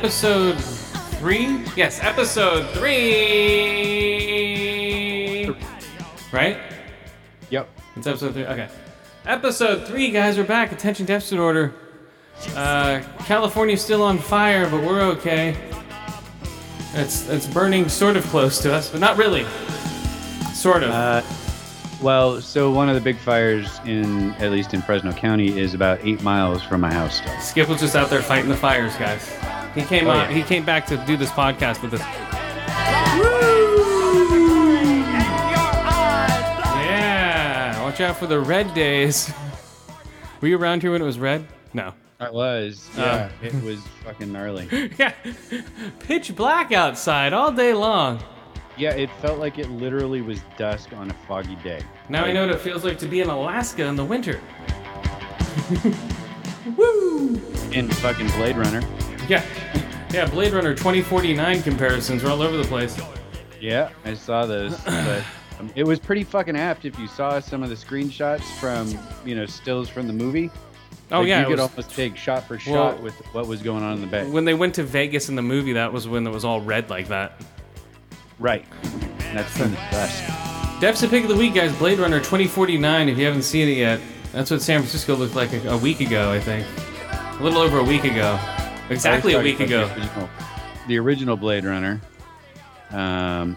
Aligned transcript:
episode 0.00 0.58
3? 0.58 1.62
Yes, 1.76 2.00
episode 2.00 2.66
3. 2.70 5.54
Right? 6.32 6.56
Yep. 7.50 7.68
It's 7.96 8.06
episode 8.06 8.32
3. 8.32 8.46
Okay. 8.46 8.70
Episode 9.26 9.86
3, 9.86 10.10
guys, 10.10 10.38
we're 10.38 10.44
back. 10.44 10.72
Attention 10.72 11.04
deficit 11.04 11.38
order. 11.38 11.74
Uh, 12.56 13.02
California's 13.26 13.82
still 13.82 14.02
on 14.02 14.16
fire, 14.16 14.70
but 14.70 14.82
we're 14.82 15.02
okay. 15.02 15.54
It's, 16.94 17.28
it's 17.28 17.46
burning 17.46 17.90
sort 17.90 18.16
of 18.16 18.24
close 18.28 18.58
to 18.62 18.72
us, 18.72 18.88
but 18.88 19.00
not 19.00 19.18
really. 19.18 19.44
Sort 20.54 20.82
of. 20.82 20.92
Uh, 20.92 21.20
well, 22.00 22.40
so 22.40 22.70
one 22.70 22.88
of 22.88 22.94
the 22.94 23.02
big 23.02 23.18
fires 23.18 23.80
in, 23.84 24.30
at 24.36 24.50
least 24.50 24.72
in 24.72 24.80
Fresno 24.80 25.12
County, 25.12 25.60
is 25.60 25.74
about 25.74 26.02
eight 26.02 26.22
miles 26.22 26.62
from 26.62 26.80
my 26.80 26.90
house. 26.90 27.18
Still. 27.18 27.38
Skip 27.40 27.68
was 27.68 27.80
just 27.80 27.96
out 27.96 28.08
there 28.08 28.22
fighting 28.22 28.48
the 28.48 28.56
fires, 28.56 28.96
guys. 28.96 29.30
He 29.74 29.82
came 29.82 30.06
Oh, 30.06 30.10
out. 30.10 30.30
yeah. 30.30 30.36
He 30.36 30.42
came 30.42 30.64
back 30.64 30.86
to 30.86 30.96
do 31.06 31.16
this 31.16 31.30
podcast 31.30 31.82
with 31.82 31.94
us. 31.94 33.10
Yeah, 36.50 37.82
watch 37.82 38.00
out 38.00 38.16
for 38.16 38.26
the 38.26 38.40
red 38.40 38.72
days. 38.74 39.32
Were 40.40 40.48
you 40.48 40.58
around 40.58 40.82
here 40.82 40.92
when 40.92 41.02
it 41.02 41.04
was 41.04 41.18
red? 41.18 41.46
No. 41.74 41.92
I 42.18 42.30
was. 42.30 42.88
Um, 42.96 43.02
yeah, 43.02 43.30
it 43.42 43.62
was 43.62 43.80
fucking 44.04 44.32
gnarly. 44.32 44.68
Yeah, 44.98 45.12
pitch 46.00 46.34
black 46.36 46.72
outside 46.72 47.32
all 47.32 47.50
day 47.52 47.72
long. 47.72 48.22
Yeah, 48.76 48.90
it 48.94 49.10
felt 49.22 49.38
like 49.38 49.58
it 49.58 49.70
literally 49.70 50.20
was 50.22 50.40
dusk 50.58 50.92
on 50.94 51.10
a 51.10 51.14
foggy 51.26 51.56
day. 51.56 51.82
Now 52.08 52.24
I 52.24 52.32
know 52.32 52.46
what 52.46 52.54
it 52.54 52.60
feels 52.60 52.84
like 52.84 52.98
to 52.98 53.06
be 53.06 53.20
in 53.20 53.28
Alaska 53.28 53.84
in 53.84 53.96
the 53.96 54.04
winter. 54.04 54.40
Woo! 56.76 57.34
In 57.72 57.88
fucking 57.88 58.28
Blade 58.28 58.56
Runner. 58.56 58.82
Yeah, 59.30 59.44
yeah. 60.12 60.26
Blade 60.28 60.52
Runner 60.52 60.74
2049 60.74 61.62
comparisons 61.62 62.24
are 62.24 62.30
all 62.30 62.42
over 62.42 62.56
the 62.56 62.64
place. 62.64 63.00
Yeah, 63.60 63.90
I 64.04 64.14
saw 64.14 64.44
those, 64.46 64.76
but 64.84 65.22
um, 65.60 65.70
it 65.76 65.84
was 65.84 65.98
pretty 66.00 66.24
fucking 66.24 66.56
apt 66.56 66.84
if 66.84 66.98
you 66.98 67.06
saw 67.06 67.38
some 67.38 67.62
of 67.62 67.68
the 67.68 67.74
screenshots 67.76 68.42
from, 68.58 68.88
you 69.24 69.34
know, 69.36 69.46
stills 69.46 69.88
from 69.88 70.06
the 70.08 70.12
movie. 70.12 70.50
Oh 71.12 71.20
Like, 71.20 71.28
yeah, 71.28 71.40
you 71.40 71.46
could 71.46 71.58
was- 71.60 71.70
almost 71.70 71.90
take 71.94 72.16
shot 72.16 72.46
for 72.48 72.58
shot 72.58 72.72
Well- 72.96 73.02
with 73.04 73.14
what 73.32 73.46
was 73.46 73.62
going 73.62 73.82
on 73.84 73.94
in 73.94 74.00
the 74.00 74.06
bay. 74.08 74.26
when 74.28 74.44
they 74.44 74.54
went 74.54 74.74
to 74.76 74.82
Vegas 74.82 75.28
in 75.28 75.36
the 75.36 75.42
movie, 75.42 75.74
that 75.74 75.92
was 75.92 76.08
when 76.08 76.26
it 76.26 76.30
was 76.30 76.44
all 76.44 76.60
red 76.60 76.90
like 76.90 77.08
that. 77.08 77.40
Right. 78.40 78.64
And 78.82 79.38
that's 79.38 79.56
from 79.56 79.70
the 79.70 79.76
dusk. 79.92 80.24
Deficit 80.80 81.10
pick 81.10 81.22
of 81.24 81.28
the 81.28 81.36
week, 81.36 81.54
guys. 81.54 81.72
Blade 81.76 81.98
Runner 81.98 82.18
2049. 82.18 83.08
If 83.08 83.18
you 83.18 83.26
haven't 83.26 83.42
seen 83.42 83.68
it 83.68 83.76
yet, 83.76 84.00
that's 84.32 84.50
what 84.50 84.62
San 84.62 84.80
Francisco 84.80 85.14
looked 85.14 85.34
like 85.36 85.52
a, 85.52 85.68
a 85.70 85.76
week 85.76 86.00
ago, 86.00 86.32
I 86.32 86.40
think. 86.40 86.66
A 87.38 87.42
little 87.42 87.60
over 87.60 87.78
a 87.78 87.84
week 87.84 88.04
ago. 88.04 88.38
Exactly 88.90 89.34
a 89.34 89.40
week 89.40 89.60
ago. 89.60 89.86
The 89.88 89.94
original, 90.00 90.28
the 90.88 90.98
original 90.98 91.36
Blade 91.36 91.64
Runner. 91.64 92.00
Um, 92.90 93.56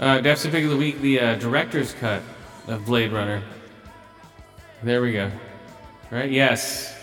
Uh, 0.00 0.20
deficit 0.20 0.52
pick 0.52 0.64
of 0.64 0.70
the 0.70 0.76
week, 0.76 1.00
the 1.00 1.20
uh, 1.20 1.34
director's 1.36 1.92
cut 1.94 2.22
of 2.68 2.84
Blade 2.86 3.12
Runner. 3.12 3.42
There 4.82 5.02
we 5.02 5.12
go. 5.12 5.30
Right? 6.10 6.30
Yes. 6.30 6.94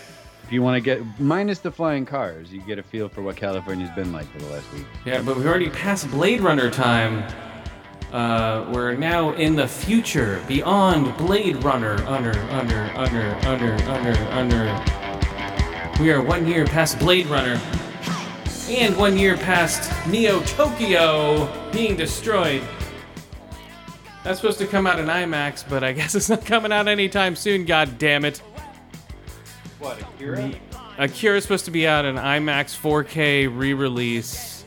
if 0.42 0.52
you 0.52 0.62
want 0.62 0.76
to 0.76 0.80
get 0.80 1.02
minus 1.20 1.58
the 1.58 1.70
flying 1.70 2.06
cars, 2.06 2.52
you 2.52 2.60
get 2.62 2.78
a 2.78 2.82
feel 2.82 3.08
for 3.08 3.20
what 3.22 3.36
California's 3.36 3.90
been 3.90 4.12
like 4.12 4.26
for 4.32 4.38
the 4.38 4.46
last 4.46 4.72
week. 4.72 4.86
Yeah, 5.04 5.20
but 5.22 5.36
we've 5.36 5.46
already 5.46 5.70
passed 5.70 6.10
Blade 6.10 6.40
Runner 6.40 6.70
time. 6.70 7.22
Uh, 8.12 8.64
we're 8.72 8.94
now 8.94 9.32
in 9.34 9.56
the 9.56 9.66
future, 9.68 10.40
beyond 10.48 11.16
Blade 11.18 11.62
Runner. 11.62 11.96
Under, 12.06 12.32
under, 12.50 12.80
under, 12.96 13.34
under, 13.46 13.72
under, 13.90 14.18
under. 14.30 15.05
We 15.98 16.12
are 16.12 16.20
one 16.20 16.46
year 16.46 16.66
past 16.66 16.98
Blade 16.98 17.24
Runner, 17.26 17.58
and 18.68 18.94
one 18.98 19.16
year 19.16 19.34
past 19.34 19.90
Neo 20.06 20.40
Tokyo 20.40 21.50
being 21.72 21.96
destroyed. 21.96 22.62
That's 24.22 24.38
supposed 24.38 24.58
to 24.58 24.66
come 24.66 24.86
out 24.86 24.98
in 25.00 25.06
IMAX, 25.06 25.66
but 25.66 25.82
I 25.82 25.92
guess 25.94 26.14
it's 26.14 26.28
not 26.28 26.44
coming 26.44 26.70
out 26.70 26.86
anytime 26.86 27.34
soon. 27.34 27.64
God 27.64 27.96
damn 27.96 28.26
it! 28.26 28.42
What, 29.78 29.98
Akira? 30.02 30.52
Akira's 30.98 31.44
supposed 31.44 31.64
to 31.64 31.70
be 31.70 31.88
out 31.88 32.04
in 32.04 32.16
IMAX 32.16 32.78
4K 32.78 33.48
re-release 33.56 34.66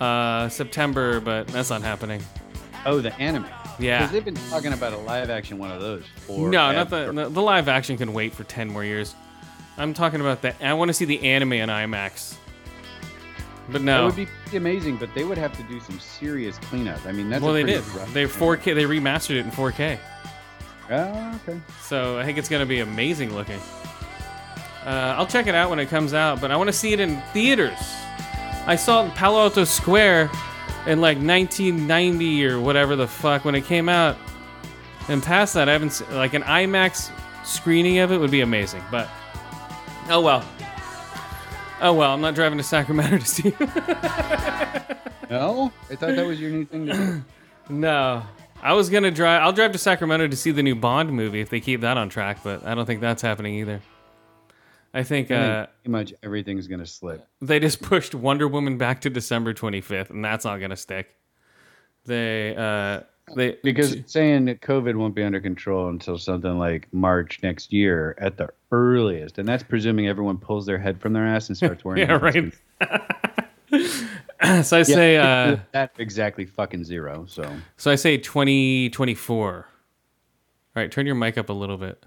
uh, 0.00 0.48
September, 0.48 1.20
but 1.20 1.46
that's 1.48 1.70
not 1.70 1.82
happening. 1.82 2.20
Oh, 2.84 3.00
the 3.00 3.14
anime. 3.20 3.46
Yeah. 3.78 3.98
Because 3.98 4.12
they've 4.12 4.24
been 4.24 4.34
talking 4.50 4.72
about 4.72 4.92
a 4.92 4.98
live 4.98 5.30
action 5.30 5.58
one 5.58 5.70
of 5.70 5.80
those 5.80 6.04
for. 6.26 6.50
No, 6.50 6.72
not 6.72 6.90
the, 6.90 7.12
the 7.12 7.28
the 7.28 7.42
live 7.42 7.68
action 7.68 7.96
can 7.96 8.12
wait 8.12 8.34
for 8.34 8.42
10 8.42 8.66
more 8.66 8.84
years. 8.84 9.14
I'm 9.78 9.94
talking 9.94 10.20
about 10.20 10.42
that. 10.42 10.56
I 10.60 10.74
want 10.74 10.88
to 10.88 10.92
see 10.92 11.04
the 11.04 11.22
anime 11.22 11.54
in 11.54 11.68
IMAX. 11.68 12.34
But 13.70 13.84
That 13.84 14.00
it 14.00 14.04
would 14.04 14.28
be 14.50 14.56
amazing, 14.56 14.96
but 14.96 15.14
they 15.14 15.24
would 15.24 15.38
have 15.38 15.54
to 15.56 15.62
do 15.64 15.78
some 15.80 16.00
serious 16.00 16.58
cleanup. 16.58 17.04
I 17.06 17.12
mean, 17.12 17.28
that's 17.28 17.42
well, 17.42 17.54
a 17.54 17.62
they 17.62 17.72
did. 17.74 17.84
They 18.12 18.24
4K 18.24 18.74
they 18.74 18.84
remastered 18.84 19.36
it 19.36 19.44
in 19.44 19.50
4K. 19.50 19.98
Oh, 20.90 21.40
okay. 21.42 21.60
So 21.82 22.18
I 22.18 22.24
think 22.24 22.38
it's 22.38 22.48
going 22.48 22.60
to 22.60 22.66
be 22.66 22.80
amazing 22.80 23.34
looking. 23.34 23.60
Uh, 24.84 25.14
I'll 25.18 25.26
check 25.26 25.46
it 25.46 25.54
out 25.54 25.68
when 25.68 25.78
it 25.78 25.86
comes 25.90 26.14
out, 26.14 26.40
but 26.40 26.50
I 26.50 26.56
want 26.56 26.68
to 26.68 26.72
see 26.72 26.94
it 26.94 27.00
in 27.00 27.20
theaters. 27.34 27.78
I 28.66 28.74
saw 28.74 29.02
it 29.02 29.06
in 29.06 29.10
Palo 29.12 29.40
Alto 29.40 29.64
Square 29.64 30.30
in 30.86 31.02
like 31.02 31.18
1990 31.18 32.46
or 32.46 32.60
whatever 32.60 32.96
the 32.96 33.06
fuck 33.06 33.44
when 33.44 33.54
it 33.54 33.66
came 33.66 33.90
out. 33.90 34.16
And 35.08 35.22
past 35.22 35.54
that, 35.54 35.68
I 35.68 35.72
haven't 35.72 35.90
se- 35.90 36.06
like 36.12 36.32
an 36.32 36.42
IMAX 36.42 37.10
screening 37.44 37.98
of 37.98 38.12
it 38.12 38.18
would 38.18 38.30
be 38.30 38.40
amazing. 38.40 38.82
But 38.90 39.10
oh 40.08 40.20
well. 40.20 40.44
Oh 41.80 41.92
well, 41.92 42.12
I'm 42.12 42.20
not 42.20 42.34
driving 42.34 42.58
to 42.58 42.64
Sacramento 42.64 43.18
to 43.18 43.26
see. 43.26 43.48
it. 43.48 44.98
No, 45.30 45.72
I 45.90 45.94
thought 45.96 46.16
that 46.16 46.26
was 46.26 46.40
your 46.40 46.50
new 46.50 46.64
thing 46.64 46.86
to 46.86 46.92
do. 46.92 47.24
no, 47.68 48.22
I 48.62 48.72
was 48.72 48.88
gonna 48.90 49.10
drive. 49.10 49.42
I'll 49.42 49.52
drive 49.52 49.72
to 49.72 49.78
Sacramento 49.78 50.28
to 50.28 50.36
see 50.36 50.50
the 50.50 50.62
new 50.62 50.74
Bond 50.74 51.12
movie 51.12 51.40
if 51.40 51.50
they 51.50 51.60
keep 51.60 51.82
that 51.82 51.96
on 51.98 52.08
track, 52.08 52.38
but 52.42 52.64
I 52.66 52.74
don't 52.74 52.86
think 52.86 53.00
that's 53.00 53.22
happening 53.22 53.54
either. 53.56 53.80
I 54.94 55.02
think 55.02 55.30
uh, 55.30 55.66
pretty 55.82 55.90
much 55.90 56.14
everything's 56.22 56.66
gonna 56.66 56.86
slip. 56.86 57.26
they 57.42 57.60
just 57.60 57.82
pushed 57.82 58.14
Wonder 58.14 58.48
Woman 58.48 58.78
back 58.78 59.02
to 59.02 59.10
December 59.10 59.52
25th, 59.52 60.10
and 60.10 60.24
that's 60.24 60.44
not 60.46 60.58
gonna 60.58 60.76
stick. 60.76 61.14
They 62.06 62.56
uh, 62.56 63.00
they 63.34 63.56
Because 63.62 63.92
it's 63.92 64.12
saying 64.12 64.46
that 64.46 64.60
COVID 64.60 64.96
won't 64.96 65.14
be 65.14 65.22
under 65.22 65.40
control 65.40 65.88
until 65.88 66.18
something 66.18 66.58
like 66.58 66.88
March 66.92 67.40
next 67.42 67.72
year 67.72 68.16
at 68.18 68.36
the 68.36 68.48
earliest, 68.72 69.38
and 69.38 69.48
that's 69.48 69.62
presuming 69.62 70.08
everyone 70.08 70.38
pulls 70.38 70.66
their 70.66 70.78
head 70.78 71.00
from 71.00 71.12
their 71.12 71.26
ass 71.26 71.48
and 71.48 71.56
starts 71.56 71.84
wearing. 71.84 72.02
yeah 72.08 72.16
right. 72.16 72.54
so 74.64 74.78
I 74.78 74.82
say 74.82 75.16
uh, 75.16 75.56
that's 75.72 75.98
exactly 75.98 76.46
fucking 76.46 76.84
zero. 76.84 77.26
So 77.28 77.50
so 77.76 77.90
I 77.90 77.96
say 77.96 78.18
2024. 78.18 79.54
All 80.76 80.82
right, 80.82 80.90
turn 80.90 81.06
your 81.06 81.14
mic 81.14 81.36
up 81.38 81.48
a 81.48 81.52
little 81.52 81.76
bit, 81.76 82.04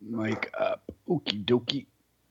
mic 0.00 0.52
up, 0.58 0.84
okie 1.08 1.44
dokie. 1.44 1.86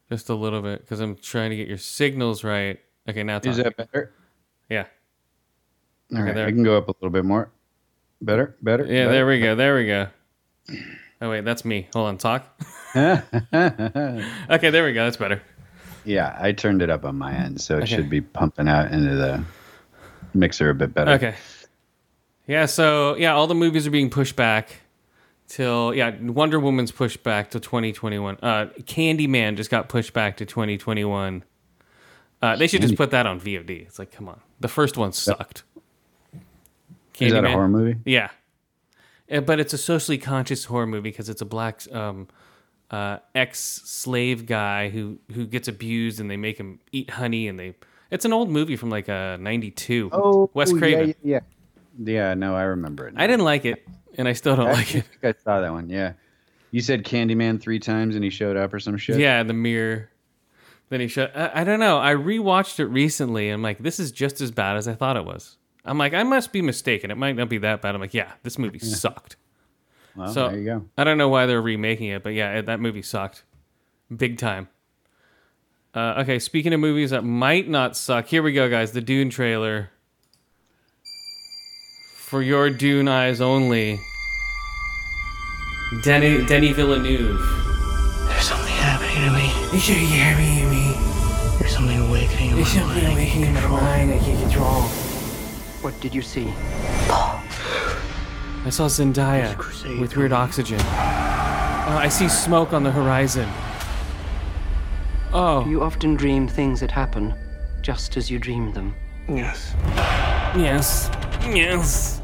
just 0.09 0.29
a 0.29 0.35
little 0.35 0.61
bit, 0.61 0.81
because 0.81 1.01
I'm 1.01 1.15
trying 1.15 1.49
to 1.49 1.55
get 1.57 1.67
your 1.67 1.77
signals 1.77 2.43
right. 2.43 2.79
Okay, 3.09 3.23
now 3.23 3.39
talk. 3.39 3.51
Is 3.51 3.57
that 3.57 3.75
better? 3.75 4.13
yeah, 4.69 4.85
All 6.15 6.23
right, 6.23 6.33
there. 6.35 6.47
I 6.47 6.51
can 6.51 6.63
go 6.63 6.77
up 6.77 6.87
a 6.87 6.91
little 6.91 7.09
bit 7.09 7.25
more. 7.25 7.51
Better, 8.21 8.55
better. 8.61 8.85
yeah. 8.85 9.07
There 9.07 9.25
we 9.27 9.39
go. 9.39 9.55
There 9.55 9.75
we 9.75 9.85
go. 9.85 10.07
Oh 11.21 11.29
wait, 11.29 11.45
that's 11.45 11.63
me. 11.65 11.87
Hold 11.93 12.07
on, 12.07 12.17
talk. 12.17 12.45
Okay, 12.95 14.69
there 14.69 14.85
we 14.85 14.93
go. 14.93 15.05
That's 15.05 15.17
better. 15.17 15.41
yeah, 16.05 16.35
I 16.39 16.51
turned 16.51 16.81
it 16.81 16.89
up 16.89 17.05
on 17.05 17.17
my 17.17 17.33
end, 17.33 17.61
so 17.61 17.75
it 17.77 17.83
Okay. 17.83 17.95
should 17.95 18.09
be 18.09 18.21
pumping 18.21 18.67
out 18.67 18.91
into 18.91 19.15
the 19.15 19.43
mixer 20.33 20.69
a 20.69 20.75
bit 20.75 20.93
better. 20.93 21.11
Okay. 21.11 21.35
Yeah, 22.47 22.65
so 22.65 23.15
yeah, 23.15 23.33
all 23.33 23.47
the 23.47 23.55
movies 23.55 23.85
are 23.85 23.91
being 23.91 24.09
pushed 24.09 24.35
back 24.35 24.81
till 25.47 25.93
yeah, 25.93 26.15
Wonder 26.21 26.59
Woman's 26.59 26.91
pushed 26.91 27.23
back 27.23 27.51
to 27.51 27.59
2021. 27.59 28.37
Uh 28.41 28.65
Candyman 28.81 29.55
just 29.55 29.69
got 29.69 29.87
pushed 29.89 30.13
back 30.13 30.37
to 30.37 30.45
2021. 30.45 31.43
Uh, 32.41 32.55
they 32.55 32.67
should 32.67 32.81
just 32.81 32.95
put 32.95 33.11
that 33.11 33.25
on 33.27 33.37
VOD. 33.39 33.69
It's 33.85 33.99
like, 33.99 34.13
come 34.13 34.29
on. 34.29 34.39
The 34.61 34.69
first 34.69 34.95
one 34.95 35.11
sucked. 35.11 35.63
Is 37.27 37.33
that 37.33 37.45
a 37.45 37.51
horror 37.51 37.67
movie? 37.69 37.99
Yeah. 38.05 38.29
Uh, 39.31 39.41
But 39.41 39.59
it's 39.59 39.73
a 39.73 39.77
socially 39.77 40.17
conscious 40.17 40.65
horror 40.65 40.87
movie 40.87 41.09
because 41.09 41.29
it's 41.29 41.41
a 41.41 41.45
black 41.45 41.81
um, 41.93 42.27
uh, 42.91 43.17
ex-slave 43.35 44.45
guy 44.45 44.89
who 44.89 45.19
who 45.33 45.45
gets 45.45 45.67
abused 45.67 46.19
and 46.19 46.29
they 46.31 46.37
make 46.37 46.57
him 46.57 46.79
eat 46.91 47.09
honey 47.11 47.47
and 47.47 47.59
they. 47.59 47.75
It's 48.11 48.25
an 48.25 48.33
old 48.33 48.49
movie 48.49 48.75
from 48.75 48.89
like 48.89 49.07
uh, 49.07 49.37
'92. 49.37 50.49
Wes 50.53 50.71
Craven. 50.73 50.99
Oh, 51.01 51.05
Yeah, 51.05 51.05
yeah, 51.05 51.13
yeah. 51.23 51.39
Yeah, 52.01 52.33
no, 52.33 52.55
I 52.55 52.63
remember 52.63 53.07
it. 53.07 53.13
now. 53.13 53.21
I 53.23 53.27
didn't 53.27 53.43
like 53.45 53.65
it, 53.65 53.85
and 54.17 54.27
I 54.27 54.33
still 54.33 54.55
don't 54.55 54.67
I 54.69 54.73
like 54.73 54.95
it. 54.95 55.05
I 55.21 55.33
saw 55.43 55.59
that 55.61 55.71
one. 55.71 55.89
Yeah, 55.89 56.13
you 56.71 56.81
said 56.81 57.03
Candyman 57.03 57.59
three 57.61 57.79
times 57.79 58.15
and 58.15 58.23
he 58.23 58.29
showed 58.29 58.55
up 58.57 58.73
or 58.73 58.79
some 58.79 58.97
shit. 58.97 59.19
Yeah, 59.19 59.43
the 59.43 59.53
mirror. 59.53 60.09
Then 60.89 61.01
he 61.01 61.07
shut. 61.07 61.35
I, 61.35 61.61
I 61.61 61.63
don't 61.63 61.79
know. 61.79 61.99
I 61.99 62.13
rewatched 62.15 62.79
it 62.79 62.85
recently. 62.87 63.49
And 63.49 63.55
I'm 63.55 63.61
like, 63.61 63.77
this 63.77 63.99
is 63.99 64.11
just 64.11 64.41
as 64.41 64.49
bad 64.49 64.75
as 64.75 64.87
I 64.87 64.95
thought 64.95 65.17
it 65.17 65.25
was. 65.25 65.57
I'm 65.89 65.97
like, 65.97 66.13
I 66.13 66.23
must 66.23 66.51
be 66.51 66.61
mistaken. 66.61 67.09
It 67.11 67.17
might 67.17 67.35
not 67.35 67.49
be 67.49 67.57
that 67.59 67.81
bad. 67.81 67.95
I'm 67.95 68.01
like, 68.01 68.13
yeah, 68.13 68.33
this 68.43 68.57
movie 68.59 68.79
sucked. 68.79 69.35
Well, 70.15 70.27
So 70.33 70.49
there 70.49 70.57
you 70.59 70.65
go. 70.65 70.85
I 70.97 71.03
don't 71.03 71.17
know 71.17 71.29
why 71.29 71.45
they're 71.45 71.61
remaking 71.61 72.07
it, 72.09 72.23
but 72.23 72.33
yeah, 72.33 72.59
it- 72.59 72.65
that 72.67 72.79
movie 72.79 73.01
sucked, 73.01 73.43
big 74.15 74.37
time. 74.37 74.69
Uh, 75.95 76.15
okay, 76.21 76.37
speaking 76.37 76.71
of 76.73 76.79
movies 76.79 77.09
that 77.09 77.23
might 77.23 77.67
not 77.67 77.97
suck, 77.97 78.27
here 78.27 78.43
we 78.43 78.53
go, 78.53 78.69
guys. 78.69 78.91
The 78.91 79.01
Dune 79.01 79.29
trailer 79.31 79.89
for 82.15 82.43
your 82.43 82.69
Dune 82.69 83.07
eyes 83.07 83.41
only. 83.41 83.99
Denis 86.03 86.47
Denis 86.47 86.75
Villeneuve. 86.75 87.39
There's 88.27 88.43
something 88.43 88.71
happening 88.73 89.25
to 89.25 89.31
me. 89.31 89.73
You 89.73 89.79
should 89.79 89.95
hear 89.97 90.37
me. 90.37 90.93
There's 91.59 91.73
something 91.73 91.99
awakening 91.99 92.51
in 92.51 92.55
my 92.57 92.61
mind. 92.63 93.17
I 93.17 93.25
can't 93.25 93.43
control. 93.55 93.77
mind. 93.81 94.11
I 94.13 94.19
can't 94.19 94.39
control. 94.41 95.08
What 95.81 95.99
did 96.01 96.13
you 96.13 96.21
see? 96.21 96.47
I 97.09 98.69
saw 98.69 98.87
Zendaya 98.87 99.57
with 99.99 100.15
weird 100.17 100.33
oxygen. 100.33 100.79
Uh, 100.81 101.97
I 102.01 102.09
see 102.09 102.27
smoke 102.27 102.73
on 102.73 102.83
the 102.83 102.91
horizon. 102.91 103.47
Oh, 105.31 105.65
You 105.67 105.81
often 105.81 106.15
dream 106.15 106.47
things 106.47 106.79
that 106.81 106.91
happen 106.91 107.33
just 107.81 108.17
as 108.17 108.29
you 108.29 108.39
dream 108.39 108.73
them. 108.73 108.93
Yes. 109.29 109.73
yes, 110.57 111.09
yes. 111.45 112.21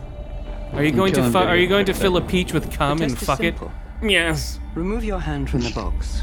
Are 0.73 0.83
you 0.83 0.91
going 0.91 1.13
to 1.13 1.19
killing 1.19 1.31
fu- 1.31 1.37
Are 1.37 1.55
you 1.55 1.67
going 1.67 1.85
to 1.85 1.93
fill 1.93 2.17
a 2.17 2.21
peach 2.21 2.51
with 2.51 2.71
cum 2.73 3.01
and 3.01 3.17
fuck 3.17 3.41
it? 3.41 3.55
Yes. 4.03 4.59
Remove 4.73 5.03
your 5.05 5.19
hand 5.19 5.49
from 5.49 5.61
the 5.61 5.69
box. 5.69 6.19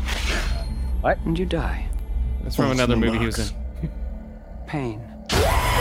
What? 1.00 1.18
And 1.24 1.38
you 1.38 1.46
die. 1.46 1.86
That's 2.42 2.56
from 2.56 2.68
What's 2.68 2.78
another 2.80 2.94
in 2.94 3.00
the 3.00 3.06
movie 3.06 3.18
he 3.20 3.26
was 3.26 3.38
in. 3.50 3.56
Pain. 4.66 5.00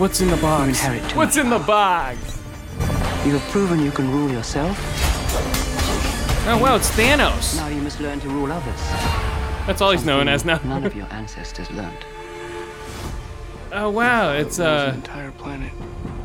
What's 0.00 0.20
in 0.22 0.28
the 0.28 0.36
box? 0.38 0.62
You 0.64 0.68
inherit 0.70 1.10
too 1.10 1.16
What's 1.18 1.36
much 1.36 1.44
in 1.44 1.50
the 1.50 1.58
power. 1.58 1.66
box? 2.16 2.38
You 3.26 3.32
have 3.36 3.42
proven 3.50 3.80
you 3.80 3.90
can 3.90 4.10
rule 4.10 4.30
yourself. 4.30 4.78
Oh 6.48 6.58
wow, 6.60 6.76
it's 6.76 6.90
Thanos. 6.90 7.56
Now 7.56 7.68
you 7.68 7.82
must 7.82 8.00
learn 8.00 8.18
to 8.20 8.28
rule 8.30 8.50
others. 8.50 8.80
That's 9.66 9.82
all 9.82 9.90
he's 9.90 10.06
known 10.06 10.26
as 10.26 10.46
now. 10.46 10.58
None 10.64 10.84
of 10.84 10.96
your 10.96 11.06
ancestors 11.12 11.70
learned. 11.70 11.98
Oh 13.72 13.90
wow, 13.90 14.32
it's 14.32 14.58
uh, 14.58 14.86
the 14.92 14.94
entire 14.94 15.32
planet. 15.32 15.70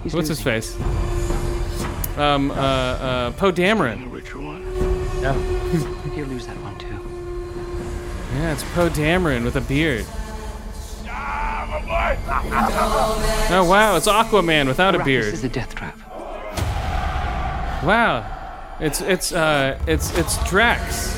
He's 0.03 0.13
what's 0.13 0.29
his 0.29 0.45
losing. 0.45 0.79
face? 0.79 2.17
Um, 2.17 2.51
uh, 2.51 2.53
uh, 2.55 3.31
Poe 3.31 3.51
The 3.51 3.61
Dameron. 3.63 4.09
richer 4.09 4.39
one. 4.39 4.63
Yeah. 5.21 5.33
He'll 6.15 6.27
lose 6.27 6.47
that 6.47 6.55
one 6.61 6.77
too. 6.77 6.87
Yeah, 8.37 8.53
it's 8.53 8.63
Poe 8.73 8.89
Dameron 8.89 9.43
with 9.43 9.57
a 9.57 9.61
beard. 9.61 10.05
Oh 13.51 13.65
wow, 13.69 13.95
it's 13.97 14.07
Aquaman 14.07 14.67
without 14.67 14.95
a 14.95 14.99
Arrakis 14.99 15.05
beard. 15.05 15.33
is 15.33 15.43
a 15.43 15.49
death 15.49 15.75
trap. 15.75 15.97
Wow, 17.83 18.25
it's 18.79 19.01
it's 19.01 19.31
uh 19.33 19.79
it's 19.87 20.15
it's 20.17 20.37
Drax. 20.49 21.15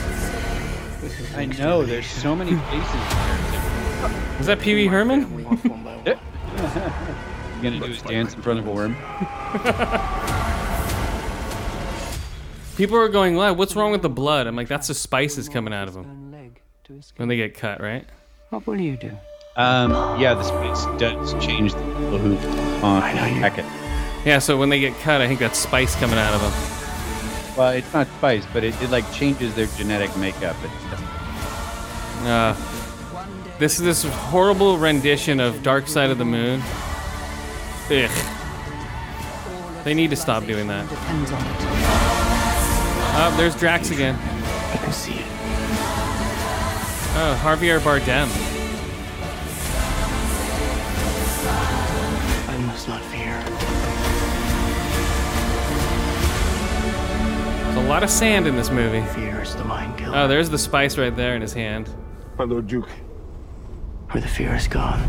I 1.35 1.45
know. 1.45 1.85
There's 1.85 2.07
so 2.07 2.35
many 2.35 2.51
faces 2.55 2.91
there. 2.91 4.39
Is 4.39 4.45
that 4.47 4.59
Pee 4.59 4.73
Wee 4.75 4.87
Herman? 4.87 5.33
We 5.35 5.45
off 5.45 5.63
one. 5.65 5.83
You 6.05 7.63
gonna 7.63 7.79
do 7.79 7.85
his 7.91 8.01
dance 8.01 8.33
in 8.33 8.41
front 8.41 8.59
of 8.59 8.67
a 8.67 8.71
worm? 8.71 8.95
People 12.77 12.97
are 12.97 13.09
going, 13.09 13.35
"Wow, 13.35 13.53
what's 13.53 13.75
wrong 13.75 13.91
with 13.91 14.03
the 14.03 14.09
blood?" 14.09 14.45
I'm 14.45 14.55
like, 14.55 14.67
"That's 14.67 14.87
the 14.87 14.93
spices 14.93 15.49
coming 15.49 15.73
out 15.73 15.87
of 15.87 15.95
them 15.95 16.05
Own 16.05 16.31
leg 16.31 16.61
to 16.85 16.93
escape. 16.97 17.17
when 17.19 17.27
they 17.27 17.35
get 17.37 17.55
cut, 17.55 17.81
right?" 17.81 18.05
What 18.49 18.67
will 18.67 18.79
you 18.79 18.97
do? 18.97 19.11
Um, 19.57 19.91
yeah, 20.19 20.33
the 20.35 20.43
space 20.43 20.85
does 20.99 21.33
change 21.43 21.73
the 21.73 21.79
people 21.81 22.17
who 22.19 22.37
on 22.85 23.01
I 23.03 23.13
know 23.13 23.25
you- 23.25 23.41
packet. 23.41 23.65
Yeah, 24.25 24.39
so 24.39 24.57
when 24.57 24.69
they 24.69 24.79
get 24.79 24.93
cut, 24.99 25.21
I 25.21 25.27
think 25.27 25.39
that's 25.39 25.57
spice 25.57 25.95
coming 25.95 26.17
out 26.19 26.33
of 26.33 26.41
them. 26.41 26.51
Well, 27.57 27.69
it's 27.71 27.91
not 27.93 28.07
spice, 28.17 28.45
but 28.53 28.63
it, 28.63 28.79
it 28.81 28.89
like 28.91 29.11
changes 29.13 29.55
their 29.55 29.65
genetic 29.77 30.15
makeup 30.17 30.55
and 30.61 30.71
stuff. 30.87 32.23
Uh, 32.25 32.53
this 33.57 33.79
is 33.79 33.85
this 33.85 34.03
horrible 34.03 34.77
rendition 34.77 35.39
of 35.39 35.63
Dark 35.63 35.87
Side 35.87 36.09
of 36.11 36.17
the 36.19 36.25
Moon. 36.25 36.61
Ugh. 37.89 38.11
They 39.83 39.93
need 39.93 40.09
to 40.11 40.15
stop 40.17 40.45
doing 40.45 40.67
that. 40.67 40.87
Depends 40.89 41.31
on 41.31 41.41
it. 41.41 41.55
Oh, 43.19 43.33
there's 43.37 43.55
Drax 43.55 43.89
again. 43.89 44.15
I 44.15 44.77
can 44.77 44.91
see 44.91 45.13
it. 45.13 45.25
Oh, 47.19 47.39
Javier 47.43 47.79
Bardem. 47.79 48.27
I 52.57 52.59
must 52.61 52.87
not 52.87 53.01
fear. 53.03 53.37
There's 57.65 57.85
a 57.85 57.87
lot 57.87 58.01
of 58.03 58.09
sand 58.09 58.47
in 58.47 58.55
this 58.55 58.71
movie. 58.71 59.05
Fear 59.13 59.41
is 59.43 59.55
the 59.55 59.63
mind 59.63 59.95
killer. 59.97 60.17
Oh, 60.17 60.27
there's 60.27 60.49
the 60.49 60.57
spice 60.57 60.97
right 60.97 61.15
there 61.15 61.35
in 61.35 61.41
his 61.43 61.53
hand. 61.53 61.87
My 62.39 62.45
Lord 62.45 62.65
Duke, 62.67 62.89
Where 64.09 64.21
the 64.21 64.27
fear 64.27 64.55
is 64.55 64.67
gone, 64.67 65.07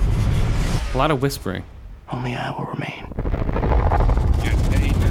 A 0.95 0.99
lot 0.99 1.11
of 1.11 1.23
whispering. 1.23 1.65
only 2.12 2.35
I 2.37 2.50
will 2.50 2.67
remain. 2.67 3.05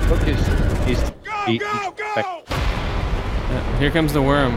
Look, 0.09 0.21
his, 0.21 0.47
his 0.85 1.11
he- 1.47 1.59
Uh, 3.49 3.79
here 3.79 3.89
comes 3.91 4.13
the 4.13 4.21
worm. 4.21 4.55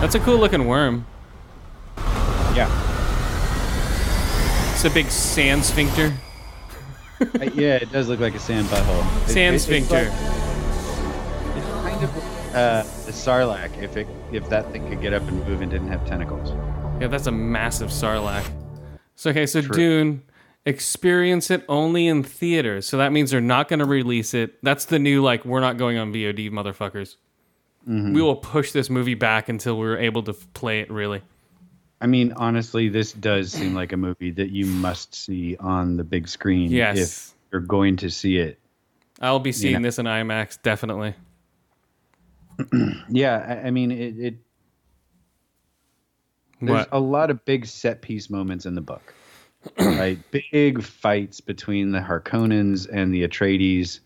That's 0.00 0.14
a 0.14 0.20
cool 0.20 0.38
looking 0.38 0.66
worm. 0.66 1.06
Yeah, 2.54 2.68
It's 4.80 4.86
a 4.86 4.94
big 4.94 5.10
sand 5.10 5.62
sphincter. 5.62 6.10
Uh, 7.20 7.44
yeah, 7.52 7.74
it 7.74 7.92
does 7.92 8.08
look 8.08 8.18
like 8.18 8.34
a 8.34 8.38
sand 8.38 8.66
butthole. 8.68 9.26
It- 9.26 9.30
Sand 9.30 9.52
it- 9.52 9.56
it's 9.56 9.64
sphincter. 9.64 10.04
like- 10.04 11.56
It's 11.58 11.66
kind 11.66 12.02
of 12.02 12.54
uh, 12.54 12.82
the 13.04 13.12
Sarlacc 13.12 13.82
if 13.82 13.98
it 13.98 14.06
if 14.32 14.48
that 14.48 14.72
thing 14.72 14.88
could 14.88 15.02
get 15.02 15.12
up 15.12 15.20
and 15.28 15.46
move 15.46 15.60
and 15.60 15.70
didn't 15.70 15.88
have 15.88 16.06
tentacles. 16.06 16.52
Yeah, 16.98 17.08
that's 17.08 17.26
a 17.26 17.30
massive 17.30 17.90
sarlacc. 17.90 18.50
So 19.16 19.28
okay, 19.28 19.44
so 19.44 19.60
True. 19.60 19.76
Dune, 19.76 20.22
experience 20.64 21.50
it 21.50 21.62
only 21.68 22.06
in 22.06 22.22
theaters. 22.22 22.88
So 22.88 22.96
that 22.96 23.12
means 23.12 23.32
they're 23.32 23.42
not 23.42 23.68
going 23.68 23.80
to 23.80 23.84
release 23.84 24.32
it. 24.32 24.54
That's 24.62 24.86
the 24.86 24.98
new 24.98 25.22
like 25.22 25.44
we're 25.44 25.60
not 25.60 25.76
going 25.76 25.98
on 25.98 26.10
VOD, 26.10 26.50
motherfuckers. 26.50 27.16
Mm-hmm. 27.86 28.14
We 28.14 28.22
will 28.22 28.36
push 28.36 28.72
this 28.72 28.88
movie 28.88 29.12
back 29.14 29.50
until 29.50 29.76
we're 29.76 29.98
able 29.98 30.22
to 30.22 30.32
play 30.32 30.80
it. 30.80 30.90
Really, 30.90 31.20
I 32.00 32.06
mean, 32.06 32.32
honestly, 32.36 32.88
this 32.88 33.12
does 33.12 33.52
seem 33.52 33.74
like 33.74 33.92
a 33.92 33.96
movie 33.96 34.30
that 34.30 34.50
you 34.50 34.64
must 34.66 35.14
see 35.14 35.56
on 35.58 35.96
the 35.96 36.04
big 36.04 36.28
screen 36.28 36.70
Yes. 36.70 36.98
if 36.98 37.34
you're 37.52 37.60
going 37.60 37.96
to 37.98 38.10
see 38.10 38.38
it. 38.38 38.58
I'll 39.20 39.38
be 39.38 39.52
seeing 39.52 39.74
Yeah. 39.74 39.80
this 39.80 39.98
in 39.98 40.06
IMAX 40.06 40.60
definitely. 40.62 41.14
Yeah, 43.08 43.60
I, 43.64 43.68
I 43.68 43.70
mean, 43.70 43.90
it, 43.90 44.18
it 44.18 44.34
there's 46.60 46.86
What? 46.86 46.88
a 46.92 47.00
lot 47.00 47.30
of 47.30 47.44
big 47.44 47.66
set 47.66 48.02
piece 48.02 48.28
moments 48.30 48.66
in 48.66 48.74
the 48.74 48.80
book. 48.80 49.14
right? 49.78 50.18
Big 50.30 50.82
fights 50.82 51.40
between 51.40 51.92
the 51.92 52.00
Harkonnens 52.00 52.88
and 52.90 53.12
the 53.12 53.26
Atreides, 53.28 54.00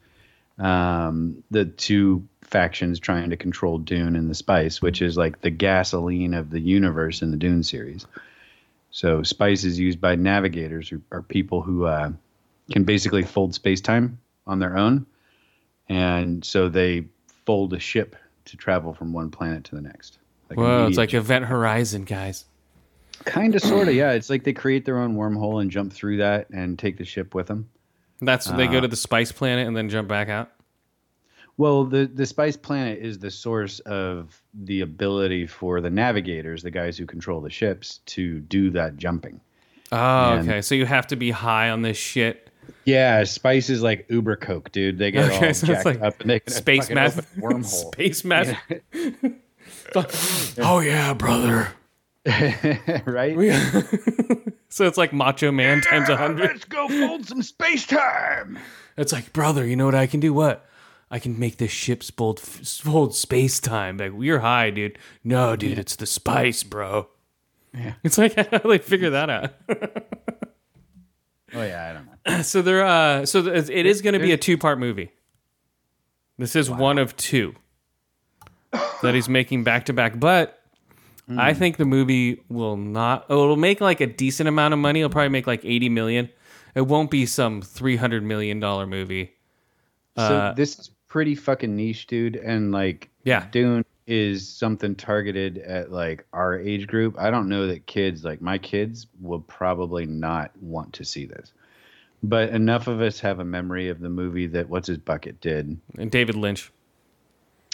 um, 0.59 1.43
the 1.51 1.65
two 1.65 2.27
factions 2.47 2.99
trying 2.99 3.31
to 3.31 3.37
control 3.37 3.79
Dune 3.79 4.17
and 4.17 4.31
the 4.31 4.35
Spice, 4.35 4.81
which 4.83 5.03
is 5.03 5.17
like 5.17 5.41
the 5.41 5.51
gasoline 5.51 6.35
of 6.35 6.51
the 6.51 6.61
universe 6.61 7.23
in 7.23 7.31
the 7.31 7.37
Dune 7.37 7.63
series. 7.63 8.07
So 8.91 9.23
Spice 9.23 9.65
is 9.65 9.79
used 9.79 10.01
by 10.01 10.15
navigators, 10.15 10.89
who 10.89 11.01
are 11.11 11.23
people 11.23 11.63
who 11.63 11.85
uh, 11.87 12.13
can 12.71 12.85
basically 12.85 13.23
fold 13.25 13.55
space 13.55 13.81
time 13.81 14.19
on 14.47 14.59
their 14.61 14.77
own, 14.77 15.07
and 15.89 16.45
so 16.45 16.69
they 16.69 17.07
fold 17.45 17.73
a 17.75 17.79
ship 17.79 18.17
to 18.47 18.57
travel 18.57 18.95
from 18.95 19.13
one 19.13 19.31
planet 19.31 19.65
to 19.65 19.75
the 19.75 19.81
next. 19.81 20.19
Like 20.51 20.59
Whoa, 20.59 20.87
it's 20.87 20.99
like 20.99 21.15
Event 21.15 21.47
Horizon, 21.47 22.05
guys. 22.05 22.45
Kind 23.25 23.55
of, 23.55 23.63
sort 23.63 23.89
of, 23.89 23.95
yeah. 23.95 24.13
It's 24.13 24.29
like 24.29 24.45
they 24.45 24.53
create 24.53 24.85
their 24.85 24.99
own 24.99 25.17
wormhole 25.17 25.63
and 25.63 25.71
jump 25.71 25.93
through 25.93 26.19
that 26.19 26.51
and 26.51 26.79
take 26.79 26.99
the 26.99 27.05
ship 27.05 27.35
with 27.35 27.47
them. 27.47 27.69
That's 28.21 28.47
they 28.47 28.67
Uh. 28.69 28.71
go 28.73 28.81
to 28.81 28.89
the 28.89 28.97
Spice 28.97 29.33
Planet 29.33 29.67
and 29.67 29.77
then 29.77 29.89
jump 29.89 30.09
back 30.09 30.29
out. 30.29 30.51
Well, 31.57 31.85
the 31.85 32.07
the 32.07 32.27
Spice 32.27 32.57
Planet 32.57 32.99
is 33.01 33.19
the 33.19 33.31
source 33.31 33.79
of 33.81 34.43
the 34.55 34.81
ability 34.81 35.47
for 35.47 35.81
the 35.81 35.91
navigators, 35.91 36.63
the 36.63 36.71
guys 36.71 36.99
who 36.99 37.07
control 37.07 37.41
the 37.41 37.51
ships, 37.51 37.99
to 38.07 38.41
do 38.41 38.71
that 38.71 38.97
jumping. 38.97 39.41
Oh, 39.93 40.33
And- 40.35 40.49
okay. 40.49 40.63
So 40.63 40.75
you 40.75 40.87
have 40.87 41.07
to 41.09 41.17
be 41.17 41.31
high 41.31 41.71
on 41.71 41.83
this 41.83 41.97
shit. 41.97 42.51
Yeah, 42.87 43.23
Spice 43.25 43.69
is 43.71 43.83
like 43.83 44.07
Uber 44.09 44.37
Coke, 44.37 44.73
dude. 44.73 44.99
They 44.99 45.11
get 45.11 45.27
Okay, 45.31 45.49
all 45.49 45.55
so 45.55 45.67
jacked 45.69 45.85
like 45.85 46.01
up 46.03 46.21
and 46.21 46.31
they 46.31 46.41
can 46.41 46.53
Space 46.53 46.91
math, 46.91 47.35
wormhole. 47.37 47.65
space 47.93 48.25
math. 48.25 48.57
oh 50.59 50.81
yeah, 50.81 51.15
brother. 51.15 51.69
right? 53.05 53.37
so 54.71 54.87
it's 54.87 54.97
like 54.97 55.13
Macho 55.13 55.53
Man 55.53 55.83
times 55.83 56.09
a 56.09 56.17
hundred. 56.17 56.49
Let's 56.53 56.65
go 56.65 56.89
fold 56.89 57.27
some 57.27 57.43
space 57.43 57.87
time. 57.87 58.59
It's 58.97 59.13
like, 59.13 59.33
brother, 59.33 59.67
you 59.67 59.77
know 59.77 59.85
what 59.85 59.95
I 59.95 60.07
can 60.07 60.21
do? 60.21 60.33
What? 60.33 60.67
I 61.15 61.21
can 61.21 61.39
make 61.39 61.59
this 61.59 61.71
ship's 61.71 62.11
fold, 62.11 62.41
fold 62.41 63.15
space 63.15 63.61
time. 63.61 63.99
Like, 63.99 64.11
we're 64.13 64.41
high, 64.41 64.71
dude. 64.71 64.99
No, 65.23 65.55
dude, 65.55 65.79
it's 65.79 65.95
the 65.95 66.07
spice, 66.07 66.65
bro. 66.65 67.07
Yeah. 67.73 67.93
It's 68.03 68.19
like 68.19 68.35
how 68.51 68.59
do 68.59 68.69
they 68.69 68.79
figure 68.79 69.11
that 69.11 69.31
out? 69.31 69.53
Oh 71.55 71.63
yeah, 71.63 71.89
I 71.89 71.93
don't 71.93 72.09
know. 72.27 72.43
so 72.43 72.63
there, 72.63 72.85
uh, 72.85 73.27
so 73.27 73.47
it 73.47 73.87
is 73.87 74.03
going 74.03 74.15
to 74.15 74.19
be 74.19 74.33
a 74.33 74.37
two-part 74.37 74.81
movie. 74.81 75.13
This 76.37 76.57
is 76.57 76.69
one 76.69 76.99
of 76.99 77.17
two 77.17 77.55
that 79.03 79.15
he's 79.15 79.29
making 79.29 79.63
back 79.63 79.85
to 79.85 79.93
back, 79.93 80.19
but 80.19 80.61
I 81.29 81.55
think 81.55 81.77
the 81.77 81.85
movie 81.85 82.43
will 82.49 82.77
not. 82.77 83.27
Oh, 83.31 83.45
it'll 83.45 83.57
make 83.57 83.81
like 83.81 84.01
a 84.01 84.09
decent 84.09 84.49
amount 84.49 84.75
of 84.75 84.81
money. 84.81 84.99
It'll 84.99 85.11
probably 85.11 85.29
make 85.29 85.47
like 85.47 85.65
eighty 85.65 85.89
million. 85.89 86.29
It 86.75 86.89
won't 86.89 87.09
be 87.13 87.25
some 87.25 87.63
three 87.63 87.95
hundred 87.97 88.25
million 88.25 88.59
dollar 88.59 88.85
movie. 88.85 89.31
So 90.17 90.23
Uh, 90.25 90.53
this 90.55 90.77
is 90.79 90.91
pretty 91.15 91.37
fucking 91.37 91.77
niche, 91.77 92.09
dude, 92.09 92.35
and 92.35 92.73
like 92.73 93.09
Yeah. 93.23 93.47
Dune 93.53 93.85
is 94.09 94.49
something 94.49 94.97
targeted 94.97 95.59
at 95.59 95.93
like 95.93 96.27
our 96.33 96.59
age 96.59 96.89
group. 96.89 97.15
I 97.17 97.31
don't 97.31 97.49
know 97.49 97.69
that 97.69 97.87
kids 97.87 98.25
like 98.25 98.43
my 98.43 98.59
kids 98.59 99.07
will 99.21 99.39
probably 99.39 100.07
not 100.07 100.51
want 100.61 100.93
to 100.95 101.05
see 101.05 101.25
this. 101.25 101.53
But 102.25 102.49
enough 102.49 102.89
of 102.89 103.01
us 103.01 103.21
have 103.21 103.39
a 103.39 103.45
memory 103.45 103.91
of 103.91 104.01
the 104.01 104.09
movie 104.09 104.49
that 104.49 104.69
what's 104.69 104.89
his 104.89 104.99
bucket 104.99 105.41
did. 105.41 105.79
And 105.97 106.11
David 106.11 106.35
Lynch. 106.35 106.73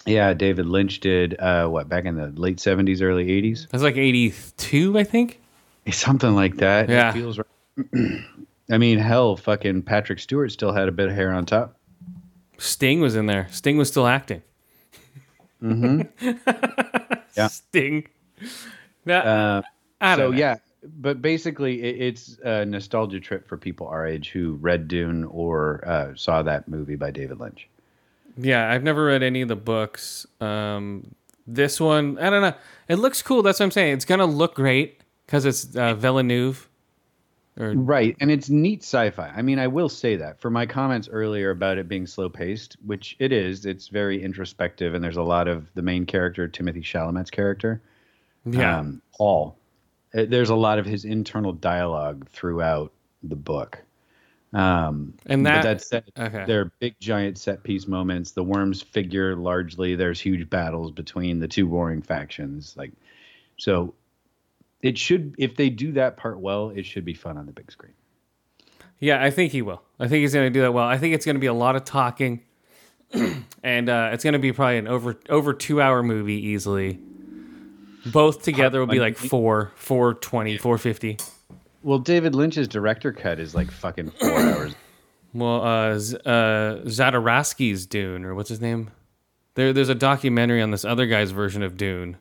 Yeah, 0.05 0.35
David 0.35 0.67
Lynch 0.67 1.01
did 1.01 1.41
uh 1.41 1.67
what 1.69 1.89
back 1.89 2.05
in 2.05 2.17
the 2.17 2.27
late 2.39 2.59
70s 2.59 3.01
early 3.01 3.29
80s. 3.29 3.69
That's 3.71 3.83
like 3.83 3.97
eighty-two, 3.97 4.99
I 4.99 5.05
think. 5.05 5.41
Something 5.91 6.35
like 6.35 6.57
that. 6.59 6.91
It 6.91 6.93
Yeah. 6.93 7.13
feels 7.15 7.39
right. 7.39 7.87
I 8.71 8.77
mean, 8.77 8.99
hell, 8.99 9.35
fucking 9.39 9.81
Patrick 9.85 10.19
Stewart 10.19 10.53
still 10.53 10.73
had 10.73 10.89
a 10.89 10.93
bit 10.93 11.09
of 11.09 11.15
hair 11.15 11.33
on 11.33 11.47
top. 11.47 11.77
Sting 12.61 13.01
was 13.01 13.17
in 13.17 13.27
there. 13.27 13.49
Sting 13.51 13.77
was 13.79 13.89
still 13.89 14.07
acting. 14.07 14.43
Mm-hmm. 15.63 16.31
Yeah. 17.37 17.47
Sting. 17.47 18.07
Now, 19.05 19.63
Uh, 20.01 20.17
so 20.17 20.31
know. 20.31 20.37
yeah, 20.37 20.57
but 20.83 21.23
basically, 21.23 21.81
it, 21.83 22.03
it's 22.03 22.39
a 22.45 22.65
nostalgia 22.67 23.21
trip 23.21 23.47
for 23.47 23.57
people 23.57 23.87
our 23.87 24.05
age 24.07 24.31
who 24.31 24.55
read 24.55 24.89
Dune 24.89 25.25
or 25.25 25.83
uh, 25.87 26.15
saw 26.17 26.43
that 26.43 26.67
movie 26.69 26.97
by 26.97 27.11
David 27.13 27.39
Lynch. 27.39 27.69
Yeah, 28.37 28.69
I've 28.71 28.83
never 28.83 29.05
read 29.07 29.23
any 29.23 29.43
of 29.43 29.49
the 29.49 29.57
books. 29.57 30.27
Um, 30.41 31.15
this 31.47 31.79
one, 31.81 32.19
I 32.19 32.31
don't 32.31 32.43
know. 32.43 32.55
It 32.89 32.97
looks 32.97 33.23
cool. 33.23 33.43
That's 33.43 33.61
what 33.61 33.65
I'm 33.67 33.71
saying. 33.71 33.95
It's 33.95 34.05
gonna 34.05 34.27
look 34.27 34.55
great 34.57 35.01
because 35.27 35.45
it's 35.45 35.75
uh, 35.77 35.95
Villeneuve. 35.95 36.69
Or 37.61 37.75
Right, 37.75 38.17
and 38.21 38.31
it's 38.31 38.49
neat 38.49 38.83
sci-fi. 38.83 39.29
I 39.29 39.43
mean, 39.43 39.59
I 39.59 39.67
will 39.67 39.91
say 39.91 40.17
that 40.17 40.41
for 40.41 40.49
my 40.51 40.65
comments 40.65 41.09
earlier 41.13 41.51
about 41.51 41.77
it 41.77 41.89
being 41.89 42.07
slow-paced, 42.07 42.79
which 42.87 43.17
it 43.19 43.33
is. 43.33 43.67
It's 43.67 43.89
very 43.89 44.23
introspective, 44.23 44.95
and 44.95 45.05
there's 45.05 45.19
a 45.19 45.23
lot 45.23 45.47
of 45.47 45.73
the 45.75 45.83
main 45.83 46.07
character, 46.07 46.49
Timothée 46.49 46.83
Chalamet's 46.83 47.31
character, 47.31 47.83
yeah, 48.47 48.79
um, 48.79 49.03
Paul. 49.17 49.59
uh, 50.15 50.25
There's 50.27 50.51
a 50.51 50.55
lot 50.55 50.79
of 50.79 50.87
his 50.87 51.05
internal 51.05 51.53
dialogue 51.53 52.27
throughout 52.31 52.93
the 53.23 53.37
book. 53.37 53.83
Um, 54.53 55.15
and 55.27 55.47
that, 55.47 55.63
that 55.63 55.83
said, 55.83 56.05
okay. 56.19 56.45
There 56.47 56.63
are 56.63 56.73
big, 56.81 56.97
giant 56.99 57.39
set 57.39 57.63
piece 57.63 57.87
moments. 57.87 58.33
The 58.33 58.43
worms 58.43 58.83
figure 58.83 59.37
largely. 59.37 59.95
There's 59.95 60.21
huge 60.21 60.51
battles 60.51 60.91
between 60.91 61.39
the 61.39 61.47
two 61.47 61.69
warring 61.69 62.03
factions. 62.03 62.75
Like, 62.77 62.93
so 63.59 63.95
it 64.83 64.97
should, 64.99 65.35
if 65.39 65.57
they 65.57 65.71
do 65.71 65.93
that 65.93 66.17
part 66.17 66.39
well, 66.41 66.71
it 66.71 66.85
should 66.85 67.05
be 67.05 67.15
fun 67.15 67.37
on 67.37 67.47
the 67.47 67.53
big 67.53 67.71
screen. 67.71 67.93
Yeah, 68.99 69.23
I 69.23 69.31
think 69.31 69.53
he 69.53 69.63
will. 69.63 69.83
I 69.99 70.09
think 70.09 70.21
he's 70.21 70.35
going 70.35 70.47
to 70.47 70.51
do 70.51 70.61
that 70.63 70.73
well. 70.73 70.87
I 70.87 70.99
think 70.99 71.15
it's 71.15 71.25
going 71.25 71.37
to 71.37 71.41
be 71.41 71.47
a 71.47 71.55
lot 71.55 71.75
of 71.75 71.85
talking, 71.85 72.43
and 73.63 73.89
uh, 73.89 74.11
it's 74.13 74.23
going 74.23 74.35
to 74.35 74.39
be 74.39 74.53
probably 74.53 74.79
an 74.79 74.89
over 74.89 75.19
over 75.29 75.55
two 75.55 75.81
hour 75.81 76.03
movie 76.03 76.35
easily. 76.49 76.99
Both 78.07 78.43
together 78.43 78.81
will 78.81 78.87
be 78.87 79.01
like 79.01 79.17
four, 79.17 79.73
four 79.77 80.15
twenty, 80.15 80.59
four 80.59 80.77
fifty. 80.79 81.17
Well, 81.83 81.99
David 81.99 82.35
Lynch's 82.35 82.69
director 82.69 83.11
cut 83.13 83.41
is 83.41 83.55
like 83.55 83.71
fucking 83.71 84.11
four 84.11 84.31
hours. 84.39 84.75
Well, 85.33 85.63
uh, 85.63 85.99
Z- 85.99 86.19
uh, 86.27 87.87
Dune, 87.89 88.25
or 88.25 88.35
what's 88.35 88.49
his 88.49 88.61
name? 88.61 88.91
There, 89.55 89.73
there's 89.73 89.89
a 89.89 89.95
documentary 89.95 90.61
on 90.61 90.71
this 90.71 90.85
other 90.85 91.07
guy's 91.07 91.31
version 91.31 91.63
of 91.63 91.77
Dune. 91.77 92.17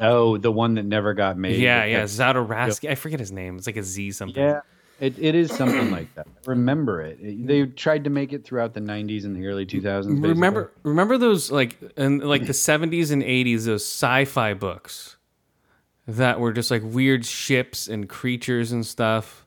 Oh, 0.00 0.36
the 0.36 0.52
one 0.52 0.74
that 0.74 0.84
never 0.84 1.14
got 1.14 1.36
made. 1.36 1.58
Yeah, 1.60 1.84
yeah, 1.84 2.04
Zadarsky. 2.04 2.88
I 2.90 2.94
forget 2.94 3.18
his 3.18 3.32
name. 3.32 3.56
It's 3.56 3.66
like 3.66 3.76
a 3.76 3.82
Z 3.82 4.12
something. 4.12 4.40
Yeah, 4.42 4.60
it, 5.00 5.18
it 5.18 5.34
is 5.34 5.52
something 5.52 5.90
like 5.90 6.12
that. 6.14 6.26
I 6.26 6.50
remember 6.50 7.02
it. 7.02 7.18
It- 7.20 7.46
They 7.46 7.66
tried 7.66 8.04
to 8.04 8.10
make 8.10 8.32
it 8.32 8.44
throughout 8.44 8.74
the 8.74 8.80
90s 8.80 9.24
and 9.24 9.34
the 9.34 9.46
early 9.46 9.66
2000s. 9.66 10.06
basically. 10.06 10.28
Remember, 10.28 10.72
remember 10.82 11.18
those 11.18 11.50
like 11.50 11.78
in 11.96 12.20
like 12.20 12.46
the 12.46 12.52
70s 12.52 13.10
and 13.10 13.22
80s 13.22 13.64
those 13.64 13.84
sci-fi 13.84 14.54
books 14.54 15.16
that 16.06 16.40
were 16.40 16.52
just 16.52 16.70
like 16.70 16.82
weird 16.84 17.24
ships 17.24 17.86
and 17.88 18.08
creatures 18.08 18.72
and 18.72 18.84
stuff. 18.86 19.44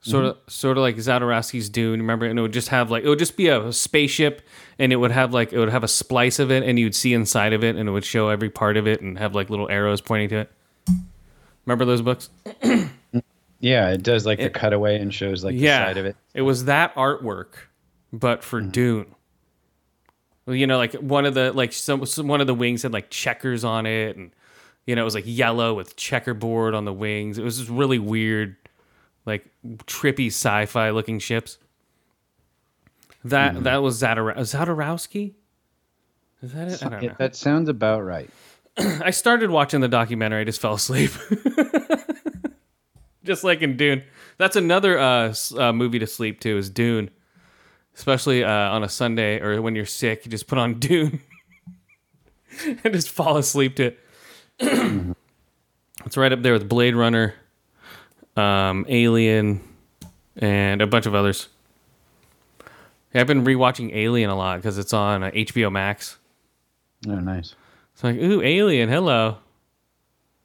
Sort 0.00 0.24
of, 0.24 0.36
mm-hmm. 0.36 0.50
sort 0.50 0.76
of 0.78 0.82
like 0.82 0.96
Zadarsky's 0.96 1.68
Dune. 1.68 2.00
Remember, 2.00 2.26
and 2.26 2.38
it 2.38 2.42
would 2.42 2.52
just 2.52 2.68
have 2.68 2.90
like 2.90 3.02
it 3.04 3.08
would 3.08 3.18
just 3.18 3.36
be 3.36 3.48
a 3.48 3.72
spaceship, 3.72 4.42
and 4.78 4.92
it 4.92 4.96
would 4.96 5.10
have 5.10 5.32
like 5.32 5.52
it 5.52 5.58
would 5.58 5.70
have 5.70 5.84
a 5.84 5.88
splice 5.88 6.38
of 6.38 6.50
it, 6.50 6.62
and 6.62 6.78
you'd 6.78 6.94
see 6.94 7.14
inside 7.14 7.52
of 7.52 7.64
it, 7.64 7.76
and 7.76 7.88
it 7.88 7.92
would 7.92 8.04
show 8.04 8.28
every 8.28 8.50
part 8.50 8.76
of 8.76 8.86
it, 8.86 9.00
and 9.00 9.18
have 9.18 9.34
like 9.34 9.50
little 9.50 9.68
arrows 9.68 10.00
pointing 10.00 10.28
to 10.30 10.36
it. 10.36 10.52
Remember 11.64 11.84
those 11.84 12.02
books? 12.02 12.30
Yeah, 13.60 13.90
it 13.90 14.02
does 14.02 14.26
like 14.26 14.38
the 14.38 14.50
cutaway 14.50 15.00
and 15.00 15.12
shows 15.12 15.42
like 15.42 15.54
yeah, 15.56 15.80
the 15.80 15.86
side 15.86 15.96
of 15.96 16.06
it. 16.06 16.16
It 16.34 16.42
was 16.42 16.66
that 16.66 16.94
artwork, 16.94 17.54
but 18.12 18.44
for 18.44 18.60
mm-hmm. 18.60 18.70
Dune. 18.70 19.14
Well, 20.44 20.54
you 20.54 20.66
know, 20.66 20.76
like 20.76 20.92
one 20.94 21.24
of 21.24 21.34
the 21.34 21.52
like 21.52 21.72
some, 21.72 22.04
some 22.06 22.28
one 22.28 22.40
of 22.40 22.46
the 22.46 22.54
wings 22.54 22.82
had 22.82 22.92
like 22.92 23.10
checkers 23.10 23.64
on 23.64 23.86
it, 23.86 24.16
and 24.16 24.30
you 24.86 24.94
know 24.94 25.02
it 25.02 25.04
was 25.04 25.14
like 25.14 25.24
yellow 25.26 25.74
with 25.74 25.96
checkerboard 25.96 26.74
on 26.74 26.84
the 26.84 26.92
wings. 26.92 27.38
It 27.38 27.44
was 27.44 27.58
just 27.58 27.70
really 27.70 27.98
weird, 27.98 28.56
like 29.24 29.48
trippy 29.86 30.28
sci-fi 30.28 30.90
looking 30.90 31.18
ships. 31.18 31.58
That 33.30 33.64
that 33.64 33.82
was 33.82 34.00
Zadar- 34.00 34.36
Zadarowski. 34.36 35.34
Is 36.42 36.52
that 36.52 36.68
it? 36.68 36.84
I 36.84 36.88
don't 36.88 37.02
know. 37.02 37.14
That 37.18 37.34
sounds 37.34 37.68
about 37.68 38.04
right. 38.04 38.30
I 38.78 39.10
started 39.10 39.50
watching 39.50 39.80
the 39.80 39.88
documentary. 39.88 40.42
I 40.42 40.44
just 40.44 40.60
fell 40.60 40.74
asleep. 40.74 41.10
just 43.24 43.44
like 43.44 43.62
in 43.62 43.76
Dune. 43.76 44.02
That's 44.38 44.56
another 44.56 44.98
uh, 44.98 45.34
uh, 45.56 45.72
movie 45.72 45.98
to 45.98 46.06
sleep 46.06 46.40
to 46.40 46.56
is 46.56 46.70
Dune. 46.70 47.10
Especially 47.94 48.44
uh, 48.44 48.50
on 48.50 48.84
a 48.84 48.88
Sunday 48.88 49.40
or 49.40 49.62
when 49.62 49.74
you're 49.74 49.86
sick, 49.86 50.26
you 50.26 50.30
just 50.30 50.46
put 50.46 50.58
on 50.58 50.74
Dune 50.78 51.20
and 52.84 52.92
just 52.92 53.10
fall 53.10 53.36
asleep 53.36 53.76
to 53.76 53.86
it. 53.86 53.98
it's 56.04 56.16
right 56.16 56.32
up 56.32 56.42
there 56.42 56.52
with 56.52 56.68
Blade 56.68 56.94
Runner, 56.94 57.34
um, 58.36 58.86
Alien, 58.88 59.60
and 60.36 60.80
a 60.80 60.86
bunch 60.86 61.06
of 61.06 61.14
others. 61.14 61.48
Yeah, 63.14 63.20
I've 63.20 63.26
been 63.26 63.44
rewatching 63.44 63.94
Alien 63.94 64.30
a 64.30 64.36
lot 64.36 64.58
because 64.58 64.78
it's 64.78 64.92
on 64.92 65.22
uh, 65.22 65.30
HBO 65.30 65.70
Max. 65.72 66.18
Oh, 67.08 67.14
nice. 67.20 67.54
It's 67.94 68.04
like, 68.04 68.16
ooh, 68.16 68.42
Alien, 68.42 68.88
hello. 68.88 69.38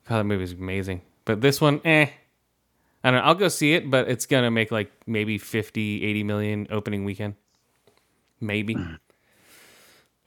God, 0.07 0.19
that 0.19 0.23
movie's 0.23 0.53
amazing. 0.53 1.01
But 1.25 1.41
this 1.41 1.59
one, 1.59 1.81
eh. 1.85 2.07
I 3.03 3.09
don't 3.11 3.19
know. 3.19 3.25
I'll 3.25 3.35
go 3.35 3.47
see 3.47 3.73
it, 3.73 3.89
but 3.89 4.07
it's 4.07 4.25
going 4.25 4.43
to 4.43 4.51
make 4.51 4.71
like 4.71 4.91
maybe 5.07 5.37
50, 5.37 6.03
80 6.03 6.23
million 6.23 6.67
opening 6.69 7.03
weekend. 7.03 7.35
Maybe. 8.39 8.77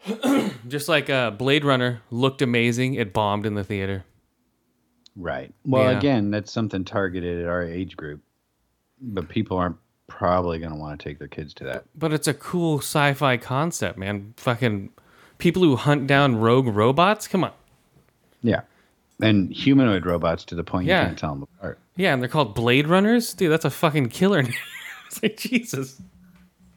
Just 0.69 0.89
like 0.89 1.09
uh, 1.09 1.31
Blade 1.31 1.65
Runner 1.65 2.03
looked 2.11 2.43
amazing. 2.43 2.95
It 2.95 3.13
bombed 3.13 3.47
in 3.47 3.55
the 3.55 3.65
theater. 3.65 4.05
Right. 5.17 5.53
Well, 5.65 5.91
Yeah. 5.91 5.99
again, 5.99 6.31
that's 6.31 6.53
something 6.53 6.85
targeted 6.85 7.43
at 7.43 7.49
our 7.49 7.63
age 7.63 7.97
group, 7.97 8.21
but 9.01 9.29
people 9.29 9.57
aren't 9.57 9.77
probably 10.07 10.59
going 10.59 10.73
to 10.73 10.79
want 10.79 10.99
to 11.01 11.05
take 11.05 11.19
their 11.19 11.29
kids 11.29 11.55
to 11.55 11.65
that. 11.65 11.85
But 11.97 12.13
it's 12.13 12.29
a 12.29 12.35
cool 12.35 12.79
sci 12.79 13.15
fi 13.15 13.37
concept, 13.37 13.99
man. 13.99 14.35
Fucking 14.37 14.91
people 15.39 15.63
who 15.63 15.77
hunt 15.77 16.07
down 16.07 16.37
rogue 16.37 16.69
robots? 16.69 17.27
Come 17.29 17.45
on. 17.45 17.53
Yeah. 18.43 18.61
And 19.23 19.53
humanoid 19.53 20.05
robots 20.07 20.45
to 20.47 20.55
the 20.55 20.65
point 20.65 20.87
Yeah. 20.87 21.01
you 21.03 21.07
can't 21.09 21.19
tell 21.19 21.35
them 21.35 21.43
apart. 21.45 21.79
Yeah, 21.97 22.13
and 22.13 22.21
they're 22.21 22.29
called 22.29 22.55
Blade 22.55 22.89
Runners? 22.89 23.33
Dude, 23.35 23.51
that's 23.53 23.65
a 23.65 23.71
fucking 23.71 24.09
killer 24.09 24.43
name. 24.45 24.53
it's 25.07 25.23
like, 25.23 25.37
Jesus. 25.37 26.01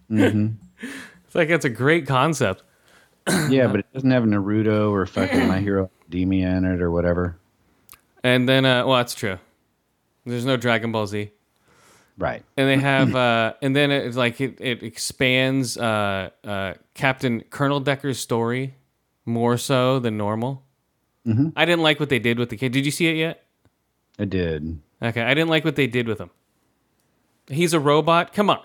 It's 0.10 1.36
like, 1.36 1.50
it's 1.50 1.66
a 1.66 1.70
great 1.70 2.08
concept. 2.08 2.64
Yeah, 3.50 3.68
but 3.68 3.82
it 3.82 3.86
doesn't 3.94 4.10
have 4.12 4.24
Naruto 4.24 4.90
or 4.92 5.06
fucking 5.06 5.48
My 5.50 5.60
Hero 5.60 5.90
Academia 6.04 6.48
in 6.52 6.64
it 6.64 6.82
or 6.82 6.90
whatever. 6.92 7.36
And 8.24 8.48
then, 8.48 8.64
uh, 8.66 8.86
well, 8.86 8.96
that's 8.98 9.14
true. 9.16 9.38
There's 10.26 10.46
no 10.46 10.56
Dragon 10.56 10.94
Ball 10.94 11.08
Z. 11.08 11.32
Right. 12.18 12.44
And 12.56 12.68
they 12.68 12.78
have, 12.78 13.16
uh, 13.16 13.54
and 13.62 13.76
then 13.76 13.92
it's 13.92 14.18
like 14.18 14.42
it, 14.42 14.60
it 14.60 14.82
expands 14.82 15.78
uh, 15.78 16.30
uh, 16.44 16.74
Captain 16.96 17.42
Colonel 17.50 17.80
Decker's 17.80 18.18
story 18.18 18.74
more 19.26 19.58
so 19.58 20.00
than 20.00 20.18
normal. 20.18 20.64
I 21.56 21.66
didn't 21.66 21.84
like 21.84 22.00
what 22.00 22.10
they 22.10 22.20
did 22.20 22.40
with 22.40 22.50
the 22.50 22.58
kid. 22.58 22.72
Did 22.72 22.86
you 22.86 22.92
see 22.92 23.08
it 23.08 23.18
yet? 23.18 23.44
I 24.18 24.26
did. 24.26 24.80
Okay, 25.02 25.22
I 25.22 25.34
didn't 25.34 25.50
like 25.50 25.66
what 25.66 25.76
they 25.76 25.86
did 25.86 26.08
with 26.08 26.20
him. 26.20 26.30
He's 27.48 27.74
a 27.74 27.80
robot. 27.80 28.34
Come 28.34 28.50
on. 28.50 28.62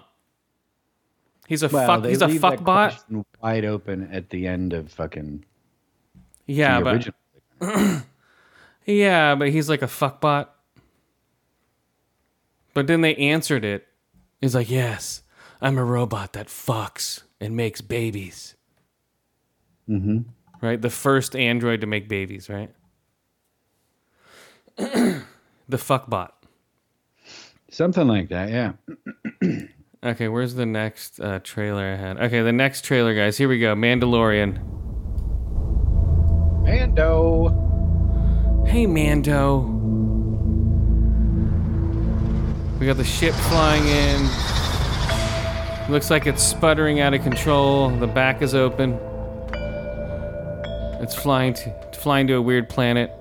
He's 1.48 1.62
a 1.62 1.68
fuck. 1.68 2.04
He's 2.04 2.22
a 2.22 2.28
leave 2.28 2.40
fuck 2.40 2.62
bot. 2.64 3.04
wide 3.42 3.64
open 3.64 4.08
at 4.12 4.30
the 4.30 4.46
end 4.46 4.72
of 4.72 4.90
fucking 4.92 5.44
Yeah, 6.46 6.80
the 6.80 7.12
but 7.60 8.04
yeah, 8.86 9.34
but 9.34 9.50
he's 9.50 9.68
like 9.68 9.82
a 9.82 9.88
fuck 9.88 10.20
bot. 10.20 10.54
But 12.74 12.86
then 12.86 13.00
they 13.00 13.14
answered 13.16 13.64
it. 13.64 13.86
He's 14.40 14.54
like, 14.54 14.70
yes, 14.70 15.22
I'm 15.60 15.78
a 15.78 15.84
robot 15.84 16.32
that 16.32 16.48
fucks 16.48 17.22
and 17.40 17.56
makes 17.56 17.80
babies. 17.80 18.54
Mm-hmm. 19.88 20.20
Right? 20.60 20.80
The 20.80 20.90
first 20.90 21.36
android 21.36 21.80
to 21.80 21.86
make 21.86 22.08
babies, 22.08 22.48
right? 22.48 22.70
the 24.76 25.24
fuckbot. 25.70 26.30
Something 27.70 28.08
like 28.08 28.28
that, 28.28 28.50
yeah. 28.50 28.72
Okay, 30.04 30.26
where's 30.26 30.56
the 30.56 30.66
next 30.66 31.20
uh, 31.20 31.38
trailer 31.44 31.92
I 31.92 31.94
had? 31.94 32.18
Okay, 32.18 32.42
the 32.42 32.50
next 32.50 32.84
trailer, 32.84 33.14
guys. 33.14 33.38
Here 33.38 33.48
we 33.48 33.60
go. 33.60 33.76
Mandalorian. 33.76 34.60
Mando. 36.64 38.64
Hey, 38.66 38.86
Mando. 38.86 39.71
We 42.82 42.86
got 42.86 42.96
the 42.96 43.04
ship 43.04 43.32
flying 43.32 43.86
in. 43.86 44.28
Looks 45.88 46.10
like 46.10 46.26
it's 46.26 46.42
sputtering 46.42 46.98
out 46.98 47.14
of 47.14 47.22
control. 47.22 47.88
The 47.90 48.08
back 48.08 48.42
is 48.42 48.56
open. 48.56 48.98
It's 51.00 51.14
flying 51.14 51.54
to 51.54 51.72
flying 51.92 52.26
to 52.26 52.34
a 52.34 52.42
weird 52.42 52.68
planet. 52.68 53.12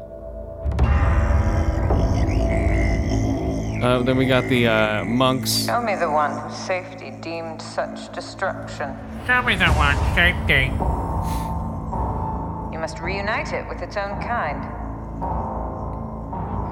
Uh, 3.84 4.02
then 4.02 4.18
we 4.18 4.26
got 4.26 4.46
the 4.46 4.66
uh, 4.66 5.06
monks. 5.06 5.68
Show 5.68 5.80
me 5.80 5.96
the 5.96 6.10
one 6.10 6.36
whose 6.40 6.58
safety 6.58 7.12
deemed 7.22 7.62
such 7.62 8.12
destruction. 8.14 8.98
Show 9.28 9.44
me 9.44 9.56
the 9.58 9.68
one, 9.74 9.96
safety. 10.16 10.72
You 12.74 12.80
must 12.80 13.00
reunite 13.00 13.54
it 13.54 13.70
with 13.70 13.84
its 13.84 13.96
own 13.96 14.20
kind. 14.24 14.64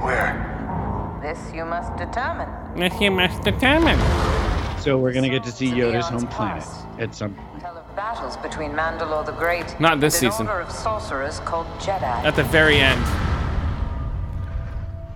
Where? 0.02 1.20
This 1.22 1.54
you 1.54 1.66
must 1.66 1.96
determine. 1.96 2.50
This 2.76 3.00
you 3.02 3.12
must 3.12 3.44
determine. 3.44 4.00
So 4.80 4.98
we're 4.98 5.12
gonna 5.14 5.30
get 5.30 5.44
to 5.44 5.52
see 5.52 5.70
Yoda's 5.70 6.08
home 6.08 6.28
planet 6.28 6.64
past. 6.64 6.86
at 7.00 7.14
some. 7.14 7.36
Tell 7.60 7.78
of 7.78 7.96
battles 7.96 8.38
between 8.38 8.72
Mandalore 8.72 9.26
the 9.26 9.34
Great 9.34 9.78
Not 9.80 10.00
this 10.00 10.16
and 10.22 10.28
an 10.28 10.32
season. 10.32 10.48
order 10.48 10.62
of 10.62 10.72
sorcerers 10.72 11.40
called 11.42 11.68
Jedi. 11.80 12.02
At 12.02 12.36
the 12.36 12.44
very 12.44 12.78
end. 12.80 13.04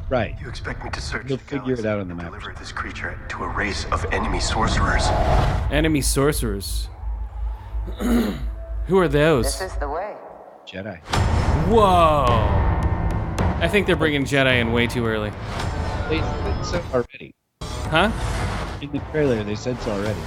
Right. 0.09 0.35
You 0.41 0.49
expect 0.49 0.83
me 0.83 0.89
to 0.91 1.01
search 1.01 1.29
You'll 1.29 1.37
the 1.37 1.43
figure 1.43 1.73
it 1.73 1.85
out 1.85 1.99
on 1.99 2.07
the 2.07 2.11
and 2.13 2.21
map. 2.21 2.31
Deliver 2.31 2.53
this 2.59 2.71
creature 2.71 3.17
to 3.29 3.43
a 3.43 3.47
race 3.47 3.85
of 3.85 4.05
enemy 4.13 4.39
sorcerers. 4.41 5.07
Enemy 5.71 6.01
sorcerers. 6.01 6.89
Who 7.99 8.97
are 8.99 9.07
those? 9.07 9.45
This 9.59 9.71
is 9.71 9.77
the 9.79 9.89
way. 9.89 10.15
Jedi. 10.67 10.99
Whoa! 11.67 12.25
I 13.59 13.67
think 13.69 13.87
they're 13.87 13.95
bringing 13.95 14.25
Jedi 14.25 14.59
in 14.59 14.71
way 14.73 14.87
too 14.87 15.05
early. 15.05 15.31
They 16.09 16.19
said 16.19 16.63
so 16.65 16.83
already. 16.93 17.33
Huh? 17.89 18.11
In 18.81 18.91
the 18.91 18.99
trailer, 19.11 19.43
they 19.43 19.55
said 19.55 19.79
so 19.81 19.91
already. 19.91 20.19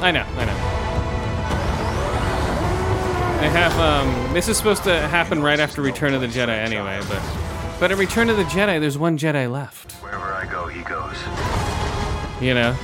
I 0.00 0.10
know, 0.10 0.24
I 0.36 0.44
know. 0.44 0.56
They 3.40 3.50
have, 3.50 3.78
um, 3.78 4.32
this 4.32 4.48
is 4.48 4.56
supposed 4.56 4.82
to 4.84 4.98
happen 5.08 5.42
right 5.42 5.60
after 5.60 5.82
Return 5.82 6.14
of 6.14 6.20
the 6.20 6.26
Jedi 6.26 6.48
anyway, 6.48 7.00
but. 7.08 7.22
But 7.78 7.92
in 7.92 7.98
Return 7.98 8.30
of 8.30 8.38
the 8.38 8.44
Jedi, 8.44 8.80
there's 8.80 8.96
one 8.96 9.18
Jedi 9.18 9.50
left. 9.50 9.92
Wherever 10.02 10.32
I 10.32 10.46
go, 10.46 10.66
he 10.66 10.82
goes. 10.82 11.16
You 12.40 12.54
know? 12.54 12.74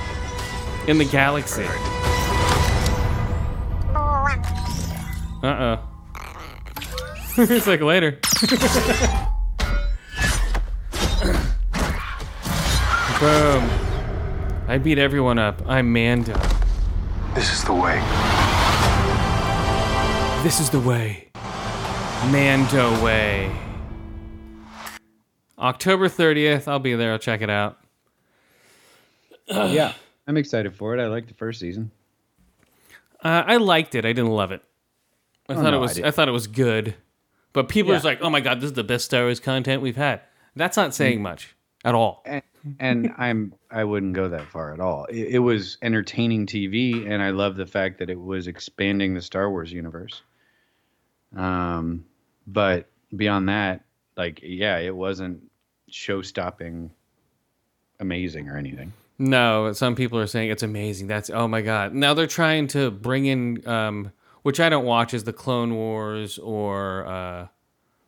In 0.87 0.99
the 0.99 1.05
galaxy. 1.05 1.65
Uh 5.43 5.77
oh. 5.77 5.79
it's 7.37 7.67
like 7.67 7.81
later. 7.81 8.11
Boom. 13.19 13.82
I 14.67 14.77
beat 14.77 14.97
everyone 14.97 15.39
up. 15.39 15.61
I'm 15.67 15.91
Mando. 15.91 16.33
This 17.35 17.51
is 17.51 17.63
the 17.63 17.73
way. 17.73 17.99
This 20.43 20.59
is 20.59 20.69
the 20.69 20.79
way. 20.79 21.27
Mando 22.31 23.03
way. 23.03 23.51
October 25.59 26.07
30th. 26.07 26.67
I'll 26.67 26.79
be 26.79 26.95
there. 26.95 27.11
I'll 27.11 27.19
check 27.19 27.41
it 27.41 27.49
out. 27.49 27.77
yeah, 29.47 29.93
I'm 30.27 30.37
excited 30.37 30.75
for 30.75 30.95
it. 30.97 31.01
I 31.01 31.07
liked 31.07 31.27
the 31.27 31.33
first 31.33 31.59
season. 31.59 31.91
Uh, 33.23 33.43
I 33.45 33.57
liked 33.57 33.95
it. 33.95 34.05
I 34.05 34.13
didn't 34.13 34.31
love 34.31 34.51
it. 34.51 34.61
I 35.49 35.53
Oh, 35.53 35.55
thought 35.57 35.71
no, 35.71 35.77
it 35.77 35.81
was. 35.81 35.91
I, 35.91 35.93
didn't. 35.95 36.15
thought 36.15 36.27
it 36.29 36.31
was 36.33 36.47
good, 36.47 36.95
but 37.51 37.67
people 37.67 37.91
are 37.91 37.95
Yeah. 37.95 37.97
just 37.97 38.05
like, 38.05 38.19
"Oh 38.21 38.29
my 38.29 38.39
god, 38.39 38.59
this 38.61 38.67
is 38.67 38.73
the 38.73 38.83
best 38.83 39.05
Star 39.05 39.23
Wars 39.23 39.39
content 39.41 39.81
we've 39.81 39.97
had." 39.97 40.21
That's 40.55 40.77
not 40.77 40.93
saying 40.93 41.19
Mm. 41.19 41.23
much 41.23 41.55
at 41.83 41.95
all. 41.95 42.23
and, 42.25 42.43
and 42.79 43.13
I'm 43.17 43.53
I 43.69 43.83
wouldn't 43.83 44.13
go 44.13 44.29
that 44.29 44.47
far 44.47 44.73
at 44.73 44.79
all. 44.79 45.05
It, 45.05 45.35
it 45.35 45.39
was 45.39 45.77
entertaining 45.81 46.45
TV, 46.45 47.09
and 47.09 47.21
I 47.21 47.31
love 47.31 47.55
the 47.55 47.65
fact 47.65 47.99
that 47.99 48.09
it 48.09 48.19
was 48.19 48.47
expanding 48.47 49.13
the 49.13 49.21
Star 49.21 49.49
Wars 49.49 49.71
universe. 49.71 50.21
Um, 51.35 52.05
but 52.47 52.89
beyond 53.15 53.49
that, 53.49 53.83
like 54.15 54.39
yeah, 54.43 54.77
it 54.77 54.95
wasn't 54.95 55.41
show-stopping, 55.89 56.91
amazing 57.99 58.49
or 58.49 58.57
anything. 58.57 58.93
No, 59.19 59.73
some 59.73 59.95
people 59.95 60.17
are 60.19 60.27
saying 60.27 60.49
it's 60.49 60.63
amazing. 60.63 61.07
That's 61.07 61.29
oh 61.29 61.47
my 61.47 61.61
god. 61.61 61.93
Now 61.93 62.13
they're 62.13 62.27
trying 62.27 62.67
to 62.69 62.91
bring 62.91 63.25
in, 63.25 63.67
um, 63.67 64.11
which 64.41 64.59
I 64.59 64.69
don't 64.69 64.85
watch, 64.85 65.13
is 65.13 65.23
the 65.23 65.33
Clone 65.33 65.75
Wars 65.75 66.39
or 66.39 67.05
uh, 67.07 67.47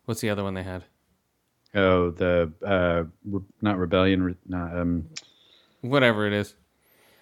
what's 0.06 0.22
the 0.22 0.30
other 0.30 0.44
one 0.44 0.54
they 0.54 0.64
had? 0.64 0.84
Oh, 1.76 2.10
the 2.12 2.52
uh, 2.66 3.04
re- 3.26 3.42
not 3.62 3.78
rebellion, 3.78 4.24
re- 4.24 4.36
not, 4.48 4.78
um, 4.78 5.10
Whatever 5.82 6.26
it 6.26 6.34
is. 6.34 6.56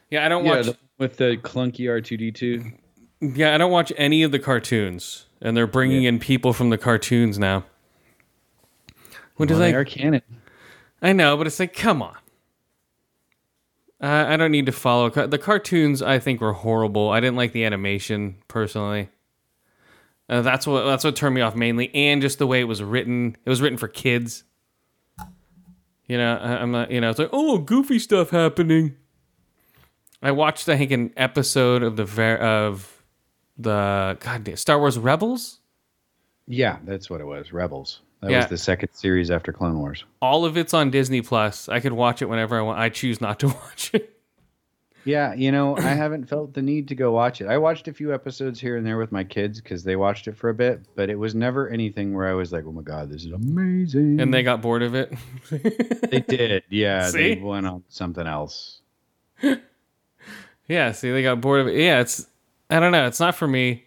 Yeah, 0.09 0.25
I 0.25 0.29
don't 0.29 0.45
yeah, 0.45 0.57
watch. 0.57 0.65
the, 0.67 0.77
with 0.99 1.17
the 1.17 1.37
clunky 1.37 1.89
R 1.89 1.99
two 2.01 2.17
D 2.17 2.31
two. 2.31 2.71
Yeah, 3.19 3.55
I 3.55 3.57
don't 3.57 3.71
watch 3.71 3.91
any 3.97 4.21
of 4.23 4.31
the 4.31 4.39
cartoons, 4.39 5.25
and 5.41 5.57
they're 5.57 5.65
bringing 5.67 6.03
in 6.03 6.19
people 6.19 6.53
from 6.53 6.69
the 6.69 6.77
cartoons 6.77 7.39
now. 7.39 7.65
Which 9.37 9.49
Well, 9.49 9.59
is 9.61 9.65
like, 9.65 9.75
are 9.75 9.85
canon. 9.85 10.21
I 11.01 11.13
know, 11.13 11.35
but 11.35 11.47
it's 11.47 11.59
like, 11.59 11.73
come 11.73 12.01
on. 12.01 12.15
Uh, 14.01 14.25
I 14.27 14.37
don't 14.37 14.51
need 14.51 14.65
to 14.67 14.71
follow 14.71 15.09
the 15.09 15.37
cartoons. 15.37 16.01
I 16.01 16.19
think 16.19 16.41
were 16.41 16.53
horrible. 16.53 17.09
I 17.09 17.19
didn't 17.19 17.37
like 17.37 17.53
the 17.53 17.63
animation 17.65 18.35
personally. 18.47 19.09
Uh, 20.29 20.41
that's 20.41 20.65
what 20.65 20.83
that's 20.85 21.03
what 21.03 21.15
turned 21.15 21.35
me 21.35 21.41
off 21.41 21.55
mainly, 21.55 21.93
and 21.93 22.21
just 22.21 22.39
the 22.39 22.47
way 22.47 22.61
it 22.61 22.65
was 22.65 22.81
written. 22.81 23.35
It 23.45 23.49
was 23.49 23.61
written 23.61 23.77
for 23.77 23.87
kids. 23.87 24.43
You 26.07 26.17
know, 26.17 26.37
I, 26.37 26.57
I'm 26.61 26.71
not. 26.71 26.91
You 26.91 27.01
know, 27.01 27.09
it's 27.09 27.19
like, 27.19 27.29
oh, 27.33 27.57
goofy 27.59 27.99
stuff 27.99 28.29
happening. 28.29 28.95
I 30.21 30.31
watched, 30.31 30.67
I 30.69 30.77
think, 30.77 30.91
an 30.91 31.13
episode 31.17 31.83
of 31.83 31.97
the 31.97 32.05
ver- 32.05 32.37
of 32.37 33.03
the 33.57 34.17
God 34.19 34.43
damn 34.45 34.55
Star 34.55 34.79
Wars 34.79 34.97
Rebels. 34.97 35.59
Yeah, 36.47 36.77
that's 36.85 37.09
what 37.09 37.21
it 37.21 37.25
was. 37.25 37.51
Rebels. 37.53 38.01
That 38.21 38.31
Yeah. 38.31 38.37
was 38.39 38.47
the 38.47 38.57
second 38.57 38.89
series 38.93 39.29
after 39.31 39.51
Clone 39.51 39.79
Wars. 39.79 40.05
All 40.21 40.45
of 40.45 40.57
it's 40.57 40.73
on 40.73 40.91
Disney 40.91 41.21
Plus. 41.21 41.67
I 41.67 41.79
could 41.81 41.91
watch 41.93 42.21
it 42.21 42.25
whenever 42.29 42.57
I 42.57 42.61
want. 42.61 42.79
I 42.79 42.87
choose 42.89 43.19
not 43.19 43.39
to 43.39 43.47
watch 43.49 43.91
it. 43.93 44.12
Yeah, 45.05 45.33
you 45.33 45.51
know, 45.51 45.77
I 45.77 45.81
haven't 45.93 46.25
felt 46.25 46.53
the 46.53 46.61
need 46.61 46.87
to 46.89 46.95
go 46.95 47.11
watch 47.11 47.41
it. 47.41 47.47
I 47.47 47.57
watched 47.57 47.87
a 47.87 47.93
few 47.93 48.13
episodes 48.13 48.59
here 48.59 48.77
and 48.77 48.85
there 48.85 48.97
with 48.97 49.11
my 49.11 49.23
kids 49.23 49.61
because 49.61 49.83
they 49.83 49.95
watched 49.95 50.27
it 50.27 50.37
for 50.37 50.49
a 50.49 50.53
bit, 50.53 50.81
but 50.95 51.09
it 51.09 51.15
was 51.15 51.35
never 51.35 51.69
anything 51.69 52.13
where 52.13 52.27
I 52.27 52.33
was 52.33 52.51
like, 52.51 52.65
"Oh 52.65 52.71
my 52.71 52.81
god, 52.81 53.09
this 53.09 53.25
is 53.25 53.31
amazing!" 53.31 54.19
and 54.19 54.33
they 54.33 54.43
got 54.43 54.61
bored 54.61 54.83
of 54.83 54.95
it. 54.95 55.13
they 55.49 56.21
did, 56.21 56.63
yeah. 56.69 57.07
See? 57.07 57.35
They 57.35 57.41
went 57.41 57.67
on 57.67 57.83
something 57.89 58.25
else. 58.25 58.81
yeah, 60.67 60.91
see, 60.91 61.11
they 61.11 61.23
got 61.23 61.41
bored 61.41 61.61
of 61.61 61.67
it. 61.67 61.75
Yeah, 61.75 61.99
it's 61.99 62.27
I 62.69 62.79
don't 62.79 62.91
know. 62.91 63.05
It's 63.07 63.19
not 63.19 63.35
for 63.35 63.47
me. 63.47 63.85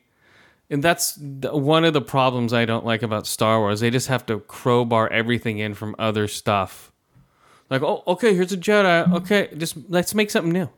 And 0.69 0.83
that's 0.83 1.17
one 1.17 1.85
of 1.85 1.93
the 1.93 2.01
problems 2.01 2.53
I 2.53 2.65
don't 2.65 2.85
like 2.85 3.03
about 3.03 3.27
Star 3.27 3.61
Wars. 3.61 3.79
They 3.79 3.91
just 3.91 4.09
have 4.09 4.27
to 4.27 4.41
crowbar 4.41 5.09
everything 5.13 5.59
in 5.59 5.75
from 5.75 5.95
other 5.97 6.27
stuff. 6.27 6.93
Like, 7.71 7.83
oh, 7.83 8.03
okay, 8.07 8.35
here's 8.35 8.53
a 8.53 8.57
Jedi. 8.57 9.13
Okay, 9.13 9.49
just 9.57 9.77
let's 9.89 10.13
make 10.13 10.29
something 10.29 10.53
new. 10.53 10.69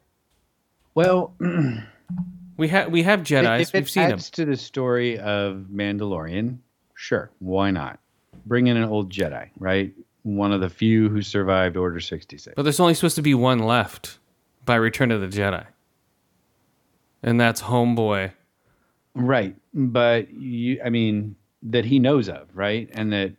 Well, 0.99 1.35
We 2.57 2.67
have 2.69 2.91
we 2.91 3.05
have 3.05 3.21
Jedi's. 3.21 3.69
if 3.69 3.75
it 3.77 3.79
We've 3.79 3.91
seen 3.91 4.03
them. 4.03 4.13
adds 4.15 4.31
to 4.31 4.45
the 4.45 4.57
story 4.57 5.17
of 5.17 5.67
Mandalorian, 5.73 6.59
sure, 6.97 7.31
why 7.39 7.71
not? 7.71 8.01
Bring 8.47 8.67
in 8.67 8.77
an 8.77 8.83
old 8.83 9.13
Jedi, 9.13 9.49
right? 9.61 9.95
One 10.25 10.51
of 10.51 10.61
the 10.61 10.69
few 10.69 11.09
who 11.09 11.23
survived 11.23 11.77
Order 11.77 12.01
sixty 12.01 12.37
six. 12.37 12.55
But 12.57 12.63
there's 12.65 12.81
only 12.81 12.95
supposed 12.95 13.15
to 13.15 13.23
be 13.23 13.33
one 13.33 13.61
left 13.61 14.19
by 14.65 14.75
Return 14.75 15.13
of 15.13 15.21
the 15.21 15.29
Jedi. 15.29 15.65
And 17.23 17.41
that's 17.41 17.63
Homeboy. 17.63 18.33
Right. 19.15 19.55
But 19.73 20.33
you 20.33 20.81
I 20.85 20.91
mean 20.91 21.37
that 21.63 21.85
he 21.85 22.01
knows 22.01 22.29
of, 22.29 22.49
right? 22.55 22.91
And 22.93 23.13
that 23.13 23.33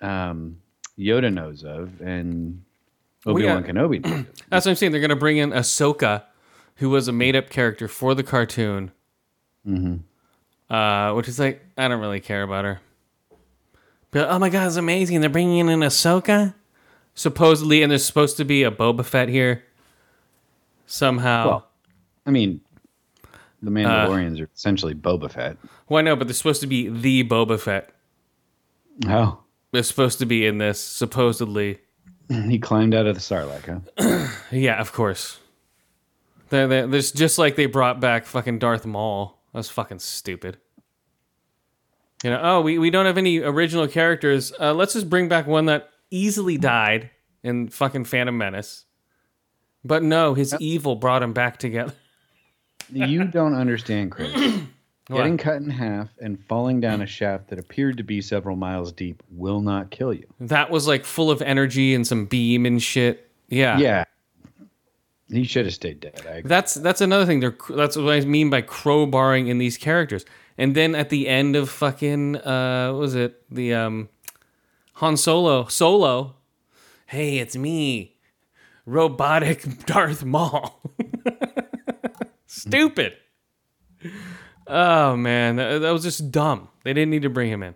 um 0.00 0.58
Yoda 0.98 1.32
knows 1.32 1.62
of 1.62 2.00
and 2.00 2.60
yeah. 3.24 3.32
Obi-Wan 3.32 3.62
Kenobi 3.62 4.04
knows 4.04 4.20
of. 4.20 4.26
That's 4.50 4.66
what 4.66 4.70
I'm 4.72 4.76
saying. 4.76 4.90
They're 4.90 5.00
going 5.00 5.10
to 5.10 5.16
bring 5.16 5.36
in 5.36 5.50
Ahsoka, 5.50 6.24
who 6.78 6.90
was 6.90 7.06
a 7.08 7.12
made 7.12 7.36
up 7.36 7.50
character 7.50 7.86
for 7.88 8.14
the 8.14 8.22
cartoon. 8.22 8.90
Mm-hmm. 9.66 10.74
Uh, 10.74 11.14
which 11.14 11.28
is 11.28 11.38
like, 11.38 11.64
I 11.76 11.88
don't 11.88 12.00
really 12.00 12.20
care 12.20 12.42
about 12.42 12.64
her. 12.64 12.80
But 14.10 14.28
oh 14.28 14.38
my 14.38 14.48
god, 14.48 14.66
it's 14.66 14.76
amazing. 14.76 15.20
They're 15.20 15.30
bringing 15.30 15.58
in 15.58 15.68
an 15.68 15.80
Ahsoka? 15.80 16.54
Supposedly, 17.14 17.82
and 17.82 17.90
there's 17.90 18.04
supposed 18.04 18.36
to 18.36 18.44
be 18.44 18.62
a 18.62 18.70
Boba 18.70 19.04
Fett 19.04 19.28
here. 19.28 19.64
somehow. 20.86 21.46
Well, 21.48 21.68
I 22.26 22.30
mean, 22.30 22.60
the 23.62 23.70
Mandalorians 23.70 24.40
are 24.40 24.48
essentially 24.54 24.94
Boba 24.94 25.30
Fett. 25.30 25.56
well, 25.88 25.98
I 25.98 26.02
know, 26.02 26.16
but 26.16 26.26
they're 26.28 26.34
supposed 26.34 26.60
to 26.60 26.66
be 26.66 26.88
the 26.88 27.24
Boba 27.24 27.58
Fett. 27.58 27.90
Oh, 29.06 29.40
They're 29.72 29.82
supposed 29.82 30.18
to 30.20 30.26
be 30.26 30.46
in 30.46 30.58
this, 30.58 30.80
supposedly. 30.80 31.78
he 32.28 32.58
climbed 32.58 32.94
out 32.94 33.06
of 33.06 33.14
the 33.14 33.20
Sarlacc, 33.20 33.82
huh? 33.98 34.28
Yeah, 34.52 34.80
of 34.80 34.92
course. 34.92 35.38
They're, 36.48 36.68
they're, 36.68 36.86
there's 36.86 37.12
just 37.12 37.38
like 37.38 37.56
they 37.56 37.66
brought 37.66 38.00
back 38.00 38.26
fucking 38.26 38.58
Darth 38.58 38.86
Maul. 38.86 39.38
That's 39.52 39.68
fucking 39.68 39.98
stupid. 39.98 40.58
You 42.24 42.30
know, 42.30 42.40
oh, 42.42 42.60
we, 42.60 42.78
we 42.78 42.90
don't 42.90 43.06
have 43.06 43.18
any 43.18 43.38
original 43.38 43.86
characters. 43.86 44.52
Uh, 44.58 44.74
let's 44.74 44.94
just 44.94 45.08
bring 45.08 45.28
back 45.28 45.46
one 45.46 45.66
that 45.66 45.90
easily 46.10 46.58
died 46.58 47.10
in 47.42 47.68
fucking 47.68 48.04
Phantom 48.04 48.36
Menace. 48.36 48.84
But 49.84 50.02
no, 50.02 50.34
his 50.34 50.54
evil 50.58 50.96
brought 50.96 51.22
him 51.22 51.32
back 51.32 51.58
together. 51.58 51.94
you 52.92 53.24
don't 53.24 53.54
understand, 53.54 54.10
Chris. 54.10 54.32
Getting 55.10 55.38
cut 55.38 55.56
in 55.56 55.70
half 55.70 56.10
and 56.20 56.38
falling 56.48 56.80
down 56.80 57.00
a 57.00 57.06
shaft 57.06 57.48
that 57.48 57.58
appeared 57.58 57.96
to 57.96 58.02
be 58.02 58.20
several 58.20 58.56
miles 58.56 58.92
deep 58.92 59.22
will 59.30 59.62
not 59.62 59.90
kill 59.90 60.12
you. 60.12 60.26
That 60.38 60.70
was 60.70 60.86
like 60.86 61.06
full 61.06 61.30
of 61.30 61.40
energy 61.40 61.94
and 61.94 62.06
some 62.06 62.26
beam 62.26 62.66
and 62.66 62.82
shit. 62.82 63.30
Yeah. 63.48 63.78
Yeah. 63.78 64.04
He 65.30 65.44
should 65.44 65.66
have 65.66 65.74
stayed 65.74 66.00
dead. 66.00 66.42
That's 66.44 66.74
that's 66.74 67.00
another 67.00 67.26
thing. 67.26 67.40
They're 67.40 67.56
that's 67.70 67.96
what 67.96 68.12
I 68.14 68.20
mean 68.20 68.48
by 68.48 68.62
crowbarring 68.62 69.48
in 69.48 69.58
these 69.58 69.76
characters. 69.76 70.24
And 70.56 70.74
then 70.74 70.94
at 70.94 71.10
the 71.10 71.28
end 71.28 71.54
of 71.54 71.68
fucking 71.68 72.36
uh 72.36 72.92
what 72.92 73.00
was 73.00 73.14
it? 73.14 73.42
The 73.52 73.74
um 73.74 74.08
Han 74.94 75.16
Solo 75.16 75.66
Solo. 75.66 76.36
Hey, 77.06 77.38
it's 77.38 77.56
me. 77.56 78.16
Robotic 78.86 79.84
Darth 79.86 80.24
Maul. 80.24 80.80
Stupid. 82.46 83.14
Oh 84.66 85.16
man, 85.16 85.56
that, 85.56 85.80
that 85.80 85.90
was 85.90 86.02
just 86.02 86.30
dumb. 86.30 86.68
They 86.84 86.94
didn't 86.94 87.10
need 87.10 87.22
to 87.22 87.30
bring 87.30 87.50
him 87.50 87.62
in. 87.62 87.74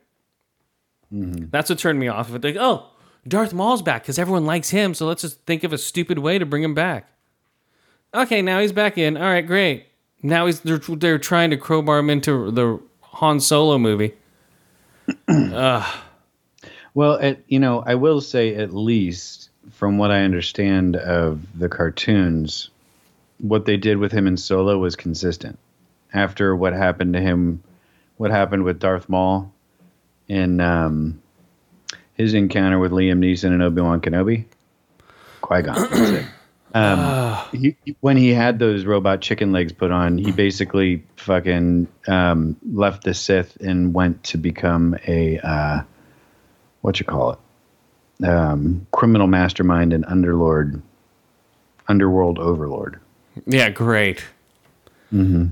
That's 1.51 1.69
what 1.69 1.79
turned 1.79 1.99
me 1.99 2.09
off 2.09 2.31
of 2.31 2.37
it. 2.37 2.45
Like, 2.45 2.57
oh, 2.59 2.89
Darth 3.29 3.53
Maul's 3.53 3.83
back 3.83 4.03
because 4.03 4.19
everyone 4.19 4.47
likes 4.47 4.71
him, 4.71 4.95
so 4.95 5.07
let's 5.07 5.21
just 5.21 5.45
think 5.45 5.63
of 5.65 5.73
a 5.75 5.79
stupid 5.79 6.19
way 6.19 6.39
to 6.39 6.47
bring 6.47 6.63
him 6.63 6.75
back. 6.75 7.12
Okay, 8.15 8.43
now 8.43 8.61
he's 8.61 8.73
back 8.73 8.99
in. 8.99 9.17
All 9.17 9.23
right, 9.23 9.47
great. 9.47 9.87
Now 10.23 10.47
he's 10.47 10.61
they're, 10.61 10.79
they're 10.79 11.19
trying 11.19 11.51
to 11.51 11.57
crowbar 11.57 11.99
him 11.99 12.11
into 12.11 12.51
the 12.51 12.81
Han 13.03 13.41
Solo 13.41 13.79
movie. 13.79 14.15
Well, 16.95 17.15
it, 17.15 17.45
you 17.49 17.59
know, 17.59 17.83
I 17.85 17.95
will 17.95 18.21
say 18.21 18.55
at 18.55 18.75
least 18.75 19.49
from 19.71 19.99
what 19.99 20.11
I 20.11 20.23
understand 20.23 20.97
of 20.97 21.41
the 21.59 21.69
cartoons, 21.69 22.69
what 23.39 23.65
they 23.65 23.77
did 23.77 23.97
with 23.97 24.13
him 24.13 24.27
in 24.27 24.37
Solo 24.37 24.79
was 24.79 24.97
consistent. 24.97 25.59
After 26.13 26.55
what 26.55 26.75
happened 26.75 27.15
to 27.15 27.21
him, 27.21 27.63
what 28.19 28.31
happened 28.31 28.65
with 28.65 28.79
Darth 28.79 29.09
Maul 29.09 29.53
in 30.29 30.61
um, 30.61 31.23
his 32.15 32.35
encounter 32.35 32.79
with 32.79 32.93
Liam 32.93 33.19
Neeson 33.19 33.53
and 33.53 33.63
Obi 33.63 33.81
Wan 33.81 34.01
Kenobi, 34.01 34.45
Qui 35.41 35.63
Gon. 35.63 36.27
That's 36.73 37.53
it. 37.53 37.57
Um, 37.57 37.61
he, 37.61 37.77
when 38.01 38.17
he 38.17 38.31
had 38.31 38.59
those 38.59 38.85
robot 38.85 39.21
chicken 39.21 39.53
legs 39.53 39.73
put 39.73 39.91
on, 39.91 40.19
he 40.19 40.33
basically 40.33 41.05
fucking 41.17 41.89
um, 42.09 42.57
left 42.73 43.05
the 43.05 43.15
Sith 43.15 43.57
and 43.57 43.95
went 43.95 44.23
to 44.25 44.39
become 44.39 44.97
a 45.07 45.39
uh, 45.39 45.83
what 46.81 46.99
you 46.99 47.07
call 47.07 47.33
it, 48.21 48.27
um, 48.27 48.87
criminal 48.91 49.27
mastermind 49.27 49.93
and 49.93 50.05
underlord, 50.07 50.83
underworld 51.89 52.39
overlord. 52.39 53.01
Yeah, 53.47 53.71
great. 53.71 54.25
Mm-hmm. 55.13 55.47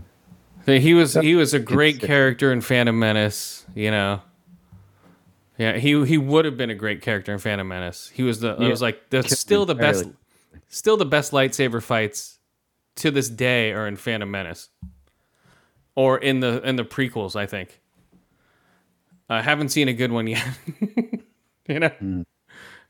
He 0.66 0.94
was 0.94 1.14
he 1.14 1.35
was 1.35 1.54
a 1.54 1.59
great 1.59 2.00
character 2.00 2.52
in 2.52 2.61
Phantom 2.61 2.98
Menace. 2.98 3.64
You 3.74 3.90
know. 3.90 4.22
Yeah, 5.59 5.76
he 5.76 6.06
he 6.06 6.16
would 6.16 6.46
have 6.46 6.56
been 6.56 6.70
a 6.70 6.74
great 6.74 7.02
character 7.02 7.33
in 7.33 7.38
Phantom 7.38 7.68
Menace. 7.68 8.11
He 8.14 8.22
was 8.22 8.40
the 8.40 8.56
it 8.56 8.68
was 8.68 8.80
like 8.80 9.11
the 9.11 9.22
still 9.22 9.66
the 9.66 9.74
best 9.74 10.04
entirely. 10.04 10.16
Still 10.69 10.97
the 10.97 11.05
best 11.05 11.33
lightsaber 11.33 11.83
fights 11.83 12.39
to 12.97 13.11
this 13.11 13.29
day 13.29 13.73
are 13.73 13.87
in 13.87 13.97
Phantom 13.97 14.31
Menace. 14.31 14.69
Or 15.95 16.19
in 16.19 16.41
the 16.41 16.63
in 16.67 16.77
the 16.77 16.85
prequels, 16.85 17.37
I 17.37 17.47
think. 17.47 17.81
I 19.29 19.43
haven't 19.43 19.69
seen 19.71 19.89
a 19.89 19.93
good 19.93 20.13
one 20.13 20.27
yet. 20.27 20.47
you 21.69 21.81
know. 21.81 22.25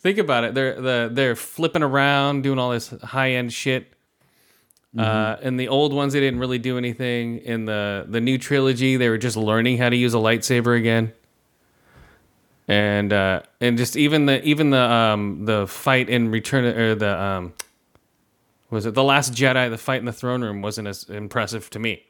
Think 0.01 0.18
about 0.18 0.44
it. 0.44 0.55
They're 0.55 0.81
the 0.81 1.11
they're 1.12 1.37
flipping 1.37 1.83
around, 1.83 2.42
doing 2.42 2.59
all 2.59 2.70
this 2.70 2.88
high 3.03 3.33
end 3.33 3.53
shit. 3.53 3.94
Uh, 4.96 5.37
in 5.40 5.57
the 5.57 5.68
old 5.68 5.92
ones, 5.92 6.14
they 6.14 6.20
didn't 6.20 6.40
really 6.40 6.59
do 6.59 6.77
anything. 6.77 7.38
In 7.38 7.64
the 7.64 8.07
the 8.09 8.20
new 8.20 8.38
trilogy, 8.38 8.96
they 8.96 9.09
were 9.09 9.18
just 9.18 9.37
learning 9.37 9.79
how 9.79 9.88
to 9.88 9.96
use 9.96 10.14
a 10.14 10.18
lightsaber 10.18 10.77
again. 10.77 11.12
And 12.70 13.12
uh, 13.12 13.42
and 13.61 13.76
just 13.76 13.96
even 13.96 14.26
the 14.26 14.40
even 14.44 14.70
the 14.70 14.78
um 14.80 15.44
the 15.44 15.66
fight 15.66 16.09
in 16.09 16.30
Return 16.30 16.64
or 16.64 16.94
the 16.94 17.20
um 17.20 17.52
was 18.70 18.87
it 18.87 18.94
the 18.94 19.02
Last 19.02 19.33
Jedi? 19.33 19.68
The 19.68 19.76
fight 19.76 19.98
in 19.98 20.04
the 20.04 20.12
throne 20.12 20.42
room 20.42 20.62
wasn't 20.62 20.87
as 20.87 21.02
impressive 21.11 21.68
to 21.70 21.80
me. 21.80 22.04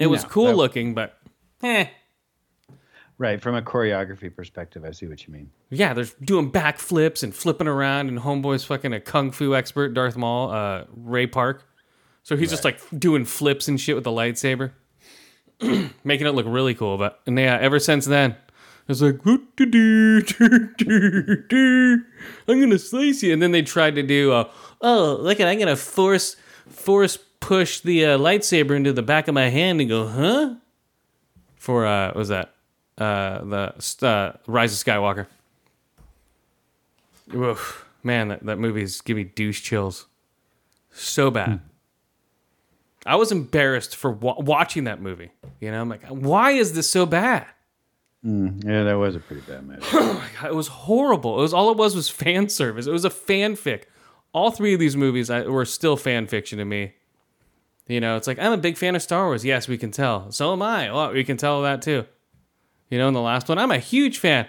It 0.00 0.08
was 0.08 0.24
cool 0.24 0.46
that- 0.48 0.56
looking, 0.56 0.92
but 0.94 1.16
eh. 1.62 1.86
Right, 3.16 3.40
from 3.40 3.54
a 3.54 3.62
choreography 3.62 4.34
perspective, 4.34 4.84
I 4.84 4.90
see 4.90 5.06
what 5.06 5.24
you 5.24 5.32
mean. 5.32 5.50
Yeah, 5.70 5.94
they're 5.94 6.04
doing 6.20 6.50
backflips 6.50 7.22
and 7.22 7.32
flipping 7.32 7.68
around, 7.68 8.08
and 8.08 8.18
Homeboy's 8.18 8.64
fucking 8.64 8.92
a 8.92 9.00
kung 9.00 9.30
fu 9.30 9.54
expert, 9.54 9.94
Darth 9.94 10.16
Maul, 10.16 10.50
uh, 10.50 10.84
Ray 10.94 11.28
Park. 11.28 11.64
So 12.24 12.36
he's 12.36 12.50
just 12.50 12.64
like 12.64 12.80
doing 12.98 13.24
flips 13.24 13.68
and 13.68 13.80
shit 13.80 13.94
with 13.94 14.04
the 14.04 14.10
lightsaber, 14.10 14.72
making 16.04 16.26
it 16.26 16.34
look 16.34 16.46
really 16.46 16.74
cool. 16.74 16.98
But 16.98 17.20
and 17.24 17.38
yeah, 17.38 17.56
ever 17.58 17.78
since 17.78 18.04
then, 18.04 18.34
it's 18.88 19.00
like 19.00 19.20
I'm 22.48 22.60
gonna 22.60 22.78
slice 22.78 23.22
you, 23.22 23.32
and 23.32 23.42
then 23.42 23.52
they 23.52 23.62
tried 23.62 23.94
to 23.96 24.02
do, 24.02 24.32
uh, 24.32 24.50
oh 24.80 25.18
look 25.20 25.40
at 25.40 25.48
I'm 25.48 25.58
gonna 25.58 25.76
force 25.76 26.36
force 26.68 27.18
push 27.40 27.80
the 27.80 28.04
uh, 28.04 28.18
lightsaber 28.18 28.76
into 28.76 28.92
the 28.92 29.02
back 29.02 29.28
of 29.28 29.34
my 29.34 29.48
hand 29.48 29.80
and 29.80 29.90
go, 29.90 30.06
huh? 30.06 30.54
For 31.56 31.86
uh, 31.86 32.08
what 32.08 32.16
was 32.16 32.28
that? 32.28 32.52
uh, 32.98 33.44
the 33.44 34.06
uh, 34.06 34.32
Rise 34.46 34.72
of 34.72 34.86
Skywalker. 34.86 35.26
Oof, 37.34 37.84
man, 38.02 38.28
that, 38.28 38.44
that 38.46 38.58
movie's 38.58 39.00
give 39.00 39.16
me 39.16 39.24
douche 39.24 39.62
chills. 39.62 40.06
So 40.92 41.30
bad. 41.30 41.60
I 43.04 43.16
was 43.16 43.30
embarrassed 43.30 43.94
for 43.94 44.10
wa- 44.10 44.40
watching 44.40 44.84
that 44.84 45.00
movie. 45.00 45.30
You 45.60 45.70
know, 45.70 45.80
I'm 45.80 45.88
like, 45.88 46.04
why 46.06 46.52
is 46.52 46.72
this 46.72 46.88
so 46.88 47.06
bad? 47.06 47.46
Mm, 48.26 48.64
yeah, 48.64 48.82
that 48.82 48.94
was 48.94 49.14
a 49.14 49.20
pretty 49.20 49.42
bad 49.42 49.66
movie. 49.66 49.80
Oh 49.92 50.30
it 50.44 50.54
was 50.54 50.68
horrible. 50.68 51.38
It 51.38 51.42
was 51.42 51.54
all 51.54 51.70
it 51.70 51.76
was 51.76 51.94
was 51.94 52.08
fan 52.08 52.48
service. 52.48 52.86
It 52.86 52.92
was 52.92 53.04
a 53.04 53.10
fanfic. 53.10 53.84
All 54.32 54.50
three 54.50 54.74
of 54.74 54.80
these 54.80 54.96
movies 54.96 55.30
I, 55.30 55.42
were 55.42 55.64
still 55.64 55.96
fan 55.96 56.26
fiction 56.26 56.58
to 56.58 56.64
me. 56.64 56.94
You 57.86 58.00
know, 58.00 58.16
it's 58.16 58.26
like 58.26 58.38
I'm 58.38 58.52
a 58.52 58.58
big 58.58 58.76
fan 58.76 58.96
of 58.96 59.02
Star 59.02 59.26
Wars. 59.26 59.44
Yes, 59.44 59.68
we 59.68 59.78
can 59.78 59.92
tell. 59.92 60.32
So 60.32 60.52
am 60.52 60.62
I. 60.62 60.90
Well, 60.92 61.12
we 61.12 61.22
can 61.24 61.36
tell 61.36 61.62
that 61.62 61.82
too. 61.82 62.04
You 62.90 62.98
know, 62.98 63.08
in 63.08 63.14
the 63.14 63.20
last 63.20 63.48
one, 63.48 63.58
I'm 63.58 63.70
a 63.70 63.78
huge 63.78 64.18
fan. 64.18 64.48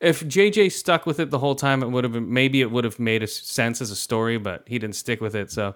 If 0.00 0.22
JJ 0.24 0.72
stuck 0.72 1.04
with 1.04 1.20
it 1.20 1.30
the 1.30 1.38
whole 1.38 1.54
time, 1.54 1.82
it 1.82 1.90
would 1.90 2.04
have 2.04 2.14
been 2.14 2.32
maybe 2.32 2.62
it 2.62 2.70
would 2.70 2.84
have 2.84 2.98
made 2.98 3.28
sense 3.28 3.82
as 3.82 3.90
a 3.90 3.96
story, 3.96 4.38
but 4.38 4.64
he 4.66 4.78
didn't 4.78 4.96
stick 4.96 5.20
with 5.20 5.34
it, 5.34 5.50
so 5.52 5.74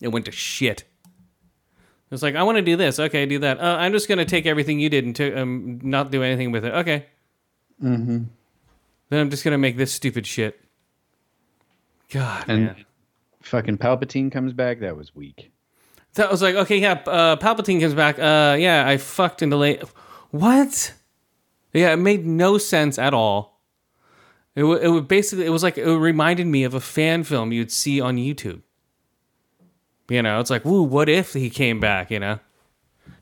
it 0.00 0.08
went 0.08 0.24
to 0.24 0.32
shit. 0.32 0.84
It's 2.10 2.22
like 2.22 2.34
I 2.34 2.42
want 2.42 2.56
to 2.56 2.62
do 2.62 2.76
this. 2.76 2.98
Okay, 2.98 3.24
do 3.26 3.38
that. 3.40 3.60
Uh, 3.60 3.76
I'm 3.78 3.92
just 3.92 4.08
gonna 4.08 4.24
take 4.24 4.44
everything 4.46 4.80
you 4.80 4.88
did 4.88 5.04
and 5.04 5.14
to, 5.16 5.40
um, 5.42 5.78
not 5.82 6.10
do 6.10 6.22
anything 6.22 6.50
with 6.50 6.64
it. 6.64 6.72
Okay. 6.74 7.06
Mm-hmm. 7.82 8.24
Then 9.10 9.20
I'm 9.20 9.30
just 9.30 9.44
gonna 9.44 9.58
make 9.58 9.76
this 9.76 9.92
stupid 9.92 10.26
shit. 10.26 10.60
God, 12.10 12.44
And 12.48 12.64
man. 12.66 12.84
fucking 13.42 13.78
Palpatine 13.78 14.32
comes 14.32 14.52
back. 14.52 14.80
That 14.80 14.96
was 14.96 15.14
weak. 15.14 15.52
So 16.12 16.24
I 16.26 16.30
was 16.30 16.42
like, 16.42 16.56
okay, 16.56 16.78
yeah, 16.78 17.00
uh, 17.06 17.36
Palpatine 17.36 17.80
comes 17.80 17.94
back. 17.94 18.18
Uh, 18.18 18.56
yeah, 18.58 18.84
I 18.86 18.96
fucked 18.96 19.42
in 19.42 19.50
the 19.50 19.56
late. 19.56 19.80
What? 20.32 20.92
Yeah, 21.72 21.92
it 21.92 21.98
made 21.98 22.26
no 22.26 22.58
sense 22.58 22.98
at 22.98 23.14
all. 23.14 23.60
It 24.56 24.64
wa- 24.64 24.74
it 24.74 24.88
would 24.88 25.06
basically 25.06 25.46
it 25.46 25.50
was 25.50 25.62
like 25.62 25.78
it 25.78 25.84
reminded 25.88 26.48
me 26.48 26.64
of 26.64 26.74
a 26.74 26.80
fan 26.80 27.22
film 27.22 27.52
you'd 27.52 27.70
see 27.70 28.00
on 28.00 28.16
YouTube. 28.16 28.62
You 30.10 30.22
know, 30.22 30.40
it's 30.40 30.50
like, 30.50 30.64
woo, 30.64 30.82
what 30.82 31.08
if 31.08 31.32
he 31.32 31.48
came 31.48 31.78
back? 31.78 32.10
You 32.10 32.18
know, 32.18 32.40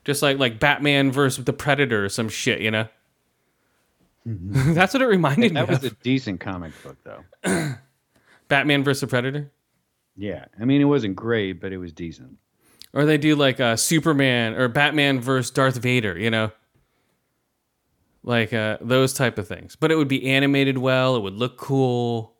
just 0.03 0.21
like 0.21 0.39
like 0.39 0.59
Batman 0.59 1.11
versus 1.11 1.45
the 1.45 1.53
Predator 1.53 2.03
or 2.03 2.09
some 2.09 2.29
shit. 2.29 2.61
You 2.61 2.71
know, 2.71 2.87
that's 4.25 4.93
what 4.93 5.01
it 5.01 5.05
reminded 5.05 5.53
me 5.53 5.59
of. 5.61 5.67
That 5.67 5.81
was 5.81 5.91
of. 5.91 5.93
a 5.93 6.03
decent 6.03 6.39
comic 6.39 6.73
book, 6.83 6.97
though. 7.03 7.75
Batman 8.47 8.83
versus 8.83 9.01
the 9.01 9.07
Predator. 9.07 9.51
Yeah, 10.17 10.45
I 10.59 10.65
mean, 10.65 10.81
it 10.81 10.85
wasn't 10.85 11.15
great, 11.15 11.61
but 11.61 11.71
it 11.71 11.77
was 11.77 11.93
decent. 11.93 12.37
Or 12.91 13.05
they 13.05 13.17
do 13.17 13.35
like 13.35 13.59
uh, 13.59 13.75
Superman 13.75 14.55
or 14.55 14.67
Batman 14.67 15.21
versus 15.21 15.51
Darth 15.51 15.77
Vader, 15.77 16.17
you 16.17 16.31
know? 16.31 16.51
Like 18.23 18.51
uh, 18.51 18.79
those 18.81 19.13
type 19.13 19.37
of 19.37 19.47
things. 19.47 19.75
But 19.75 19.91
it 19.91 19.95
would 19.95 20.07
be 20.07 20.25
animated 20.27 20.79
well, 20.79 21.15
it 21.15 21.21
would 21.21 21.35
look 21.35 21.57
cool. 21.57 22.33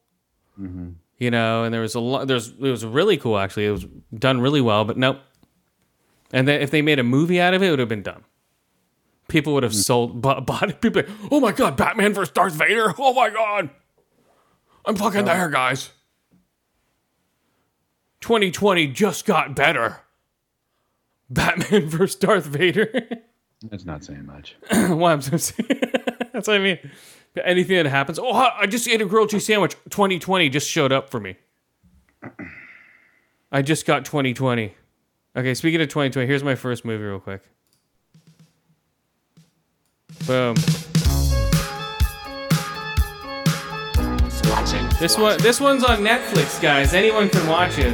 You 0.58 0.96
you 1.20 1.30
know, 1.30 1.64
and 1.64 1.74
there 1.74 1.82
was 1.82 1.96
a 1.96 2.00
lot. 2.00 2.28
There's 2.28 2.50
it 2.50 2.60
was 2.60 2.86
really 2.86 3.18
cool 3.18 3.38
actually. 3.38 3.66
It 3.66 3.72
was 3.72 3.86
done 4.18 4.42
really 4.42 4.62
well, 4.62 4.86
but 4.86 4.98
nope. 4.98 5.20
And 6.32 6.48
then 6.48 6.62
if 6.62 6.72
they 6.72 6.82
made 6.82 7.00
a 7.00 7.04
movie 7.04 7.42
out 7.42 7.54
of 7.54 7.62
it, 7.62 7.68
it 7.68 7.70
would 7.72 7.80
have 7.80 7.90
been 7.90 8.04
dumb. 8.04 8.24
People 9.28 9.54
would 9.54 9.64
have 9.64 9.74
hmm. 9.74 9.80
sold 9.80 10.22
bought, 10.22 10.46
bought 10.46 10.70
it. 10.70 10.82
People, 10.82 11.04
like, 11.04 11.12
oh 11.30 11.40
my 11.40 11.52
god, 11.52 11.78
Batman 11.78 12.14
versus 12.14 12.34
Darth 12.34 12.54
Vader! 12.54 12.94
Oh 12.98 13.14
my 13.14 13.30
god, 13.30 13.70
I'm 14.86 14.96
fucking 14.96 15.26
there, 15.26 15.50
guys. 15.50 15.92
2020 18.22 18.88
just 18.88 19.26
got 19.26 19.56
better. 19.56 20.02
Batman 21.30 21.90
versus 21.90 22.16
Darth 22.16 22.46
Vader. 22.46 22.92
That's 23.70 23.86
not 23.86 24.04
saying 24.04 24.26
much. 24.26 24.56
well, 24.72 25.06
I'm 25.06 25.22
so 25.22 25.38
That's 26.34 26.48
what 26.48 26.56
I 26.56 26.60
mean. 26.60 26.80
Anything 27.44 27.84
that 27.84 27.90
happens. 27.90 28.20
Oh, 28.20 28.32
I 28.32 28.66
just 28.66 28.88
ate 28.88 29.02
a 29.02 29.06
grilled 29.06 29.30
cheese 29.30 29.46
sandwich. 29.46 29.76
2020 29.90 30.50
just 30.50 30.70
showed 30.70 30.92
up 30.92 31.10
for 31.10 31.20
me. 31.20 31.38
I 33.52 33.62
just 33.62 33.86
got 33.86 34.06
2020. 34.06 34.74
Okay, 35.36 35.54
speaking 35.54 35.82
of 35.82 35.88
2020, 35.90 36.28
here's 36.28 36.44
my 36.44 36.56
first 36.56 36.86
movie, 36.86 37.04
real 37.04 37.20
quick. 37.20 37.44
Boom. 40.26 40.56
This 45.00 45.18
one, 45.18 45.38
this 45.42 45.62
one's 45.62 45.84
on 45.84 46.00
Netflix, 46.00 46.62
guys. 46.62 46.94
Anyone 46.94 47.30
can 47.30 47.48
watch 47.48 47.78
it. 47.78 47.94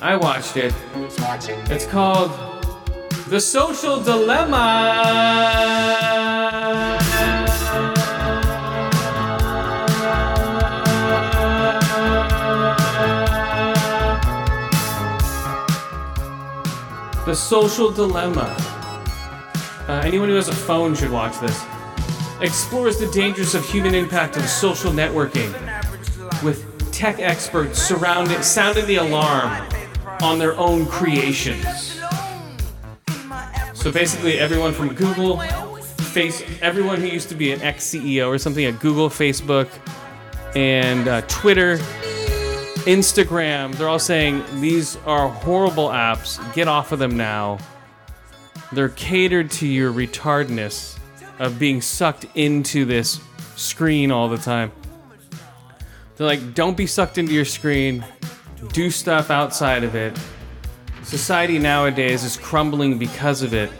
I 0.00 0.16
watched 0.16 0.56
it. 0.56 0.74
It's 1.70 1.86
called 1.86 2.32
The 3.28 3.40
Social 3.40 4.00
Dilemma. 4.00 4.58
The 17.34 17.40
Social 17.40 17.90
Dilemma. 17.90 18.54
Uh, 19.88 20.00
anyone 20.04 20.28
who 20.28 20.36
has 20.36 20.46
a 20.46 20.54
phone 20.54 20.94
should 20.94 21.10
watch 21.10 21.40
this. 21.40 21.64
Explores 22.40 23.00
the 23.00 23.08
dangers 23.08 23.56
of 23.56 23.68
human 23.68 23.92
impact 23.92 24.36
of 24.36 24.48
social 24.48 24.92
networking 24.92 25.52
with 26.44 26.64
tech 26.92 27.18
experts 27.18 27.82
surrounding 27.82 28.40
sounding 28.40 28.86
the 28.86 28.98
alarm 28.98 29.66
on 30.22 30.38
their 30.38 30.56
own 30.56 30.86
creations. 30.86 32.00
So 33.72 33.90
basically, 33.90 34.38
everyone 34.38 34.72
from 34.72 34.94
Google, 34.94 35.40
face 36.14 36.44
everyone 36.62 37.00
who 37.00 37.08
used 37.08 37.30
to 37.30 37.34
be 37.34 37.50
an 37.50 37.60
ex 37.62 37.84
CEO 37.84 38.28
or 38.28 38.38
something 38.38 38.64
at 38.64 38.78
Google, 38.78 39.08
Facebook, 39.08 39.68
and 40.54 41.08
uh, 41.08 41.22
Twitter, 41.22 41.80
Instagram, 42.84 43.74
they're 43.76 43.88
all 43.88 43.98
saying 43.98 44.44
these 44.60 44.96
are 45.06 45.28
horrible 45.28 45.88
apps. 45.88 46.38
Get 46.54 46.68
off 46.68 46.92
of 46.92 46.98
them 46.98 47.16
now. 47.16 47.58
They're 48.72 48.90
catered 48.90 49.50
to 49.52 49.66
your 49.66 49.92
retardness 49.92 50.98
of 51.38 51.58
being 51.58 51.80
sucked 51.80 52.26
into 52.34 52.84
this 52.84 53.20
screen 53.56 54.10
all 54.10 54.28
the 54.28 54.38
time. 54.38 54.72
They're 56.16 56.26
like, 56.26 56.54
don't 56.54 56.76
be 56.76 56.86
sucked 56.86 57.18
into 57.18 57.32
your 57.32 57.44
screen. 57.44 58.04
Do 58.72 58.90
stuff 58.90 59.30
outside 59.30 59.84
of 59.84 59.94
it. 59.94 60.18
Society 61.02 61.58
nowadays 61.58 62.24
is 62.24 62.36
crumbling 62.36 62.98
because 62.98 63.42
of 63.42 63.52
it. 63.52 63.70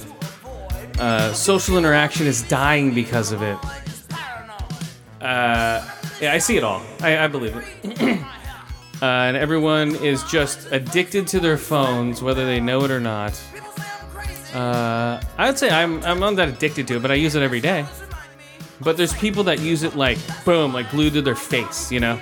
Uh, 0.98 1.32
social 1.32 1.76
interaction 1.76 2.26
is 2.26 2.42
dying 2.42 2.94
because 2.94 3.32
of 3.32 3.42
it. 3.42 3.58
Uh, 5.20 5.86
yeah, 6.20 6.32
I 6.32 6.38
see 6.38 6.56
it 6.56 6.64
all. 6.64 6.82
I, 7.00 7.24
I 7.24 7.28
believe 7.28 7.56
it. 7.56 8.20
uh, 9.04 9.26
and 9.26 9.36
everyone 9.36 9.94
is 9.96 10.22
just 10.22 10.66
addicted 10.72 11.26
to 11.26 11.38
their 11.38 11.58
phones, 11.58 12.22
whether 12.22 12.46
they 12.46 12.58
know 12.58 12.84
it 12.84 12.90
or 12.90 13.00
not. 13.00 13.38
Uh, 14.54 15.20
I'd 15.36 15.58
say 15.58 15.68
I'm 15.68 16.02
I'm 16.04 16.18
not 16.18 16.36
that 16.36 16.48
addicted 16.48 16.88
to 16.88 16.96
it, 16.96 17.02
but 17.02 17.10
I 17.10 17.14
use 17.14 17.34
it 17.34 17.42
every 17.42 17.60
day. 17.60 17.84
But 18.80 18.96
there's 18.96 19.12
people 19.12 19.44
that 19.44 19.60
use 19.60 19.82
it 19.82 19.94
like 19.94 20.16
boom, 20.46 20.72
like 20.72 20.90
glued 20.90 21.12
to 21.14 21.22
their 21.22 21.34
face, 21.34 21.92
you 21.92 22.00
know? 22.00 22.18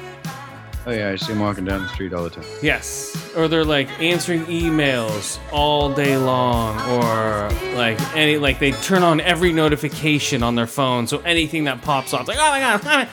Oh 0.85 0.91
yeah, 0.91 1.11
I 1.11 1.17
see 1.17 1.29
them 1.29 1.39
walking 1.39 1.65
down 1.65 1.83
the 1.83 1.89
street 1.89 2.13
all 2.13 2.25
the 2.25 2.31
time. 2.31 2.45
Yes. 2.63 3.17
Or 3.37 3.47
they're 3.47 3.65
like 3.65 3.89
answering 4.01 4.45
emails 4.47 5.39
all 5.53 5.95
day 5.95 6.17
long, 6.17 6.81
or 6.91 7.49
like 7.77 8.01
any 8.17 8.39
like 8.39 8.59
they 8.59 8.73
turn 8.73 9.05
on 9.05 9.21
every 9.21 9.53
notification 9.53 10.43
on 10.43 10.57
their 10.57 10.67
phone, 10.67 11.07
so 11.07 11.21
anything 11.21 11.63
that 11.65 11.81
pops 11.83 12.13
up, 12.13 12.23
it's 12.23 12.29
like 12.29 12.39
oh 12.41 12.51
my 12.51 13.09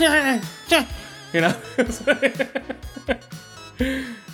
god, 0.00 0.88
you 1.32 1.40
know. 1.40 1.54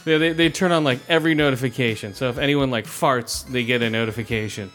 they, 0.05 0.19
they, 0.19 0.33
they 0.33 0.51
turn 0.51 0.73
on 0.73 0.85
like 0.85 1.01
every 1.09 1.35
notification. 1.35 2.15
So 2.15 2.29
if 2.29 2.39
anyone 2.39 2.71
like 2.71 2.87
farts, 2.87 3.47
they 3.47 3.65
get 3.65 3.83
a 3.83 3.91
notification, 3.91 4.71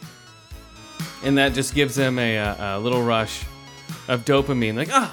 and 1.24 1.38
that 1.38 1.54
just 1.54 1.74
gives 1.74 1.96
them 1.96 2.20
a, 2.20 2.38
a, 2.38 2.78
a 2.78 2.80
little 2.80 3.04
rush 3.04 3.44
of 4.08 4.26
dopamine. 4.26 4.76
Like 4.76 4.90
oh, 4.92 5.12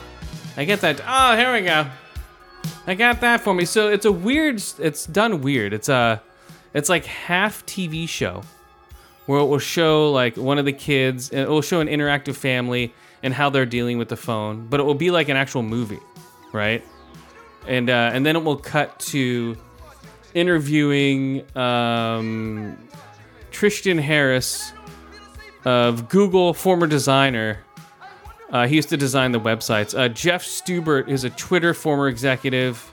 I 0.57 0.65
get 0.65 0.81
that. 0.81 1.01
Oh, 1.07 1.37
here 1.37 1.53
we 1.53 1.63
go. 1.63 1.87
I 2.87 2.95
got 2.95 3.21
that 3.21 3.41
for 3.41 3.55
me. 3.55 3.65
So 3.65 3.89
it's 3.89 4.05
a 4.05 4.13
weird. 4.13 4.63
It's 4.79 5.07
done 5.07 5.41
weird. 5.43 5.73
It's 5.73 5.89
a, 5.89 6.23
it's 6.75 6.89
like 6.89 7.05
half 7.05 7.65
TV 7.67 8.09
show, 8.09 8.43
where 9.27 9.41
it 9.41 9.47
will 9.47 9.59
show 9.59 10.11
like 10.11 10.37
one 10.37 10.59
of 10.59 10.65
the 10.65 10.73
kids. 10.73 11.31
It 11.31 11.49
will 11.49 11.63
show 11.63 11.81
an 11.81 11.89
interactive 11.89 12.37
family 12.37 12.95
and 13.23 13.35
how 13.35 13.51
they're 13.51 13.67
dealing 13.67 13.99
with 13.99 14.09
the 14.09 14.17
phone, 14.17 14.67
but 14.69 14.79
it 14.81 14.85
will 14.85 14.95
be 14.95 15.11
like 15.11 15.29
an 15.29 15.37
actual 15.37 15.63
movie, 15.63 15.99
right? 16.53 16.85
And 17.67 17.91
uh, 17.91 18.11
and 18.13 18.25
then 18.25 18.37
it 18.37 18.45
will 18.45 18.57
cut 18.57 18.99
to 19.01 19.57
interviewing 20.35 21.45
um, 21.57 22.79
Tristan 23.51 23.99
Harris 23.99 24.73
of 25.65 26.09
Google, 26.09 26.55
former 26.55 26.87
designer. 26.87 27.65
Uh, 28.51 28.67
he 28.67 28.77
used 28.77 28.89
to 28.91 28.97
design 28.97 29.33
the 29.33 29.41
websites. 29.41 29.99
Uh, 29.99 30.09
Jeff 30.09 30.45
Stubert 30.45 31.09
is 31.09 31.25
a 31.25 31.31
Twitter 31.31 31.75
former 31.75 32.09
executive. 32.09 32.93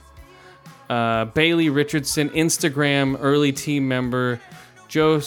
Uh, 0.90 1.26
Bailey 1.26 1.68
Richardson, 1.68 2.30
Instagram 2.30 3.16
early 3.20 3.52
team 3.52 3.86
member. 3.86 4.40
Joe 4.88 5.20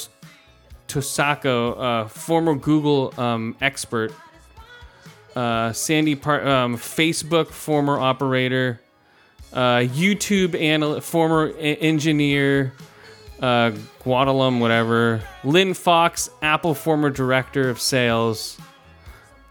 Tosako, 0.88 1.80
uh, 1.80 2.08
former 2.08 2.56
Google 2.56 3.14
um, 3.18 3.56
expert. 3.62 4.14
Uh, 5.36 5.72
Sandy, 5.72 6.16
Par- 6.16 6.46
um, 6.48 6.78
Facebook 6.78 7.50
former 7.50 8.00
operator. 8.00 8.82
Uh, 9.54 9.80
YouTube 9.80 11.02
former 11.04 11.50
e- 11.58 11.78
engineer. 11.80 12.74
Uh, 13.40 13.72
Guadalum, 14.04 14.60
whatever. 14.60 15.22
Lynn 15.44 15.74
Fox, 15.74 16.30
Apple 16.42 16.74
former 16.74 17.10
director 17.10 17.70
of 17.70 17.80
sales 17.80 18.58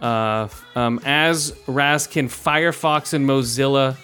uh, 0.00 0.48
um, 0.74 0.98
Aza 1.00 1.54
Raskin, 1.66 2.26
Firefox 2.26 3.14
and 3.14 3.28
Mozilla 3.28 3.96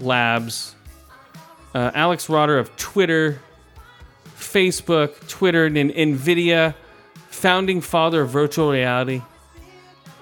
Labs, 0.00 0.74
uh, 1.74 1.90
Alex 1.94 2.26
Roetter 2.26 2.58
of 2.58 2.76
Twitter, 2.76 3.40
Facebook, 4.36 5.26
Twitter, 5.28 5.66
and 5.66 5.76
NVIDIA, 5.76 6.74
founding 7.28 7.80
father 7.80 8.22
of 8.22 8.30
virtual 8.30 8.70
reality. 8.70 9.22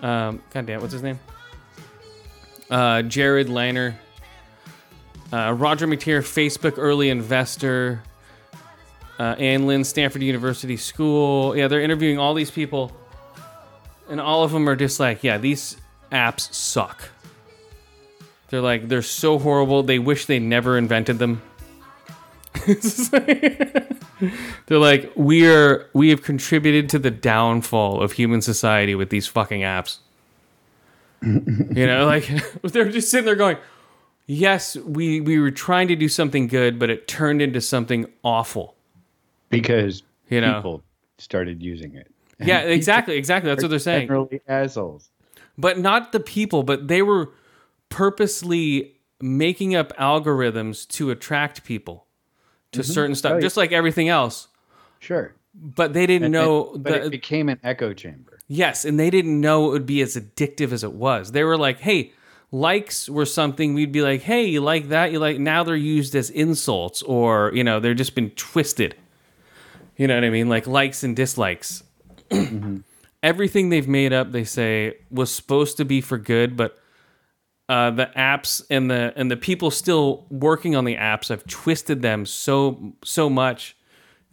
Um, 0.02 0.42
God 0.50 0.66
damn, 0.66 0.80
what's 0.80 0.92
his 0.92 1.02
name? 1.02 1.18
Uh, 2.70 3.02
Jared 3.02 3.48
Liner. 3.48 3.98
Uh, 5.32 5.52
Roger 5.52 5.86
McTeer, 5.86 6.20
Facebook 6.20 6.74
early 6.76 7.10
investor. 7.10 8.02
Uh, 9.18 9.36
Ann 9.38 9.66
Lynn, 9.66 9.84
Stanford 9.84 10.22
University 10.22 10.76
School. 10.76 11.56
Yeah, 11.56 11.68
they're 11.68 11.80
interviewing 11.80 12.18
all 12.18 12.34
these 12.34 12.50
people 12.50 12.92
and 14.08 14.20
all 14.20 14.42
of 14.42 14.52
them 14.52 14.68
are 14.68 14.76
just 14.76 15.00
like, 15.00 15.24
yeah, 15.24 15.38
these 15.38 15.76
apps 16.12 16.52
suck. 16.52 17.10
They're 18.48 18.60
like, 18.60 18.88
they're 18.88 19.02
so 19.02 19.38
horrible. 19.38 19.82
They 19.82 19.98
wish 19.98 20.26
they 20.26 20.38
never 20.38 20.78
invented 20.78 21.18
them. 21.18 21.42
they're 24.66 24.78
like, 24.78 25.10
we 25.16 25.50
are, 25.50 25.88
we 25.92 26.10
have 26.10 26.22
contributed 26.22 26.88
to 26.90 26.98
the 26.98 27.10
downfall 27.10 28.00
of 28.00 28.12
human 28.12 28.42
society 28.42 28.94
with 28.94 29.10
these 29.10 29.26
fucking 29.26 29.62
apps. 29.62 29.98
you 31.22 31.86
know, 31.86 32.06
like 32.06 32.30
they're 32.62 32.90
just 32.90 33.10
sitting 33.10 33.26
there 33.26 33.34
going, 33.34 33.56
yes, 34.26 34.76
we 34.76 35.20
we 35.20 35.38
were 35.38 35.50
trying 35.50 35.88
to 35.88 35.96
do 35.96 36.08
something 36.08 36.46
good, 36.48 36.78
but 36.78 36.90
it 36.90 37.06
turned 37.08 37.40
into 37.42 37.60
something 37.60 38.06
awful. 38.22 38.74
Because 39.50 40.02
You 40.30 40.40
know. 40.40 40.54
people 40.56 40.82
started 41.18 41.62
using 41.62 41.94
it. 41.94 42.10
Yeah, 42.40 42.60
exactly, 42.60 43.16
exactly. 43.16 43.50
That's 43.50 43.62
what 43.62 43.68
they're 43.70 43.78
saying. 43.78 44.08
Generally 44.08 44.40
assholes. 44.48 45.10
but 45.56 45.78
not 45.78 46.10
the 46.12 46.20
people, 46.20 46.62
but 46.64 46.88
they 46.88 47.00
were 47.02 47.30
purposely 47.88 48.96
making 49.20 49.74
up 49.74 49.96
algorithms 49.96 50.86
to 50.88 51.10
attract 51.10 51.64
people 51.64 52.06
to 52.72 52.80
mm-hmm. 52.80 52.92
certain 52.92 53.14
stuff, 53.14 53.32
Oh, 53.32 53.34
yeah. 53.36 53.40
just 53.40 53.56
like 53.56 53.70
everything 53.72 54.08
else. 54.08 54.48
Sure. 54.98 55.32
But 55.54 55.92
they 55.92 56.06
didn't 56.06 56.32
know 56.32 56.72
And- 56.74 56.82
but 56.82 56.92
the, 56.92 57.04
it 57.06 57.10
became 57.10 57.48
an 57.48 57.60
echo 57.62 57.92
chamber. 57.92 58.40
yes, 58.48 58.84
and 58.84 58.98
they 58.98 59.10
didn't 59.10 59.40
know 59.40 59.68
it 59.68 59.70
would 59.70 59.86
be 59.86 60.02
as 60.02 60.16
addictive 60.16 60.72
as 60.72 60.82
it 60.82 60.92
was. 60.92 61.30
They 61.30 61.44
were 61.44 61.56
like, 61.56 61.78
"Hey, 61.78 62.12
likes 62.54 63.08
were 63.08 63.26
something 63.26 63.74
we'd 63.74 63.92
be 63.92 64.00
like, 64.00 64.22
"Hey, 64.22 64.44
you 64.44 64.60
like 64.60 64.88
that? 64.88 65.12
You 65.12 65.18
like?" 65.18 65.38
Now 65.38 65.64
they're 65.64 65.76
used 65.76 66.14
as 66.14 66.30
insults, 66.30 67.02
or 67.02 67.50
you 67.52 67.64
know, 67.64 67.80
they're 67.80 67.94
just 67.94 68.14
been 68.14 68.30
twisted. 68.30 68.94
You 69.96 70.06
know 70.06 70.14
what 70.14 70.24
I 70.24 70.30
mean? 70.30 70.48
Like 70.48 70.66
likes 70.66 71.02
and 71.02 71.14
dislikes. 71.14 71.82
Everything 73.22 73.68
they've 73.68 73.88
made 73.88 74.12
up, 74.12 74.32
they 74.32 74.44
say, 74.44 74.98
was 75.10 75.32
supposed 75.32 75.76
to 75.78 75.84
be 75.84 76.00
for 76.00 76.18
good, 76.18 76.56
but 76.56 76.78
uh, 77.68 77.90
the 77.90 78.10
apps 78.16 78.62
and 78.70 78.90
the 78.90 79.12
and 79.16 79.30
the 79.30 79.36
people 79.36 79.70
still 79.70 80.26
working 80.30 80.76
on 80.76 80.84
the 80.84 80.96
apps 80.96 81.28
have 81.28 81.44
twisted 81.46 82.02
them 82.02 82.24
so 82.24 82.94
so 83.02 83.28
much 83.28 83.76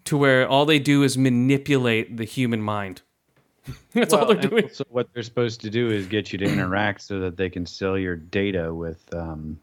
to 0.04 0.18
where 0.18 0.48
all 0.48 0.66
they 0.66 0.80
do 0.80 1.04
is 1.04 1.18
manipulate 1.18 2.18
the 2.18 2.26
human 2.26 2.62
mind. 2.62 3.02
That's 3.94 4.14
all 4.14 4.26
they're 4.26 4.42
doing. 4.42 4.70
So 4.72 4.84
what 4.90 5.10
they're 5.14 5.24
supposed 5.24 5.62
to 5.62 5.70
do 5.70 5.90
is 5.90 6.08
get 6.08 6.32
you 6.32 6.40
to 6.40 6.46
interact 6.46 7.02
so 7.02 7.20
that 7.20 7.38
they 7.38 7.50
can 7.50 7.66
sell 7.66 7.98
your 7.98 8.16
data 8.16 8.74
with 8.74 9.02
um, 9.14 9.60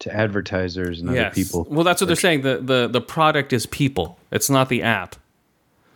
to 0.00 0.14
advertisers 0.14 1.00
and 1.00 1.10
other 1.10 1.30
people. 1.30 1.66
Well, 1.70 1.84
that's 1.84 2.00
what 2.00 2.06
they're 2.06 2.16
saying. 2.16 2.42
The, 2.42 2.58
the 2.58 2.88
the 2.88 3.00
product 3.00 3.52
is 3.52 3.66
people. 3.66 4.18
It's 4.30 4.50
not 4.50 4.68
the 4.68 4.82
app. 4.82 5.16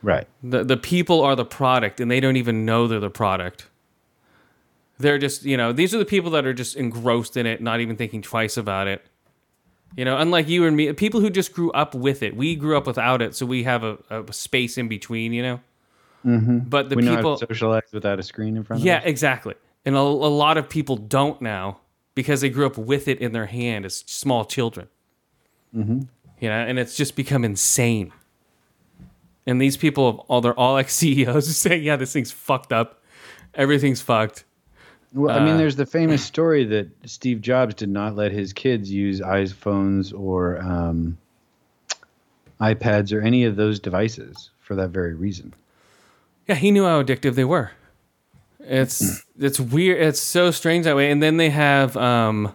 Right. 0.02 0.26
The 0.42 0.64
the 0.64 0.76
people 0.76 1.20
are 1.22 1.34
the 1.34 1.44
product, 1.44 2.00
and 2.00 2.10
they 2.10 2.20
don't 2.20 2.36
even 2.36 2.64
know 2.64 2.86
they're 2.86 3.00
the 3.00 3.10
product. 3.10 3.66
They're 4.98 5.18
just 5.18 5.44
you 5.44 5.56
know 5.56 5.72
these 5.72 5.94
are 5.94 5.98
the 5.98 6.04
people 6.04 6.30
that 6.32 6.46
are 6.46 6.54
just 6.54 6.76
engrossed 6.76 7.36
in 7.36 7.46
it, 7.46 7.60
not 7.60 7.80
even 7.80 7.96
thinking 7.96 8.22
twice 8.22 8.56
about 8.56 8.88
it. 8.88 9.04
You 9.96 10.04
know, 10.04 10.18
unlike 10.18 10.48
you 10.48 10.66
and 10.66 10.76
me, 10.76 10.92
people 10.92 11.20
who 11.20 11.30
just 11.30 11.52
grew 11.52 11.70
up 11.72 11.94
with 11.94 12.22
it. 12.22 12.36
We 12.36 12.56
grew 12.56 12.76
up 12.76 12.86
without 12.86 13.22
it, 13.22 13.34
so 13.34 13.46
we 13.46 13.64
have 13.64 13.82
a, 13.82 13.98
a 14.10 14.32
space 14.32 14.78
in 14.78 14.88
between. 14.88 15.32
You 15.32 15.42
know. 15.42 15.60
Mm-hmm. 16.28 16.58
But 16.68 16.90
the 16.90 16.96
we 16.96 17.08
people, 17.08 17.38
socialize 17.38 17.90
without 17.92 18.18
a 18.18 18.22
screen 18.22 18.56
in 18.56 18.64
front 18.64 18.82
yeah, 18.82 18.98
of 18.98 19.04
us. 19.04 19.08
exactly. 19.08 19.54
And 19.86 19.94
a, 19.96 20.00
a 20.00 20.00
lot 20.00 20.58
of 20.58 20.68
people 20.68 20.96
don't 20.96 21.40
now 21.40 21.78
because 22.14 22.42
they 22.42 22.50
grew 22.50 22.66
up 22.66 22.76
with 22.76 23.08
it 23.08 23.18
in 23.20 23.32
their 23.32 23.46
hand 23.46 23.86
as 23.86 23.96
small 24.06 24.44
children. 24.44 24.88
Mm-hmm. 25.74 26.00
You 26.40 26.48
know, 26.48 26.54
and 26.54 26.78
it's 26.78 26.96
just 26.96 27.16
become 27.16 27.44
insane. 27.44 28.12
And 29.46 29.60
these 29.60 29.76
people, 29.78 30.26
all 30.28 30.40
they're 30.40 30.52
all 30.58 30.76
ex 30.82 30.94
CEOs, 30.94 31.56
saying, 31.56 31.82
"Yeah, 31.82 31.96
this 31.96 32.12
thing's 32.12 32.30
fucked 32.30 32.72
up. 32.72 33.02
Everything's 33.54 34.00
fucked." 34.02 34.44
Well, 35.14 35.34
I 35.34 35.40
Uh, 35.40 35.44
mean, 35.46 35.56
there's 35.56 35.76
the 35.76 35.86
famous 35.86 36.22
story 36.34 36.64
that 36.66 36.88
Steve 37.06 37.40
Jobs 37.40 37.74
did 37.74 37.88
not 37.88 38.14
let 38.14 38.30
his 38.32 38.52
kids 38.52 38.90
use 38.92 39.20
iPhones 39.20 40.12
or 40.12 40.58
um, 40.60 41.16
iPads 42.60 43.12
or 43.16 43.20
any 43.22 43.44
of 43.44 43.56
those 43.56 43.80
devices 43.80 44.50
for 44.60 44.74
that 44.74 44.90
very 44.90 45.14
reason. 45.14 45.54
Yeah, 46.48 46.54
he 46.56 46.70
knew 46.70 46.84
how 46.84 47.02
addictive 47.02 47.34
they 47.34 47.44
were. 47.44 47.72
It's 48.60 49.24
it's 49.38 49.60
weird. 49.60 50.00
It's 50.00 50.20
so 50.20 50.50
strange 50.50 50.84
that 50.84 50.96
way. 50.96 51.10
And 51.10 51.22
then 51.22 51.36
they 51.36 51.50
have, 51.50 51.96
um, 51.96 52.54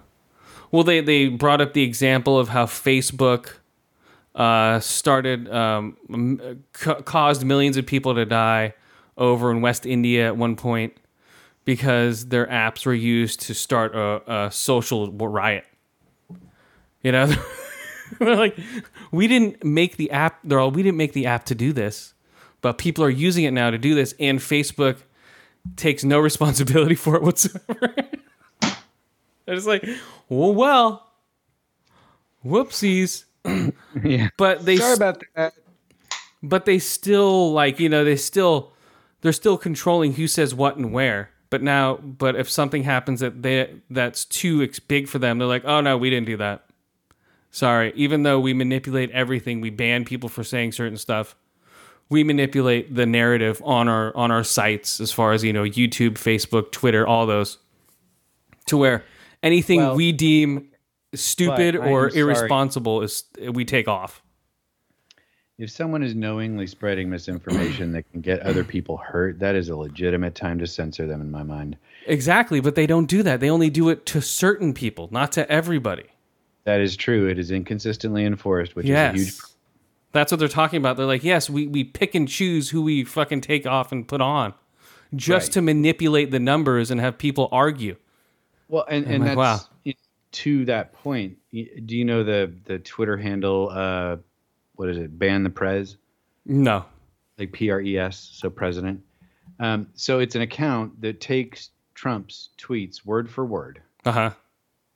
well, 0.72 0.84
they 0.84 1.02
they 1.02 1.28
brought 1.28 1.62
up 1.62 1.74
the 1.74 1.84
example 1.84 2.38
of 2.38 2.50
how 2.50 2.66
Facebook 2.66 3.54
uh, 4.36 4.80
started 4.80 5.48
um, 5.50 6.64
ca- 6.74 7.02
caused 7.02 7.46
millions 7.46 7.78
of 7.78 7.86
people 7.86 8.16
to 8.16 8.26
die 8.26 8.74
over 9.18 9.52
in 9.52 9.62
West 9.62 9.86
India 9.86 10.28
at 10.28 10.38
one 10.38 10.56
point 10.56 10.98
because 11.66 12.28
their 12.30 12.48
apps 12.48 12.86
were 12.86 12.94
used 12.94 13.40
to 13.42 13.54
start 13.54 13.96
a, 13.96 14.46
a 14.46 14.52
social 14.52 15.12
riot. 15.12 15.66
You 17.04 17.12
know, 17.12 17.34
they're 18.20 18.36
like, 18.36 18.58
we 19.12 19.28
didn't 19.28 19.64
make 19.64 19.98
the 19.98 20.10
app. 20.12 20.40
They're 20.44 20.60
all, 20.60 20.72
we 20.72 20.84
didn't 20.84 20.98
make 20.98 21.14
the 21.14 21.26
app 21.26 21.46
to 21.46 21.56
do 21.56 21.74
this, 21.74 22.13
but 22.64 22.80
people 22.80 23.04
are 23.04 23.10
using 23.12 23.44
it 23.44 23.52
now 23.52 23.70
to 23.70 23.78
do 23.78 23.94
this, 23.94 24.16
and 24.20 24.40
Facebook 24.40 24.98
takes 25.76 26.04
no 26.04 26.18
responsibility 26.30 26.96
for 26.96 27.16
it 27.16 27.22
whatsoever. 27.22 27.94
They're 29.46 29.56
just 29.56 29.68
like, 29.68 29.86
well, 30.30 30.54
well, 30.56 31.12
whoopsies. 32.44 33.26
yeah. 34.04 34.30
But 34.38 34.66
they 34.66 34.78
Sorry 34.78 34.94
about 34.96 35.22
that. 35.36 35.54
but 36.42 36.66
they 36.66 36.80
still 36.80 37.52
like 37.52 37.80
you 37.80 37.90
know 37.90 38.04
they 38.06 38.16
still 38.16 38.72
they're 39.22 39.34
still 39.34 39.58
controlling 39.58 40.14
who 40.14 40.28
says 40.28 40.56
what 40.56 40.78
and 40.78 40.94
where 40.94 41.30
but 41.50 41.62
now 41.62 41.96
but 41.98 42.38
if 42.38 42.50
something 42.50 42.84
happens 42.84 43.20
that 43.20 43.42
they 43.44 43.82
that's 43.90 44.24
too 44.24 44.62
ex- 44.64 44.80
big 44.80 45.10
for 45.10 45.20
them 45.20 45.38
they're 45.40 45.48
like 45.48 45.66
oh 45.66 45.82
no 45.82 45.98
we 45.98 46.10
didn't 46.10 46.26
do 46.26 46.38
that 46.38 46.66
sorry 47.52 47.92
even 47.98 48.24
though 48.24 48.40
we 48.40 48.54
manipulate 48.54 49.12
everything 49.12 49.60
we 49.60 49.70
ban 49.70 50.06
people 50.06 50.30
for 50.30 50.44
saying 50.44 50.72
certain 50.72 50.98
stuff 50.98 51.36
we 52.10 52.24
manipulate 52.24 52.94
the 52.94 53.06
narrative 53.06 53.62
on 53.66 53.88
our 53.88 54.16
on 54.16 54.32
our 54.32 54.44
sites 54.44 55.00
as 55.00 55.12
far 55.12 55.32
as 55.34 55.44
you 55.44 55.54
know 55.54 55.64
youtube 55.64 56.14
facebook 56.14 56.72
twitter 56.72 57.08
all 57.08 57.26
those 57.26 57.58
to 58.66 58.78
where 58.78 59.04
anything 59.42 59.80
Well, 59.80 59.96
we 59.96 60.12
deem 60.12 60.70
stupid 61.14 61.76
or 61.76 62.10
irresponsible 62.10 63.02
is 63.02 63.24
we 63.52 63.66
take 63.66 63.88
off 63.88 64.24
If 65.60 65.70
someone 65.70 66.02
is 66.02 66.16
knowingly 66.16 66.66
spreading 66.66 67.10
misinformation 67.10 67.92
that 67.92 68.12
can 68.12 68.22
get 68.22 68.40
other 68.40 68.64
people 68.64 68.98
hurt, 68.98 69.38
that 69.40 69.56
is 69.56 69.70
a 69.70 69.76
legitimate 69.76 70.34
time 70.34 70.58
to 70.60 70.68
censor 70.68 71.06
them 71.06 71.22
in 71.22 71.30
my 71.30 71.44
mind. 71.44 71.78
Exactly, 72.08 72.60
but 72.60 72.74
they 72.74 72.88
don't 72.88 73.06
do 73.06 73.22
that. 73.22 73.40
They 73.40 73.52
only 73.52 73.70
do 73.70 73.90
it 73.90 74.06
to 74.08 74.22
certain 74.22 74.74
people, 74.74 75.10
not 75.12 75.32
to 75.34 75.50
everybody. 75.52 76.06
That 76.64 76.82
is 76.82 76.96
true. 76.98 77.28
It 77.28 77.38
is 77.38 77.52
inconsistently 77.52 78.26
enforced, 78.26 78.76
which 78.76 78.88
yes. 78.88 79.16
is 79.16 79.22
a 79.22 79.24
huge 79.26 79.42
That's 80.14 80.32
what 80.32 80.40
they're 80.40 80.48
talking 80.48 80.78
about. 80.78 80.96
They're 80.96 81.06
like, 81.06 81.24
yes, 81.24 81.50
we, 81.50 81.68
we 81.68 81.84
pick 81.84 82.16
and 82.16 82.28
choose 82.28 82.70
who 82.70 82.82
we 82.84 83.04
fucking 83.04 83.42
take 83.42 83.66
off 83.68 83.92
and 83.92 84.08
put 84.08 84.22
on 84.22 84.54
just 85.16 85.48
Right. 85.50 85.54
to 85.54 85.62
manipulate 85.62 86.32
the 86.32 86.40
numbers 86.40 86.90
and 86.92 87.00
have 87.02 87.18
people 87.18 87.50
argue. 87.52 87.96
Well, 88.70 88.86
and, 88.90 89.06
and 89.06 89.26
like, 89.26 89.36
that's 89.36 89.68
wow. 89.86 89.94
to 90.32 90.66
that 90.66 90.94
point. 90.94 91.38
Do 91.52 91.96
you 91.98 92.06
know 92.06 92.24
the 92.24 92.52
the 92.66 92.80
Twitter 92.80 93.18
handle? 93.18 93.70
Uh, 93.72 94.18
what 94.76 94.90
is 94.90 94.98
it? 94.98 95.20
Ban 95.20 95.44
the 95.44 95.50
Prez, 95.52 95.98
No. 96.46 96.86
like 97.38 97.52
P 97.52 97.70
R 97.70 97.82
E 97.82 97.98
S, 98.00 98.32
so 98.34 98.50
president. 98.50 99.02
Um, 99.60 99.88
so 99.94 100.20
it's 100.20 100.34
an 100.36 100.42
account 100.42 101.00
that 101.02 101.22
takes 101.22 101.70
Trump's 101.94 102.50
tweets 102.58 103.06
word 103.06 103.30
for 103.30 103.46
word 103.46 103.82
Uh 104.06 104.12
huh. 104.12 104.30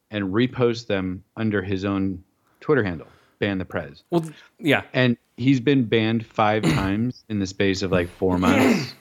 and 0.09 0.33
reposts 0.33 0.87
them 0.87 1.23
under 1.35 1.61
his 1.61 1.85
own 1.85 2.23
Twitter 2.59 2.83
handle, 2.83 3.07
Ban 3.39 3.57
the 3.57 3.65
Prez. 3.65 4.03
Well, 4.11 4.25
yeah. 4.59 4.83
And 4.93 5.17
he's 5.37 5.59
been 5.59 5.85
banned 5.85 6.25
five 6.25 6.63
times 6.73 7.23
in 7.29 7.39
the 7.39 7.47
space 7.47 7.81
of 7.81 7.91
like 7.91 8.09
four 8.09 8.37
months 8.37 8.93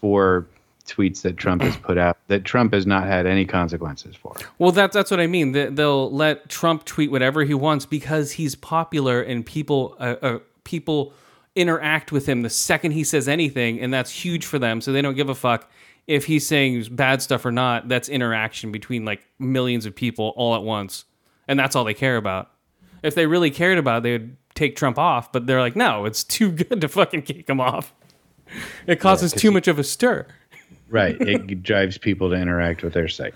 for 0.00 0.46
tweets 0.86 1.22
that 1.22 1.36
Trump 1.36 1.62
has 1.62 1.76
put 1.76 1.96
out 1.96 2.18
that 2.28 2.44
Trump 2.44 2.74
has 2.74 2.86
not 2.86 3.06
had 3.06 3.26
any 3.26 3.44
consequences 3.44 4.14
for. 4.14 4.36
Well, 4.58 4.72
that, 4.72 4.92
that's 4.92 5.10
what 5.10 5.20
I 5.20 5.26
mean. 5.26 5.52
They, 5.52 5.66
they'll 5.66 6.10
let 6.10 6.48
Trump 6.48 6.84
tweet 6.84 7.10
whatever 7.10 7.44
he 7.44 7.54
wants 7.54 7.86
because 7.86 8.32
he's 8.32 8.54
popular 8.54 9.22
and 9.22 9.44
people 9.44 9.96
uh, 9.98 10.16
uh, 10.20 10.38
people 10.64 11.12
interact 11.56 12.12
with 12.12 12.26
him 12.26 12.42
the 12.42 12.50
second 12.50 12.92
he 12.92 13.04
says 13.04 13.28
anything, 13.28 13.80
and 13.80 13.92
that's 13.92 14.10
huge 14.10 14.44
for 14.44 14.58
them. 14.58 14.80
So 14.80 14.92
they 14.92 15.02
don't 15.02 15.14
give 15.14 15.28
a 15.28 15.34
fuck 15.34 15.70
if 16.06 16.26
he's 16.26 16.46
saying 16.46 16.88
bad 16.90 17.22
stuff 17.22 17.44
or 17.46 17.52
not. 17.52 17.88
That's 17.88 18.08
interaction 18.08 18.72
between 18.72 19.04
like 19.04 19.26
millions 19.38 19.86
of 19.86 19.94
people 19.94 20.34
all 20.36 20.54
at 20.54 20.62
once, 20.62 21.04
and 21.48 21.58
that's 21.58 21.74
all 21.76 21.84
they 21.84 21.94
care 21.94 22.16
about. 22.16 22.50
If 23.04 23.14
they 23.14 23.26
really 23.26 23.50
cared 23.50 23.78
about, 23.78 23.98
it, 23.98 24.02
they 24.02 24.12
would 24.12 24.36
take 24.54 24.76
Trump 24.76 24.98
off. 24.98 25.30
But 25.30 25.46
they're 25.46 25.60
like, 25.60 25.76
no, 25.76 26.04
it's 26.04 26.24
too 26.24 26.50
good 26.50 26.80
to 26.80 26.88
fucking 26.88 27.22
kick 27.22 27.48
him 27.48 27.60
off. 27.60 27.94
It 28.86 29.00
causes 29.00 29.32
'cause 29.32 29.42
too 29.42 29.50
much 29.50 29.68
of 29.68 29.78
a 29.78 29.84
stir. 29.84 30.26
Right. 30.88 31.16
It 31.20 31.62
drives 31.62 31.98
people 31.98 32.30
to 32.30 32.36
interact 32.36 32.82
with 32.82 32.92
their 32.92 33.08
site. 33.08 33.34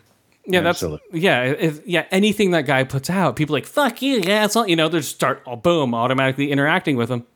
Yeah, 0.50 0.62
that's 0.62 0.82
Absolutely. 0.82 1.20
yeah, 1.20 1.42
if, 1.42 1.86
yeah. 1.86 2.06
Anything 2.10 2.52
that 2.52 2.64
guy 2.64 2.82
puts 2.82 3.10
out, 3.10 3.36
people 3.36 3.54
are 3.54 3.58
like 3.58 3.66
fuck 3.66 4.00
you, 4.00 4.22
yeah, 4.24 4.46
it's 4.46 4.56
all 4.56 4.66
you 4.66 4.76
know. 4.76 4.88
They 4.88 4.98
just 4.98 5.14
start 5.14 5.42
oh, 5.44 5.56
boom, 5.56 5.94
automatically 5.94 6.50
interacting 6.50 6.96
with 6.96 7.10
him. 7.10 7.26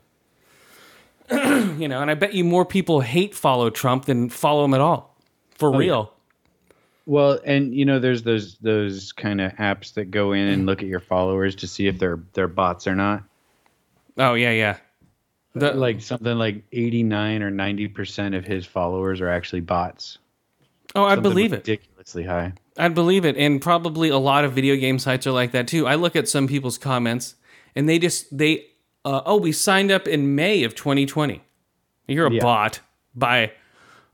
you 1.79 1.89
know, 1.89 2.01
and 2.01 2.11
I 2.11 2.15
bet 2.15 2.33
you 2.33 2.43
more 2.43 2.65
people 2.65 3.03
hate 3.03 3.35
follow 3.35 3.69
Trump 3.69 4.07
than 4.07 4.31
follow 4.31 4.65
him 4.65 4.73
at 4.73 4.81
all, 4.81 5.15
for 5.51 5.75
oh, 5.75 5.77
real. 5.77 6.12
Well, 7.07 7.41
and 7.45 7.75
you 7.75 7.85
know, 7.85 7.99
there's 7.99 8.23
those 8.23 8.59
those 8.59 9.13
kind 9.13 9.41
of 9.41 9.53
apps 9.55 9.95
that 9.95 10.11
go 10.11 10.33
in 10.33 10.47
and 10.49 10.67
look 10.67 10.83
at 10.83 10.89
your 10.89 11.01
followers 11.01 11.55
to 11.57 11.67
see 11.67 11.87
if 11.89 11.99
they're 11.99 12.21
they're 12.33 12.49
bots 12.49 12.87
or 12.87 12.95
not. 12.95 13.25
Oh 14.19 14.35
yeah, 14.35 14.53
yeah. 14.53 14.77
The, 15.55 15.75
Like 15.75 16.01
something 16.01 16.39
like 16.39 16.63
89 16.73 17.43
or 17.43 17.51
90 17.51 17.89
percent 17.89 18.35
of 18.35 18.45
his 18.45 18.65
followers 18.65 19.21
are 19.21 19.29
actually 19.29 19.61
bots. 19.61 20.19
oh, 20.95 21.09
Something 21.09 21.23
believe 21.23 21.53
it. 21.53 21.57
Ridiculously 21.69 22.25
high. 22.25 22.53
I'd 22.79 22.95
believe 22.95 23.25
it, 23.27 23.37
and 23.37 23.61
probably 23.61 24.09
a 24.09 24.17
lot 24.19 24.45
of 24.45 24.53
video 24.53 24.77
game 24.77 24.99
sites 24.99 25.27
are 25.27 25.33
like 25.33 25.53
that 25.53 25.69
too. 25.69 25.87
I 25.87 25.97
look 25.97 26.17
at 26.17 26.29
some 26.29 26.47
people's 26.47 26.79
comments, 26.79 27.35
and 27.75 27.87
they 27.89 27.99
just 27.99 28.37
they, 28.37 28.67
uh, 29.05 29.21
oh, 29.27 29.37
we 29.37 29.53
signed 29.53 29.91
up 29.91 30.09
in 30.09 30.35
May 30.35 30.65
of 30.65 30.75
2020. 30.75 31.43
You're 32.07 32.27
a 32.29 32.33
Yeah. 32.33 32.43
bot. 32.43 32.81
by, 33.15 33.53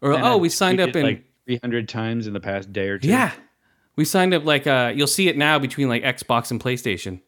Or 0.01 0.13
And 0.13 0.25
oh, 0.25 0.35
I've 0.35 0.41
we 0.41 0.49
signed 0.49 0.81
up 0.81 0.97
in 0.97 1.05
like 1.05 1.25
300 1.49 1.89
times 1.89 2.27
in 2.27 2.35
the 2.35 2.41
past 2.41 2.73
day 2.73 2.89
or 2.89 2.99
two. 2.99 3.09
Yeah. 3.09 3.33
We 3.97 4.05
signed 4.05 4.35
up 4.35 4.45
like 4.45 4.67
uh 4.67 4.93
you'll 4.95 5.07
see 5.07 5.29
it 5.29 5.37
now 5.37 5.59
between 5.59 5.89
like 5.89 6.05
Xbox 6.05 6.51
and 6.51 6.63
PlayStation. 6.63 7.21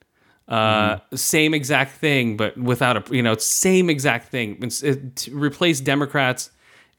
Uh 0.46 0.98
same 1.14 1.54
exact 1.54 1.92
thing 1.92 2.36
but 2.36 2.56
without 2.56 2.96
a 2.96 3.14
you 3.14 3.22
know, 3.22 3.34
same 3.36 3.90
exact 3.90 4.28
thing. 4.28 4.58
It's, 4.62 4.82
it, 4.82 5.28
replace 5.32 5.80
Democrats 5.80 6.50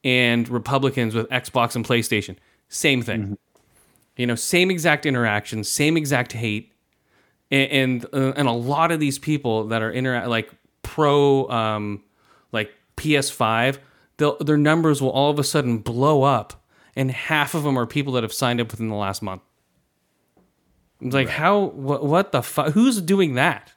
and 0.03 0.49
Republicans 0.49 1.13
with 1.13 1.30
Xbox 1.30 1.76
and 1.76 1.86
PlayStation. 1.86 2.38
Same 2.69 3.01
thing. 3.01 3.38
You 4.17 4.26
know, 4.28 4.36
same 4.36 4.72
exact 4.72 5.05
interaction, 5.05 5.63
same 5.63 5.95
exact 5.95 6.34
hate, 6.34 6.74
and 7.49 7.72
and, 7.72 8.05
uh, 8.13 8.34
and 8.36 8.47
a 8.47 8.51
lot 8.53 8.91
of 8.91 8.99
these 8.99 9.19
people 9.19 9.65
that 9.67 9.82
are 9.82 9.91
intera- 9.91 10.28
like 10.28 10.51
pro 10.84 11.49
um, 11.49 12.03
like 12.51 12.72
PS5, 12.97 13.78
they'll, 14.17 14.38
their 14.38 14.57
numbers 14.57 15.01
will 15.01 15.11
all 15.11 15.32
of 15.32 15.39
a 15.39 15.43
sudden 15.43 15.80
blow 15.80 16.24
up, 16.24 16.61
and 17.01 17.09
half 17.09 17.55
of 17.55 17.63
them 17.63 17.79
are 17.79 17.87
people 17.87 18.13
that 18.13 18.21
have 18.21 18.31
signed 18.31 18.61
up 18.61 18.69
within 18.69 18.87
the 18.87 18.95
last 18.95 19.23
month. 19.23 19.41
It's 21.01 21.15
like 21.15 21.29
how 21.29 21.57
what 21.57 22.05
what 22.05 22.31
the 22.31 22.43
fuck? 22.43 22.73
Who's 22.73 23.01
doing 23.01 23.33
that? 23.33 23.73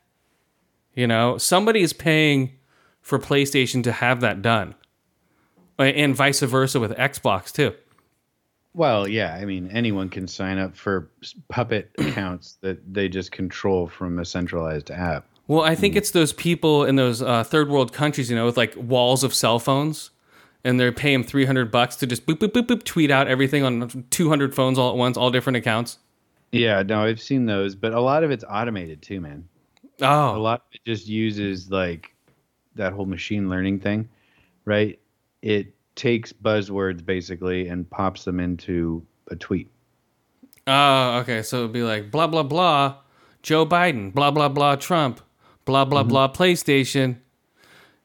You 0.95 1.07
know, 1.07 1.39
somebody 1.39 1.81
is 1.81 1.95
paying 1.95 2.53
for 3.01 3.19
PlayStation 3.19 3.83
to 3.85 3.93
have 3.93 4.21
that 4.21 4.43
done, 4.43 4.75
and 5.79 6.15
vice 6.15 6.41
versa 6.41 6.79
with 6.79 6.93
Xbox 6.93 7.51
too. 7.51 7.75
Well, 8.75 9.09
yeah, 9.09 9.35
I 9.41 9.47
mean, 9.47 9.71
anyone 9.71 10.11
can 10.11 10.29
sign 10.29 10.59
up 10.59 10.77
for 10.77 11.11
puppet 11.49 11.93
accounts 11.99 12.59
that 12.61 12.93
they 12.93 13.09
just 13.09 13.33
control 13.33 13.89
from 13.89 14.19
a 14.19 14.27
centralized 14.27 14.91
app. 14.91 15.25
Well, 15.49 15.63
I 15.63 15.75
think 15.75 15.97
it's 15.97 16.11
those 16.11 16.35
people 16.35 16.85
in 16.85 16.97
those 16.97 17.23
uh, 17.23 17.45
third 17.45 17.71
world 17.71 17.95
countries, 17.95 18.29
you 18.29 18.37
know, 18.37 18.45
with 18.45 18.59
like 18.59 18.75
walls 18.77 19.25
of 19.25 19.33
cell 19.33 19.59
phones, 19.59 20.11
and 20.65 20.81
they're 20.81 20.93
paying 20.93 21.23
three 21.23 21.45
hundred 21.45 21.71
bucks 21.71 21.97
to 21.97 22.07
just 22.07 22.27
boop 22.27 22.37
boop 22.37 22.53
boop 22.53 22.67
boop 22.67 22.85
tweet 22.85 23.11
out 23.11 23.29
everything 23.29 23.63
on 23.63 24.07
two 24.11 24.29
hundred 24.29 24.55
phones 24.55 24.79
all 24.79 24.91
at 24.91 24.97
once, 24.97 25.17
all 25.17 25.31
different 25.31 25.57
accounts. 25.57 25.99
Yeah, 26.53 26.83
no, 26.83 27.03
I've 27.03 27.21
seen 27.21 27.47
those, 27.47 27.75
but 27.75 27.93
a 27.93 28.01
lot 28.01 28.25
of 28.25 28.31
it's 28.31 28.45
automated 28.49 29.03
too, 29.03 29.21
man. 29.21 29.49
Oh. 30.01 30.37
A 30.37 30.39
lot 30.39 30.61
of 30.61 30.67
it 30.73 30.81
just 30.85 31.07
uses 31.07 31.71
like 31.71 32.15
that 32.75 32.93
whole 32.93 33.07
machine 33.07 33.49
learning 33.49 33.81
thing, 33.81 34.09
right? 34.65 34.99
It 35.43 35.75
takes 35.97 36.33
buzzwords 36.33 37.05
basically 37.05 37.69
and 37.69 37.89
pops 37.89 38.25
them 38.25 38.41
into 38.41 39.05
a 39.29 39.37
tweet. 39.37 39.71
oh, 40.67 41.19
okay. 41.19 41.43
So 41.43 41.59
it'd 41.59 41.73
be 41.73 41.83
like 41.83 42.11
blah 42.11 42.27
blah 42.27 42.43
blah, 42.43 42.97
Joe 43.43 43.67
Biden, 43.67 44.13
blah 44.15 44.31
blah 44.31 44.49
blah, 44.49 44.77
Trump, 44.77 45.21
blah 45.65 45.85
blah 45.85 46.03
mm-hmm. 46.03 46.09
blah, 46.09 46.33
PlayStation. 46.33 47.19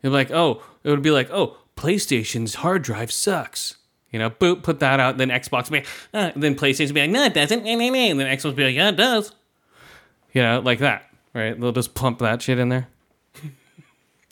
You'd 0.01 0.09
be 0.09 0.15
like, 0.15 0.31
oh, 0.31 0.61
it 0.83 0.89
would 0.89 1.01
be 1.01 1.11
like, 1.11 1.29
oh, 1.31 1.57
PlayStation's 1.79 2.55
hard 2.55 2.81
drive 2.81 3.09
sucks. 3.09 3.77
You 4.11 4.19
know, 4.19 4.29
boop, 4.29 4.63
put 4.63 4.81
that 4.81 4.99
out. 4.99 5.17
Then 5.17 5.29
Xbox 5.29 5.71
be, 5.71 5.85
uh, 6.13 6.31
then 6.35 6.55
PlayStation 6.55 6.93
be 6.93 6.99
like, 6.99 7.09
no, 7.09 7.23
it 7.23 7.33
doesn't. 7.33 7.65
And 7.65 7.79
then 8.19 8.37
Xbox 8.37 8.53
be 8.53 8.65
like, 8.65 8.75
yeah, 8.75 8.89
it 8.89 8.97
does. 8.97 9.31
You 10.33 10.41
know, 10.41 10.59
like 10.59 10.79
that, 10.79 11.09
right? 11.33 11.57
They'll 11.57 11.71
just 11.71 11.93
pump 11.93 12.19
that 12.19 12.41
shit 12.41 12.59
in 12.59 12.67
there. 12.67 12.89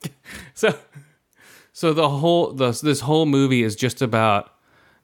so, 0.56 0.78
so 1.72 1.94
the 1.94 2.10
whole 2.10 2.52
the, 2.52 2.78
this 2.84 3.00
whole 3.00 3.26
movie 3.26 3.64
is 3.64 3.78
just 3.78 4.02
about 4.02 4.54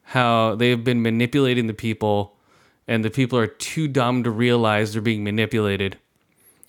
how 0.02 0.54
they've 0.54 0.84
been 0.84 1.00
manipulating 1.00 1.66
the 1.66 1.74
people, 1.74 2.36
and 2.86 3.02
the 3.02 3.10
people 3.10 3.38
are 3.38 3.46
too 3.46 3.88
dumb 3.88 4.22
to 4.22 4.30
realize 4.30 4.92
they're 4.92 5.00
being 5.00 5.24
manipulated, 5.24 5.96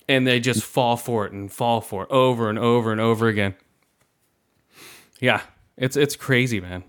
and 0.08 0.26
they 0.26 0.40
just 0.40 0.64
fall 0.64 0.96
for 0.96 1.26
it 1.26 1.32
and 1.32 1.52
fall 1.52 1.82
for 1.82 2.04
it 2.04 2.10
over 2.10 2.48
and 2.48 2.58
over 2.58 2.92
and 2.92 3.00
over 3.00 3.28
again. 3.28 3.54
Yeah, 5.20 5.42
it's 5.76 5.96
it's 5.96 6.16
crazy, 6.16 6.60
man. 6.60 6.84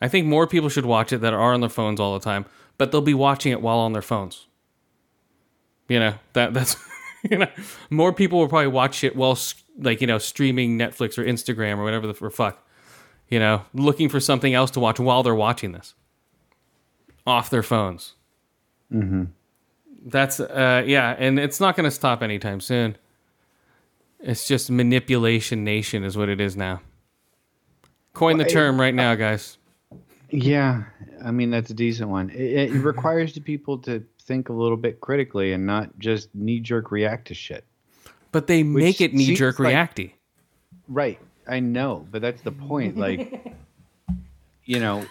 I 0.00 0.08
think 0.08 0.26
more 0.26 0.46
people 0.46 0.68
should 0.68 0.86
watch 0.86 1.12
it 1.12 1.18
that 1.18 1.32
are 1.32 1.52
on 1.52 1.60
their 1.60 1.68
phones 1.68 2.00
all 2.00 2.14
the 2.14 2.24
time, 2.24 2.46
but 2.78 2.90
they'll 2.90 3.00
be 3.00 3.14
watching 3.14 3.52
it 3.52 3.60
while 3.60 3.78
on 3.78 3.92
their 3.92 4.02
phones. 4.02 4.46
You 5.88 5.98
know 6.00 6.14
that 6.34 6.54
that's 6.54 6.76
you 7.28 7.38
know 7.38 7.48
more 7.90 8.12
people 8.12 8.38
will 8.38 8.48
probably 8.48 8.68
watch 8.68 9.04
it 9.04 9.16
while 9.16 9.38
like 9.78 10.00
you 10.00 10.06
know 10.06 10.18
streaming 10.18 10.78
Netflix 10.78 11.18
or 11.18 11.24
Instagram 11.24 11.78
or 11.78 11.84
whatever 11.84 12.06
the 12.06 12.14
for 12.14 12.30
fuck, 12.30 12.66
you 13.28 13.38
know, 13.38 13.62
looking 13.74 14.08
for 14.08 14.20
something 14.20 14.54
else 14.54 14.70
to 14.72 14.80
watch 14.80 14.98
while 14.98 15.22
they're 15.22 15.34
watching 15.34 15.72
this 15.72 15.94
off 17.26 17.50
their 17.50 17.62
phones. 17.62 18.14
Mm-hmm. 18.92 19.24
That's 20.06 20.40
uh 20.40 20.82
yeah, 20.86 21.14
and 21.18 21.38
it's 21.38 21.60
not 21.60 21.76
going 21.76 21.84
to 21.84 21.90
stop 21.90 22.22
anytime 22.22 22.60
soon. 22.60 22.96
It's 24.18 24.46
just 24.46 24.70
manipulation 24.70 25.64
nation 25.64 26.04
is 26.04 26.16
what 26.16 26.28
it 26.28 26.40
is 26.40 26.56
now. 26.56 26.80
Coin 28.12 28.38
the 28.38 28.44
Well, 28.44 28.52
term 28.52 28.80
right 28.80 28.94
now, 28.94 29.14
guys. 29.14 29.58
Yeah, 30.30 30.84
I 31.24 31.30
mean 31.30 31.50
that's 31.50 31.70
a 31.70 31.74
decent 31.74 32.08
one. 32.08 32.30
It, 32.30 32.70
it 32.70 32.80
requires 32.80 33.32
the 33.34 33.40
people 33.40 33.78
to 33.78 34.04
think 34.22 34.48
a 34.48 34.52
little 34.52 34.76
bit 34.76 35.00
critically 35.00 35.52
and 35.52 35.66
not 35.66 35.98
just 35.98 36.32
knee 36.34 36.60
jerk 36.60 36.90
react 36.92 37.28
to 37.28 37.34
shit. 37.34 37.64
But 38.32 38.46
they 38.46 38.62
make 38.62 39.00
it 39.00 39.12
knee 39.12 39.34
jerk 39.34 39.58
like- 39.58 39.74
reacty. 39.74 40.14
Right. 40.88 41.18
I 41.48 41.58
know, 41.60 42.06
but 42.10 42.22
that's 42.22 42.42
the 42.42 42.52
point. 42.52 42.96
Like, 42.96 43.54
you 44.64 44.78
know, 44.78 45.04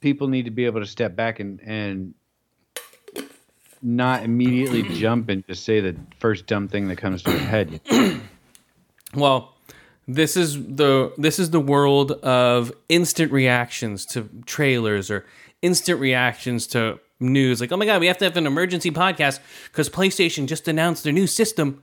people 0.00 0.28
need 0.28 0.44
to 0.44 0.50
be 0.50 0.66
able 0.66 0.80
to 0.80 0.86
step 0.86 1.16
back 1.16 1.40
and 1.40 1.60
and 1.62 2.14
not 3.82 4.22
immediately 4.24 4.82
jump 4.82 5.28
and 5.28 5.46
just 5.46 5.64
say 5.64 5.80
the 5.80 5.96
first 6.18 6.46
dumb 6.46 6.68
thing 6.68 6.88
that 6.88 6.96
comes 6.96 7.22
to 7.22 7.30
their 7.30 7.38
head. 7.38 7.80
Well, 9.14 9.55
this 10.08 10.36
is 10.36 10.54
the 10.54 11.12
this 11.18 11.38
is 11.38 11.50
the 11.50 11.60
world 11.60 12.12
of 12.12 12.72
instant 12.88 13.32
reactions 13.32 14.06
to 14.06 14.28
trailers 14.46 15.10
or 15.10 15.26
instant 15.62 16.00
reactions 16.00 16.66
to 16.68 17.00
news. 17.18 17.60
Like, 17.60 17.72
oh 17.72 17.76
my 17.76 17.86
god, 17.86 18.00
we 18.00 18.06
have 18.06 18.18
to 18.18 18.24
have 18.24 18.36
an 18.36 18.46
emergency 18.46 18.90
podcast 18.90 19.40
because 19.64 19.88
PlayStation 19.88 20.46
just 20.46 20.68
announced 20.68 21.04
their 21.04 21.12
new 21.12 21.26
system. 21.26 21.82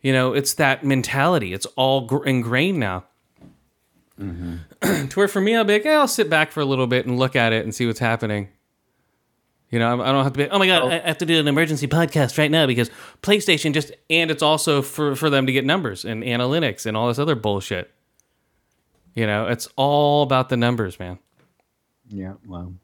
You 0.00 0.12
know, 0.12 0.32
it's 0.34 0.54
that 0.54 0.84
mentality. 0.84 1.52
It's 1.52 1.66
all 1.76 2.02
gr- 2.02 2.24
ingrained 2.24 2.78
now. 2.78 3.04
to 4.18 5.08
where 5.14 5.28
for 5.28 5.40
me, 5.40 5.54
I'll 5.54 5.64
be 5.64 5.74
like, 5.74 5.86
eh, 5.86 5.94
I'll 5.94 6.08
sit 6.08 6.30
back 6.30 6.50
for 6.50 6.60
a 6.60 6.64
little 6.64 6.86
bit 6.86 7.06
and 7.06 7.18
look 7.18 7.36
at 7.36 7.52
it 7.52 7.64
and 7.64 7.74
see 7.74 7.86
what's 7.86 7.98
happening. 7.98 8.48
You 9.70 9.80
know, 9.80 10.00
I 10.00 10.12
don't 10.12 10.22
have 10.22 10.32
to 10.34 10.38
be. 10.38 10.48
Oh 10.48 10.58
my 10.58 10.66
god, 10.66 10.92
I 10.92 10.96
I 10.96 11.08
have 11.08 11.18
to 11.18 11.26
do 11.26 11.40
an 11.40 11.48
emergency 11.48 11.88
podcast 11.88 12.38
right 12.38 12.50
now 12.50 12.66
because 12.66 12.90
PlayStation 13.22 13.74
just 13.74 13.92
and 14.08 14.30
it's 14.30 14.42
also 14.42 14.80
for 14.80 15.16
for 15.16 15.28
them 15.28 15.46
to 15.46 15.52
get 15.52 15.64
numbers 15.64 16.04
and 16.04 16.22
analytics 16.22 16.86
and 16.86 16.96
all 16.96 17.08
this 17.08 17.18
other 17.18 17.34
bullshit. 17.34 17.90
You 19.14 19.26
know, 19.26 19.46
it's 19.48 19.66
all 19.76 20.22
about 20.22 20.50
the 20.50 20.56
numbers, 20.56 20.98
man. 20.98 21.18
Yeah, 22.08 22.34
well, 22.46 22.74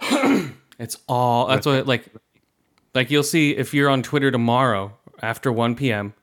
It's 0.78 0.98
all 1.08 1.46
that's 1.46 1.66
what 1.66 1.86
like 1.86 2.04
like 2.94 3.10
you'll 3.10 3.22
see 3.22 3.56
if 3.56 3.74
you're 3.74 3.88
on 3.88 4.02
Twitter 4.02 4.30
tomorrow 4.30 4.96
after 5.22 5.52
1 5.52 5.76
p.m. 5.76 6.14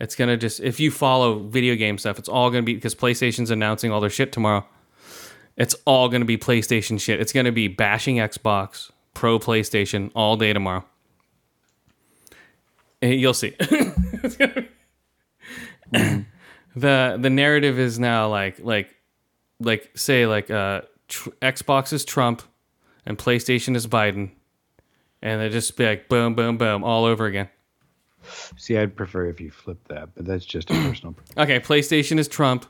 It's 0.00 0.16
gonna 0.16 0.36
just 0.36 0.60
if 0.60 0.80
you 0.80 0.90
follow 0.90 1.38
video 1.38 1.76
game 1.76 1.98
stuff, 1.98 2.18
it's 2.18 2.28
all 2.28 2.50
gonna 2.50 2.62
be 2.62 2.74
because 2.74 2.94
PlayStation's 2.94 3.50
announcing 3.50 3.92
all 3.92 4.00
their 4.00 4.10
shit 4.10 4.32
tomorrow. 4.32 4.66
It's 5.56 5.74
all 5.84 6.08
gonna 6.08 6.24
be 6.24 6.36
PlayStation 6.36 7.00
shit. 7.00 7.20
It's 7.20 7.32
gonna 7.32 7.52
be 7.52 7.68
bashing 7.68 8.16
Xbox, 8.16 8.90
pro 9.14 9.38
PlayStation 9.38 10.10
all 10.14 10.36
day 10.36 10.52
tomorrow. 10.52 10.84
And 13.00 13.20
you'll 13.20 13.34
see. 13.34 13.54
It's 13.58 14.36
gonna 14.36 14.52
be- 15.92 16.24
the 16.76 17.18
the 17.20 17.30
narrative 17.30 17.78
is 17.78 17.98
now 17.98 18.28
like 18.28 18.58
like 18.60 18.88
like 19.60 19.90
say 19.96 20.26
like 20.26 20.50
uh 20.50 20.82
tr- 21.08 21.30
Xbox 21.42 21.92
is 21.92 22.04
Trump 22.04 22.42
and 23.06 23.16
PlayStation 23.18 23.76
is 23.76 23.86
Biden, 23.86 24.30
and 25.22 25.40
they 25.40 25.50
just 25.50 25.76
be 25.76 25.84
like 25.86 26.08
boom 26.08 26.34
boom 26.34 26.56
boom 26.56 26.82
all 26.82 27.04
over 27.04 27.26
again. 27.26 27.48
see, 28.56 28.76
I'd 28.78 28.96
prefer 28.96 29.26
if 29.26 29.40
you 29.40 29.50
flip 29.50 29.86
that, 29.88 30.14
but 30.14 30.24
that's 30.24 30.44
just 30.44 30.70
a 30.70 30.74
personal. 30.74 31.14
Okay, 31.38 31.60
PlayStation 31.60 32.18
is 32.18 32.26
Trump, 32.26 32.66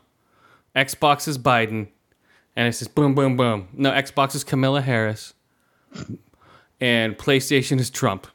Xbox 0.76 1.28
is 1.28 1.38
Biden, 1.38 1.88
and 2.56 2.68
it 2.68 2.72
says 2.72 2.88
boom, 2.88 3.14
boom, 3.14 3.36
boom. 3.36 3.68
No, 3.72 3.90
Xbox 3.90 4.34
is 4.34 4.44
Camilla 4.44 4.80
Harris, 4.80 5.34
and 6.80 7.16
PlayStation 7.18 7.78
is 7.80 7.90
Trump. 7.90 8.26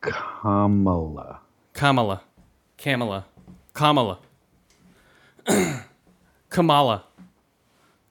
Kamala. 0.00 1.40
Kamala, 1.72 2.22
Kamala, 2.78 3.26
Kamala, 3.74 4.18
Kamala, 6.48 7.04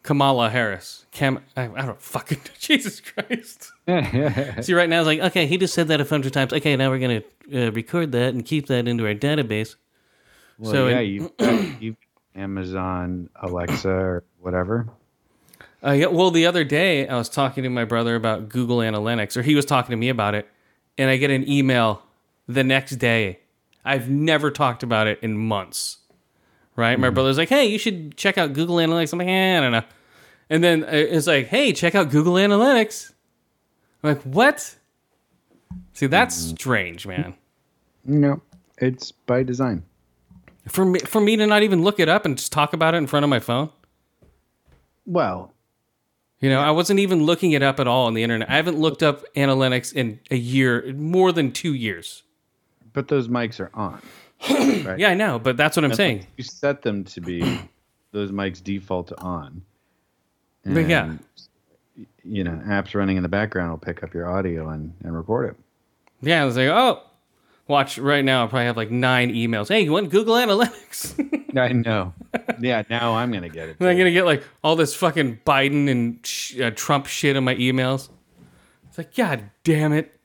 Kamala 0.04 0.50
Harris. 0.50 1.06
Cam, 1.12 1.40
I, 1.58 1.64
I 1.64 1.86
don't 1.86 2.02
fucking 2.02 2.42
Jesus 2.60 3.02
Christ. 3.02 3.72
See, 4.66 4.74
right 4.74 4.90
now 4.90 5.00
it's 5.00 5.08
like, 5.08 5.20
okay, 5.22 5.48
he 5.48 5.58
just 5.58 5.74
said 5.74 5.88
that 5.88 6.00
a 6.02 6.04
hundred 6.06 6.34
times. 6.34 6.54
Okay, 6.54 6.76
now 6.76 6.90
we're 6.90 7.00
gonna 7.00 7.24
uh, 7.54 7.72
record 7.72 8.12
that 8.12 8.34
and 8.34 8.46
keep 8.46 8.68
that 8.68 8.88
into 8.88 9.06
our 9.08 9.14
database. 9.16 9.76
Well, 10.60 10.72
So 10.72 10.88
yeah, 10.88 11.00
in- 11.00 11.10
you've 11.40 11.82
you've 11.82 11.96
Amazon 12.36 13.30
Alexa 13.42 13.90
or 13.90 14.24
whatever. 14.40 14.88
Uh, 15.84 15.92
yeah, 15.92 16.08
well, 16.08 16.32
the 16.32 16.46
other 16.46 16.64
day 16.64 17.08
I 17.08 17.16
was 17.16 17.30
talking 17.30 17.64
to 17.64 17.70
my 17.70 17.86
brother 17.86 18.16
about 18.16 18.50
Google 18.50 18.78
Analytics, 18.78 19.38
or 19.38 19.42
he 19.42 19.56
was 19.56 19.66
talking 19.66 19.92
to 19.92 19.98
me 19.98 20.10
about 20.10 20.36
it, 20.36 20.48
and 20.98 21.10
I 21.10 21.18
get 21.18 21.30
an 21.30 21.48
email 21.50 22.02
the 22.48 22.64
next 22.64 22.96
day. 22.96 23.40
I've 23.84 24.10
never 24.10 24.50
talked 24.50 24.82
about 24.84 25.08
it 25.08 25.20
in 25.22 25.38
months. 25.38 26.00
Right? 26.76 27.00
My 27.00 27.10
brother's 27.10 27.38
like, 27.38 27.50
"Hey, 27.50 27.68
you 27.68 27.78
should 27.78 28.18
check 28.18 28.38
out 28.38 28.54
Google 28.54 28.78
Analytics." 28.78 29.14
I'm 29.14 29.20
like, 29.20 29.28
eh, 29.30 29.58
"I 29.58 29.62
don't 29.62 29.72
know." 29.72 29.84
And 30.50 30.64
then 30.64 30.84
uh, 30.84 30.88
it's 30.92 31.28
like, 31.28 31.48
"Hey, 31.48 31.72
check 31.72 31.96
out 31.96 32.10
Google 32.10 32.34
Analytics." 32.34 33.14
I'm 34.04 34.16
like, 34.16 34.24
"What?" 34.24 34.76
See, 35.94 36.08
that's 36.08 36.36
strange, 36.36 37.08
man. 37.08 37.36
No, 38.04 38.42
it's 38.78 39.12
by 39.12 39.44
design. 39.44 39.84
For 40.68 40.84
me, 40.84 41.00
for 41.00 41.22
me 41.22 41.38
to 41.38 41.48
not 41.48 41.64
even 41.64 41.84
look 41.84 42.00
it 42.00 42.10
up 42.10 42.26
and 42.26 42.38
just 42.38 42.52
talk 42.52 42.74
about 42.74 42.94
it 42.94 42.98
in 42.98 43.08
front 43.08 43.24
of 43.24 43.30
my 43.30 43.40
phone. 43.40 43.70
Well, 45.06 45.54
You 46.42 46.50
know, 46.50 46.60
I 46.60 46.72
wasn't 46.72 47.00
even 47.00 47.24
looking 47.24 47.54
it 47.54 47.64
up 47.64 47.80
at 47.80 47.88
all 47.88 48.08
on 48.08 48.14
the 48.14 48.24
internet. 48.24 48.50
I 48.50 48.56
haven't 48.56 48.78
looked 48.78 49.02
up 49.02 49.24
analytics 49.36 49.94
in 49.94 50.20
a 50.30 50.36
year, 50.36 50.94
more 50.94 51.32
than 51.32 51.52
two 51.52 51.74
years. 51.74 52.24
But 52.94 53.08
those 53.08 53.28
mics 53.28 53.60
are 53.60 53.72
on. 53.74 54.02
right? 54.50 55.00
Yeah, 55.00 55.10
I 55.10 55.14
know, 55.14 55.40
but 55.40 55.58
that's 55.58 55.78
what 55.78 55.86
I'm 55.86 55.92
And 55.92 55.98
saying. 55.98 56.28
You 56.38 56.44
set 56.44 56.82
them 56.82 57.04
to 57.06 57.22
be 57.22 57.60
those 58.12 58.32
mics 58.32 58.64
default 58.64 59.08
to 59.08 59.20
on. 59.20 59.62
But 60.66 60.88
yeah. 60.88 61.14
You 62.24 62.44
know, 62.44 62.62
apps 62.66 62.96
running 62.96 63.18
in 63.18 63.24
the 63.24 63.30
background 63.30 63.72
will 63.72 63.78
pick 63.78 64.04
up 64.04 64.14
your 64.14 64.28
audio 64.28 64.70
and, 64.70 64.94
and 65.04 65.16
record 65.16 65.50
it. 65.52 65.56
Yeah, 66.22 66.42
I 66.42 66.46
was 66.46 66.58
like, 66.58 66.70
oh, 66.70 67.02
watch 67.68 67.98
right 67.98 68.26
now. 68.26 68.44
I 68.44 68.48
probably 68.48 68.66
have 68.66 68.78
like 68.78 68.92
nine 68.92 69.32
emails. 69.34 69.68
Hey, 69.68 69.82
you 69.82 69.92
want 69.92 70.10
Google 70.10 70.36
Analytics? 70.36 71.44
I 71.62 71.70
know. 71.70 72.14
yeah, 72.60 72.84
now 72.90 73.16
I'm 73.16 73.32
gonna 73.32 73.50
get 73.50 73.70
it. 73.70 73.78
I'm 73.80 73.98
gonna 73.98 74.12
get 74.12 74.26
like 74.26 74.44
all 74.64 74.76
this 74.76 74.94
fucking 74.96 75.40
Biden 75.46 75.90
and 75.90 76.26
sh- 76.26 76.60
uh, 76.60 76.72
Trump 76.72 77.06
shit 77.08 77.38
on 77.38 77.44
my 77.44 77.56
emails. 77.56 78.10
It's 78.90 78.98
like, 78.98 79.16
God 79.16 79.50
damn 79.64 79.94
it! 79.94 80.20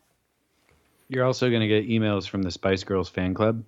You're 1.08 1.24
also 1.24 1.50
gonna 1.50 1.68
get 1.68 1.88
emails 1.88 2.28
from 2.28 2.42
the 2.42 2.50
Spice 2.50 2.84
Girls 2.84 3.08
fan 3.08 3.34
club. 3.34 3.64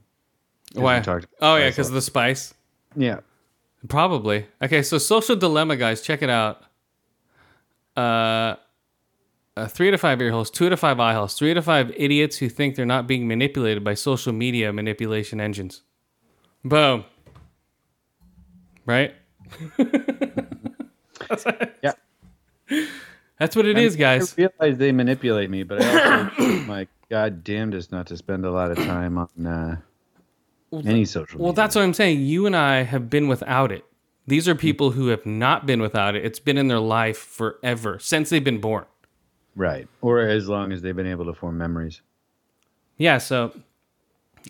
Why? 0.74 1.02
Oh 1.40 1.56
yeah, 1.56 1.68
because 1.68 1.88
of 1.88 1.94
the 1.94 2.02
spice. 2.02 2.54
Yeah. 2.96 3.20
Probably. 3.88 4.46
Okay, 4.62 4.82
so 4.82 4.98
social 4.98 5.36
dilemma, 5.36 5.76
guys. 5.76 6.02
Check 6.02 6.22
it 6.22 6.30
out. 6.30 6.62
Uh, 7.96 8.56
uh, 9.56 9.66
three 9.66 9.90
to 9.90 9.98
five 9.98 10.20
ear 10.22 10.30
holes, 10.30 10.50
two 10.50 10.68
to 10.68 10.76
five 10.76 11.00
eye 11.00 11.14
holes, 11.14 11.34
three 11.34 11.52
to 11.52 11.60
five 11.60 11.92
idiots 11.96 12.36
who 12.38 12.48
think 12.48 12.76
they're 12.76 12.86
not 12.86 13.06
being 13.06 13.26
manipulated 13.28 13.84
by 13.84 13.94
social 13.94 14.32
media 14.32 14.72
manipulation 14.72 15.40
engines. 15.40 15.82
Boom. 16.64 17.04
Right? 18.86 19.14
Yeah. 21.82 21.92
That's 23.38 23.56
what 23.56 23.66
it 23.66 23.78
is, 23.78 23.96
guys. 23.96 24.34
I 24.38 24.42
realize 24.60 24.78
they 24.78 24.92
manipulate 24.92 25.50
me, 25.50 25.62
but 25.62 25.82
I 25.82 26.28
also 26.28 26.42
my 26.66 26.86
god 27.10 27.42
damnedest 27.44 27.90
not 27.92 28.06
to 28.08 28.16
spend 28.16 28.44
a 28.44 28.50
lot 28.50 28.70
of 28.70 28.76
time 28.78 29.18
on 29.18 29.46
uh, 29.46 29.76
any 30.84 31.04
social. 31.04 31.38
Well, 31.40 31.52
media. 31.52 31.62
that's 31.62 31.74
what 31.74 31.82
I'm 31.82 31.94
saying. 31.94 32.20
You 32.20 32.46
and 32.46 32.54
I 32.56 32.82
have 32.82 33.10
been 33.10 33.28
without 33.28 33.72
it. 33.72 33.84
These 34.26 34.48
are 34.48 34.54
people 34.54 34.92
who 34.92 35.08
have 35.08 35.26
not 35.26 35.66
been 35.66 35.80
without 35.82 36.14
it. 36.14 36.24
It's 36.24 36.38
been 36.38 36.56
in 36.58 36.68
their 36.68 36.78
life 36.80 37.18
forever, 37.18 37.98
since 37.98 38.30
they've 38.30 38.44
been 38.44 38.60
born. 38.60 38.84
right, 39.56 39.88
or 40.00 40.20
as 40.20 40.48
long 40.48 40.70
as 40.72 40.82
they've 40.82 40.96
been 40.96 41.06
able 41.06 41.24
to 41.26 41.34
form 41.34 41.58
memories. 41.58 42.00
Yeah, 42.98 43.18
so 43.18 43.52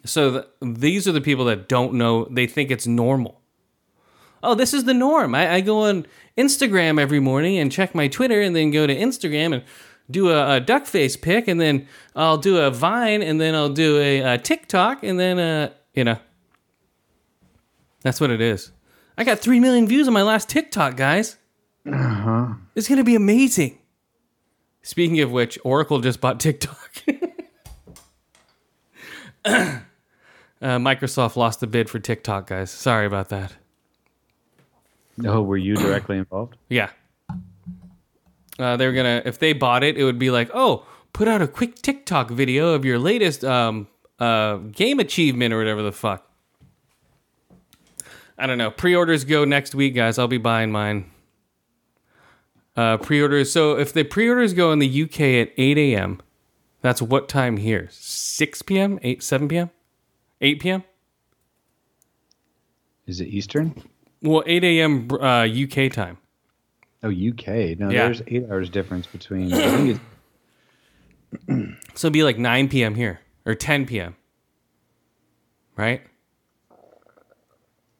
so 0.05 0.31
the, 0.31 0.49
these 0.61 1.07
are 1.09 1.13
the 1.13 1.21
people 1.21 1.45
that 1.47 1.69
don't 1.69 1.95
know. 1.95 2.27
They 2.31 2.47
think 2.47 2.71
it's 2.71 2.87
normal. 2.87 3.41
Oh, 4.43 4.55
this 4.55 4.75
is 4.75 4.85
the 4.85 4.95
norm. 4.95 5.35
I, 5.35 5.55
I 5.55 5.61
go 5.61 5.83
on 5.83 6.07
Instagram 6.37 7.01
every 7.01 7.21
morning 7.21 7.59
and 7.59 7.71
check 7.71 7.95
my 7.95 8.09
Twitter, 8.09 8.41
and 8.41 8.57
then 8.57 8.71
go 8.71 8.87
to 8.87 8.95
Instagram 8.95 9.55
and 9.55 9.63
do 10.11 10.31
a, 10.31 10.57
a 10.57 10.61
duck 10.61 10.87
face 10.87 11.17
pic, 11.17 11.49
and 11.49 11.61
then 11.61 11.87
I'll 12.17 12.39
do 12.39 12.59
a 12.59 12.71
Vine, 12.71 13.23
and 13.23 13.41
then 13.41 13.55
I'll 13.55 13.69
do 13.69 13.99
a, 13.99 14.21
a 14.21 14.39
TikTok, 14.39 15.03
and 15.03 15.19
then 15.19 15.39
uh, 15.39 15.71
you 15.95 16.05
know, 16.05 16.19
that's 18.03 18.21
what 18.21 18.31
it 18.31 18.41
is. 18.41 18.73
I 19.17 19.25
got 19.25 19.39
three 19.39 19.61
million 19.61 19.87
views 19.87 20.09
on 20.09 20.15
my 20.15 20.23
last 20.23 20.49
TikTok, 20.49 20.97
guys. 20.97 21.37
Uh-huh. 21.87 22.55
It's 22.75 22.89
gonna 22.89 23.05
be 23.05 23.15
amazing. 23.15 23.79
Speaking 24.83 25.21
of 25.21 25.31
which, 25.31 25.59
Oracle 25.65 26.01
just 26.01 26.21
bought 26.21 26.41
TikTok. 26.41 26.91
uh, 29.45 29.79
Microsoft 30.63 31.37
lost 31.37 31.61
the 31.61 31.67
bid 31.67 31.89
for 31.89 32.01
TikTok, 32.01 32.49
guys. 32.49 32.71
Sorry 32.71 33.07
about 33.07 33.29
that. 33.29 33.53
Oh, 35.25 35.43
were 35.43 35.57
you 35.57 35.77
directly 35.77 36.19
involved? 36.19 36.57
Yeah. 36.69 36.91
Uh, 38.59 38.77
they 38.77 38.87
were 38.87 38.93
gonna 38.93 39.23
if 39.25 39.39
they 39.39 39.55
bought 39.55 39.83
it, 39.83 39.97
it 39.97 40.05
would 40.05 40.19
be 40.19 40.31
like, 40.31 40.51
oh, 40.53 40.87
put 41.13 41.27
out 41.27 41.41
a 41.43 41.49
quick 41.49 41.77
TikTok 41.77 42.31
video 42.31 42.75
of 42.75 42.85
your 42.85 42.99
latest 42.99 43.45
um, 43.45 43.89
uh, 44.19 44.57
game 44.57 45.01
achievement 45.01 45.53
or 45.55 45.59
whatever 45.59 45.83
the 45.83 45.93
fuck. 45.93 46.29
I 48.39 48.47
don't 48.47 48.59
know. 48.59 48.71
Pre-orders 48.71 49.25
go 49.25 49.45
next 49.45 49.75
week, 49.75 49.95
guys. 49.95 50.19
I'll 50.19 50.29
be 50.29 50.39
buying 50.39 50.71
mine. 50.73 51.11
Uh, 52.77 52.97
pre-orders. 52.97 53.53
So 53.53 53.79
if 53.79 53.93
the 53.93 54.05
pre-orders 54.05 54.55
go 54.55 54.73
in 54.73 54.79
the 54.79 55.03
UK 55.03 55.21
at 55.21 55.53
8 55.57 55.79
a.m., 55.79 56.21
that's 56.81 57.01
what 57.01 57.29
time 57.29 57.59
here? 57.59 57.89
6 57.91 58.63
p.m., 58.63 58.99
8, 59.03 59.23
7 59.23 59.49
p.m., 59.49 59.71
8 60.41 60.61
p.m. 60.61 60.85
Is 63.07 63.21
it 63.21 63.29
Eastern? 63.29 63.83
Well, 64.23 64.43
8 64.47 64.63
a.m. 64.65 65.09
Uh, 65.11 65.45
UK 65.47 65.93
time. 65.93 66.19
Oh, 67.03 67.09
UK. 67.11 67.77
No, 67.79 67.91
Yeah. 67.91 68.05
there's 68.05 68.23
eight 68.29 68.45
hours 68.49 68.71
difference 68.71 69.07
between. 69.07 69.53
I 69.53 69.77
think 69.77 70.01
it's, 71.49 71.79
So 72.01 72.07
it'd 72.07 72.13
be 72.13 72.23
like 72.23 72.39
9 72.39 72.69
p.m. 72.69 72.95
here 72.95 73.21
or 73.45 73.55
10 73.55 73.87
p.m. 73.87 74.15
Right? 75.77 76.03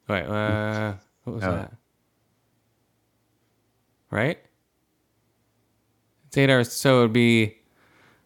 Wait, 0.09 0.23
uh, 0.25 0.95
what 1.25 1.35
was 1.35 1.45
Oh. 1.45 1.51
that? 1.53 1.73
Right? 4.11 4.39
It's 6.29 6.37
eight 6.37 6.51
hours. 6.51 6.71
So 6.73 7.01
it'd 7.01 7.13
be. 7.13 7.57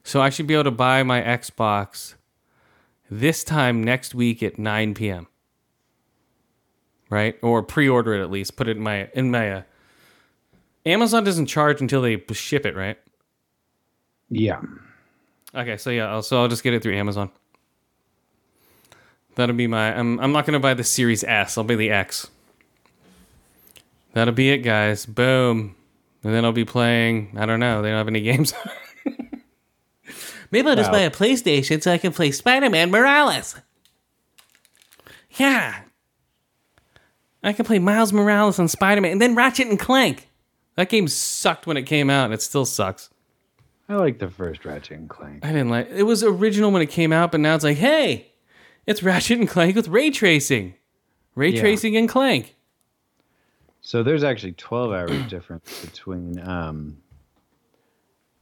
So 0.03 0.21
I 0.21 0.31
should 0.31 0.47
be 0.47 0.55
able 0.55 0.65
to 0.65 0.71
buy 0.71 1.03
my 1.03 1.21
Xbox 1.23 2.15
this 3.11 3.43
time 3.45 3.83
next 3.83 4.15
week 4.15 4.43
at 4.43 4.59
9 4.59 4.95
p.m. 4.95 5.27
Right? 7.09 7.39
Or 7.43 7.63
pre-order 7.63 8.15
it 8.15 8.23
at 8.23 8.31
least. 8.31 8.57
Put 8.57 8.69
it 8.69 8.77
in 8.77 8.83
my 8.83 9.09
in 9.15 9.31
my. 9.31 9.51
Uh, 9.53 9.63
Amazon 10.85 11.25
doesn't 11.25 11.47
charge 11.47 11.81
until 11.81 12.03
they 12.03 12.23
ship 12.33 12.65
it, 12.67 12.75
right? 12.77 12.99
yeah. 14.29 14.61
Okay, 15.55 15.77
so 15.79 15.89
yeah, 15.91 16.09
I'll, 16.11 16.23
so 16.23 16.41
I'll 16.43 16.49
just 16.49 16.63
get 16.63 16.75
it 16.75 16.83
through 16.83 16.97
Amazon. 16.97 17.31
That'll 19.37 19.55
be 19.55 19.67
my. 19.67 19.97
I'm. 19.97 20.19
I'm 20.21 20.33
not 20.33 20.47
gonna 20.47 20.61
buy 20.61 20.75
the 20.75 20.85
Series 20.85 21.23
S. 21.25 21.57
I'll 21.57 21.65
buy 21.65 21.77
the 21.77 21.91
X. 21.91 22.29
That'll 24.13 24.35
be 24.35 24.51
it, 24.51 24.59
guys. 24.59 25.07
Boom. 25.07 25.75
And 26.25 26.35
then 26.35 26.45
I'll 26.45 26.53
be 26.53 26.65
playing. 26.65 27.35
I 27.37 27.47
don't 27.47 27.61
know. 27.61 27.83
They 27.83 27.89
don't 27.91 27.99
have 27.99 28.09
any 28.09 28.21
games. 28.23 28.53
Maybe 30.51 30.69
I'll 30.69 30.77
just 30.77 30.91
Wow. 30.91 30.99
buy 30.99 31.03
a 31.05 31.11
PlayStation 31.11 31.83
so 31.83 31.93
I 31.93 31.99
can 31.99 32.13
play 32.13 32.31
Spider-Man 32.31 32.91
Morales. 32.91 33.57
Yeah. 35.39 35.81
I 37.47 37.53
can 37.53 37.65
play 37.65 37.79
Miles 37.79 38.13
Morales 38.13 38.59
and 38.59 38.71
Spider-Man, 38.71 39.13
and 39.13 39.23
then 39.23 39.35
Ratchet 39.35 39.69
and 39.69 39.79
Clank. 39.79 40.29
That 40.75 40.89
game 40.91 41.09
sucked 41.09 41.67
when 41.67 41.77
it 41.77 41.85
came 41.85 42.11
out, 42.11 42.27
and 42.27 42.35
it 42.35 42.43
still 42.43 42.67
sucks. 42.67 43.09
I 43.89 43.95
like 43.95 44.19
the 44.19 44.29
first 44.29 44.65
Ratchet 44.65 44.99
and 44.99 45.09
Clank. 45.09 45.45
I 45.45 45.49
didn't 45.53 45.71
like 45.71 45.89
it 45.91 46.03
was 46.03 46.23
original 46.25 46.73
when 46.73 46.83
it 46.83 46.91
came 46.91 47.13
out, 47.13 47.31
but 47.31 47.41
now 47.41 47.55
it's 47.55 47.63
like, 47.65 47.77
hey, 47.79 48.33
it's 48.85 49.03
Ratchet 49.03 49.39
and 49.39 49.49
Clank 49.49 49.77
with 49.77 49.89
ray 49.89 50.11
tracing. 50.11 50.75
Ray 51.37 51.51
Yeah. 51.51 51.61
tracing 51.61 51.97
and 51.97 52.09
Clank. 52.09 52.57
So 53.81 54.03
there's 54.03 54.25
actually 54.25 54.53
12 54.53 54.93
hours 54.93 55.23
difference 55.31 55.81
between 55.85 56.41
um, 56.41 56.97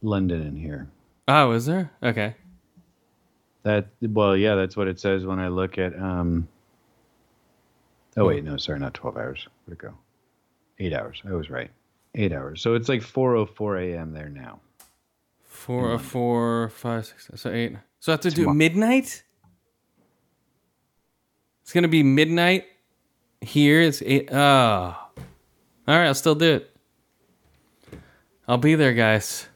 London 0.01 0.41
and 0.41 0.57
here. 0.57 0.89
Oh, 1.27 1.51
is 1.51 1.67
there? 1.67 1.91
Okay. 2.01 2.35
That 3.63 3.87
well, 4.01 4.35
yeah, 4.35 4.55
that's 4.55 4.75
what 4.75 4.87
it 4.87 4.99
says 4.99 5.25
when 5.25 5.39
I 5.39 5.47
look 5.49 5.77
at. 5.77 5.95
Um, 5.99 6.47
oh 8.17 8.25
wait, 8.25 8.43
no, 8.43 8.57
sorry, 8.57 8.79
not 8.79 8.93
12 8.93 9.17
hours. 9.17 9.47
Where'd 9.65 9.79
it 9.79 9.81
go? 9.81 9.93
Eight 10.79 10.93
hours. 10.93 11.21
I 11.27 11.33
was 11.33 11.49
right. 11.49 11.71
Eight 12.15 12.31
hours. 12.33 12.61
So 12.61 12.75
it's 12.75 12.89
like 12.89 13.01
4:04 13.01 13.93
a.m. 13.93 14.13
there 14.13 14.29
now. 14.29 14.59
Four, 15.43 15.93
uh, 15.93 15.97
four, 15.97 16.69
five, 16.69 17.05
six, 17.05 17.29
so 17.35 17.51
eight. 17.51 17.75
So 17.99 18.11
I 18.11 18.13
have 18.13 18.21
to 18.21 18.31
do 18.31 18.53
midnight? 18.53 19.23
It's 21.63 21.73
gonna 21.73 21.87
be 21.87 22.03
midnight 22.03 22.65
here. 23.41 23.81
It's 23.81 24.01
eight. 24.03 24.31
Oh. 24.31 24.95
All 25.87 25.95
right, 25.95 26.07
I'll 26.07 26.13
still 26.13 26.35
do 26.35 26.55
it. 26.55 26.71
I'll 28.47 28.57
be 28.57 28.75
there, 28.75 28.93
guys. 28.93 29.47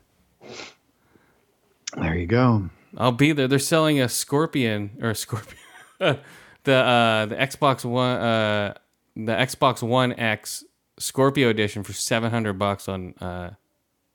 There 1.95 2.15
you 2.15 2.25
go. 2.27 2.69
I'll 2.97 3.11
be 3.11 3.31
there. 3.31 3.47
They're 3.47 3.59
selling 3.59 4.01
a 4.01 4.09
Scorpion 4.09 4.97
or 5.01 5.11
a 5.11 5.15
Scorpion, 5.15 5.57
the 6.63 6.75
uh, 6.75 7.25
the 7.25 7.35
Xbox 7.35 7.85
One, 7.85 8.17
uh, 8.17 8.73
the 9.15 9.33
Xbox 9.33 9.81
One 9.81 10.13
X 10.13 10.63
Scorpio 10.97 11.49
edition 11.49 11.83
for 11.83 11.93
seven 11.93 12.31
hundred 12.31 12.59
bucks 12.59 12.87
on 12.87 13.13
uh, 13.21 13.51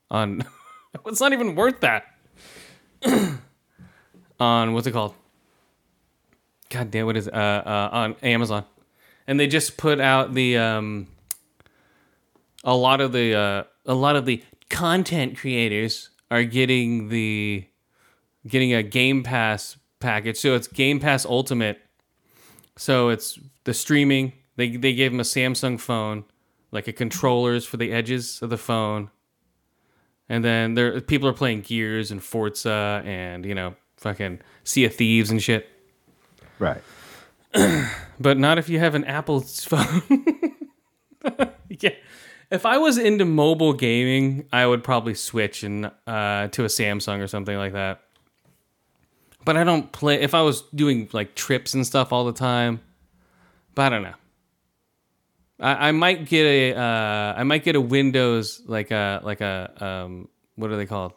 on. 0.09 0.43
it's 1.05 1.21
not 1.21 1.33
even 1.33 1.55
worth 1.55 1.81
that. 1.81 2.05
on 4.39 4.73
what's 4.73 4.87
it 4.87 4.91
called? 4.91 5.13
God 6.69 6.91
damn, 6.91 7.05
what 7.05 7.17
is? 7.17 7.27
Uh, 7.27 7.31
uh, 7.31 7.89
on 7.91 8.15
Amazon, 8.23 8.65
and 9.27 9.39
they 9.39 9.47
just 9.47 9.77
put 9.77 9.99
out 9.99 10.33
the 10.33 10.57
um, 10.57 11.07
a 12.63 12.75
lot 12.75 13.01
of 13.01 13.11
the 13.11 13.35
uh, 13.35 13.63
a 13.85 13.93
lot 13.93 14.15
of 14.15 14.25
the 14.25 14.43
content 14.69 15.37
creators 15.37 16.09
are 16.31 16.43
getting 16.43 17.09
the 17.09 17.65
getting 18.47 18.73
a 18.73 18.83
Game 18.83 19.23
Pass 19.23 19.77
package. 19.99 20.37
So 20.37 20.55
it's 20.55 20.67
Game 20.67 20.99
Pass 20.99 21.25
Ultimate. 21.25 21.79
So 22.77 23.09
it's 23.09 23.39
the 23.63 23.73
streaming. 23.73 24.33
They 24.55 24.75
they 24.75 24.93
gave 24.93 25.11
him 25.11 25.19
a 25.19 25.23
Samsung 25.23 25.79
phone, 25.79 26.25
like 26.71 26.87
a 26.87 26.93
controllers 26.93 27.65
for 27.65 27.77
the 27.77 27.91
edges 27.91 28.41
of 28.41 28.49
the 28.49 28.57
phone, 28.57 29.09
and 30.29 30.43
then 30.43 30.73
there 30.73 30.99
people 31.01 31.27
are 31.29 31.33
playing 31.33 31.61
Gears 31.61 32.11
and 32.11 32.23
Forza 32.23 33.01
and 33.05 33.45
you 33.45 33.55
know 33.55 33.75
fucking 33.97 34.39
Sea 34.63 34.85
of 34.85 34.95
Thieves 34.95 35.31
and 35.31 35.41
shit. 35.41 35.67
Right. 36.59 36.81
But 38.17 38.37
not 38.37 38.57
if 38.57 38.69
you 38.69 38.79
have 38.79 38.95
an 38.95 39.03
Apple 39.03 39.41
phone. 39.41 40.01
yeah. 41.69 41.89
If 42.49 42.65
I 42.65 42.77
was 42.77 42.97
into 42.97 43.25
mobile 43.25 43.73
gaming, 43.73 44.47
I 44.53 44.65
would 44.65 44.85
probably 44.85 45.15
switch 45.15 45.63
and 45.63 45.87
uh, 46.07 46.47
to 46.47 46.63
a 46.63 46.67
Samsung 46.67 47.21
or 47.21 47.27
something 47.27 47.57
like 47.57 47.73
that. 47.73 48.04
But 49.45 49.57
I 49.57 49.63
don't 49.63 49.91
play. 49.91 50.21
If 50.21 50.33
I 50.33 50.41
was 50.41 50.63
doing 50.73 51.07
like 51.13 51.35
trips 51.35 51.73
and 51.73 51.85
stuff 51.85 52.11
all 52.11 52.25
the 52.25 52.33
time, 52.33 52.81
but 53.75 53.83
I 53.83 53.89
don't 53.89 54.03
know. 54.03 54.15
I, 55.59 55.89
I 55.89 55.91
might 55.91 56.25
get 56.25 56.45
a 56.45 56.75
uh, 56.75 57.33
I 57.37 57.43
might 57.43 57.63
get 57.63 57.75
a 57.75 57.81
Windows 57.81 58.61
like 58.65 58.91
a 58.91 59.21
like 59.23 59.41
a 59.41 59.71
um 59.79 60.27
what 60.55 60.71
are 60.71 60.77
they 60.77 60.85
called? 60.85 61.13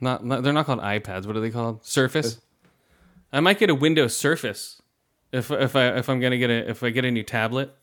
Not, 0.00 0.24
not 0.24 0.42
they're 0.42 0.52
not 0.52 0.66
called 0.66 0.80
iPads. 0.80 1.26
What 1.26 1.36
are 1.36 1.40
they 1.40 1.50
called? 1.50 1.84
Surface. 1.84 2.40
I 3.32 3.40
might 3.40 3.58
get 3.58 3.70
a 3.70 3.74
Windows 3.74 4.16
Surface 4.16 4.80
if 5.32 5.50
if 5.50 5.76
I 5.76 5.88
if 5.96 6.08
I'm 6.08 6.20
gonna 6.20 6.38
get 6.38 6.50
a 6.50 6.68
if 6.70 6.82
I 6.82 6.90
get 6.90 7.04
a 7.04 7.10
new 7.10 7.22
tablet, 7.22 7.74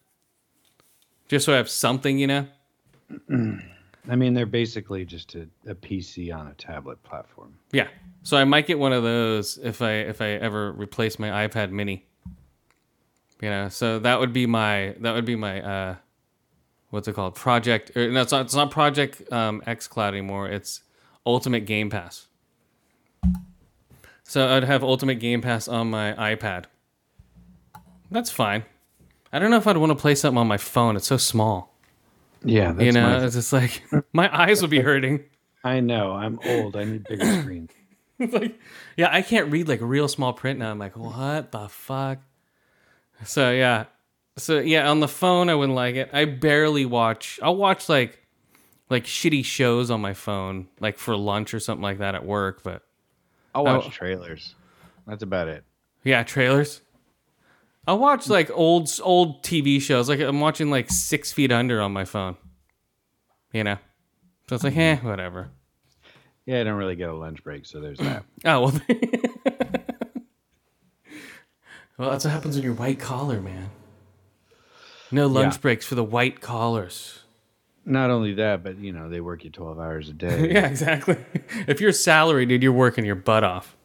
just 1.27 1.45
so 1.45 1.53
I 1.53 1.57
have 1.57 1.69
something, 1.69 2.17
you 2.17 2.27
know. 2.27 2.47
I 4.09 4.15
mean, 4.17 4.33
they're 4.33 4.45
basically 4.45 5.05
just 5.05 5.35
a, 5.35 5.47
a 5.65 5.75
PC 5.75 6.35
on 6.35 6.47
a 6.47 6.53
tablet 6.55 7.01
platform. 7.03 7.55
Yeah. 7.71 7.87
So 8.23 8.37
I 8.37 8.45
might 8.45 8.67
get 8.67 8.79
one 8.79 8.93
of 8.93 9.03
those 9.03 9.57
if 9.61 9.81
I 9.81 9.91
if 9.93 10.21
I 10.21 10.29
ever 10.29 10.71
replace 10.71 11.19
my 11.19 11.47
iPad 11.47 11.71
Mini. 11.71 12.05
You 13.41 13.49
know, 13.49 13.67
so 13.69 13.99
that 13.99 14.19
would 14.19 14.31
be 14.31 14.45
my 14.45 14.95
that 15.01 15.13
would 15.13 15.25
be 15.25 15.35
my 15.35 15.61
uh, 15.61 15.95
what's 16.89 17.07
it 17.07 17.13
called? 17.15 17.35
Project 17.35 17.95
or 17.97 18.09
no, 18.09 18.21
it's 18.21 18.31
not 18.31 18.45
it's 18.45 18.55
not 18.55 18.71
Project 18.71 19.29
um, 19.31 19.61
X 19.67 19.87
Cloud 19.87 20.13
anymore. 20.13 20.47
It's 20.49 20.81
Ultimate 21.25 21.65
Game 21.65 21.89
Pass. 21.89 22.27
So 24.23 24.55
I'd 24.55 24.63
have 24.63 24.83
Ultimate 24.83 25.15
Game 25.19 25.41
Pass 25.41 25.67
on 25.67 25.89
my 25.89 26.13
iPad. 26.13 26.65
That's 28.09 28.31
fine. 28.31 28.63
I 29.33 29.39
don't 29.39 29.49
know 29.51 29.57
if 29.57 29.67
I'd 29.67 29.77
want 29.77 29.89
to 29.91 29.95
play 29.95 30.15
something 30.15 30.37
on 30.37 30.47
my 30.47 30.57
phone. 30.57 30.95
It's 30.95 31.07
so 31.07 31.17
small. 31.17 31.73
Yeah, 32.45 32.71
that's 32.71 32.85
you 32.85 32.91
know, 32.93 33.01
my- 33.19 33.25
it's 33.25 33.35
just 33.35 33.51
like 33.51 33.83
my 34.13 34.29
eyes 34.33 34.61
would 34.61 34.69
be 34.71 34.79
hurting. 34.79 35.25
I 35.65 35.79
know. 35.81 36.13
I'm 36.13 36.39
old. 36.45 36.75
I 36.77 36.83
need 36.85 37.03
bigger 37.05 37.41
screens. 37.41 37.71
It's 38.25 38.33
like, 38.33 38.59
yeah, 38.97 39.09
I 39.11 39.21
can't 39.21 39.51
read 39.51 39.67
like 39.67 39.79
real 39.81 40.07
small 40.07 40.33
print 40.33 40.59
now. 40.59 40.71
I'm 40.71 40.79
like, 40.79 40.95
what 40.97 41.51
the 41.51 41.67
fuck? 41.69 42.19
So 43.25 43.51
yeah, 43.51 43.85
so 44.37 44.59
yeah, 44.59 44.89
on 44.89 44.99
the 44.99 45.07
phone 45.07 45.49
I 45.49 45.55
wouldn't 45.55 45.75
like 45.75 45.95
it. 45.95 46.09
I 46.13 46.25
barely 46.25 46.85
watch. 46.85 47.39
I'll 47.43 47.55
watch 47.55 47.89
like 47.89 48.19
like 48.89 49.05
shitty 49.05 49.43
shows 49.45 49.89
on 49.91 50.01
my 50.01 50.13
phone, 50.13 50.67
like 50.79 50.97
for 50.97 51.15
lunch 51.15 51.53
or 51.53 51.59
something 51.59 51.83
like 51.83 51.99
that 51.99 52.15
at 52.15 52.25
work. 52.25 52.63
But 52.63 52.83
I'll 53.55 53.63
watch 53.65 53.85
Oh. 53.87 53.89
trailers. 53.89 54.55
That's 55.07 55.23
about 55.23 55.47
it. 55.47 55.63
yeah, 56.03 56.23
trailers. 56.23 56.81
I'll 57.85 57.99
watch 57.99 58.29
like 58.29 58.49
old 58.53 58.89
old 59.03 59.43
TV 59.43 59.81
shows. 59.81 60.07
Like 60.09 60.19
I'm 60.21 60.39
watching 60.39 60.69
like 60.69 60.89
Six 60.89 61.31
Feet 61.33 61.51
Under 61.51 61.81
on 61.81 61.91
my 61.93 62.05
phone. 62.05 62.37
You 63.51 63.63
know, 63.63 63.77
so 64.49 64.55
it's 64.55 64.63
like, 64.63 64.75
eh, 64.77 64.95
whatever. 64.97 65.51
Yeah, 66.45 66.59
I 66.59 66.63
don't 66.63 66.75
really 66.77 66.95
get 66.95 67.09
a 67.09 67.13
lunch 67.13 67.43
break, 67.43 67.65
so 67.65 67.79
there's 67.79 67.99
that. 67.99 68.23
Oh 68.45 68.61
well. 68.61 68.81
well, 71.97 72.09
that's 72.11 72.25
what 72.25 72.31
happens 72.31 72.55
when 72.55 72.63
you're 72.63 72.73
white 72.73 72.99
collar, 72.99 73.39
man. 73.41 73.69
No 75.11 75.27
lunch 75.27 75.55
Yeah. 75.55 75.59
breaks 75.61 75.85
for 75.85 75.95
the 75.95 76.03
white 76.03 76.41
collars. 76.41 77.19
Not 77.85 78.09
only 78.09 78.33
that, 78.35 78.63
but 78.63 78.77
you 78.77 78.91
know, 78.93 79.09
they 79.09 79.21
work 79.21 79.43
you 79.43 79.49
12 79.49 79.79
hours 79.79 80.09
a 80.09 80.13
day. 80.13 80.49
Yeah, 80.53 80.67
exactly. 80.67 81.17
If 81.67 81.79
you're 81.81 81.91
salary, 81.91 82.45
dude, 82.45 82.63
you're 82.63 82.71
working 82.71 83.05
your 83.05 83.15
butt 83.15 83.43
off. 83.43 83.75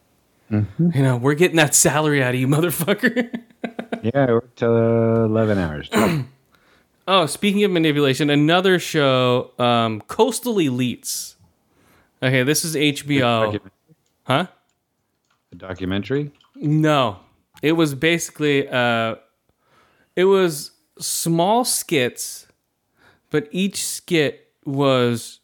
You 0.49 0.65
know, 0.79 1.15
we're 1.17 1.35
getting 1.35 1.57
that 1.57 1.75
salary 1.75 2.23
out 2.23 2.33
of 2.33 2.39
you, 2.39 2.47
motherfucker. 2.47 3.29
yeah, 4.01 4.25
I 4.25 4.31
worked 4.33 4.57
till 4.57 4.75
uh, 4.75 5.25
11 5.25 5.59
hours. 5.59 5.89
oh, 7.07 7.27
speaking 7.27 7.63
of 7.65 7.69
manipulation, 7.71 8.31
another 8.31 8.79
show, 8.79 9.51
um, 9.59 10.01
Coastal 10.01 10.55
Elites. 10.55 11.35
Okay, 12.21 12.43
this 12.43 12.65
is 12.65 12.75
HBO. 12.75 13.59
Huh? 14.23 14.47
A 15.51 15.55
documentary? 15.55 16.31
No, 16.55 17.19
it 17.61 17.71
was 17.73 17.95
basically 17.95 18.67
uh, 18.67 19.15
it 20.15 20.25
was 20.25 20.71
small 20.99 21.63
skits, 21.63 22.47
but 23.29 23.47
each 23.51 23.85
skit 23.85 24.51
was 24.65 25.39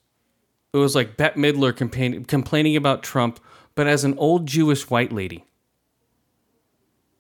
it 0.74 0.78
was 0.78 0.94
like 0.96 1.16
Bette 1.18 1.40
Midler 1.40 1.76
complaining 1.76 2.26
complaining 2.26 2.76
about 2.76 3.02
Trump, 3.04 3.40
but 3.74 3.88
as 3.88 4.04
an 4.04 4.18
old 4.18 4.46
Jewish 4.46 4.90
white 4.90 5.12
lady. 5.12 5.46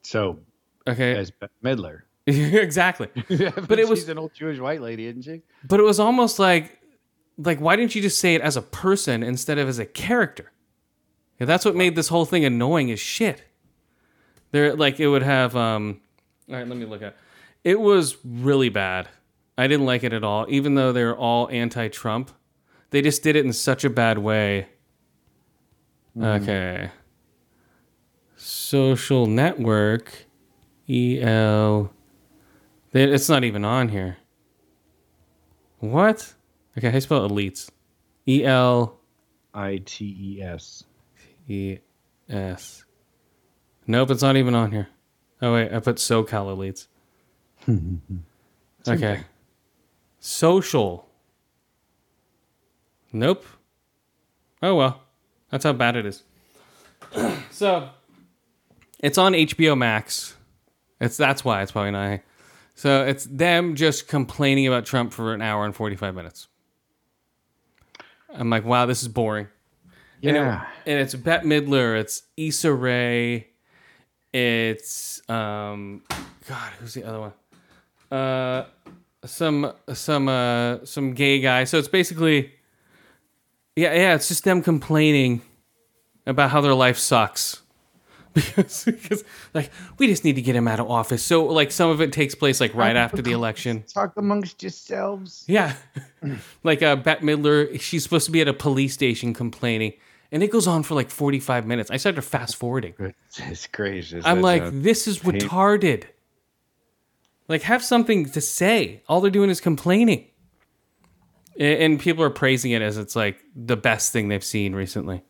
So, 0.03 0.39
Okay, 0.87 1.15
as 1.15 1.31
Bette 1.31 1.53
Midler. 1.63 2.01
exactly. 2.27 3.07
But 3.67 3.79
it 3.79 3.87
was- 3.87 4.07
an 4.09 4.17
old 4.19 4.33
Jewish 4.33 4.59
white 4.59 4.81
lady, 4.81 5.07
isn't 5.07 5.23
she? 5.23 5.41
But 5.67 5.79
it 5.79 5.83
was 5.83 5.99
almost 5.99 6.37
like 6.37 6.79
like 7.37 7.59
why 7.59 7.75
didn't 7.75 7.95
you 7.95 8.01
just 8.01 8.19
say 8.19 8.35
it 8.35 8.41
as 8.41 8.57
a 8.57 8.61
person 8.61 9.23
instead 9.23 9.57
of 9.57 9.67
as 9.67 9.79
a 9.79 9.85
character? 9.85 10.51
Yeah, 11.39 11.45
that's 11.45 11.65
what 11.65 11.75
made 11.75 11.95
this 11.95 12.07
whole 12.07 12.25
thing 12.25 12.45
annoying 12.45 12.91
as 12.91 12.99
shit. 12.99 13.43
There 14.51 14.75
like 14.75 14.99
it 14.99 15.07
would 15.07 15.23
have 15.23 15.55
um 15.55 16.01
all 16.49 16.55
right, 16.55 16.67
let 16.67 16.77
me 16.77 16.85
look 16.85 17.01
at 17.01 17.15
it 17.63 17.79
was 17.79 18.17
really 18.23 18.69
bad. 18.69 19.09
I 19.57 19.67
didn't 19.67 19.85
like 19.85 20.03
it 20.03 20.13
at 20.13 20.23
all, 20.23 20.45
even 20.49 20.75
though 20.75 20.91
they're 20.91 21.15
all 21.15 21.49
anti 21.49 21.87
Trump. 21.87 22.31
They 22.91 23.01
just 23.01 23.23
did 23.23 23.35
it 23.35 23.45
in 23.45 23.53
such 23.53 23.83
a 23.83 23.89
bad 23.89 24.19
way. 24.19 24.67
Okay. 26.21 26.91
Social 28.37 29.25
network. 29.25 30.25
EL. 30.87 31.91
It's 32.93 33.27
not 33.27 33.43
even 33.43 33.65
on 33.65 33.89
here. 33.89 34.17
What? 35.79 36.34
Okay, 36.77 36.87
how 36.87 36.91
do 36.91 36.97
you 36.97 37.01
spell 37.01 37.29
elites? 37.29 37.69
E 38.27 38.43
L 38.43 38.99
I 39.53 39.81
T 39.85 40.37
E 40.37 40.41
S. 40.41 40.83
E 41.47 41.77
S. 42.29 42.83
Nope, 43.87 44.11
it's 44.11 44.21
not 44.21 44.35
even 44.35 44.55
on 44.55 44.71
here. 44.71 44.89
Oh 45.41 45.53
wait, 45.53 45.71
I 45.71 45.79
put 45.79 45.97
SoCal 45.97 46.55
elites. 46.55 46.87
okay. 48.87 49.21
Social. 50.19 51.07
Nope. 53.13 53.45
Oh 54.61 54.75
well. 54.75 55.01
That's 55.51 55.63
how 55.63 55.73
bad 55.73 55.95
it 55.95 56.05
is. 56.05 56.23
so 57.51 57.89
it's 58.99 59.17
on 59.17 59.33
HBO 59.33 59.77
Max. 59.77 60.35
It's 60.99 61.15
that's 61.15 61.45
why 61.45 61.61
it's 61.61 61.71
probably 61.71 61.91
not. 61.91 62.21
So 62.73 63.05
it's 63.05 63.25
them 63.25 63.75
just 63.75 64.07
complaining 64.07 64.67
about 64.67 64.85
Trump 64.85 65.13
for 65.13 65.33
an 65.33 65.41
hour 65.41 65.63
and 65.63 65.75
forty 65.75 65.95
five 65.95 66.15
minutes. 66.15 66.47
I'm 68.35 68.49
like, 68.49 68.65
wow, 68.65 68.85
this 68.85 69.01
is 69.01 69.07
boring. 69.07 69.47
And, 70.23 70.35
it- 70.35 70.39
Yeah. 70.39 70.65
and 70.85 70.99
it's 70.99 71.13
Bette 71.15 71.45
Midler, 71.45 71.97
it's 71.99 72.23
Issa 72.37 72.73
Rae, 72.73 73.47
it's 74.33 75.21
um, 75.29 76.03
God, 76.47 76.71
who's 76.79 76.93
the 76.93 77.03
other 77.03 77.19
one? 77.19 77.33
Uh, 78.11 78.65
some 79.25 79.73
some 79.93 80.27
uh 80.29 80.85
some 80.85 81.13
gay 81.13 81.39
guy. 81.39 81.63
So 81.63 81.77
it's 81.79 81.87
basically, 81.87 82.51
yeah, 83.75 83.93
yeah, 83.93 84.15
it's 84.15 84.27
just 84.27 84.43
them 84.43 84.61
complaining 84.61 85.41
about 86.27 86.51
how 86.51 86.61
their 86.61 86.73
life 86.75 86.97
sucks. 86.97 87.61
Because, 88.35 88.83
because 88.85 89.23
like 89.53 89.71
we 89.97 90.07
just 90.07 90.23
need 90.23 90.35
to 90.35 90.41
get 90.41 90.55
him 90.55 90.67
out 90.67 90.79
of 90.79 90.91
office. 90.91 91.23
So 91.23 91.45
like 91.45 91.71
some 91.71 91.89
of 91.89 92.01
it 92.01 92.11
takes 92.11 92.35
place 92.35 92.59
like 92.61 92.75
right 92.75 92.95
after 92.95 93.21
the 93.21 93.31
election. 93.31 93.83
Talk 93.83 94.15
amongst 94.17 94.61
yourselves. 94.61 95.45
Yeah. 95.47 95.75
like 96.63 96.83
uh, 96.83 96.97
Bette 96.97 97.25
Midler, 97.25 97.79
she's 97.79 98.03
supposed 98.03 98.25
to 98.25 98.31
be 98.31 98.41
at 98.41 98.47
a 98.47 98.53
police 98.53 98.93
station 98.93 99.33
complaining. 99.33 99.93
And 100.31 100.43
it 100.43 100.51
goes 100.51 100.67
on 100.67 100.83
for 100.83 100.95
like 100.95 101.09
45 101.09 101.65
minutes. 101.65 101.89
I 101.89 101.97
started 101.97 102.21
fast 102.23 102.57
forwarding. 102.57 102.93
It's 103.37 103.67
crazy. 103.67 104.21
I'm 104.23 104.41
like, 104.41 104.63
this 104.69 105.07
is 105.07 105.19
retarded. 105.19 106.03
Like, 107.47 107.61
have 107.61 107.83
something 107.83 108.25
to 108.31 108.41
say. 108.41 109.03
All 109.07 109.21
they're 109.21 109.31
doing 109.31 109.49
is 109.49 109.61
complaining. 109.61 110.25
And 111.57 111.99
people 111.99 112.23
are 112.23 112.31
praising 112.31 112.71
it 112.71 112.81
as 112.81 112.97
it's 112.97 113.15
like 113.15 113.37
the 113.55 113.77
best 113.77 114.11
thing 114.11 114.27
they've 114.27 114.43
seen 114.43 114.75
recently. 114.75 115.23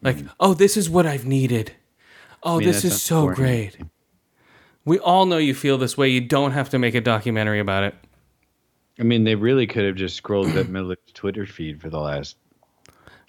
Like, 0.00 0.18
oh, 0.38 0.54
this 0.54 0.76
is 0.76 0.88
what 0.88 1.06
I've 1.06 1.26
needed. 1.26 1.72
Oh, 2.44 2.58
mean, 2.58 2.68
this 2.68 2.84
is 2.84 3.00
so 3.02 3.28
great. 3.32 3.76
We 4.84 4.98
all 4.98 5.24
know 5.26 5.38
you 5.38 5.54
feel 5.54 5.78
this 5.78 5.96
way. 5.96 6.10
You 6.10 6.20
don't 6.20 6.52
have 6.52 6.68
to 6.70 6.78
make 6.78 6.94
a 6.94 7.00
documentary 7.00 7.58
about 7.58 7.84
it. 7.84 7.94
I 9.00 9.02
mean, 9.02 9.24
they 9.24 9.34
really 9.34 9.66
could 9.66 9.84
have 9.84 9.96
just 9.96 10.14
scrolled 10.16 10.52
Bette 10.54 10.68
Midler's 10.68 10.98
Twitter 11.14 11.46
feed 11.46 11.80
for 11.80 11.88
the 11.90 11.98
last 12.00 12.36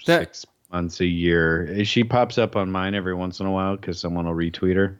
That- 0.05 0.19
six 0.35 0.45
months, 0.71 0.99
a 0.99 1.05
year. 1.05 1.83
She 1.85 2.03
pops 2.03 2.37
up 2.37 2.55
on 2.55 2.69
mine 2.71 2.93
every 2.93 3.13
once 3.15 3.39
in 3.39 3.45
a 3.45 3.51
while 3.51 3.77
because 3.77 3.99
someone 3.99 4.25
will 4.27 4.35
retweet 4.35 4.75
her. 4.75 4.99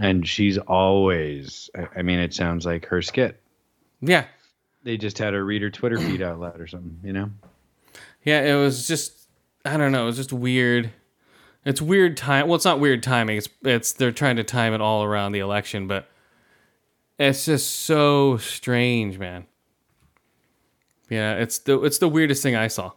And 0.00 0.26
she's 0.26 0.56
always, 0.58 1.68
I 1.94 2.02
mean, 2.02 2.18
it 2.20 2.32
sounds 2.32 2.64
like 2.64 2.86
her 2.86 3.02
skit. 3.02 3.40
Yeah. 4.00 4.24
they 4.84 4.96
just 4.96 5.18
had 5.18 5.34
her 5.34 5.44
read 5.44 5.60
her 5.60 5.70
Twitter 5.70 5.98
feed 5.98 6.22
out 6.22 6.38
loud 6.40 6.60
or 6.60 6.66
something, 6.68 6.98
you 7.04 7.12
know? 7.12 7.30
Yeah, 8.24 8.40
it 8.42 8.54
was 8.54 8.86
just 8.88 9.26
I 9.64 9.76
don't 9.76 9.92
know, 9.92 10.04
it 10.04 10.06
was 10.06 10.16
just 10.16 10.32
weird. 10.32 10.90
It's 11.68 11.82
weird 11.82 12.16
time. 12.16 12.48
Well, 12.48 12.56
it's 12.56 12.64
not 12.64 12.80
weird 12.80 13.02
timing. 13.02 13.36
It's 13.36 13.48
it's 13.62 13.92
they're 13.92 14.10
trying 14.10 14.36
to 14.36 14.42
time 14.42 14.72
it 14.72 14.80
all 14.80 15.04
around 15.04 15.32
the 15.32 15.40
election, 15.40 15.86
but 15.86 16.08
it's 17.18 17.44
just 17.44 17.80
so 17.80 18.38
strange, 18.38 19.18
man. 19.18 19.46
Yeah, 21.10 21.34
it's 21.34 21.58
the 21.58 21.78
it's 21.84 21.98
the 21.98 22.08
weirdest 22.08 22.42
thing 22.42 22.56
I 22.56 22.68
saw. 22.68 22.92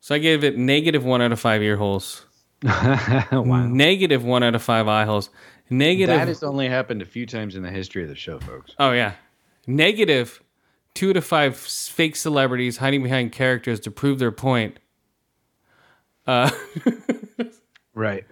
So 0.00 0.14
I 0.14 0.18
gave 0.18 0.44
it 0.44 0.56
negative 0.56 1.04
one 1.04 1.20
out 1.20 1.30
of 1.30 1.40
five 1.40 1.60
ear 1.60 1.76
holes, 1.76 2.24
wow. 2.62 3.66
negative 3.68 4.24
one 4.24 4.42
out 4.42 4.54
of 4.54 4.62
five 4.62 4.88
eye 4.88 5.04
holes, 5.04 5.28
negative. 5.68 6.16
That 6.16 6.28
has 6.28 6.42
only 6.42 6.70
happened 6.70 7.02
a 7.02 7.06
few 7.06 7.26
times 7.26 7.54
in 7.54 7.62
the 7.62 7.70
history 7.70 8.02
of 8.02 8.08
the 8.08 8.16
show, 8.16 8.40
folks. 8.40 8.74
oh 8.78 8.92
yeah, 8.92 9.12
negative 9.66 10.42
two 10.94 11.10
of 11.10 11.22
five 11.22 11.54
fake 11.54 12.16
celebrities 12.16 12.78
hiding 12.78 13.02
behind 13.02 13.32
characters 13.32 13.78
to 13.80 13.90
prove 13.90 14.18
their 14.18 14.32
point. 14.32 14.78
Uh, 16.26 16.50
Right. 17.94 18.24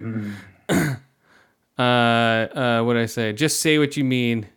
uh, 0.69 1.81
uh, 1.81 2.83
what 2.83 2.93
did 2.93 3.03
I 3.03 3.07
say? 3.07 3.33
Just 3.33 3.59
say 3.59 3.77
what 3.77 3.95
you 3.97 4.03
mean 4.03 4.47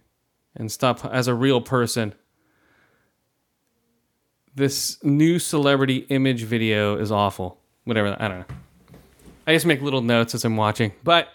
and 0.56 0.70
stop 0.70 1.04
as 1.04 1.28
a 1.28 1.34
real 1.34 1.60
person. 1.60 2.14
This 4.54 5.02
new 5.02 5.38
celebrity 5.38 6.06
image 6.08 6.44
video 6.44 6.96
is 6.96 7.10
awful. 7.10 7.58
Whatever, 7.84 8.16
I 8.18 8.28
don't 8.28 8.38
know. 8.40 8.56
I 9.46 9.52
just 9.52 9.66
make 9.66 9.82
little 9.82 10.00
notes 10.00 10.34
as 10.34 10.44
I'm 10.44 10.56
watching, 10.56 10.92
but 11.02 11.28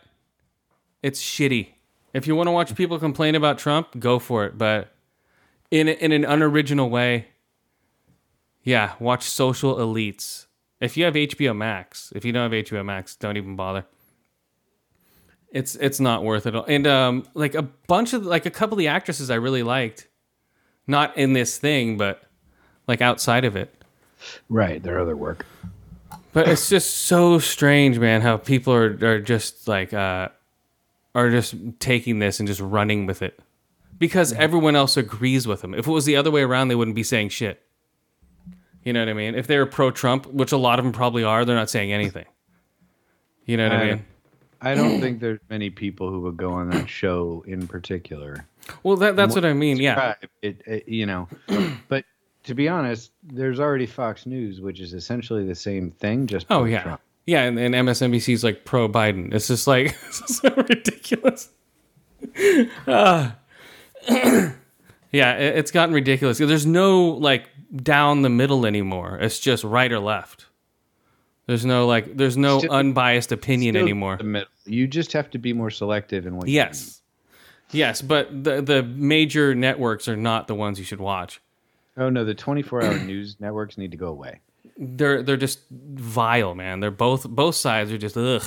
it's 1.03 1.21
shitty. 1.21 1.69
If 2.13 2.25
you 2.25 2.35
want 2.35 2.47
to 2.47 2.51
watch 2.51 2.73
people 2.75 2.97
complain 2.97 3.35
about 3.35 3.59
Trump, 3.59 3.99
go 3.99 4.17
for 4.17 4.45
it, 4.45 4.57
but 4.57 4.91
in 5.69 5.87
in 5.87 6.11
an 6.11 6.25
unoriginal 6.25 6.89
way. 6.89 7.27
Yeah, 8.63 8.93
watch 8.99 9.23
Social 9.23 9.75
Elites. 9.75 10.47
If 10.79 10.95
you 10.95 11.05
have 11.05 11.13
HBO 11.13 11.55
Max, 11.55 12.11
if 12.15 12.23
you 12.23 12.31
don't 12.31 12.51
have 12.51 12.65
HBO 12.65 12.85
Max, 12.85 13.15
don't 13.15 13.37
even 13.37 13.55
bother 13.55 13.85
it's 15.51 15.75
it's 15.75 15.99
not 15.99 16.23
worth 16.23 16.45
it. 16.45 16.55
All. 16.55 16.65
And 16.65 16.85
um, 16.87 17.27
like 17.33 17.55
a 17.55 17.63
bunch 17.63 18.13
of 18.13 18.25
like 18.25 18.45
a 18.45 18.51
couple 18.51 18.75
of 18.75 18.79
the 18.79 18.87
actresses 18.87 19.29
I 19.29 19.35
really 19.35 19.63
liked, 19.63 20.07
not 20.87 21.17
in 21.17 21.33
this 21.33 21.57
thing, 21.57 21.97
but 21.97 22.23
like 22.87 23.01
outside 23.01 23.45
of 23.45 23.55
it. 23.55 23.73
Right. 24.49 24.81
Their 24.81 24.99
other 24.99 25.15
work. 25.15 25.45
But 26.33 26.47
it's 26.47 26.69
just 26.69 26.95
so 26.95 27.39
strange, 27.39 27.97
man, 27.97 28.21
how 28.21 28.37
people 28.37 28.73
are 28.73 28.97
are 29.01 29.19
just 29.19 29.67
like 29.67 29.93
uh, 29.93 30.29
are 31.15 31.31
just 31.31 31.55
taking 31.79 32.19
this 32.19 32.39
and 32.39 32.47
just 32.47 32.61
running 32.61 33.05
with 33.05 33.21
it 33.21 33.39
because 33.97 34.33
everyone 34.33 34.75
else 34.75 34.95
agrees 34.97 35.47
with 35.47 35.61
them. 35.61 35.73
If 35.73 35.87
it 35.87 35.91
was 35.91 36.05
the 36.05 36.15
other 36.15 36.31
way 36.31 36.43
around, 36.43 36.67
they 36.67 36.75
wouldn't 36.75 36.95
be 36.95 37.03
saying 37.03 37.29
shit. 37.29 37.63
You 38.83 38.93
know 38.93 39.01
what 39.01 39.09
I 39.09 39.13
mean? 39.13 39.35
If 39.35 39.47
they're 39.47 39.65
pro 39.65 39.91
Trump, 39.91 40.25
which 40.27 40.51
a 40.51 40.57
lot 40.57 40.79
of 40.79 40.85
them 40.85 40.91
probably 40.93 41.23
are, 41.23 41.43
they're 41.45 41.55
not 41.55 41.69
saying 41.69 41.91
anything. 41.91 42.25
You 43.45 43.57
know 43.57 43.67
what 43.67 43.77
I 43.77 43.81
I- 43.81 43.85
mean? 43.93 44.05
I 44.61 44.75
don't 44.75 44.99
think 45.01 45.21
there's 45.21 45.39
many 45.49 45.69
people 45.71 46.11
who 46.11 46.19
would 46.21 46.37
go 46.37 46.51
on 46.51 46.69
that 46.69 46.87
show 46.89 47.43
in 47.47 47.65
particular. 47.67 48.45
Well, 48.83 48.95
that, 48.97 49.15
that's 49.15 49.33
what 49.33 49.43
I 49.45 49.53
mean. 49.53 49.77
Yeah. 49.77 50.15
It, 50.43 50.61
it, 50.67 50.87
you 50.87 51.05
know, 51.07 51.27
but 51.87 52.03
to 52.43 52.53
be 52.53 52.67
honest, 52.69 53.11
there's 53.23 53.59
already 53.59 53.85
Fox 53.87 54.25
News, 54.27 54.61
which 54.61 54.79
is 54.81 54.93
essentially 54.93 55.47
the 55.47 55.55
same 55.55 55.89
thing. 55.89 56.27
Just 56.27 56.45
Oh 56.49 56.65
yeah, 56.65 56.83
Trump. 56.83 57.01
yeah, 57.25 57.43
and, 57.43 57.57
and 57.57 57.73
MSNBC's 57.73 58.43
like 58.43 58.65
pro 58.65 58.87
Biden. 58.87 59.33
It's 59.33 59.47
just 59.47 59.65
like 59.65 59.87
it's 60.07 60.37
so 60.41 60.49
ridiculous. 60.55 61.49
Ah. 62.87 63.35
yeah, 64.09 64.53
it, 65.37 65.57
it's 65.57 65.71
gotten 65.71 65.95
ridiculous. 65.95 66.37
There's 66.37 66.65
no 66.65 67.07
like 67.11 67.49
down 67.75 68.21
the 68.21 68.29
middle 68.29 68.65
anymore. 68.65 69.17
It's 69.21 69.39
just 69.39 69.63
right 69.63 69.91
or 69.91 69.99
left. 69.99 70.45
There's 71.45 71.65
no 71.65 71.87
like, 71.87 72.15
there's 72.15 72.37
no 72.37 72.59
Still- 72.59 72.71
unbiased 72.73 73.31
opinion 73.31 73.75
anymore. 73.75 74.19
You 74.65 74.87
just 74.87 75.13
have 75.13 75.29
to 75.31 75.37
be 75.39 75.51
more 75.53 75.71
selective 75.71 76.27
in 76.27 76.35
what. 76.37 76.47
you 76.47 76.53
Yes, 76.55 77.01
yes, 77.71 78.01
but 78.01 78.43
the 78.43 78.61
the 78.61 78.83
major 78.83 79.55
networks 79.55 80.07
are 80.07 80.15
not 80.17 80.47
the 80.47 80.53
ones 80.55 80.77
you 80.77 80.85
should 80.85 80.99
watch. 81.01 81.41
Oh 81.97 82.09
no, 82.09 82.23
the 82.23 82.35
24-hour 82.35 82.99
news 83.05 83.35
networks 83.39 83.77
need 83.77 83.91
to 83.91 83.97
go 83.97 84.07
away. 84.09 84.41
They're 84.77 85.23
they're 85.23 85.37
just 85.37 85.59
vile, 85.71 86.53
man. 86.55 86.79
They're 86.81 86.91
both 86.91 87.27
both 87.27 87.55
sides 87.55 87.91
are 87.91 87.97
just 87.97 88.15
ugh. 88.15 88.43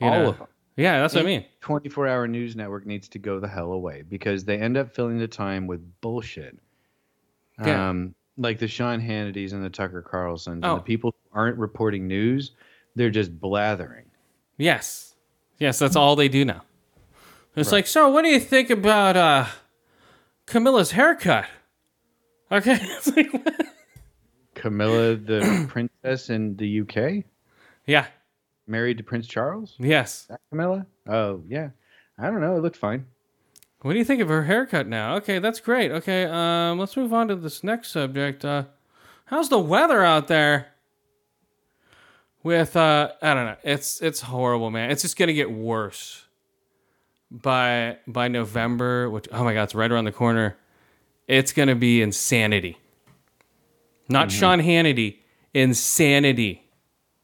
You 0.00 0.06
All 0.06 0.12
know? 0.22 0.28
of 0.30 0.38
them. 0.38 0.46
Yeah, 0.76 1.00
that's 1.00 1.14
what 1.14 1.24
I 1.24 1.26
mean. 1.26 1.44
24 1.60 2.06
hour 2.06 2.28
news 2.28 2.54
network 2.56 2.86
needs 2.86 3.08
to 3.08 3.18
go 3.18 3.40
the 3.40 3.48
hell 3.48 3.72
away 3.72 4.02
because 4.08 4.44
they 4.44 4.56
end 4.58 4.76
up 4.76 4.94
filling 4.94 5.18
the 5.18 5.26
time 5.28 5.66
with 5.66 5.82
bullshit. 6.00 6.56
Yeah. 7.64 7.88
Um, 7.90 8.14
like 8.36 8.58
the 8.58 8.68
Sean 8.68 9.00
Hannitys 9.00 9.52
and 9.52 9.64
the 9.64 9.70
Tucker 9.70 10.02
Carlsons 10.02 10.60
Oh. 10.64 10.70
and 10.72 10.78
the 10.78 10.84
people 10.84 11.10
who 11.12 11.38
aren't 11.38 11.58
reporting 11.58 12.06
news, 12.06 12.52
they're 12.94 13.10
just 13.10 13.38
blathering. 13.40 14.04
Yes. 14.58 15.14
Yes, 15.58 15.78
that's 15.78 15.96
all 15.96 16.14
they 16.16 16.28
do 16.28 16.44
now. 16.44 16.62
It's 17.56 17.72
like, 17.72 17.88
so 17.88 18.08
what 18.10 18.22
do 18.22 18.28
you 18.28 18.38
think 18.38 18.70
about 18.70 19.16
uh 19.16 19.46
Camilla's 20.46 20.92
haircut? 20.92 21.46
Okay. 22.52 22.78
It's 22.82 23.08
like, 23.16 23.32
what? 23.32 23.66
Camilla, 24.54 25.16
the 25.16 25.66
princess 25.68 26.30
in 26.30 26.56
the 26.56 26.80
UK, 26.82 27.24
yeah. 27.86 28.06
married 28.66 28.98
to 28.98 29.04
Prince 29.04 29.26
Charles. 29.26 29.74
Yes. 29.78 30.24
That 30.28 30.40
Camilla? 30.50 30.86
Oh 31.08 31.42
yeah, 31.48 31.70
I 32.18 32.30
don't 32.30 32.40
know. 32.40 32.56
It 32.56 32.62
looked 32.62 32.76
fine. 32.76 33.06
What 33.82 33.92
do 33.92 33.98
you 33.98 34.04
think 34.04 34.20
of 34.20 34.28
her 34.28 34.44
haircut 34.44 34.88
now? 34.88 35.16
Okay, 35.16 35.38
that's 35.38 35.60
great. 35.60 35.92
Okay, 35.92 36.24
um, 36.24 36.78
let's 36.78 36.96
move 36.96 37.12
on 37.12 37.28
to 37.28 37.36
this 37.36 37.62
next 37.62 37.90
subject. 37.92 38.44
Uh, 38.44 38.64
how's 39.26 39.48
the 39.48 39.58
weather 39.58 40.02
out 40.04 40.26
there? 40.26 40.68
With 42.42 42.76
uh, 42.76 43.12
I 43.22 43.34
don't 43.34 43.46
know. 43.46 43.56
It's 43.62 44.00
it's 44.00 44.22
horrible, 44.22 44.70
man. 44.70 44.90
It's 44.90 45.02
just 45.02 45.16
gonna 45.16 45.32
get 45.32 45.50
worse. 45.50 46.24
By 47.30 47.98
by 48.06 48.28
November, 48.28 49.10
which 49.10 49.28
oh 49.30 49.44
my 49.44 49.54
god, 49.54 49.64
it's 49.64 49.74
right 49.74 49.90
around 49.90 50.06
the 50.06 50.12
corner. 50.12 50.56
It's 51.26 51.52
gonna 51.52 51.74
be 51.74 52.00
insanity. 52.00 52.78
Not 54.08 54.32
Sean 54.32 54.60
Hannity, 54.60 55.18
insanity. 55.52 56.64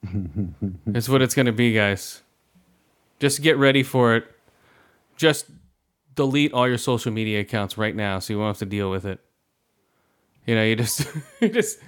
Is 0.86 1.08
what 1.08 1.22
it's 1.22 1.34
gonna 1.34 1.52
be, 1.52 1.72
guys. 1.72 2.22
Just 3.18 3.40
get 3.40 3.56
ready 3.56 3.82
for 3.82 4.14
it. 4.16 4.26
Just 5.16 5.46
delete 6.14 6.52
all 6.52 6.68
your 6.68 6.78
social 6.78 7.12
media 7.12 7.40
accounts 7.40 7.76
right 7.76 7.94
now 7.94 8.18
so 8.18 8.32
you 8.32 8.38
won't 8.38 8.56
have 8.56 8.58
to 8.58 8.66
deal 8.66 8.90
with 8.90 9.04
it. 9.04 9.20
You 10.46 10.54
know, 10.54 10.64
you 10.64 10.76
just 10.76 11.06
you 11.40 11.48
just 11.48 11.78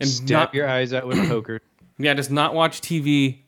and 0.00 0.08
Stab 0.08 0.54
your 0.54 0.68
eyes 0.68 0.92
out 0.92 1.06
with 1.06 1.18
a 1.18 1.28
poker. 1.28 1.60
yeah, 1.98 2.14
just 2.14 2.30
not 2.30 2.54
watch 2.54 2.80
TV, 2.80 3.42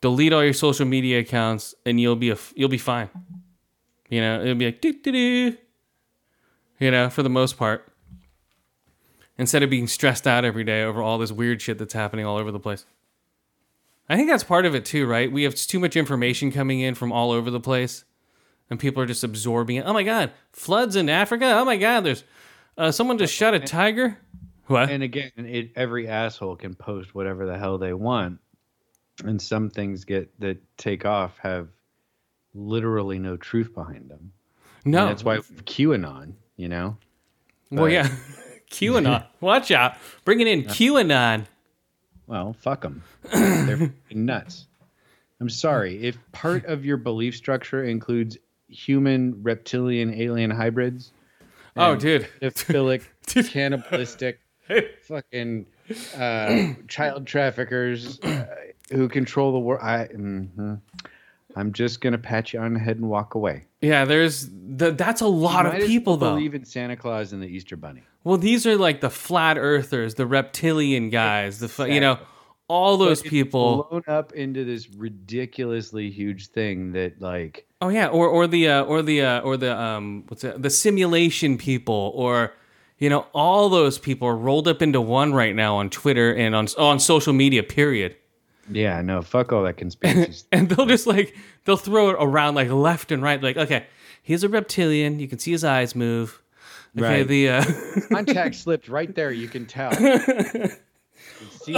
delete 0.00 0.32
all 0.32 0.44
your 0.44 0.52
social 0.52 0.86
media 0.86 1.20
accounts, 1.20 1.74
and 1.84 2.00
you'll 2.00 2.16
be 2.16 2.30
a, 2.30 2.38
you'll 2.54 2.68
be 2.68 2.78
fine. 2.78 3.10
You 4.08 4.20
know, 4.20 4.42
it'll 4.42 4.54
be 4.54 4.66
like 4.66 4.80
doo 4.80 4.92
doo 4.92 5.12
doo. 5.12 5.56
You 6.78 6.90
know, 6.90 7.10
for 7.10 7.22
the 7.22 7.30
most 7.30 7.56
part, 7.56 7.92
instead 9.38 9.62
of 9.62 9.70
being 9.70 9.86
stressed 9.86 10.26
out 10.26 10.44
every 10.44 10.64
day 10.64 10.82
over 10.82 11.00
all 11.00 11.18
this 11.18 11.30
weird 11.30 11.62
shit 11.62 11.78
that's 11.78 11.94
happening 11.94 12.26
all 12.26 12.36
over 12.38 12.50
the 12.50 12.60
place. 12.60 12.86
I 14.08 14.16
think 14.16 14.28
that's 14.28 14.44
part 14.44 14.66
of 14.66 14.74
it 14.74 14.84
too, 14.84 15.06
right? 15.06 15.30
We 15.30 15.44
have 15.44 15.54
too 15.54 15.78
much 15.78 15.96
information 15.96 16.50
coming 16.50 16.80
in 16.80 16.94
from 16.94 17.12
all 17.12 17.30
over 17.30 17.50
the 17.50 17.60
place, 17.60 18.04
and 18.72 18.80
people 18.80 19.02
are 19.02 19.06
just 19.06 19.22
absorbing 19.22 19.76
it. 19.76 19.84
Oh 19.86 19.92
my 19.92 20.02
god, 20.02 20.32
floods 20.52 20.96
in 20.96 21.10
Africa! 21.10 21.44
Oh 21.58 21.64
my 21.64 21.76
god, 21.76 22.00
there's 22.04 22.24
uh, 22.78 22.90
someone 22.90 23.18
just 23.18 23.34
shot 23.34 23.52
a 23.52 23.60
tiger. 23.60 24.18
What? 24.66 24.88
and 24.88 25.02
again, 25.02 25.30
it, 25.36 25.72
every 25.76 26.08
asshole 26.08 26.56
can 26.56 26.74
post 26.74 27.14
whatever 27.14 27.44
the 27.44 27.58
hell 27.58 27.76
they 27.76 27.92
want, 27.92 28.38
and 29.24 29.40
some 29.40 29.68
things 29.68 30.04
get 30.04 30.30
that 30.40 30.56
take 30.78 31.04
off 31.04 31.36
have 31.38 31.68
literally 32.54 33.18
no 33.18 33.36
truth 33.36 33.74
behind 33.74 34.08
them. 34.08 34.32
no, 34.86 35.00
And 35.00 35.10
that's 35.10 35.22
why 35.22 35.38
QAnon, 35.38 36.32
you 36.56 36.68
know, 36.70 36.96
Well, 37.70 37.90
yeah, 37.90 38.08
QAnon. 38.70 39.26
Watch 39.40 39.70
out, 39.70 39.96
bringing 40.24 40.46
in 40.46 40.62
QAnon. 40.62 41.44
well, 42.26 42.54
fuck 42.54 42.80
them. 42.80 43.02
They're 43.30 43.92
nuts. 44.10 44.66
I'm 45.40 45.50
sorry 45.50 46.02
if 46.04 46.16
part 46.30 46.64
of 46.64 46.86
your 46.86 46.96
belief 46.96 47.36
structure 47.36 47.84
includes 47.84 48.38
human, 48.72 49.42
reptilian, 49.42 50.14
alien 50.14 50.50
hybrids. 50.50 51.12
Oh, 51.76 51.96
dude. 51.96 52.28
pedophilic, 52.42 53.04
cannibalistic, 53.50 54.40
fucking 55.02 55.66
uh, 56.16 56.72
child 56.88 57.26
traffickers 57.26 58.20
uh, 58.20 58.46
who 58.90 59.08
control 59.08 59.52
the 59.52 59.58
world. 59.58 59.82
I, 59.82 60.08
mhm. 60.08 60.80
I'm 61.54 61.72
just 61.72 62.00
gonna 62.00 62.18
pat 62.18 62.52
you 62.52 62.60
on 62.60 62.74
the 62.74 62.80
head 62.80 62.96
and 62.96 63.08
walk 63.08 63.34
away. 63.34 63.64
Yeah, 63.82 64.04
there's 64.04 64.48
the, 64.48 64.92
that's 64.92 65.20
a 65.20 65.26
lot 65.26 65.66
of 65.66 65.74
people 65.74 66.16
though. 66.16 66.34
Believe 66.34 66.54
in 66.54 66.64
Santa 66.64 66.96
Claus 66.96 67.32
and 67.32 67.42
the 67.42 67.46
Easter 67.46 67.76
Bunny. 67.76 68.02
Well, 68.24 68.38
these 68.38 68.66
are 68.66 68.76
like 68.76 69.00
the 69.00 69.10
flat 69.10 69.58
earthers, 69.58 70.14
the 70.14 70.26
reptilian 70.26 71.10
guys, 71.10 71.58
the 71.58 71.84
you 71.84 72.00
know, 72.00 72.18
all 72.72 72.96
those 72.96 73.20
people. 73.22 73.86
blown 73.90 74.02
up 74.06 74.32
into 74.32 74.64
this 74.64 74.88
ridiculously 74.96 76.10
huge 76.10 76.48
thing 76.48 76.92
that 76.92 77.20
like 77.20 77.66
Oh 77.80 77.88
yeah, 77.88 78.08
or 78.08 78.28
or 78.28 78.46
the 78.46 78.68
uh, 78.68 78.82
or 78.84 79.02
the 79.02 79.22
uh, 79.22 79.40
or 79.40 79.56
the 79.56 79.76
um 79.76 80.24
what's 80.28 80.44
it, 80.44 80.60
the 80.62 80.70
simulation 80.70 81.58
people 81.58 82.12
or 82.14 82.52
You 82.98 83.10
know, 83.10 83.26
all 83.34 83.68
those 83.68 83.98
people 83.98 84.28
are 84.28 84.36
rolled 84.36 84.68
up 84.68 84.80
into 84.82 85.00
one 85.00 85.34
right 85.34 85.54
now 85.54 85.76
on 85.76 85.90
Twitter 85.90 86.32
and 86.34 86.54
on 86.54 86.66
on 86.78 87.00
social 87.00 87.32
media. 87.32 87.62
Period. 87.62 88.16
Yeah, 88.70 89.02
no, 89.02 89.22
fuck 89.22 89.52
all 89.52 89.64
that 89.64 89.76
conspiracy. 89.76 90.46
And 90.52 90.68
they'll 90.68 90.86
just 90.86 91.06
like 91.06 91.34
they'll 91.64 91.76
throw 91.88 92.10
it 92.10 92.16
around 92.20 92.54
like 92.54 92.70
left 92.70 93.10
and 93.10 93.20
right. 93.20 93.42
Like, 93.42 93.56
okay, 93.56 93.86
he's 94.22 94.44
a 94.44 94.48
reptilian. 94.48 95.18
You 95.18 95.26
can 95.28 95.38
see 95.40 95.50
his 95.50 95.64
eyes 95.64 95.94
move. 95.96 96.40
Okay, 96.96 97.20
Right. 97.20 97.26
the 97.28 97.48
uh, 97.48 97.64
Contact 98.14 98.54
slipped 98.54 98.88
right 98.88 99.12
there. 99.14 99.32
You 99.32 99.48
can 99.48 99.66
tell. 99.66 99.90
See 101.64 101.74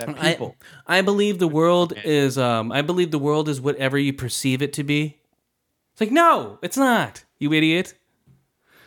that 0.00 0.18
I, 0.18 0.32
people. 0.32 0.56
I 0.86 1.02
believe 1.02 1.38
the 1.38 1.48
world 1.48 1.92
is 2.04 2.38
um 2.38 2.72
I 2.72 2.82
believe 2.82 3.10
the 3.10 3.18
world 3.18 3.48
is 3.48 3.60
whatever 3.60 3.98
you 3.98 4.12
perceive 4.12 4.62
it 4.62 4.72
to 4.74 4.84
be. 4.84 5.18
It's 5.92 6.00
like 6.00 6.10
no, 6.10 6.58
it's 6.62 6.76
not. 6.76 7.24
You 7.38 7.52
idiot. 7.52 7.94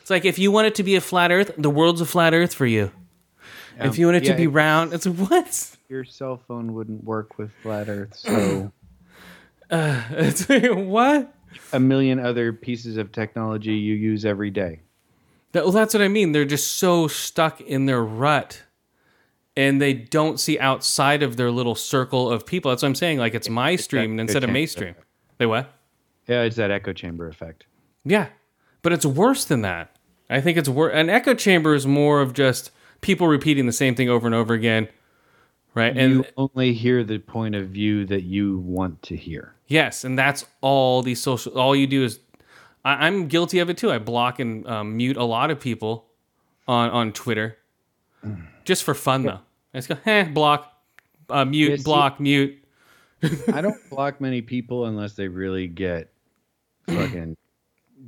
It's 0.01 0.09
like 0.09 0.25
if 0.25 0.37
you 0.37 0.51
want 0.51 0.67
it 0.67 0.75
to 0.75 0.83
be 0.83 0.95
a 0.95 1.01
flat 1.01 1.31
earth, 1.31 1.51
the 1.57 1.69
world's 1.69 2.01
a 2.01 2.05
flat 2.05 2.33
earth 2.33 2.53
for 2.53 2.65
you. 2.65 2.91
if 3.79 3.97
you 3.97 4.05
want 4.05 4.17
it 4.17 4.25
yeah, 4.25 4.31
to 4.33 4.37
be 4.37 4.47
round, 4.47 4.93
it's 4.93 5.07
what? 5.07 5.77
Your 5.89 6.03
cell 6.03 6.41
phone 6.47 6.73
wouldn't 6.73 7.03
work 7.03 7.37
with 7.37 7.51
flat 7.61 7.87
Earth, 7.87 8.15
so 8.15 8.71
It's 9.71 10.49
like, 10.49 10.71
what? 10.73 11.33
a 11.71 11.79
million 11.79 12.19
other 12.19 12.53
pieces 12.53 12.97
of 12.97 13.11
technology 13.11 13.73
you 13.73 13.93
use 13.95 14.25
every 14.25 14.49
day. 14.49 14.79
That, 15.51 15.63
well, 15.63 15.71
that's 15.71 15.93
what 15.93 16.01
I 16.01 16.07
mean. 16.07 16.31
They're 16.31 16.45
just 16.45 16.77
so 16.77 17.07
stuck 17.07 17.61
in 17.61 17.85
their 17.85 18.03
rut, 18.03 18.63
and 19.55 19.81
they 19.81 19.93
don't 19.93 20.39
see 20.39 20.57
outside 20.59 21.21
of 21.23 21.37
their 21.37 21.51
little 21.51 21.75
circle 21.75 22.29
of 22.31 22.45
people. 22.45 22.69
That's 22.71 22.81
what 22.81 22.89
I'm 22.89 22.95
saying. 22.95 23.19
Like 23.19 23.33
it's 23.35 23.49
my 23.49 23.75
stream 23.75 24.19
instead 24.19 24.43
of 24.43 24.49
mainstream. 24.49 24.95
They 25.37 25.45
what? 25.45 25.71
Yeah, 26.27 26.41
it's 26.43 26.55
that 26.55 26.71
echo 26.71 26.93
chamber 26.93 27.27
effect. 27.27 27.65
Yeah, 28.05 28.27
but 28.81 28.93
it's 28.93 29.05
worse 29.05 29.45
than 29.45 29.61
that. 29.61 29.95
I 30.29 30.41
think 30.41 30.57
it's 30.57 30.69
worse. 30.69 30.93
An 30.95 31.09
echo 31.09 31.33
chamber 31.33 31.73
is 31.75 31.85
more 31.85 32.21
of 32.21 32.33
just 32.33 32.71
people 33.01 33.27
repeating 33.27 33.65
the 33.65 33.73
same 33.73 33.93
thing 33.93 34.09
over 34.09 34.25
and 34.25 34.33
over 34.33 34.53
again, 34.53 34.87
right? 35.75 35.95
And 35.95 36.13
you 36.15 36.25
only 36.37 36.73
hear 36.73 37.03
the 37.03 37.19
point 37.19 37.55
of 37.55 37.67
view 37.69 38.05
that 38.05 38.23
you 38.23 38.59
want 38.59 39.01
to 39.03 39.15
hear. 39.17 39.53
yes, 39.67 40.03
and 40.03 40.17
that's 40.17 40.45
all 40.61 41.01
these 41.03 41.21
social. 41.21 41.59
All 41.59 41.75
you 41.75 41.87
do 41.87 42.03
is, 42.03 42.19
I, 42.85 43.07
I'm 43.07 43.27
guilty 43.27 43.59
of 43.59 43.69
it 43.69 43.77
too. 43.77 43.91
I 43.91 43.99
block 43.99 44.39
and 44.39 44.65
um, 44.67 44.95
mute 44.97 45.17
a 45.17 45.25
lot 45.25 45.51
of 45.51 45.59
people 45.59 46.05
on 46.67 46.89
on 46.89 47.11
Twitter, 47.11 47.57
just 48.63 48.83
for 48.83 48.93
fun 48.93 49.23
though. 49.23 49.39
I 49.73 49.77
just 49.77 49.89
go, 49.89 49.97
eh, 50.05 50.23
block, 50.25 50.71
uh, 51.29 51.45
mute, 51.45 51.83
block, 51.83 52.19
mute. 52.19 52.59
I 53.53 53.61
don't 53.61 53.89
block 53.89 54.19
many 54.19 54.41
people 54.41 54.85
unless 54.85 55.13
they 55.13 55.27
really 55.27 55.67
get 55.67 56.11
fucking 56.87 57.37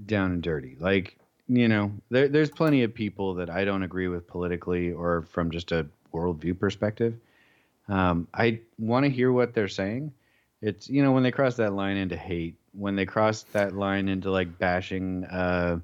down 0.05 0.31
and 0.31 0.43
dirty. 0.43 0.75
Like, 0.79 1.17
you 1.47 1.67
know, 1.67 1.91
there, 2.09 2.27
there's 2.27 2.49
plenty 2.49 2.83
of 2.83 2.93
people 2.93 3.35
that 3.35 3.49
I 3.49 3.65
don't 3.65 3.83
agree 3.83 4.07
with 4.07 4.27
politically 4.27 4.91
or 4.91 5.23
from 5.23 5.51
just 5.51 5.71
a 5.71 5.87
worldview 6.13 6.59
perspective. 6.59 7.15
Um, 7.87 8.27
I 8.33 8.59
want 8.77 9.05
to 9.05 9.09
hear 9.09 9.31
what 9.31 9.53
they're 9.53 9.67
saying. 9.67 10.11
It's, 10.61 10.89
you 10.89 11.03
know, 11.03 11.11
when 11.11 11.23
they 11.23 11.31
cross 11.31 11.55
that 11.57 11.73
line 11.73 11.97
into 11.97 12.17
hate, 12.17 12.55
when 12.73 12.95
they 12.95 13.05
cross 13.05 13.43
that 13.53 13.75
line 13.75 14.07
into 14.07 14.31
like 14.31 14.57
bashing 14.57 15.23
uh, 15.25 15.79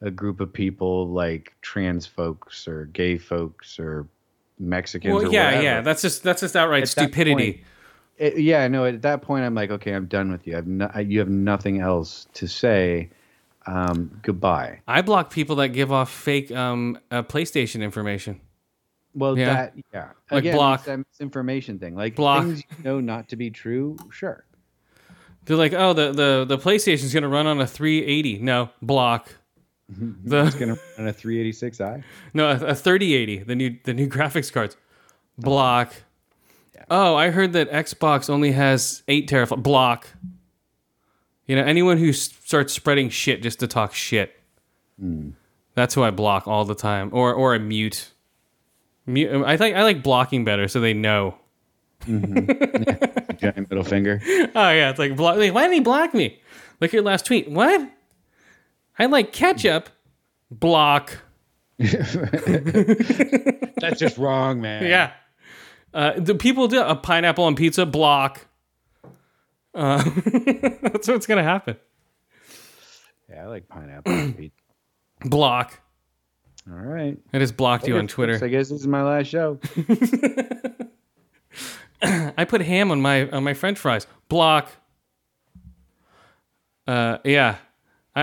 a 0.00 0.10
group 0.10 0.40
of 0.40 0.52
people 0.52 1.08
like 1.08 1.54
trans 1.60 2.06
folks 2.06 2.68
or 2.68 2.86
gay 2.86 3.18
folks 3.18 3.78
or 3.78 4.06
Mexicans 4.58 5.14
Well, 5.14 5.26
or 5.26 5.32
yeah, 5.32 5.46
whatever. 5.46 5.62
yeah. 5.62 5.80
That's 5.80 6.02
just 6.02 6.22
that's 6.22 6.40
just 6.40 6.56
outright 6.56 6.82
At 6.82 6.88
that 6.90 7.02
stupidity. 7.02 7.52
point, 7.52 7.64
it, 8.18 8.38
yeah, 8.38 8.66
no. 8.68 8.84
At 8.84 9.02
that 9.02 9.22
point, 9.22 9.44
I'm 9.44 9.54
like, 9.54 9.70
okay, 9.70 9.92
I'm 9.92 10.06
done 10.06 10.30
with 10.32 10.46
you. 10.46 10.56
I've 10.58 10.66
no, 10.66 10.90
I- 10.94 11.00
you 11.00 11.18
have 11.20 11.28
nothing 11.28 11.80
else 11.80 12.26
to 12.34 12.46
say. 12.48 13.10
Um, 13.66 14.18
goodbye. 14.22 14.80
I 14.88 15.02
block 15.02 15.30
people 15.30 15.56
that 15.56 15.68
give 15.68 15.92
off 15.92 16.10
fake 16.10 16.50
um, 16.52 16.98
uh, 17.10 17.22
PlayStation 17.22 17.82
information. 17.82 18.40
Well, 19.14 19.36
Yeah. 19.38 19.52
that 19.52 19.74
yeah. 19.92 20.08
Like 20.30 20.40
Again, 20.44 20.56
block. 20.56 20.84
that 20.84 20.98
misinformation 21.10 21.78
thing. 21.78 21.94
Like 21.94 22.14
Block. 22.16 22.44
things 22.44 22.62
you 22.78 22.84
know 22.84 23.00
not 23.00 23.28
to 23.28 23.36
be 23.36 23.50
true. 23.50 23.96
Sure. 24.10 24.44
They're 25.44 25.56
like, 25.56 25.72
oh, 25.72 25.92
the 25.92 26.12
the 26.12 26.44
the 26.48 26.58
PlayStation's 26.58 27.12
gonna 27.12 27.28
run 27.28 27.46
on 27.46 27.60
a 27.60 27.66
380. 27.66 28.38
No, 28.38 28.70
block. 28.82 29.28
Mm-hmm. 29.92 30.28
The 30.28 30.44
It's 30.46 30.54
gonna 30.56 30.76
run 30.98 31.08
a 31.08 31.12
386i. 31.12 32.02
no 32.34 32.48
a, 32.50 32.54
a 32.66 32.74
3080. 32.74 33.38
The 33.44 33.54
new 33.54 33.76
the 33.84 33.94
new 33.94 34.08
graphics 34.16 34.52
cards. 34.52 34.76
Block. 35.38 35.94
Oh, 36.90 37.14
I 37.16 37.30
heard 37.30 37.52
that 37.54 37.70
Xbox 37.70 38.30
only 38.30 38.52
has 38.52 39.02
eight 39.08 39.28
teraflops. 39.28 39.62
Block. 39.62 40.08
You 41.46 41.56
know, 41.56 41.62
anyone 41.62 41.96
who 41.98 42.10
s- 42.10 42.30
starts 42.44 42.72
spreading 42.72 43.08
shit 43.08 43.42
just 43.42 43.60
to 43.60 43.66
talk 43.66 43.94
shit. 43.94 44.38
Hmm. 45.00 45.30
That's 45.74 45.94
who 45.94 46.02
I 46.02 46.10
block 46.10 46.46
all 46.48 46.64
the 46.64 46.74
time, 46.74 47.10
or 47.12 47.32
or 47.32 47.54
I 47.54 47.58
mute. 47.58 48.10
Mute. 49.06 49.44
I 49.44 49.56
think 49.56 49.76
I 49.76 49.82
like 49.84 50.02
blocking 50.02 50.44
better, 50.44 50.68
so 50.68 50.80
they 50.80 50.92
know. 50.92 51.36
Mm-hmm. 52.06 53.34
Giant 53.36 53.70
middle 53.70 53.84
finger. 53.84 54.20
Oh 54.54 54.70
yeah, 54.70 54.90
it's 54.90 54.98
like 54.98 55.16
block. 55.16 55.36
Like, 55.36 55.54
why 55.54 55.66
did 55.68 55.74
he 55.74 55.80
block 55.80 56.14
me? 56.14 56.40
Look 56.80 56.88
at 56.90 56.94
your 56.94 57.02
last 57.02 57.26
tweet. 57.26 57.50
What? 57.50 57.88
I 58.98 59.06
like 59.06 59.32
ketchup. 59.32 59.88
Block. 60.50 61.18
That's 61.78 62.12
just 63.98 64.18
wrong, 64.18 64.60
man. 64.60 64.84
Yeah. 64.84 65.12
Uh, 65.94 66.12
the 66.16 66.34
people 66.34 66.68
do 66.68 66.82
a 66.82 66.96
pineapple 66.96 67.44
on 67.44 67.54
pizza. 67.54 67.86
Block. 67.86 68.46
Uh, 69.74 70.02
that's 70.82 71.08
what's 71.08 71.26
gonna 71.26 71.42
happen. 71.42 71.76
Yeah, 73.28 73.44
I 73.44 73.46
like 73.46 73.68
pineapple. 73.68 74.12
on 74.12 74.32
pizza. 74.32 74.56
Block. 75.24 75.80
All 76.70 76.76
right. 76.76 77.16
I 77.32 77.38
just 77.38 77.56
blocked 77.56 77.86
you 77.86 77.96
on 77.96 78.08
So 78.08 78.14
Twitter. 78.16 78.44
I 78.44 78.48
guess 78.48 78.68
this 78.68 78.80
is 78.80 78.86
my 78.86 79.02
last 79.02 79.28
show. 79.28 79.58
I 82.02 82.44
put 82.44 82.60
ham 82.60 82.90
on 82.90 83.00
my 83.00 83.28
on 83.30 83.44
my 83.44 83.54
French 83.54 83.78
fries. 83.78 84.06
Block. 84.28 84.70
Uh, 86.86 87.18
yeah. 87.24 87.56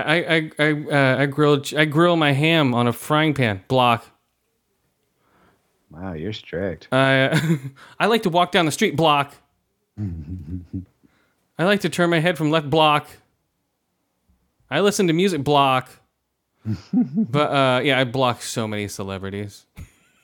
I 0.00 0.36
I 0.38 0.50
I, 0.58 0.72
uh, 0.72 1.22
I 1.22 1.26
grilled 1.26 1.72
I 1.74 1.84
grill 1.84 2.16
my 2.16 2.32
ham 2.32 2.74
on 2.74 2.86
a 2.86 2.92
frying 2.92 3.34
pan. 3.34 3.62
Block. 3.68 4.06
Wow, 5.90 6.12
you're 6.12 6.32
strict. 6.32 6.88
I 6.92 7.40
I 7.98 8.06
like 8.06 8.22
to 8.24 8.30
walk 8.30 8.52
down 8.52 8.66
the 8.66 8.72
street 8.72 8.96
block. 8.96 9.34
I 9.98 11.64
like 11.64 11.80
to 11.80 11.88
turn 11.88 12.10
my 12.10 12.18
head 12.18 12.36
from 12.36 12.50
left 12.50 12.68
block. 12.68 13.08
I 14.70 14.80
listen 14.80 15.06
to 15.06 15.12
music 15.12 15.42
block. 15.42 15.88
but 16.92 17.50
uh, 17.50 17.80
yeah, 17.82 17.98
I 17.98 18.04
block 18.04 18.42
so 18.42 18.66
many 18.66 18.88
celebrities. 18.88 19.66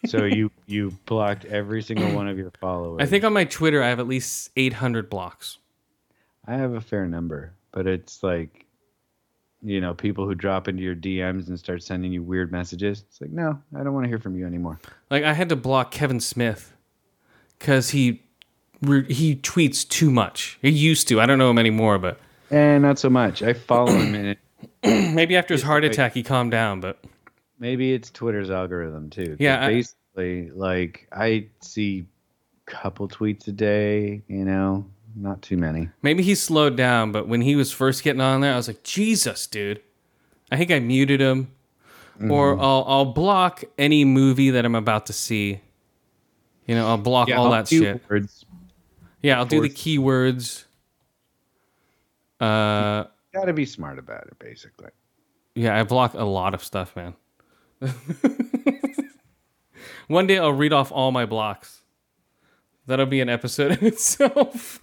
so 0.06 0.24
you 0.24 0.50
you 0.66 0.90
blocked 1.06 1.44
every 1.44 1.82
single 1.82 2.12
one 2.12 2.28
of 2.28 2.36
your 2.36 2.50
followers. 2.60 2.98
I 3.00 3.06
think 3.06 3.24
on 3.24 3.32
my 3.32 3.44
Twitter 3.44 3.82
I 3.82 3.88
have 3.88 4.00
at 4.00 4.08
least 4.08 4.50
800 4.56 5.08
blocks. 5.08 5.58
I 6.46 6.54
have 6.54 6.74
a 6.74 6.80
fair 6.80 7.06
number, 7.06 7.52
but 7.70 7.86
it's 7.86 8.22
like, 8.22 8.61
you 9.62 9.80
know, 9.80 9.94
people 9.94 10.26
who 10.26 10.34
drop 10.34 10.68
into 10.68 10.82
your 10.82 10.96
DMs 10.96 11.48
and 11.48 11.58
start 11.58 11.82
sending 11.82 12.12
you 12.12 12.22
weird 12.22 12.50
messages. 12.50 13.04
It's 13.08 13.20
like, 13.20 13.30
no, 13.30 13.60
I 13.78 13.82
don't 13.82 13.92
want 13.94 14.04
to 14.04 14.08
hear 14.08 14.18
from 14.18 14.36
you 14.36 14.46
anymore. 14.46 14.80
Like 15.10 15.24
I 15.24 15.32
had 15.32 15.48
to 15.50 15.56
block 15.56 15.90
Kevin 15.90 16.20
Smith 16.20 16.72
cuz 17.58 17.90
he 17.90 18.22
he 19.06 19.36
tweets 19.36 19.88
too 19.88 20.10
much. 20.10 20.58
He 20.60 20.70
used 20.70 21.06
to. 21.08 21.20
I 21.20 21.26
don't 21.26 21.38
know 21.38 21.50
him 21.50 21.58
anymore, 21.58 21.98
but 21.98 22.18
And 22.50 22.82
not 22.82 22.98
so 22.98 23.08
much. 23.08 23.42
I 23.42 23.52
follow 23.52 23.92
him, 23.92 24.14
and 24.14 24.26
it, 24.26 24.38
maybe 25.14 25.36
after 25.36 25.54
his 25.54 25.62
heart 25.62 25.84
attack 25.84 26.14
he 26.14 26.22
calmed 26.24 26.50
down, 26.50 26.80
but 26.80 26.98
maybe 27.60 27.92
it's 27.92 28.10
Twitter's 28.10 28.50
algorithm 28.50 29.10
too. 29.10 29.36
Yeah, 29.38 29.64
I- 29.64 29.68
basically, 29.68 30.50
like 30.50 31.06
I 31.12 31.46
see 31.60 32.06
couple 32.66 33.08
tweets 33.08 33.46
a 33.48 33.52
day. 33.52 34.22
You 34.26 34.44
know, 34.44 34.86
not 35.16 35.42
too 35.42 35.56
many. 35.56 35.88
Maybe 36.02 36.22
he 36.22 36.34
slowed 36.34 36.76
down, 36.76 37.12
but 37.12 37.28
when 37.28 37.40
he 37.40 37.56
was 37.56 37.72
first 37.72 38.02
getting 38.02 38.20
on 38.20 38.40
there, 38.40 38.52
I 38.52 38.56
was 38.56 38.68
like, 38.68 38.82
Jesus, 38.82 39.46
dude. 39.46 39.80
I 40.50 40.56
think 40.56 40.70
I 40.70 40.78
muted 40.78 41.20
him. 41.20 41.50
Or 42.28 42.56
I'll, 42.60 42.84
I'll 42.86 43.04
block 43.06 43.64
any 43.78 44.04
movie 44.04 44.50
that 44.50 44.64
I'm 44.64 44.76
about 44.76 45.06
to 45.06 45.12
see. 45.12 45.60
You 46.66 46.76
know, 46.76 46.86
I'll 46.86 46.98
block 46.98 47.28
all 47.30 47.46
I'll 47.46 47.50
that 47.50 47.68
shit. 47.68 48.00
Words. 48.08 48.44
Yeah, 49.22 49.38
I'll 49.38 49.46
do 49.46 49.60
the 49.60 49.68
keywords. 49.68 50.64
Uh, 52.38 53.04
Got 53.32 53.46
to 53.46 53.52
be 53.52 53.64
smart 53.64 53.98
about 53.98 54.26
it, 54.26 54.38
basically. 54.38 54.90
yeah, 55.54 55.78
I 55.78 55.82
block 55.84 56.14
a 56.14 56.24
lot 56.24 56.54
of 56.54 56.62
stuff, 56.62 56.94
man. 56.94 57.14
One 60.08 60.26
day 60.26 60.38
I'll 60.38 60.52
read 60.52 60.72
off 60.72 60.92
all 60.92 61.10
my 61.10 61.26
blocks. 61.26 61.82
That'll 62.86 63.06
be 63.06 63.20
an 63.20 63.28
episode 63.28 63.80
in 63.80 63.86
itself. 63.88 64.81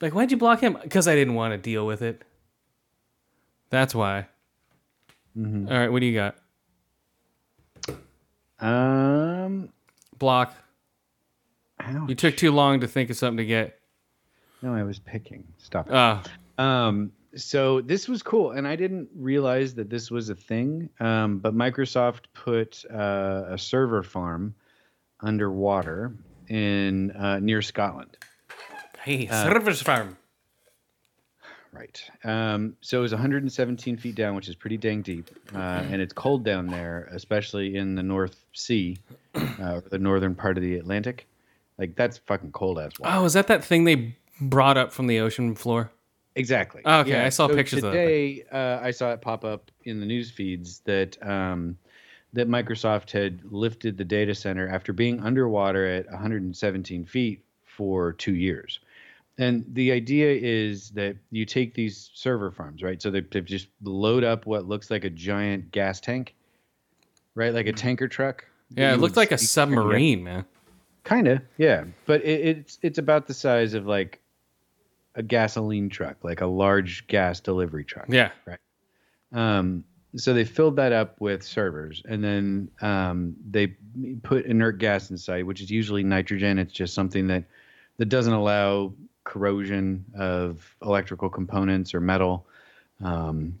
Like, 0.00 0.14
why'd 0.14 0.30
you 0.30 0.36
block 0.36 0.60
him? 0.60 0.76
Because 0.82 1.06
I 1.08 1.14
didn't 1.14 1.34
want 1.34 1.52
to 1.52 1.58
deal 1.58 1.86
with 1.86 2.02
it. 2.02 2.22
That's 3.70 3.94
why. 3.94 4.26
All 5.38 5.78
right, 5.78 5.90
what 5.90 6.00
do 6.00 6.06
you 6.06 6.14
got? 6.14 6.36
Um, 8.58 9.70
Block. 10.18 10.54
ouch. 11.80 12.08
You 12.08 12.14
took 12.14 12.36
too 12.36 12.52
long 12.52 12.80
to 12.80 12.88
think 12.88 13.10
of 13.10 13.16
something 13.16 13.38
to 13.38 13.44
get. 13.46 13.78
no, 14.62 14.74
I 14.74 14.82
was 14.82 14.98
picking. 14.98 15.44
Stop 15.58 15.88
it. 15.88 15.94
Uh, 15.94 16.20
Um, 16.58 17.12
so 17.36 17.80
this 17.80 18.06
was 18.08 18.22
cool, 18.22 18.50
and 18.50 18.66
I 18.68 18.76
didn't 18.76 19.08
realize 19.14 19.72
that 19.76 19.88
this 19.88 20.10
was 20.10 20.28
a 20.28 20.34
thing. 20.34 20.90
Um, 21.00 21.38
but 21.38 21.54
Microsoft 21.54 22.24
put 22.34 22.84
uh, 22.92 23.44
a 23.48 23.56
server 23.56 24.02
farm 24.02 24.54
underwater 25.20 26.12
in 26.48 27.12
uh, 27.12 27.38
near 27.38 27.62
Scotland. 27.62 28.16
Hey, 29.02 29.28
Uh, 29.28 29.44
service 29.44 29.82
farm. 29.82 30.16
Right. 31.72 32.02
Um, 32.24 32.76
so 32.80 32.98
it 32.98 33.02
was 33.02 33.12
117 33.12 33.96
feet 33.96 34.14
down, 34.16 34.34
which 34.34 34.48
is 34.48 34.56
pretty 34.56 34.76
dang 34.76 35.02
deep, 35.02 35.30
uh, 35.54 35.58
and 35.58 36.02
it's 36.02 36.12
cold 36.12 36.44
down 36.44 36.66
there, 36.66 37.08
especially 37.12 37.76
in 37.76 37.94
the 37.94 38.02
North 38.02 38.44
Sea, 38.52 38.96
uh, 39.34 39.80
the 39.88 39.98
northern 39.98 40.34
part 40.34 40.56
of 40.56 40.62
the 40.64 40.74
Atlantic. 40.76 41.26
Like 41.78 41.94
that's 41.94 42.18
fucking 42.18 42.52
cold 42.52 42.78
as 42.78 42.92
well. 42.98 43.22
Oh, 43.22 43.24
is 43.24 43.34
that 43.34 43.46
that 43.46 43.64
thing 43.64 43.84
they 43.84 44.16
brought 44.40 44.76
up 44.76 44.92
from 44.92 45.06
the 45.06 45.20
ocean 45.20 45.54
floor? 45.54 45.92
Exactly. 46.34 46.82
Oh, 46.84 47.00
okay, 47.00 47.24
I 47.24 47.28
saw 47.28 47.46
pictures 47.48 47.82
of 47.84 47.92
that 47.92 47.98
today, 47.98 48.44
uh, 48.52 48.80
I 48.82 48.90
saw 48.90 49.12
it 49.12 49.20
pop 49.20 49.44
up 49.44 49.70
in 49.84 50.00
the 50.00 50.06
news 50.06 50.30
feeds 50.30 50.80
that 50.80 51.16
um, 51.26 51.78
that 52.32 52.48
Microsoft 52.48 53.12
had 53.12 53.40
lifted 53.44 53.96
the 53.96 54.04
data 54.04 54.34
center 54.34 54.68
after 54.68 54.92
being 54.92 55.20
underwater 55.20 55.86
at 55.86 56.06
117 56.10 57.04
feet 57.06 57.44
for 57.64 58.12
two 58.12 58.34
years. 58.34 58.80
And 59.40 59.64
the 59.72 59.90
idea 59.90 60.38
is 60.38 60.90
that 60.90 61.16
you 61.30 61.46
take 61.46 61.72
these 61.72 62.10
server 62.12 62.50
farms, 62.50 62.82
right? 62.82 63.00
So 63.00 63.10
they, 63.10 63.22
they 63.22 63.40
just 63.40 63.68
load 63.82 64.22
up 64.22 64.44
what 64.44 64.66
looks 64.66 64.90
like 64.90 65.04
a 65.04 65.10
giant 65.10 65.72
gas 65.72 65.98
tank, 65.98 66.34
right? 67.34 67.54
Like 67.54 67.66
a 67.66 67.72
tanker 67.72 68.06
truck. 68.06 68.44
Yeah, 68.76 68.92
it 68.92 68.98
looked 68.98 69.16
like 69.16 69.32
a 69.32 69.38
submarine, 69.38 70.22
man. 70.22 70.44
Kind 71.04 71.26
of, 71.26 71.40
yeah. 71.56 71.84
But 72.04 72.22
it, 72.22 72.58
it's 72.58 72.78
it's 72.82 72.98
about 72.98 73.26
the 73.26 73.32
size 73.32 73.72
of 73.72 73.86
like 73.86 74.20
a 75.14 75.22
gasoline 75.22 75.88
truck, 75.88 76.18
like 76.22 76.42
a 76.42 76.46
large 76.46 77.06
gas 77.06 77.40
delivery 77.40 77.84
truck. 77.84 78.04
Yeah. 78.10 78.32
Um, 79.32 79.84
so 80.16 80.34
they 80.34 80.44
filled 80.44 80.76
that 80.76 80.92
up 80.92 81.18
with 81.18 81.42
servers, 81.42 82.02
and 82.06 82.22
then 82.22 82.70
um, 82.82 83.34
they 83.48 83.68
put 84.22 84.44
inert 84.44 84.76
gas 84.76 85.10
inside, 85.10 85.44
which 85.44 85.62
is 85.62 85.70
usually 85.70 86.02
nitrogen. 86.04 86.58
It's 86.58 86.74
just 86.74 86.92
something 86.92 87.26
that 87.28 87.44
that 87.96 88.10
doesn't 88.10 88.34
allow 88.34 88.92
corrosion 89.30 90.04
of 90.18 90.76
electrical 90.82 91.30
components 91.30 91.94
or 91.94 92.00
metal. 92.00 92.46
Um, 93.02 93.58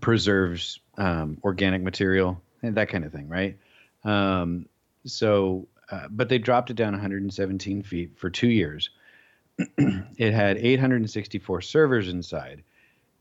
preserves 0.00 0.80
um, 0.98 1.38
organic 1.42 1.82
material 1.82 2.40
and 2.62 2.76
that 2.76 2.88
kind 2.88 3.04
of 3.04 3.12
thing, 3.12 3.28
right? 3.28 3.58
Um, 4.04 4.66
so, 5.04 5.66
uh, 5.90 6.06
but 6.10 6.28
they 6.28 6.38
dropped 6.38 6.70
it 6.70 6.74
down 6.74 6.92
117 6.92 7.82
feet 7.82 8.12
for 8.16 8.30
two 8.30 8.48
years. 8.48 8.90
it 9.58 10.32
had 10.32 10.58
864 10.58 11.60
servers 11.60 12.08
inside, 12.08 12.62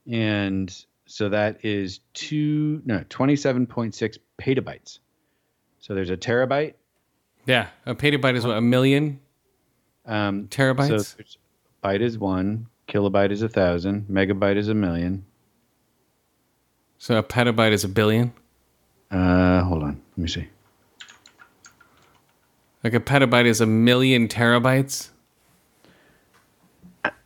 and 0.09 0.85
so 1.05 1.29
that 1.29 1.65
is 1.65 1.99
two 2.13 2.81
no 2.85 2.99
27.6 3.09 4.17
petabytes. 4.39 4.99
So 5.79 5.95
there's 5.95 6.09
a 6.11 6.17
terabyte. 6.17 6.75
Yeah, 7.45 7.67
a 7.85 7.95
petabyte 7.95 8.35
is 8.35 8.45
what 8.45 8.57
a 8.57 8.61
million 8.61 9.19
Um, 10.05 10.47
terabytes. 10.47 11.15
So 11.17 11.23
byte 11.83 12.01
is 12.01 12.17
one, 12.17 12.67
kilobyte 12.87 13.31
is 13.31 13.41
a 13.41 13.49
thousand, 13.49 14.05
megabyte 14.09 14.57
is 14.57 14.67
a 14.67 14.73
million. 14.73 15.25
So 16.97 17.17
a 17.17 17.23
petabyte 17.23 17.71
is 17.71 17.83
a 17.83 17.87
billion. 17.87 18.33
Uh, 19.09 19.63
hold 19.63 19.83
on, 19.83 20.01
let 20.11 20.17
me 20.17 20.27
see. 20.27 20.47
Like 22.83 22.93
a 22.93 22.99
petabyte 22.99 23.45
is 23.45 23.61
a 23.61 23.65
million 23.65 24.27
terabytes. 24.27 25.09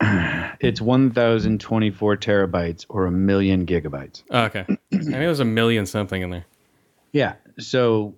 It's 0.60 0.80
1,024 0.80 2.16
terabytes 2.16 2.86
or 2.88 3.04
a 3.04 3.10
million 3.10 3.66
gigabytes. 3.66 4.22
Oh, 4.30 4.44
okay, 4.44 4.60
I 4.68 4.74
think 4.90 5.10
there 5.10 5.28
was 5.28 5.40
a 5.40 5.44
million 5.44 5.84
something 5.84 6.22
in 6.22 6.30
there. 6.30 6.46
Yeah. 7.12 7.34
So 7.58 8.14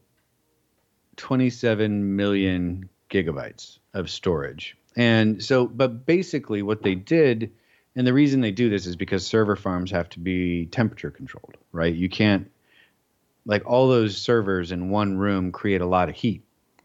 27 1.17 2.17
million 2.17 2.89
gigabytes 3.11 3.79
of 3.95 4.09
storage. 4.11 4.77
And 4.97 5.45
so, 5.45 5.67
but 5.67 6.07
basically, 6.07 6.63
what 6.63 6.83
they 6.83 6.95
did, 6.95 7.53
and 7.95 8.07
the 8.07 8.15
reason 8.15 8.41
they 8.41 8.51
do 8.51 8.71
this 8.71 8.87
is 8.87 8.97
because 8.97 9.27
server 9.27 9.55
farms 9.55 9.91
have 9.91 10.09
to 10.11 10.19
be 10.19 10.67
temperature 10.67 11.11
controlled, 11.11 11.57
right? 11.73 11.95
You 11.95 12.09
can't, 12.09 12.51
like, 13.45 13.65
all 13.67 13.89
those 13.89 14.17
servers 14.17 14.73
in 14.73 14.89
one 14.91 15.19
room 15.19 15.53
create 15.53 15.83
a 15.83 15.87
lot 15.87 16.09
of 16.09 16.15
heat. 16.15 16.43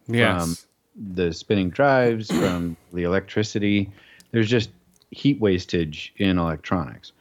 Yes. 0.08 0.44
From 0.44 1.14
the 1.16 1.34
spinning 1.34 1.70
drives, 1.70 2.28
from 2.40 2.76
the 2.92 3.04
electricity. 3.04 3.90
There's 4.32 4.50
just 4.50 4.70
heat 5.12 5.40
wastage 5.40 6.14
in 6.18 6.38
electronics. 6.38 7.14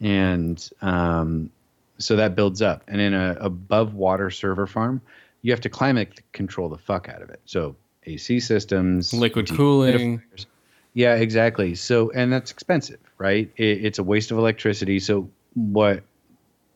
And 0.00 0.68
um, 0.80 1.50
so 1.98 2.16
that 2.16 2.36
builds 2.36 2.62
up. 2.62 2.84
And 2.86 3.00
in 3.00 3.14
a 3.14 3.36
above 3.40 3.94
water 3.94 4.30
server 4.30 4.66
farm, 4.66 5.00
you 5.42 5.52
have 5.52 5.60
to 5.62 5.70
climate 5.70 6.20
control 6.32 6.68
the 6.68 6.78
fuck 6.78 7.08
out 7.08 7.22
of 7.22 7.30
it. 7.30 7.40
So 7.46 7.76
AC 8.06 8.40
systems, 8.40 9.12
Liquid 9.12 9.48
cooling. 9.48 10.22
Yeah, 10.94 11.16
exactly. 11.16 11.74
So, 11.74 12.10
and 12.10 12.32
that's 12.32 12.50
expensive, 12.50 13.00
right? 13.18 13.50
It, 13.56 13.84
it's 13.84 13.98
a 13.98 14.02
waste 14.02 14.30
of 14.30 14.38
electricity. 14.38 14.98
So, 14.98 15.28
what 15.54 16.02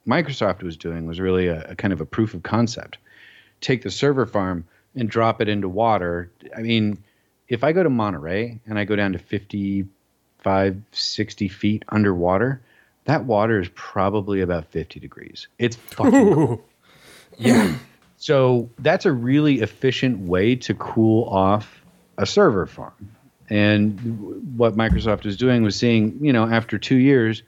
Microsoft 0.06 0.62
was 0.62 0.76
doing 0.76 1.06
was 1.06 1.20
really 1.20 1.46
a, 1.46 1.70
a 1.70 1.74
kind 1.74 1.92
of 1.92 2.00
a 2.00 2.06
proof 2.06 2.34
of 2.34 2.42
concept. 2.42 2.98
Take 3.60 3.82
the 3.82 3.90
server 3.90 4.26
farm 4.26 4.66
and 4.94 5.08
drop 5.08 5.40
it 5.40 5.48
into 5.48 5.68
water. 5.68 6.30
I 6.56 6.60
mean, 6.60 7.02
if 7.48 7.64
I 7.64 7.72
go 7.72 7.82
to 7.82 7.90
Monterey 7.90 8.60
and 8.66 8.78
I 8.78 8.84
go 8.84 8.96
down 8.96 9.12
to 9.12 9.18
55, 9.18 10.82
60 10.92 11.48
feet 11.48 11.84
underwater, 11.88 12.60
that 13.04 13.24
water 13.24 13.60
is 13.60 13.68
probably 13.74 14.40
about 14.40 14.66
50 14.66 15.00
degrees. 15.00 15.48
It's 15.58 15.76
fucking 15.76 16.34
cold. 16.34 16.64
Yeah. 17.38 17.74
So 18.20 18.68
that's 18.78 19.06
a 19.06 19.12
really 19.12 19.62
efficient 19.62 20.18
way 20.20 20.54
to 20.56 20.74
cool 20.74 21.26
off 21.30 21.82
a 22.18 22.26
server 22.26 22.66
farm. 22.66 23.16
And 23.48 24.58
what 24.58 24.76
Microsoft 24.76 25.24
was 25.24 25.38
doing 25.38 25.62
was 25.62 25.74
seeing, 25.74 26.22
you 26.22 26.34
know, 26.34 26.46
after 26.46 26.78
two 26.78 26.96
years, 26.96 27.42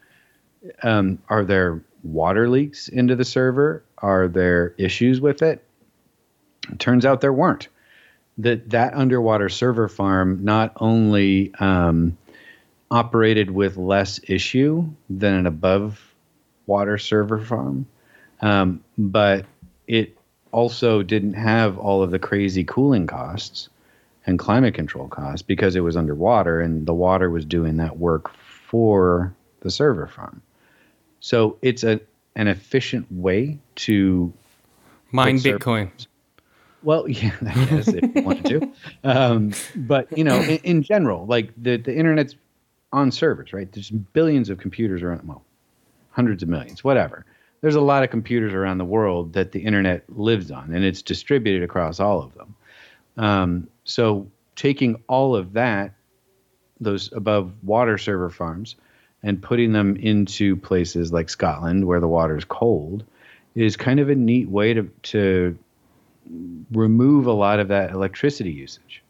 um, 0.82 1.18
are 1.28 1.44
there 1.44 1.82
water 2.02 2.48
leaks 2.48 2.88
into 2.88 3.14
the 3.14 3.24
server? 3.24 3.84
Are 3.98 4.28
there 4.28 4.74
issues 4.78 5.20
with 5.20 5.42
it? 5.42 5.62
It 6.70 6.78
turns 6.78 7.04
out 7.04 7.20
there 7.20 7.34
weren't. 7.34 7.68
That 8.38 8.70
that 8.70 8.94
underwater 8.94 9.50
server 9.50 9.88
farm 9.88 10.42
not 10.42 10.72
only 10.76 11.54
um, 11.60 12.16
operated 12.90 13.50
with 13.50 13.76
less 13.76 14.20
issue 14.26 14.88
than 15.10 15.34
an 15.34 15.46
above 15.46 16.00
water 16.66 16.96
server 16.96 17.40
farm, 17.40 17.86
um, 18.40 18.82
but 18.96 19.44
it 19.86 20.16
also 20.52 21.02
didn't 21.02 21.34
have 21.34 21.78
all 21.78 22.02
of 22.02 22.10
the 22.10 22.18
crazy 22.18 22.64
cooling 22.64 23.06
costs 23.06 23.68
and 24.26 24.38
climate 24.38 24.74
control 24.74 25.08
costs 25.08 25.42
because 25.42 25.74
it 25.74 25.80
was 25.80 25.96
underwater 25.96 26.60
and 26.60 26.86
the 26.86 26.94
water 26.94 27.28
was 27.28 27.44
doing 27.44 27.78
that 27.78 27.98
work 27.98 28.30
for 28.36 29.34
the 29.60 29.70
server 29.70 30.06
farm. 30.06 30.40
So 31.20 31.56
it's 31.62 31.84
a 31.84 32.00
an 32.34 32.48
efficient 32.48 33.06
way 33.12 33.58
to 33.76 34.32
Mine 35.10 35.38
Bitcoin. 35.38 35.90
well, 36.82 37.08
yeah, 37.08 37.34
I 37.42 37.64
guess 37.66 37.88
if 37.88 38.02
you 38.14 38.22
wanted 38.22 38.46
to. 38.46 38.72
Um, 39.04 39.52
but 39.76 40.16
you 40.16 40.24
know, 40.24 40.40
in, 40.40 40.58
in 40.58 40.82
general, 40.82 41.26
like 41.26 41.50
the 41.56 41.76
the 41.76 41.94
internet's 41.94 42.34
on 42.92 43.10
servers, 43.10 43.52
right? 43.52 43.70
There's 43.70 43.90
billions 43.90 44.50
of 44.50 44.58
computers 44.58 45.02
around. 45.02 45.26
Well, 45.26 45.44
hundreds 46.10 46.42
of 46.42 46.48
millions, 46.48 46.82
whatever. 46.82 47.24
There's 47.62 47.76
a 47.76 47.80
lot 47.80 48.02
of 48.02 48.10
computers 48.10 48.52
around 48.52 48.78
the 48.78 48.84
world 48.84 49.32
that 49.32 49.52
the 49.52 49.60
internet 49.60 50.04
lives 50.08 50.50
on, 50.50 50.74
and 50.74 50.84
it's 50.84 51.00
distributed 51.00 51.62
across 51.62 52.00
all 52.00 52.20
of 52.20 52.34
them. 52.34 52.54
Um, 53.16 53.68
so 53.84 54.26
taking 54.56 55.02
all 55.08 55.34
of 55.36 55.52
that, 55.54 55.94
those 56.80 57.12
above 57.12 57.52
water 57.62 57.96
server 57.98 58.30
farms, 58.30 58.74
and 59.22 59.40
putting 59.40 59.72
them 59.72 59.96
into 59.96 60.56
places 60.56 61.12
like 61.12 61.30
Scotland 61.30 61.86
where 61.86 62.00
the 62.00 62.08
water 62.08 62.36
is 62.36 62.44
cold, 62.44 63.04
is 63.54 63.76
kind 63.76 64.00
of 64.00 64.10
a 64.10 64.14
neat 64.14 64.48
way 64.48 64.74
to 64.74 64.90
to 65.02 65.56
remove 66.72 67.26
a 67.26 67.32
lot 67.32 67.60
of 67.60 67.68
that 67.68 67.90
electricity 67.90 68.50
usage, 68.50 69.02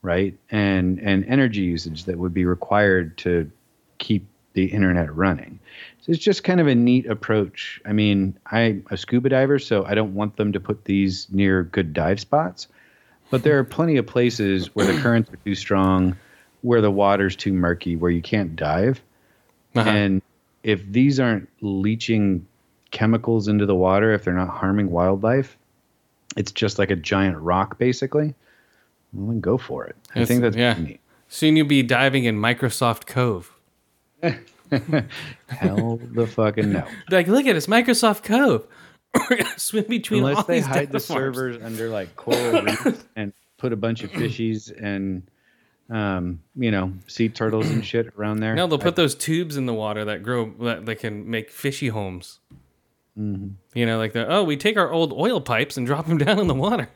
right? 0.00 0.34
And 0.50 0.98
and 1.00 1.24
energy 1.26 1.60
usage 1.60 2.04
that 2.04 2.18
would 2.18 2.32
be 2.32 2.46
required 2.46 3.18
to 3.18 3.50
keep 3.98 4.26
the 4.60 4.72
internet 4.72 5.14
running. 5.14 5.58
So 6.00 6.12
it's 6.12 6.22
just 6.22 6.44
kind 6.44 6.60
of 6.60 6.66
a 6.66 6.74
neat 6.74 7.06
approach. 7.06 7.80
I 7.86 7.92
mean, 7.92 8.36
I'm 8.46 8.84
a 8.90 8.96
scuba 8.96 9.28
diver, 9.30 9.58
so 9.58 9.84
I 9.86 9.94
don't 9.94 10.14
want 10.14 10.36
them 10.36 10.52
to 10.52 10.60
put 10.60 10.84
these 10.84 11.26
near 11.30 11.62
good 11.64 11.92
dive 11.92 12.20
spots. 12.20 12.68
But 13.30 13.42
there 13.42 13.58
are 13.58 13.64
plenty 13.64 13.96
of 13.96 14.06
places 14.06 14.74
where 14.74 14.86
the 14.86 15.00
currents 15.00 15.32
are 15.32 15.36
too 15.36 15.54
strong, 15.54 16.16
where 16.62 16.80
the 16.80 16.90
water's 16.90 17.36
too 17.36 17.52
murky, 17.52 17.96
where 17.96 18.10
you 18.10 18.22
can't 18.22 18.56
dive. 18.56 19.00
Uh-huh. 19.74 19.88
And 19.88 20.22
if 20.62 20.84
these 20.90 21.20
aren't 21.20 21.48
leaching 21.60 22.46
chemicals 22.90 23.48
into 23.48 23.66
the 23.66 23.74
water, 23.74 24.12
if 24.12 24.24
they're 24.24 24.34
not 24.34 24.48
harming 24.48 24.90
wildlife, 24.90 25.56
it's 26.36 26.52
just 26.52 26.78
like 26.78 26.90
a 26.90 26.96
giant 26.96 27.38
rock, 27.38 27.78
basically. 27.78 28.34
Well, 29.12 29.28
then 29.28 29.40
go 29.40 29.56
for 29.58 29.86
it. 29.86 29.96
I 30.14 30.24
think 30.24 30.42
that's 30.42 30.56
yeah. 30.56 30.74
neat. 30.74 31.00
Soon 31.28 31.56
you'll 31.56 31.66
be 31.66 31.82
diving 31.82 32.24
in 32.24 32.36
Microsoft 32.36 33.06
Cove. 33.06 33.56
Hell 35.48 36.00
the 36.12 36.26
fucking 36.26 36.72
no. 36.72 36.86
Like, 37.10 37.26
look 37.26 37.46
at 37.46 37.56
us, 37.56 37.66
Microsoft 37.66 38.22
Cove. 38.22 38.66
We're 39.14 39.36
gonna 39.42 39.58
swim 39.58 39.86
between 39.88 40.22
all 40.22 40.28
Unless 40.28 40.46
they 40.46 40.54
these 40.60 40.66
hide 40.66 40.92
the 40.92 41.00
servers 41.00 41.58
under 41.62 41.88
like 41.88 42.14
coral 42.16 42.62
reefs 42.62 43.04
and 43.16 43.32
put 43.58 43.72
a 43.72 43.76
bunch 43.76 44.04
of 44.04 44.10
fishies 44.12 44.70
and 44.80 45.28
um, 45.88 46.40
you 46.54 46.70
know, 46.70 46.92
sea 47.08 47.28
turtles 47.28 47.68
and 47.68 47.84
shit 47.84 48.12
around 48.16 48.38
there. 48.38 48.54
No, 48.54 48.68
they'll 48.68 48.78
put 48.78 48.94
those 48.94 49.16
tubes 49.16 49.56
in 49.56 49.66
the 49.66 49.74
water 49.74 50.04
that 50.04 50.22
grow 50.22 50.52
that 50.60 50.86
they 50.86 50.94
can 50.94 51.28
make 51.28 51.50
fishy 51.50 51.88
homes. 51.88 52.38
Mm-hmm. 53.18 53.48
You 53.74 53.86
know, 53.86 53.98
like 53.98 54.12
the 54.12 54.28
oh, 54.32 54.44
we 54.44 54.56
take 54.56 54.76
our 54.76 54.92
old 54.92 55.12
oil 55.12 55.40
pipes 55.40 55.76
and 55.76 55.86
drop 55.86 56.06
them 56.06 56.18
down 56.18 56.38
in 56.38 56.46
the 56.46 56.54
water. 56.54 56.88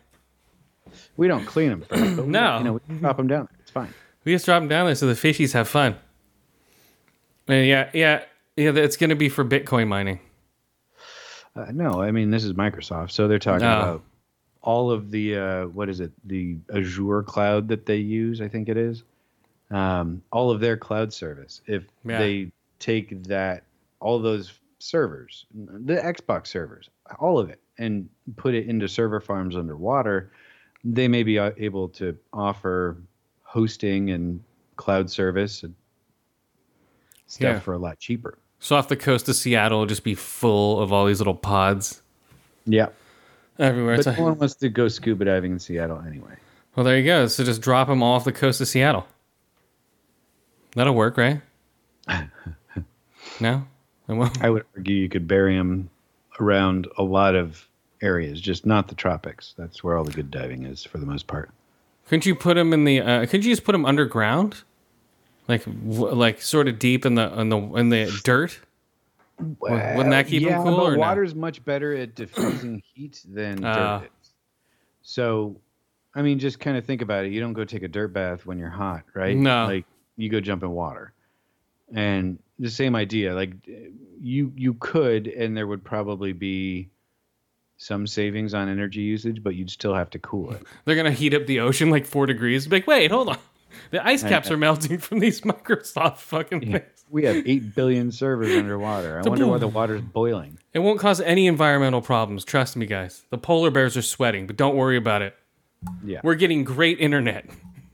we 1.17 1.27
don't 1.27 1.45
clean 1.45 1.71
them 1.71 1.81
first, 1.83 2.25
No. 2.29 2.59
you 2.59 2.65
know, 2.65 2.81
we 2.89 2.95
drop 2.99 3.17
them 3.17 3.27
down. 3.27 3.49
It's 3.61 3.73
fine. 3.73 3.93
We 4.25 4.33
just 4.33 4.45
drop 4.47 4.61
them 4.63 4.69
down 4.69 4.87
there 4.87 4.95
so 4.95 5.07
the 5.07 5.15
fishies 5.15 5.53
have 5.55 5.69
fun. 5.69 5.97
Yeah, 7.49 7.91
yeah, 7.93 8.23
yeah. 8.57 8.71
It's 8.75 8.97
gonna 8.97 9.17
be 9.17 9.29
for 9.29 9.45
Bitcoin 9.45 9.89
mining. 9.89 10.21
Uh, 11.57 11.67
no, 11.73 12.01
I 12.01 12.11
mean 12.11 12.31
this 12.31 12.45
is 12.45 12.53
Microsoft, 12.55 13.11
so 13.13 13.29
they're 13.29 13.39
talking 13.39 13.67
No. 13.67 13.79
about 13.83 14.03
all 14.63 14.91
of 14.91 15.11
the 15.11 15.37
uh, 15.37 15.67
what 15.67 15.89
is 15.89 16.01
it? 16.01 16.11
The 16.25 16.57
Azure 16.75 17.23
cloud 17.23 17.69
that 17.69 17.87
they 17.87 17.97
use, 17.99 18.41
I 18.41 18.49
think 18.49 18.69
it 18.69 18.77
is. 18.77 19.03
Um, 19.71 20.23
all 20.33 20.51
of 20.51 20.61
their 20.61 20.77
cloud 20.77 21.13
service. 21.13 21.61
If 21.67 21.85
Yeah. 22.05 22.19
they 22.19 22.53
take 22.79 23.23
that, 23.25 23.65
all 24.01 24.19
those 24.19 24.53
servers, 24.79 25.47
the 25.55 25.95
Xbox 25.97 26.49
servers, 26.49 26.91
all 27.19 27.39
of 27.39 27.49
it, 27.51 27.61
and 27.79 28.09
put 28.37 28.55
it 28.55 28.67
into 28.67 28.89
server 28.89 29.21
farms 29.21 29.57
underwater, 29.57 30.31
they 30.85 31.09
may 31.09 31.23
be 31.23 31.39
uh, 31.39 31.53
able 31.57 31.89
to 31.91 32.17
offer 32.33 32.97
hosting 33.43 34.11
and 34.11 34.43
cloud 34.77 35.11
service 35.11 35.63
and 35.63 35.75
stuff 37.27 37.41
Yeah. 37.57 37.59
for 37.61 37.73
a 37.75 37.79
lot 37.79 37.99
cheaper. 37.99 38.39
So 38.61 38.77
off 38.77 38.89
the 38.89 38.97
coast 38.97 39.29
of 39.29 39.37
Seattle 39.37 39.81
will 39.81 39.87
just 39.87 40.05
be 40.05 40.15
full 40.15 40.81
of 40.81 40.93
all 40.93 41.07
these 41.07 41.21
little 41.21 41.35
pods 41.35 42.03
Yeah. 42.67 42.89
everywhere. 43.59 43.97
But 43.97 44.07
It's 44.07 44.17
a- 44.19 44.21
no 44.21 44.25
one 44.29 44.39
wants 44.39 44.55
to 44.57 44.69
go 44.69 44.89
scuba 44.89 45.25
diving 45.27 45.53
in 45.53 45.59
Seattle 45.59 46.03
anyway. 46.07 46.37
well, 46.77 46.85
there 46.85 46.97
you 46.99 47.05
go. 47.05 47.27
So 47.27 47.45
just 47.45 47.61
drop 47.61 47.89
them 47.89 48.03
all 48.03 48.15
off 48.17 48.25
the 48.25 48.33
coast 48.33 48.61
of 48.61 48.69
Seattle. 48.69 49.07
That'll 50.75 50.95
work, 50.95 51.17
right? 51.17 51.41
no, 53.41 53.65
it 54.09 54.13
won't. 54.13 54.43
I 54.43 54.51
would 54.51 54.65
argue 54.77 54.97
you 54.97 55.09
could 55.09 55.27
bury 55.29 55.57
them 55.57 55.91
around 56.41 56.89
a 56.99 57.03
lot 57.03 57.35
of 57.35 57.69
areas, 58.03 58.41
just 58.41 58.67
not 58.67 58.89
the 58.89 58.95
tropics. 58.95 59.55
That's 59.57 59.83
where 59.85 59.97
all 59.97 60.05
the 60.05 60.13
good 60.13 60.31
diving 60.31 60.65
is 60.65 60.85
for 60.85 60.99
the 60.99 61.07
most 61.07 61.27
part. 61.27 61.51
Couldn't 62.09 62.27
you 62.27 62.35
put 62.35 62.55
them 62.55 62.73
in 62.73 62.85
the? 62.85 63.01
Uh, 63.01 63.21
couldn't 63.27 63.45
you 63.47 63.53
just 63.53 63.65
put 63.65 63.73
them 63.73 63.87
underground, 63.87 64.63
like 65.49 65.65
w- 65.65 66.15
like 66.15 66.41
sort 66.43 66.69
of 66.69 66.79
deep 66.79 67.05
in 67.07 67.15
the 67.15 67.33
in 67.41 67.49
the 67.49 67.59
in 67.59 67.89
the 67.91 68.21
dirt? 68.25 68.59
Wouldn't 69.39 70.11
that 70.11 70.29
keep 70.29 70.43
yeah, 70.43 70.57
cool, 70.63 70.77
But 70.77 70.83
or 70.85 70.93
no? 70.93 70.99
water's 70.99 71.35
much 71.35 71.65
better 71.65 71.95
at 71.97 72.15
diffusing 72.15 72.83
heat 72.95 73.21
than 73.29 73.65
Ah. 73.65 73.99
dirt 74.01 74.11
is. 74.23 74.31
So, 75.03 75.57
I 76.15 76.23
mean, 76.23 76.39
just 76.39 76.61
kind 76.61 76.77
of 76.77 76.85
think 76.85 77.03
about 77.03 77.25
it. 77.25 77.33
You 77.33 77.41
don't 77.41 77.53
go 77.53 77.65
take 77.65 77.83
a 77.83 77.89
dirt 77.89 78.13
bath 78.13 78.47
when 78.47 78.59
you're 78.59 78.71
hot, 78.71 79.03
right? 79.15 79.37
No. 79.37 79.67
Like 79.67 79.87
you 80.17 80.29
go 80.31 80.41
jump 80.41 80.63
in 80.63 80.71
water, 80.71 81.13
and 81.93 82.39
the 82.61 82.71
same 82.71 82.95
idea. 82.95 83.35
Like 83.35 83.53
you 84.21 84.53
you 84.57 84.75
could, 84.75 85.27
and 85.27 85.57
there 85.57 85.67
would 85.67 85.83
probably 85.85 86.33
be 86.33 86.89
some 87.77 88.07
savings 88.07 88.55
on 88.55 88.69
energy 88.69 89.01
usage, 89.03 89.43
but 89.43 89.57
you'd 89.57 89.69
still 89.71 89.95
have 89.95 90.09
to 90.11 90.19
cool 90.21 90.53
it. 90.53 90.63
They're 90.85 90.95
gonna 90.97 91.11
heat 91.11 91.35
up 91.35 91.47
the 91.47 91.59
ocean 91.61 91.91
like 91.91 92.07
four 92.07 92.27
degrees. 92.27 92.71
Like, 92.71 92.87
wait, 92.87 93.11
hold 93.11 93.31
on. 93.31 93.39
The 93.91 94.07
ice 94.07 94.23
caps 94.23 94.51
uh, 94.51 94.55
are 94.55 94.57
melting 94.57 94.99
from 94.99 95.19
these 95.19 95.41
Microsoft 95.43 96.19
fucking 96.19 96.61
things. 96.61 97.05
We 97.11 97.25
have 97.25 97.47
eight 97.47 97.75
billion 97.75 98.11
servers 98.11 98.55
underwater. 98.57 99.19
I 99.19 99.29
wonder 99.29 99.47
why 99.47 99.59
the 99.59 99.69
water's 99.69 100.01
boiling. 100.01 100.59
It 100.73 100.81
won't 100.81 100.99
cause 100.99 101.21
any 101.21 101.47
environmental 101.47 102.03
problems. 102.03 102.45
Trust 102.45 102.77
me, 102.77 102.87
guys. 102.87 103.25
The 103.31 103.39
polar 103.39 103.71
bears 103.71 103.97
are 103.97 104.03
sweating, 104.03 104.47
but 104.47 104.57
don't 104.57 104.77
worry 104.77 104.97
about 104.97 105.23
it. 105.23 105.37
Yeah. 106.05 106.21
We're 106.25 106.35
getting 106.35 106.65
great 106.65 106.99
internet. 106.99 107.47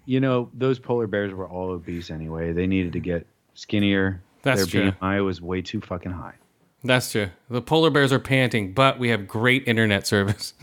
You 0.07 0.21
know, 0.21 0.51
those 0.55 0.79
polar 0.79 1.07
bears 1.07 1.33
were 1.33 1.49
all 1.49 1.71
obese 1.71 2.11
anyway. 2.11 2.53
They 2.53 2.67
needed 2.67 2.93
to 2.95 3.01
get 3.01 3.27
skinnier. 3.55 4.23
That's 4.43 4.67
Their 4.67 4.91
true. 4.91 4.93
BMI 4.93 5.25
was 5.25 5.43
way 5.43 5.61
too 5.61 5.81
fucking 5.81 6.13
high. 6.13 6.35
That's 6.83 7.13
true. 7.13 7.29
The 7.51 7.61
polar 7.61 7.91
bears 7.91 8.13
are 8.13 8.19
panting, 8.19 8.73
but 8.73 8.99
we 8.99 9.11
have 9.11 9.29
great 9.29 9.69
internet 9.69 10.07
service. 10.07 10.55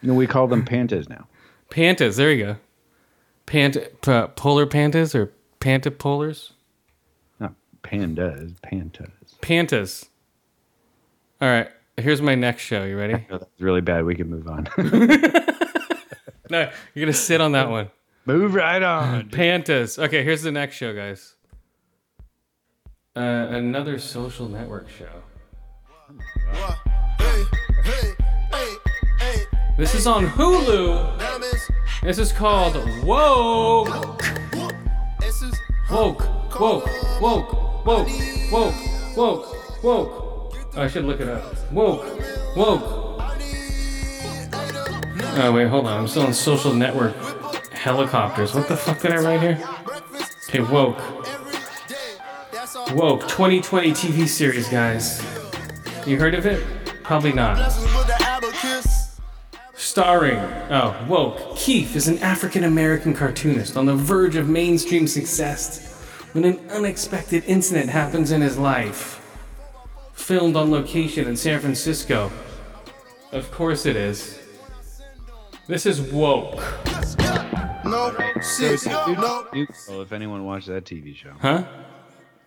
You 0.00 0.08
know, 0.08 0.14
we 0.14 0.28
call 0.28 0.46
them 0.46 0.64
pantas 0.64 1.08
now. 1.08 1.26
Pantas, 1.70 2.16
there 2.16 2.32
you 2.32 2.44
go. 2.44 2.56
Pant, 3.48 3.76
p- 4.02 4.26
polar 4.36 4.66
pantas 4.66 5.14
or 5.14 5.32
pantapolars? 5.58 6.52
Not 7.40 7.54
pandas, 7.82 8.54
pantas. 8.60 9.10
Pantas. 9.40 10.08
All 11.40 11.48
right, 11.48 11.70
here's 11.96 12.20
my 12.20 12.34
next 12.34 12.62
show. 12.62 12.84
You 12.84 12.98
ready? 12.98 13.14
No, 13.30 13.38
that's 13.38 13.50
really 13.60 13.80
bad. 13.80 14.04
We 14.04 14.14
can 14.14 14.28
move 14.28 14.46
on. 14.48 14.68
No, 16.50 16.70
you're 16.94 17.04
gonna 17.04 17.12
sit 17.12 17.42
on 17.42 17.52
that 17.52 17.68
one. 17.68 17.90
move 18.24 18.54
right 18.54 18.82
on. 18.82 19.28
Pantas. 19.30 20.02
Okay, 20.02 20.24
here's 20.24 20.40
the 20.40 20.50
next 20.50 20.76
show, 20.76 20.94
guys. 20.94 21.34
Uh, 23.14 23.20
another 23.50 23.98
social 23.98 24.48
network 24.48 24.88
show. 24.88 25.10
This 29.76 29.94
is 29.94 30.06
on 30.06 30.24
Hulu. 30.26 31.18
This 32.02 32.18
is 32.18 32.32
called 32.32 32.76
Woke. 33.02 33.88
Woke, 35.90 36.60
woke, 36.60 36.86
woke, 37.20 37.84
woke, 37.84 38.08
woke, 38.52 39.16
woke, 39.16 39.82
woke. 39.82 40.54
Oh, 40.76 40.82
I 40.82 40.86
should 40.86 41.04
look 41.04 41.20
it 41.20 41.28
up. 41.28 41.72
Woke, 41.72 42.04
woke. 42.54 42.82
Oh, 45.40 45.52
wait, 45.52 45.66
hold 45.66 45.86
on. 45.86 46.00
I'm 46.00 46.06
still 46.06 46.22
on 46.22 46.34
social 46.34 46.72
network 46.72 47.16
helicopters. 47.72 48.54
What 48.54 48.68
the 48.68 48.76
fuck 48.76 49.00
did 49.00 49.12
I 49.12 49.16
write 49.16 49.40
here? 49.40 49.58
Okay, 50.48 50.60
woke. 50.60 50.98
Woke, 52.94 53.22
2020 53.22 53.90
TV 53.90 54.28
series, 54.28 54.68
guys. 54.68 55.20
You 56.06 56.16
heard 56.16 56.34
of 56.34 56.46
it? 56.46 56.64
Probably 57.02 57.32
not. 57.32 57.58
Starring, 59.98 60.38
oh, 60.70 61.06
Woke. 61.08 61.56
Keith 61.56 61.96
is 61.96 62.06
an 62.06 62.18
African 62.18 62.62
American 62.62 63.12
cartoonist 63.12 63.76
on 63.76 63.84
the 63.84 63.96
verge 63.96 64.36
of 64.36 64.48
mainstream 64.48 65.08
success 65.08 65.92
when 66.34 66.44
an 66.44 66.56
unexpected 66.70 67.42
incident 67.48 67.90
happens 67.90 68.30
in 68.30 68.40
his 68.40 68.56
life. 68.56 69.20
Filmed 70.12 70.54
on 70.54 70.70
location 70.70 71.26
in 71.26 71.36
San 71.36 71.58
Francisco. 71.58 72.30
Of 73.32 73.50
course 73.50 73.86
it 73.86 73.96
is. 73.96 74.38
This 75.66 75.84
is 75.84 76.00
Woke. 76.00 76.54
No, 77.84 78.16
shit, 78.56 78.86
no. 78.86 79.48
Dude, 79.52 79.68
well, 79.88 80.02
if 80.02 80.12
anyone 80.12 80.44
watched 80.44 80.68
that 80.68 80.84
TV 80.84 81.16
show, 81.16 81.32
Huh? 81.40 81.64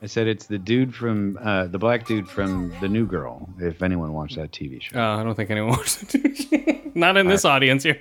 I 0.03 0.07
said 0.07 0.27
it's 0.27 0.47
the 0.47 0.57
dude 0.57 0.95
from 0.95 1.37
uh, 1.41 1.67
the 1.67 1.77
black 1.77 2.07
dude 2.07 2.27
from 2.27 2.73
The 2.81 2.89
New 2.89 3.05
Girl. 3.05 3.47
If 3.59 3.83
anyone 3.83 4.13
watched 4.13 4.35
that 4.35 4.51
TV 4.51 4.81
show, 4.81 4.99
Oh, 4.99 5.19
I 5.19 5.23
don't 5.23 5.35
think 5.35 5.51
anyone 5.51 5.71
watched 5.71 6.15
it. 6.15 6.95
Not 6.95 7.17
in 7.17 7.27
this 7.27 7.45
audience 7.45 7.83
here. 7.83 7.99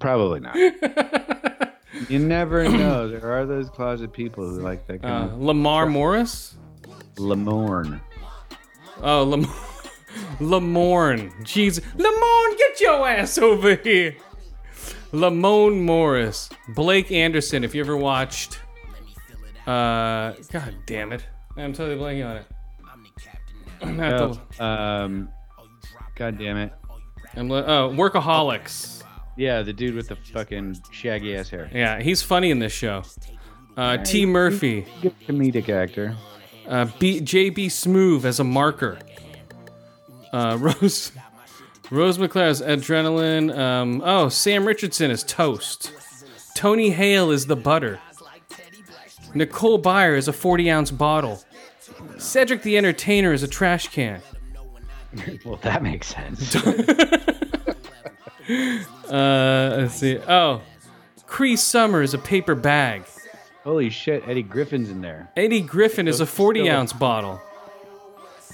probably 0.00 0.40
not. 0.40 0.56
you 2.08 2.18
never 2.18 2.68
know. 2.68 3.08
There 3.08 3.32
are 3.32 3.46
those 3.46 3.70
closet 3.70 4.12
people 4.12 4.44
who 4.48 4.60
like 4.60 4.86
that 4.88 5.04
Uh, 5.04 5.08
kind 5.08 5.30
of 5.30 5.40
Lamar 5.40 5.86
Morris? 5.86 6.56
Lamorne. 7.16 8.00
Oh, 9.02 9.22
Lam- 9.22 9.44
Lamorne. 10.40 11.30
Jeez. 11.44 11.80
Lamorne, 11.96 12.58
get 12.58 12.80
your 12.80 13.08
ass 13.08 13.38
over 13.38 13.76
here. 13.76 14.16
Lamone 15.12 15.80
Morris. 15.82 16.50
Blake 16.74 17.10
Anderson, 17.12 17.62
if 17.64 17.74
you 17.74 17.80
ever 17.80 17.96
watched. 17.96 18.60
Uh, 19.66 20.32
God 20.52 20.74
damn 20.86 21.12
it. 21.12 21.24
I'm 21.56 21.72
totally 21.72 21.98
blanking 21.98 22.28
on 22.28 22.36
it. 22.38 22.46
I'm 23.82 23.96
not 23.96 24.12
Oh, 24.20 24.40
the- 24.58 24.64
um, 24.64 25.28
God 26.14 26.38
damn 26.38 26.56
it. 26.56 26.72
I'm 27.34 27.48
li- 27.48 27.64
oh, 27.66 27.90
Workaholics. 27.90 29.02
Yeah, 29.36 29.62
the 29.62 29.72
dude 29.72 29.94
with 29.94 30.08
the 30.08 30.16
fucking 30.16 30.78
shaggy 30.90 31.36
ass 31.36 31.50
hair. 31.50 31.68
Yeah, 31.72 32.00
he's 32.00 32.22
funny 32.22 32.50
in 32.50 32.58
this 32.58 32.72
show. 32.72 33.02
Uh, 33.76 33.98
T. 33.98 34.24
Murphy. 34.24 34.86
Good 35.02 35.14
comedic 35.26 35.68
actor. 35.68 36.16
Uh, 36.66 36.86
B- 36.98 37.20
JB 37.20 37.66
Smoove 37.66 38.24
as 38.24 38.40
a 38.40 38.44
marker. 38.44 38.98
Uh, 40.32 40.56
Rose 40.80 41.12
Rose 41.90 42.16
McClare 42.18 42.48
as 42.48 42.62
Adrenaline. 42.62 43.56
Um, 43.56 44.02
oh, 44.04 44.28
Sam 44.30 44.66
Richardson 44.66 45.10
is 45.10 45.22
Toast. 45.22 45.92
Tony 46.56 46.90
Hale 46.90 47.30
is 47.30 47.46
the 47.46 47.56
butter. 47.56 48.00
Nicole 49.34 49.80
Byer 49.80 50.16
is 50.16 50.28
a 50.28 50.32
40 50.32 50.70
ounce 50.70 50.90
bottle. 50.90 51.42
Cedric 52.18 52.62
the 52.62 52.76
Entertainer 52.76 53.32
is 53.32 53.42
a 53.42 53.48
trash 53.48 53.88
can. 53.88 54.20
Well, 55.46 55.56
that 55.62 55.82
makes 55.82 56.08
sense. 56.08 56.54
Uh, 58.48 59.74
let's 59.78 59.94
see. 59.94 60.18
Oh, 60.18 60.62
Cree 61.26 61.56
Summer 61.56 62.02
is 62.02 62.14
a 62.14 62.18
paper 62.18 62.54
bag. 62.54 63.04
Holy 63.64 63.90
shit, 63.90 64.22
Eddie 64.28 64.42
Griffin's 64.42 64.90
in 64.90 65.00
there. 65.00 65.30
Eddie 65.36 65.60
Griffin 65.60 66.06
is 66.06 66.20
a 66.20 66.26
40 66.26 66.70
ounce 66.70 66.92
bottle. 66.92 67.40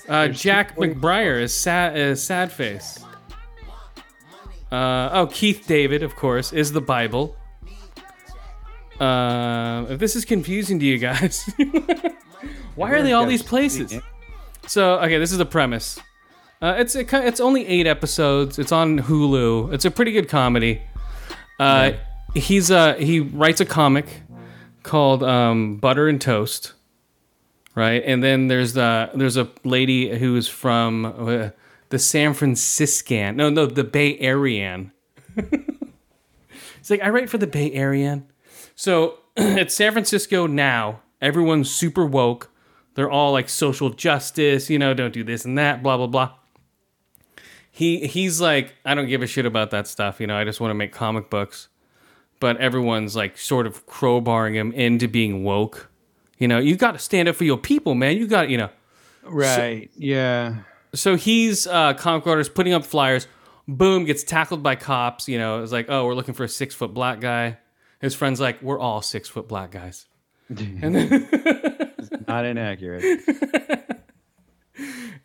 Uh, 0.09 0.29
Jack 0.29 0.77
McBrayer 0.77 1.41
is 1.41 1.55
sad, 1.55 1.97
is 1.97 2.23
sad 2.23 2.51
face. 2.51 3.05
Uh, 4.71 5.11
oh, 5.13 5.29
Keith 5.31 5.65
David, 5.67 6.03
of 6.03 6.17
course, 6.17 6.53
is 6.53 6.73
the 6.73 6.81
Bible. 6.81 7.37
Uh, 8.99 9.87
if 9.91 9.99
this 9.99 10.17
is 10.17 10.25
confusing 10.25 10.79
to 10.79 10.87
you 10.87 10.97
guys, 10.97 11.51
why 12.75 12.91
are 12.93 13.03
they 13.03 13.13
all 13.13 13.27
these 13.27 13.43
places? 13.43 13.95
So, 14.67 14.99
okay, 15.01 15.19
this 15.19 15.33
is 15.33 15.39
the 15.39 15.47
premise. 15.47 15.99
Uh, 16.61 16.77
it's 16.79 16.95
it, 16.95 17.13
it's 17.13 17.41
only 17.41 17.67
eight 17.67 17.87
episodes. 17.87 18.59
It's 18.59 18.71
on 18.73 19.01
Hulu. 19.01 19.73
It's 19.73 19.85
a 19.85 19.91
pretty 19.91 20.13
good 20.13 20.29
comedy. 20.29 20.83
Uh, 21.59 21.93
He's 22.35 22.71
uh 22.71 22.95
he 22.95 23.21
writes 23.21 23.61
a 23.61 23.67
comic 23.67 24.23
called 24.83 25.23
um, 25.23 25.77
Butter 25.77 26.09
and 26.09 26.21
Toast, 26.21 26.73
right? 27.75 28.03
And 28.05 28.25
then 28.25 28.49
there's 28.49 28.73
the 28.73 29.11
there's 29.15 29.37
a 29.37 29.51
lady 29.65 30.17
who's 30.19 30.49
from 30.49 31.05
uh, 31.05 31.51
the 31.91 31.99
San 31.99 32.33
Franciscan, 32.33 33.37
no, 33.37 33.51
no, 33.51 33.67
the 33.67 33.85
Bay 33.85 34.17
Arean. 34.19 34.93
it's 35.37 36.89
like 36.89 37.03
I 37.03 37.11
write 37.11 37.29
for 37.29 37.37
the 37.37 37.47
Bay 37.47 37.71
Arean, 37.73 38.27
so 38.75 39.19
it's 39.37 39.75
San 39.75 39.93
Francisco 39.93 40.47
now. 40.47 41.01
Everyone's 41.23 41.71
super 41.71 42.05
woke. 42.05 42.51
They're 42.95 43.11
all 43.11 43.33
like 43.33 43.49
social 43.49 43.89
justice, 43.89 44.69
you 44.69 44.79
know, 44.79 44.93
don't 44.93 45.15
do 45.15 45.25
this 45.25 45.47
and 45.47 45.57
that, 45.57 45.83
blah 45.83 45.97
blah 45.97 46.09
blah. 46.09 46.35
He 47.71 48.07
he's 48.07 48.39
like, 48.39 48.75
I 48.85 48.95
don't 48.95 49.09
give 49.09 49.23
a 49.23 49.27
shit 49.27 49.47
about 49.47 49.71
that 49.71 49.87
stuff, 49.87 50.21
you 50.21 50.27
know. 50.27 50.37
I 50.37 50.45
just 50.45 50.61
want 50.61 50.73
to 50.73 50.75
make 50.75 50.93
comic 50.93 51.31
books 51.31 51.69
but 52.43 52.57
everyone's 52.57 53.15
like 53.15 53.39
sort 53.39 53.69
of 53.69 53.87
crowbarring 53.87 54.55
him 54.55 54.73
into 54.73 55.07
being 55.07 55.45
woke. 55.45 55.93
You 56.39 56.49
know, 56.49 56.59
you 56.59 56.75
got 56.75 56.91
to 56.91 56.99
stand 56.99 57.29
up 57.29 57.37
for 57.37 57.45
your 57.45 57.57
people, 57.57 57.95
man. 57.95 58.17
You 58.17 58.27
got, 58.27 58.51
you 58.51 58.59
know. 58.59 58.69
Right. 59.23 59.89
yeah. 59.97 60.57
So 60.93 61.15
he's 61.15 61.69
uh, 61.69 61.95
comic 61.95 62.27
artist 62.27 62.53
putting 62.53 62.73
up 62.73 62.85
flyers. 62.85 63.29
Boom, 63.69 64.07
gets 64.07 64.25
tackled 64.25 64.61
by 64.61 64.75
cops. 64.75 65.29
You 65.29 65.39
know, 65.39 65.63
it's 65.63 65.71
like, 65.71 65.87
oh, 65.89 66.05
we're 66.05 66.17
looking 66.17 66.35
for 66.35 66.43
a 66.43 66.49
six 66.49 66.75
foot 66.75 66.93
black 66.93 67.21
guy. 67.21 67.59
His 68.01 68.13
friend's 68.13 68.41
like, 68.41 68.61
we're 68.61 68.81
all 68.81 69.03
six 69.03 69.29
foot 69.29 69.47
black 69.47 69.71
guys. 69.71 70.07
and 70.83 70.95
then, 70.95 71.29
Not 72.29 72.45
inaccurate. 72.45 73.05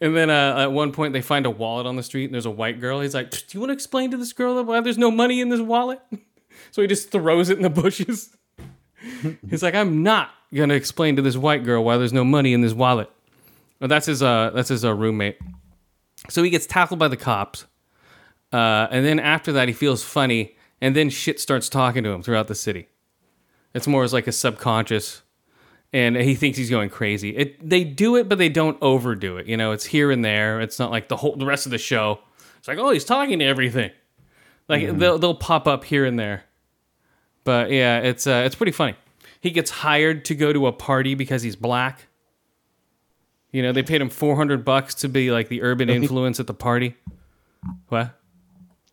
and 0.02 0.16
then 0.16 0.30
uh, 0.30 0.60
at 0.60 0.72
one 0.72 0.92
point, 0.92 1.14
they 1.14 1.22
find 1.22 1.46
a 1.46 1.50
wallet 1.50 1.86
on 1.86 1.96
the 1.96 2.04
street, 2.04 2.26
and 2.26 2.34
there's 2.34 2.46
a 2.46 2.52
white 2.52 2.80
girl. 2.80 3.02
He's 3.02 3.14
like, 3.14 3.32
do 3.32 3.38
you 3.52 3.60
want 3.60 3.70
to 3.70 3.74
explain 3.74 4.12
to 4.12 4.18
this 4.18 4.34
girl 4.34 4.62
why 4.64 4.82
there's 4.82 4.98
no 4.98 5.12
money 5.12 5.42
in 5.42 5.50
this 5.50 5.62
wallet? 5.62 6.00
So 6.72 6.82
he 6.82 6.88
just 6.88 7.12
throws 7.12 7.50
it 7.50 7.58
in 7.58 7.64
the 7.64 7.70
bushes. 7.70 8.36
He's 9.50 9.64
like, 9.64 9.76
I'm 9.76 10.04
not 10.04 10.32
gonna 10.54 10.74
explain 10.74 11.16
to 11.18 11.22
this 11.22 11.38
white 11.38 11.64
girl 11.64 11.84
why 11.84 11.98
there's 11.98 12.14
no 12.14 12.24
money 12.24 12.54
in 12.54 12.62
this 12.62 12.74
wallet. 12.74 13.10
But 13.80 13.88
that's 13.88 14.08
his 14.08 14.24
uh 14.24 14.52
that's 14.54 14.70
his 14.70 14.84
uh, 14.84 14.94
roommate. 14.94 15.38
So 16.30 16.44
he 16.44 16.50
gets 16.50 16.66
tackled 16.66 17.00
by 17.00 17.08
the 17.08 17.18
cops. 17.18 17.66
Uh, 18.52 18.88
and 18.92 19.06
then 19.06 19.20
after 19.20 19.52
that 19.54 19.68
he 19.68 19.74
feels 19.74 20.04
funny 20.04 20.56
and 20.82 20.96
then 20.96 21.10
shit 21.10 21.40
starts 21.40 21.70
talking 21.70 22.04
to 22.04 22.10
him 22.10 22.24
throughout 22.24 22.48
the 22.48 22.56
city. 22.56 22.88
It's 23.74 23.88
more 23.88 24.04
as 24.04 24.14
like 24.14 24.28
a 24.28 24.32
subconscious 24.32 25.22
and 25.94 26.16
he 26.16 26.36
thinks 26.36 26.58
he's 26.58 26.70
going 26.70 26.90
crazy. 26.90 27.36
It 27.36 27.70
they 27.70 27.84
do 27.84 28.16
it 28.16 28.28
but 28.28 28.38
they 28.38 28.50
don't 28.50 28.78
overdo 28.82 29.38
it. 29.38 29.48
You 29.48 29.58
know, 29.58 29.72
it's 29.72 29.86
here 29.86 30.12
and 30.12 30.24
there. 30.24 30.60
It's 30.62 30.80
not 30.80 30.92
like 30.92 31.08
the 31.08 31.18
whole 31.18 31.36
the 31.36 31.46
rest 31.46 31.66
of 31.66 31.72
the 31.72 31.78
show. 31.78 32.20
It's 32.58 32.68
like, 32.68 32.78
"Oh, 32.78 32.92
he's 32.92 33.06
talking 33.06 33.40
to 33.40 33.46
everything." 33.46 33.92
Like 34.68 34.98
they'll 34.98 35.18
they'll 35.18 35.36
pop 35.36 35.68
up 35.68 35.86
here 35.86 36.06
and 36.06 36.20
there. 36.20 36.44
But 37.44 37.72
yeah, 37.72 38.00
it's 38.00 38.28
uh, 38.28 38.44
it's 38.46 38.56
pretty 38.56 38.74
funny. 38.74 38.96
He 39.40 39.52
gets 39.52 39.70
hired 39.72 40.26
to 40.26 40.36
go 40.36 40.52
to 40.52 40.68
a 40.68 40.74
party 40.74 41.16
because 41.16 41.42
he's 41.42 41.56
black. 41.56 42.08
You 43.52 43.64
know, 43.64 43.72
they 43.72 43.84
paid 43.84 44.02
him 44.02 44.10
four 44.10 44.36
hundred 44.36 44.66
bucks 44.66 44.94
to 44.96 45.08
be 45.08 45.32
like 45.32 45.48
the 45.48 45.62
urban 45.62 45.90
influence 45.90 46.40
at 46.40 46.48
the 46.48 46.54
party. 46.54 46.96
What? 47.88 48.14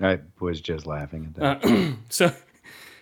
I 0.01 0.21
was 0.41 0.61
just 0.61 0.87
laughing 0.87 1.27
at 1.27 1.61
that. 1.63 1.65
Uh, 1.65 1.93
So 2.09 2.33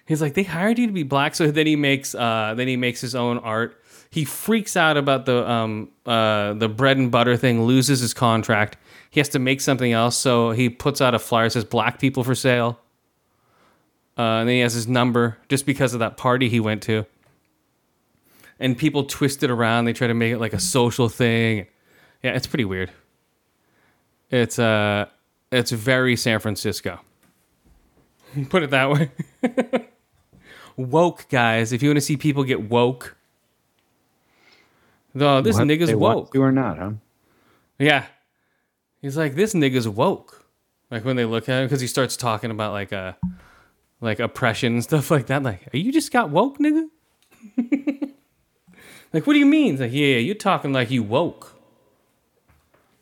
he's 0.06 0.20
like, 0.20 0.34
they 0.34 0.42
hired 0.42 0.78
you 0.78 0.86
to 0.86 0.92
be 0.92 1.02
black. 1.02 1.34
So 1.34 1.50
then 1.50 1.66
he 1.66 1.76
makes 1.76 2.14
uh, 2.14 2.54
then 2.56 2.68
he 2.68 2.76
makes 2.76 3.00
his 3.00 3.14
own 3.14 3.38
art. 3.38 3.78
He 4.10 4.24
freaks 4.24 4.76
out 4.76 4.96
about 4.96 5.26
the 5.26 5.48
um, 5.50 5.90
uh, 6.04 6.54
the 6.54 6.68
bread 6.68 6.98
and 6.98 7.10
butter 7.10 7.36
thing. 7.36 7.62
Loses 7.62 8.00
his 8.00 8.12
contract. 8.12 8.76
He 9.10 9.20
has 9.20 9.28
to 9.30 9.38
make 9.38 9.60
something 9.60 9.92
else. 9.92 10.16
So 10.16 10.50
he 10.50 10.68
puts 10.68 11.00
out 11.00 11.14
a 11.14 11.18
flyer 11.18 11.46
that 11.46 11.52
says 11.52 11.64
"Black 11.64 11.98
people 11.98 12.24
for 12.24 12.34
sale." 12.34 12.78
Uh, 14.18 14.40
and 14.40 14.48
then 14.48 14.56
he 14.56 14.60
has 14.60 14.74
his 14.74 14.86
number 14.86 15.38
just 15.48 15.64
because 15.64 15.94
of 15.94 16.00
that 16.00 16.18
party 16.18 16.50
he 16.50 16.60
went 16.60 16.82
to. 16.82 17.06
And 18.60 18.76
people 18.76 19.04
twist 19.04 19.42
it 19.42 19.50
around. 19.50 19.86
They 19.86 19.94
try 19.94 20.06
to 20.06 20.14
make 20.14 20.32
it 20.32 20.38
like 20.38 20.52
a 20.52 20.60
social 20.60 21.08
thing. 21.08 21.66
Yeah, 22.22 22.32
it's 22.32 22.46
pretty 22.46 22.66
weird. 22.66 22.90
It's 24.30 24.58
uh, 24.58 25.06
it's 25.50 25.70
very 25.70 26.16
San 26.16 26.38
Francisco. 26.38 27.00
Put 28.50 28.62
it 28.62 28.70
that 28.70 28.90
way. 28.90 29.10
woke 30.76 31.28
guys, 31.28 31.72
if 31.72 31.82
you 31.82 31.88
want 31.88 31.96
to 31.96 32.02
see 32.02 32.16
people 32.16 32.44
get 32.44 32.70
woke. 32.70 33.16
Though 35.14 35.42
this 35.42 35.56
What 35.56 35.68
nigga's 35.68 35.88
they 35.88 35.94
woke. 35.94 36.34
You 36.34 36.42
are 36.42 36.52
not, 36.52 36.78
huh? 36.78 36.92
Yeah. 37.78 38.06
He's 39.00 39.16
like, 39.16 39.34
this 39.34 39.52
nigga's 39.54 39.88
woke. 39.88 40.46
Like 40.90 41.04
when 41.04 41.16
they 41.16 41.24
look 41.24 41.48
at 41.48 41.60
him, 41.60 41.66
because 41.66 41.80
he 41.80 41.86
starts 41.86 42.16
talking 42.16 42.50
about 42.50 42.72
like 42.72 42.92
uh 42.92 43.12
like 44.00 44.20
oppression 44.20 44.74
and 44.74 44.82
stuff 44.90 45.10
like 45.10 45.26
that. 45.26 45.42
Like, 45.42 45.68
you 45.72 45.92
just 45.92 46.12
got 46.12 46.30
woke, 46.30 46.58
nigga? 46.58 46.88
like, 49.12 49.26
what 49.26 49.32
do 49.32 49.38
you 49.38 49.46
mean? 49.46 49.74
It's 49.74 49.80
like, 49.80 49.92
yeah, 49.92 50.16
you're 50.16 50.34
talking 50.34 50.72
like 50.72 50.90
you 50.90 51.02
woke. 51.02 51.56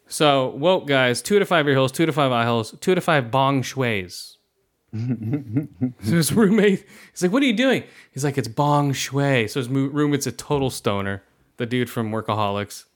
So, 0.07 0.49
woke 0.49 0.87
guys, 0.87 1.23
two 1.23 1.39
to 1.39 1.45
five 1.47 1.69
ear 1.69 1.75
holes, 1.77 1.93
two 1.93 2.07
to 2.07 2.13
five 2.13 2.33
eye 2.33 2.45
holes, 2.45 2.75
two 2.81 2.95
to 2.95 3.01
five 3.01 3.31
bong 3.31 3.63
shuis. 3.63 4.37
so 6.03 6.15
his 6.17 6.33
roommate, 6.33 6.85
he's 7.13 7.23
like, 7.23 7.33
what 7.33 7.43
are 7.43 7.47
you 7.47 7.53
doing? 7.53 7.85
He's 8.13 8.25
like, 8.25 8.37
it's 8.37 8.49
bong 8.49 8.93
shui. 8.93 9.47
So 9.49 9.61
his 9.61 9.69
roommate's 9.69 10.27
a 10.27 10.33
total 10.33 10.71
stoner, 10.71 11.23
the 11.57 11.67
dude 11.67 11.91
from 11.91 12.11
Workaholics. 12.11 12.87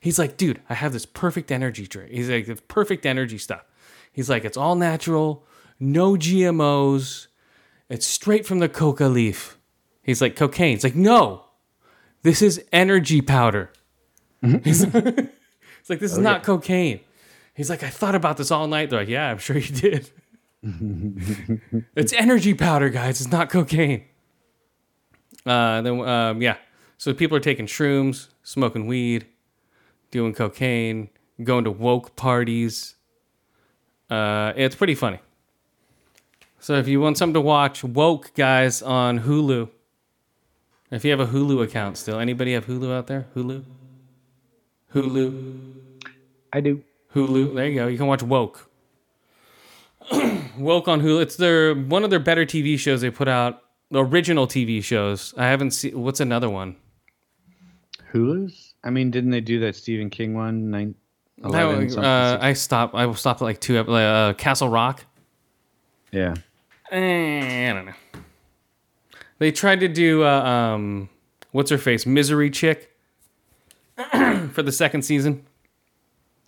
He's 0.00 0.18
like, 0.18 0.36
dude, 0.36 0.60
I 0.68 0.74
have 0.74 0.92
this 0.92 1.06
perfect 1.06 1.50
energy 1.50 1.86
drink. 1.86 2.12
He's 2.12 2.30
like, 2.30 2.48
it's 2.48 2.62
perfect 2.68 3.04
energy 3.04 3.38
stuff. 3.38 3.64
He's 4.12 4.30
like, 4.30 4.44
it's 4.44 4.56
all 4.56 4.76
natural, 4.76 5.44
no 5.78 6.14
GMOs, 6.14 7.26
it's 7.88 8.06
straight 8.06 8.46
from 8.46 8.60
the 8.60 8.68
coca 8.68 9.06
leaf. 9.06 9.58
He's 10.02 10.22
like, 10.22 10.36
cocaine. 10.36 10.74
It's 10.74 10.84
like, 10.84 10.94
no, 10.94 11.44
this 12.22 12.40
is 12.40 12.64
energy 12.72 13.20
powder. 13.20 13.72
He's 14.42 14.82
it's 14.82 14.94
like, 15.90 15.98
this 15.98 16.12
is 16.12 16.18
oh, 16.18 16.22
not 16.22 16.42
cocaine. 16.42 17.00
He's 17.54 17.68
like, 17.68 17.82
I 17.82 17.90
thought 17.90 18.14
about 18.14 18.36
this 18.36 18.50
all 18.50 18.66
night. 18.68 18.90
They're 18.90 19.00
like, 19.00 19.08
yeah, 19.08 19.28
I'm 19.28 19.38
sure 19.38 19.58
you 19.58 19.74
did. 19.74 20.10
it's 21.96 22.12
energy 22.12 22.54
powder, 22.54 22.90
guys. 22.90 23.20
It's 23.20 23.32
not 23.32 23.50
cocaine. 23.50 24.04
Uh, 25.46 25.80
then, 25.82 26.00
um, 26.00 26.42
yeah. 26.42 26.56
So 26.98 27.14
people 27.14 27.36
are 27.36 27.40
taking 27.40 27.66
shrooms, 27.66 28.28
smoking 28.42 28.86
weed, 28.86 29.26
doing 30.10 30.34
cocaine, 30.34 31.08
going 31.42 31.64
to 31.64 31.70
woke 31.70 32.14
parties. 32.14 32.96
Uh, 34.10 34.52
it's 34.54 34.76
pretty 34.76 34.94
funny. 34.94 35.20
So 36.58 36.74
if 36.74 36.88
you 36.88 37.00
want 37.00 37.16
something 37.16 37.34
to 37.34 37.40
watch, 37.40 37.82
woke 37.82 38.34
guys 38.34 38.82
on 38.82 39.20
Hulu. 39.20 39.70
If 40.90 41.04
you 41.04 41.10
have 41.10 41.20
a 41.20 41.26
Hulu 41.26 41.62
account 41.62 41.96
still, 41.96 42.18
anybody 42.18 42.52
have 42.52 42.66
Hulu 42.66 42.92
out 42.92 43.06
there? 43.06 43.28
Hulu, 43.34 43.64
Hulu, 44.92 45.72
I 46.52 46.60
do. 46.60 46.82
Hulu. 47.14 47.54
There 47.54 47.66
you 47.66 47.74
go. 47.76 47.86
You 47.86 47.96
can 47.96 48.06
watch 48.06 48.22
Woke. 48.22 48.69
Woke 50.58 50.88
on 50.88 51.00
Hulu. 51.00 51.22
It's 51.22 51.36
their 51.36 51.74
one 51.74 52.04
of 52.04 52.10
their 52.10 52.18
better 52.18 52.44
TV 52.44 52.78
shows 52.78 53.00
they 53.00 53.10
put 53.10 53.28
out. 53.28 53.62
The 53.92 54.04
original 54.04 54.46
TV 54.46 54.82
shows. 54.84 55.34
I 55.36 55.46
haven't 55.46 55.72
seen. 55.72 56.00
What's 56.00 56.20
another 56.20 56.48
one? 56.48 56.76
Hulu's? 58.12 58.74
I 58.84 58.90
mean, 58.90 59.10
didn't 59.10 59.30
they 59.30 59.40
do 59.40 59.60
that 59.60 59.76
Stephen 59.76 60.10
King 60.10 60.34
one? 60.34 60.70
Nine, 60.70 60.94
No, 61.38 61.48
11, 61.50 61.90
something, 61.90 62.04
uh, 62.04 62.38
I 62.40 62.52
stopped. 62.54 62.94
I 62.94 63.10
stopped 63.12 63.42
at 63.42 63.44
like 63.44 63.60
two. 63.60 63.78
ep- 63.78 63.88
Uh, 63.88 64.32
Castle 64.34 64.68
Rock. 64.68 65.04
yeah. 66.12 66.34
Eh, 66.90 67.70
I 67.70 67.72
don't 67.72 67.86
know. 67.86 67.92
They 69.38 69.52
tried 69.52 69.80
to 69.80 69.88
do 69.88 70.24
uh, 70.24 70.42
um, 70.42 71.08
what's 71.52 71.70
her 71.70 71.78
face, 71.78 72.04
Misery 72.04 72.50
Chick, 72.50 72.96
for 74.52 74.62
the 74.62 74.72
second 74.72 75.02
season. 75.02 75.46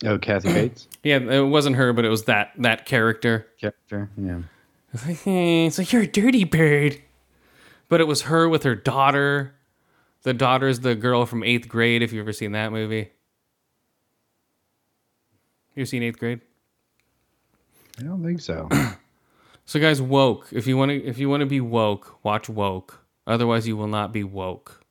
Oh, 0.05 0.17
Kathy 0.17 0.51
Bates 0.53 0.87
Yeah, 1.03 1.17
it 1.17 1.41
wasn't 1.47 1.75
her, 1.77 1.93
but 1.93 2.05
it 2.05 2.09
was 2.09 2.25
that 2.25 2.51
that 2.57 2.85
character. 2.85 3.47
character. 3.59 4.09
Yeah. 4.17 4.41
It's 4.93 5.07
like, 5.07 5.27
eh, 5.27 5.65
it's 5.65 5.77
like 5.77 5.91
you're 5.91 6.03
a 6.03 6.07
dirty 6.07 6.43
bird, 6.43 7.01
but 7.89 7.99
it 8.01 8.07
was 8.07 8.23
her 8.23 8.47
with 8.47 8.63
her 8.63 8.75
daughter. 8.75 9.55
The 10.23 10.33
daughter's 10.33 10.79
the 10.81 10.95
girl 10.95 11.25
from 11.25 11.43
eighth 11.43 11.67
grade. 11.67 12.01
If 12.01 12.13
you've 12.13 12.21
ever 12.21 12.31
seen 12.33 12.51
that 12.53 12.71
movie, 12.71 13.09
you 15.75 15.85
seen 15.85 16.03
eighth 16.03 16.19
grade? 16.19 16.41
I 17.99 18.03
don't 18.03 18.23
think 18.23 18.39
so. 18.41 18.67
So 19.65 19.79
guys, 19.79 20.01
woke. 20.01 20.49
If 20.51 20.67
you 20.67 20.75
want 20.75 20.89
to, 20.89 21.01
if 21.05 21.17
you 21.17 21.29
want 21.29 21.39
to 21.39 21.45
be 21.45 21.61
woke, 21.61 22.19
watch 22.21 22.49
woke. 22.49 22.99
Otherwise, 23.25 23.65
you 23.65 23.77
will 23.77 23.87
not 23.87 24.11
be 24.11 24.21
woke. 24.21 24.83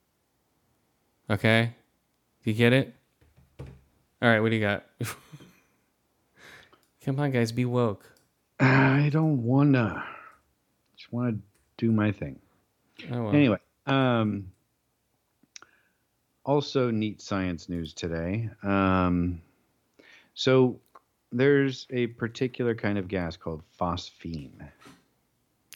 Okay, 1.29 1.75
you 2.43 2.55
get 2.55 2.73
it. 2.73 2.95
All 4.23 4.29
right, 4.29 4.39
what 4.39 4.51
do 4.51 4.57
you 4.57 4.63
got? 4.63 4.85
Come 7.05 7.19
on, 7.19 7.33
guys, 7.33 7.51
be 7.51 7.65
woke. 7.65 8.09
I 8.61 9.11
don't 9.13 9.43
wanna. 9.43 10.05
Just 10.97 11.13
want 11.13 11.37
to 11.37 11.43
do 11.77 11.91
my 11.91 12.13
thing. 12.13 12.39
Oh, 13.11 13.25
well. 13.25 13.35
Anyway, 13.35 13.59
um, 13.87 14.53
also 16.45 16.93
neat 16.93 17.21
science 17.21 17.69
news 17.69 17.93
today. 17.93 18.49
Um, 18.63 19.43
so 20.35 20.79
there's 21.33 21.89
a 21.91 22.07
particular 22.07 22.77
kind 22.77 22.99
of 22.99 23.09
gas 23.09 23.37
called 23.37 23.63
phosphine. 23.81 24.69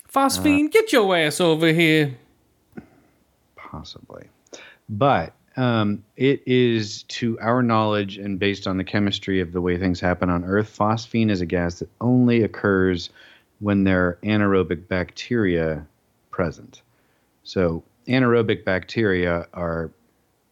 Phosphine, 0.08 0.70
get 0.70 0.92
your 0.92 1.16
ass 1.16 1.40
over 1.40 1.72
here. 1.72 2.16
possibly. 3.56 4.28
But 4.88 5.34
um, 5.56 6.04
it 6.16 6.42
is, 6.46 7.02
to 7.04 7.38
our 7.40 7.62
knowledge 7.62 8.18
and 8.18 8.38
based 8.38 8.66
on 8.66 8.76
the 8.76 8.84
chemistry 8.84 9.40
of 9.40 9.52
the 9.52 9.60
way 9.60 9.78
things 9.78 10.00
happen 10.00 10.28
on 10.30 10.44
Earth, 10.44 10.74
phosphine 10.78 11.30
is 11.30 11.40
a 11.40 11.46
gas 11.46 11.78
that 11.78 11.88
only 12.00 12.42
occurs 12.42 13.10
when 13.60 13.84
there 13.84 14.06
are 14.06 14.18
anaerobic 14.22 14.86
bacteria 14.88 15.86
present. 16.30 16.82
So, 17.42 17.82
anaerobic 18.06 18.64
bacteria 18.64 19.46
are 19.54 19.90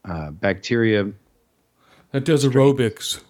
uh, 0.07 0.31
bacteria, 0.31 1.11
That 2.13 2.25
does 2.25 2.45
aerobics. 2.45 3.21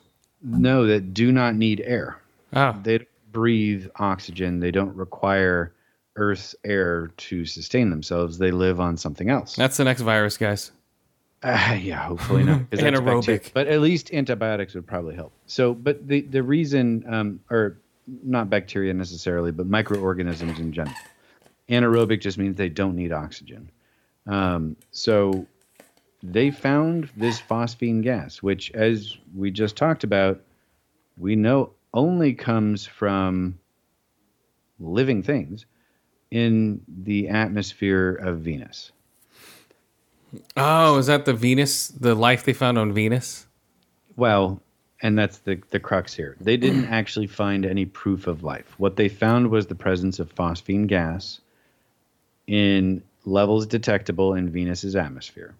no, 0.42 0.86
that 0.86 1.12
do 1.14 1.32
not 1.32 1.54
need 1.56 1.80
air. 1.84 2.18
Oh, 2.52 2.78
They 2.82 2.98
don't 2.98 3.08
breathe 3.32 3.86
oxygen, 3.96 4.60
they 4.60 4.70
don't 4.70 4.94
require 4.96 5.72
Earth's 6.16 6.54
air 6.64 7.08
to 7.16 7.44
sustain 7.44 7.90
themselves. 7.90 8.38
They 8.38 8.52
live 8.52 8.78
on 8.80 8.96
something 8.96 9.28
else. 9.30 9.56
that's 9.56 9.76
the 9.76 9.82
next 9.84 10.02
virus, 10.02 10.36
guys. 10.36 10.70
Uh, 11.44 11.78
yeah, 11.78 11.98
hopefully 11.98 12.42
not. 12.42 12.60
Anaerobic. 12.70 13.52
But 13.52 13.68
at 13.68 13.80
least 13.80 14.12
antibiotics 14.14 14.74
would 14.74 14.86
probably 14.86 15.14
help. 15.14 15.32
So, 15.46 15.74
but 15.74 16.08
the, 16.08 16.22
the 16.22 16.42
reason, 16.42 17.04
um, 17.06 17.40
or 17.50 17.78
not 18.06 18.48
bacteria 18.48 18.94
necessarily, 18.94 19.52
but 19.52 19.66
microorganisms 19.66 20.58
in 20.58 20.72
general. 20.72 20.96
Anaerobic 21.68 22.20
just 22.20 22.38
means 22.38 22.56
they 22.56 22.70
don't 22.70 22.96
need 22.96 23.12
oxygen. 23.12 23.70
Um, 24.26 24.76
so 24.90 25.46
they 26.22 26.50
found 26.50 27.10
this 27.14 27.40
phosphine 27.40 28.02
gas, 28.02 28.42
which, 28.42 28.70
as 28.72 29.18
we 29.34 29.50
just 29.50 29.76
talked 29.76 30.02
about, 30.02 30.40
we 31.18 31.36
know 31.36 31.72
only 31.92 32.32
comes 32.32 32.86
from 32.86 33.58
living 34.80 35.22
things 35.22 35.66
in 36.30 36.80
the 36.88 37.28
atmosphere 37.28 38.14
of 38.14 38.40
Venus. 38.40 38.92
Oh, 40.56 40.98
is 40.98 41.06
that 41.06 41.24
the 41.24 41.34
Venus, 41.34 41.88
the 41.88 42.14
life 42.14 42.44
they 42.44 42.52
found 42.52 42.78
on 42.78 42.92
Venus? 42.92 43.46
Well, 44.16 44.60
and 45.02 45.18
that's 45.18 45.38
the 45.38 45.60
the 45.70 45.80
crux 45.80 46.14
here. 46.14 46.36
They 46.40 46.56
didn't 46.56 46.84
actually 46.90 47.26
find 47.26 47.66
any 47.66 47.84
proof 47.84 48.26
of 48.26 48.42
life. 48.42 48.74
What 48.78 48.96
they 48.96 49.08
found 49.08 49.50
was 49.50 49.66
the 49.66 49.74
presence 49.74 50.18
of 50.18 50.34
phosphine 50.34 50.86
gas 50.86 51.40
in 52.46 53.02
levels 53.24 53.66
detectable 53.66 54.34
in 54.34 54.50
Venus's 54.50 54.96
atmosphere. 54.96 55.54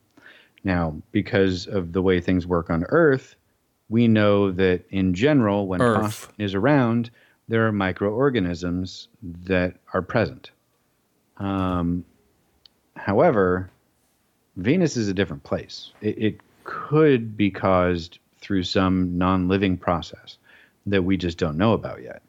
Now, 0.64 0.96
because 1.12 1.66
of 1.66 1.92
the 1.92 2.02
way 2.02 2.20
things 2.20 2.46
work 2.46 2.70
on 2.70 2.84
Earth, 2.88 3.36
we 3.88 4.08
know 4.08 4.50
that 4.52 4.84
in 4.90 5.14
general, 5.14 5.66
when 5.66 5.82
Earth. 5.82 6.28
phosphine 6.28 6.44
is 6.44 6.54
around, 6.54 7.10
there 7.48 7.66
are 7.66 7.72
microorganisms 7.72 9.08
that 9.22 9.76
are 9.92 10.02
present. 10.02 10.50
Um, 11.36 12.04
however, 12.96 13.70
Venus 14.56 14.96
is 14.96 15.08
a 15.08 15.14
different 15.14 15.42
place. 15.42 15.90
It, 16.00 16.18
it 16.18 16.40
could 16.64 17.36
be 17.36 17.50
caused 17.50 18.18
through 18.38 18.62
some 18.62 19.16
non-living 19.18 19.78
process 19.78 20.38
that 20.86 21.02
we 21.02 21.16
just 21.16 21.38
don't 21.38 21.56
know 21.56 21.72
about 21.72 22.02
yet. 22.02 22.22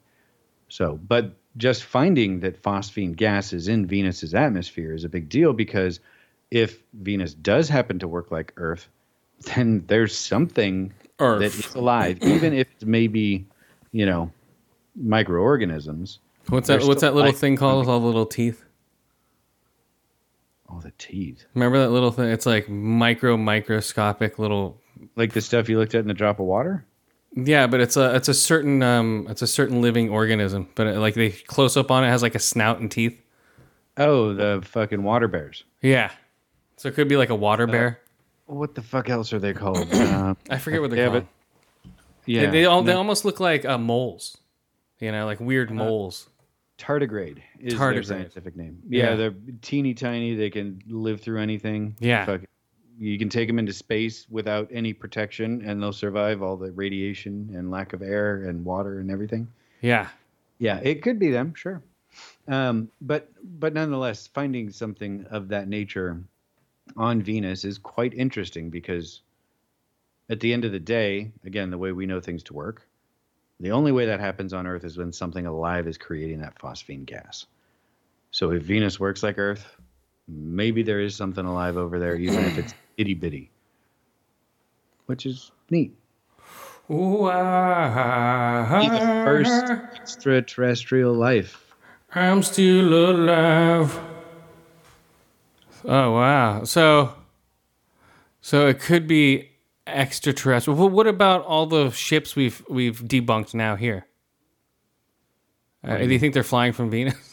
So, 0.68 0.98
but 1.06 1.32
just 1.56 1.84
finding 1.84 2.40
that 2.40 2.62
phosphine 2.62 3.16
gas 3.16 3.52
is 3.52 3.68
in 3.68 3.86
Venus's 3.86 4.34
atmosphere 4.34 4.92
is 4.92 5.04
a 5.04 5.08
big 5.08 5.28
deal 5.28 5.52
because 5.52 6.00
if 6.50 6.82
Venus 6.94 7.34
does 7.34 7.68
happen 7.68 7.98
to 7.98 8.08
work 8.08 8.30
like 8.30 8.52
Earth, 8.56 8.88
then 9.54 9.84
there's 9.86 10.16
something 10.16 10.92
Earth. 11.18 11.40
that 11.40 11.54
is 11.54 11.74
alive, 11.74 12.18
even 12.22 12.52
if 12.52 12.68
it's 12.72 12.84
maybe, 12.84 13.46
you 13.92 14.06
know, 14.06 14.30
microorganisms. 14.94 16.18
What's 16.48 16.68
that? 16.68 16.84
What's 16.84 17.00
that 17.00 17.14
little 17.14 17.30
life. 17.30 17.38
thing 17.38 17.56
called 17.56 17.88
all 17.88 18.00
the 18.00 18.06
little 18.06 18.26
teeth? 18.26 18.65
Oh, 20.68 20.80
the 20.80 20.92
teeth. 20.98 21.44
Remember 21.54 21.78
that 21.78 21.90
little 21.90 22.10
thing? 22.10 22.28
It's 22.28 22.46
like 22.46 22.68
micro, 22.68 23.36
microscopic 23.36 24.38
little. 24.38 24.80
Like 25.14 25.32
the 25.32 25.40
stuff 25.40 25.68
you 25.68 25.78
looked 25.78 25.94
at 25.94 26.04
in 26.04 26.10
a 26.10 26.14
drop 26.14 26.40
of 26.40 26.46
water? 26.46 26.84
Yeah, 27.34 27.66
but 27.66 27.80
it's 27.80 27.96
a 27.96 28.14
it's 28.14 28.28
a 28.28 28.34
certain 28.34 28.82
um 28.82 29.26
it's 29.28 29.42
a 29.42 29.46
certain 29.46 29.82
living 29.82 30.08
organism. 30.08 30.68
But 30.74 30.86
it, 30.86 30.98
like 30.98 31.14
they 31.14 31.30
close 31.30 31.76
up 31.76 31.90
on 31.90 32.02
it, 32.02 32.08
it 32.08 32.10
has 32.10 32.22
like 32.22 32.34
a 32.34 32.40
snout 32.40 32.80
and 32.80 32.90
teeth. 32.90 33.20
Oh, 33.98 34.32
the 34.34 34.62
fucking 34.64 35.02
water 35.02 35.28
bears. 35.28 35.64
Yeah, 35.82 36.10
so 36.76 36.88
it 36.88 36.94
could 36.94 37.08
be 37.08 37.16
like 37.16 37.30
a 37.30 37.34
water 37.34 37.66
bear. 37.66 38.00
What 38.46 38.74
the 38.74 38.82
fuck 38.82 39.10
else 39.10 39.32
are 39.32 39.38
they 39.38 39.52
called? 39.54 39.92
uh, 39.92 40.34
I 40.48 40.58
forget 40.58 40.80
what 40.80 40.90
they're 40.90 41.04
yeah, 41.04 41.10
called. 41.10 41.26
yeah, 42.24 42.40
they, 42.46 42.50
they 42.50 42.64
all 42.64 42.82
they 42.82 42.92
almost 42.92 43.24
look 43.24 43.38
like 43.38 43.64
uh, 43.64 43.78
moles. 43.78 44.38
You 44.98 45.12
know, 45.12 45.26
like 45.26 45.40
weird 45.40 45.70
moles. 45.70 46.28
Tardigrade 46.78 47.38
is 47.60 47.74
Tardigrade. 47.74 47.94
their 47.94 48.02
scientific 48.02 48.56
name. 48.56 48.78
Yeah, 48.88 49.10
Yeah. 49.10 49.16
they're 49.16 49.34
teeny 49.62 49.94
tiny. 49.94 50.34
They 50.34 50.50
can 50.50 50.82
live 50.88 51.20
through 51.20 51.40
anything. 51.40 51.96
Yeah. 52.00 52.24
Fuck, 52.26 52.42
you 52.98 53.18
can 53.18 53.28
take 53.28 53.46
them 53.48 53.58
into 53.58 53.72
space 53.72 54.26
without 54.30 54.68
any 54.70 54.92
protection, 54.92 55.62
and 55.64 55.82
they'll 55.82 55.92
survive 55.92 56.42
all 56.42 56.56
the 56.56 56.72
radiation 56.72 57.50
and 57.54 57.70
lack 57.70 57.92
of 57.92 58.02
air 58.02 58.44
and 58.44 58.64
water 58.64 59.00
and 59.00 59.10
everything. 59.10 59.48
Yeah, 59.82 60.08
Yeah, 60.58 60.78
it 60.82 61.02
could 61.02 61.18
be 61.18 61.30
them, 61.30 61.52
sure. 61.54 61.82
Um, 62.48 62.90
but 63.02 63.30
but 63.60 63.74
nonetheless, 63.74 64.26
finding 64.28 64.70
something 64.70 65.26
of 65.30 65.48
that 65.48 65.68
nature 65.68 66.22
on 66.96 67.20
Venus 67.20 67.64
is 67.64 67.76
quite 67.76 68.14
interesting 68.14 68.70
because 68.70 69.20
at 70.30 70.40
the 70.40 70.52
end 70.54 70.64
of 70.64 70.72
the 70.72 70.78
day, 70.80 71.30
again, 71.44 71.68
the 71.70 71.76
way 71.76 71.92
we 71.92 72.06
know 72.06 72.20
things 72.20 72.42
to 72.44 72.54
work, 72.54 72.88
the 73.60 73.70
only 73.72 73.92
way 73.92 74.06
that 74.06 74.20
happens 74.20 74.52
on 74.52 74.66
Earth 74.66 74.84
is 74.84 74.98
when 74.98 75.12
something 75.12 75.46
alive 75.46 75.86
is 75.86 75.96
creating 75.96 76.40
that 76.40 76.58
phosphine 76.58 77.06
gas. 77.06 77.46
So 78.30 78.50
if 78.50 78.62
Venus 78.62 79.00
works 79.00 79.22
like 79.22 79.38
Earth, 79.38 79.76
maybe 80.28 80.82
there 80.82 81.00
is 81.00 81.14
something 81.14 81.44
alive 81.46 81.76
over 81.76 81.98
there, 81.98 82.16
even 82.16 82.44
if 82.44 82.58
it's 82.58 82.74
itty 82.96 83.14
bitty, 83.14 83.50
which 85.06 85.24
is 85.24 85.52
neat. 85.70 85.96
Ooh, 86.90 87.26
Be 87.26 88.88
the 88.88 89.22
first 89.24 89.64
extraterrestrial 89.96 91.14
life. 91.14 91.74
I'm 92.14 92.42
still 92.42 93.10
alive. 93.10 93.98
Oh 95.84 96.12
wow! 96.12 96.64
So, 96.64 97.14
so 98.40 98.66
it 98.68 98.80
could 98.80 99.06
be 99.06 99.50
extraterrestrial. 99.86 100.78
Well, 100.78 100.88
what 100.90 101.06
about 101.06 101.44
all 101.44 101.66
the 101.66 101.90
ships 101.90 102.34
we've 102.36 102.62
we've 102.68 103.00
debunked 103.02 103.54
now 103.54 103.76
here? 103.76 104.06
Uh, 105.84 105.98
do 105.98 106.12
you 106.12 106.18
think 106.18 106.34
they're 106.34 106.42
flying 106.42 106.72
from 106.72 106.90
Venus? 106.90 107.14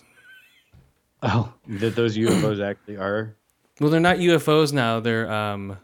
Oh, 1.26 1.54
that 1.68 1.96
those 1.96 2.18
UFOs 2.18 2.62
actually 2.62 2.98
are 2.98 3.38
Well, 3.80 3.90
they're 3.90 4.02
not 4.02 4.18
UFOs 4.18 4.74
now. 4.74 5.00
They're 5.00 5.32
um, 5.32 5.78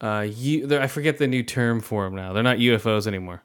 uh, 0.00 0.26
U- 0.30 0.66
they're, 0.66 0.80
I 0.80 0.86
forget 0.86 1.18
the 1.18 1.26
new 1.26 1.42
term 1.42 1.82
for 1.82 2.04
them 2.04 2.14
now. 2.16 2.32
They're 2.32 2.42
not 2.42 2.56
UFOs 2.56 3.06
anymore. 3.06 3.42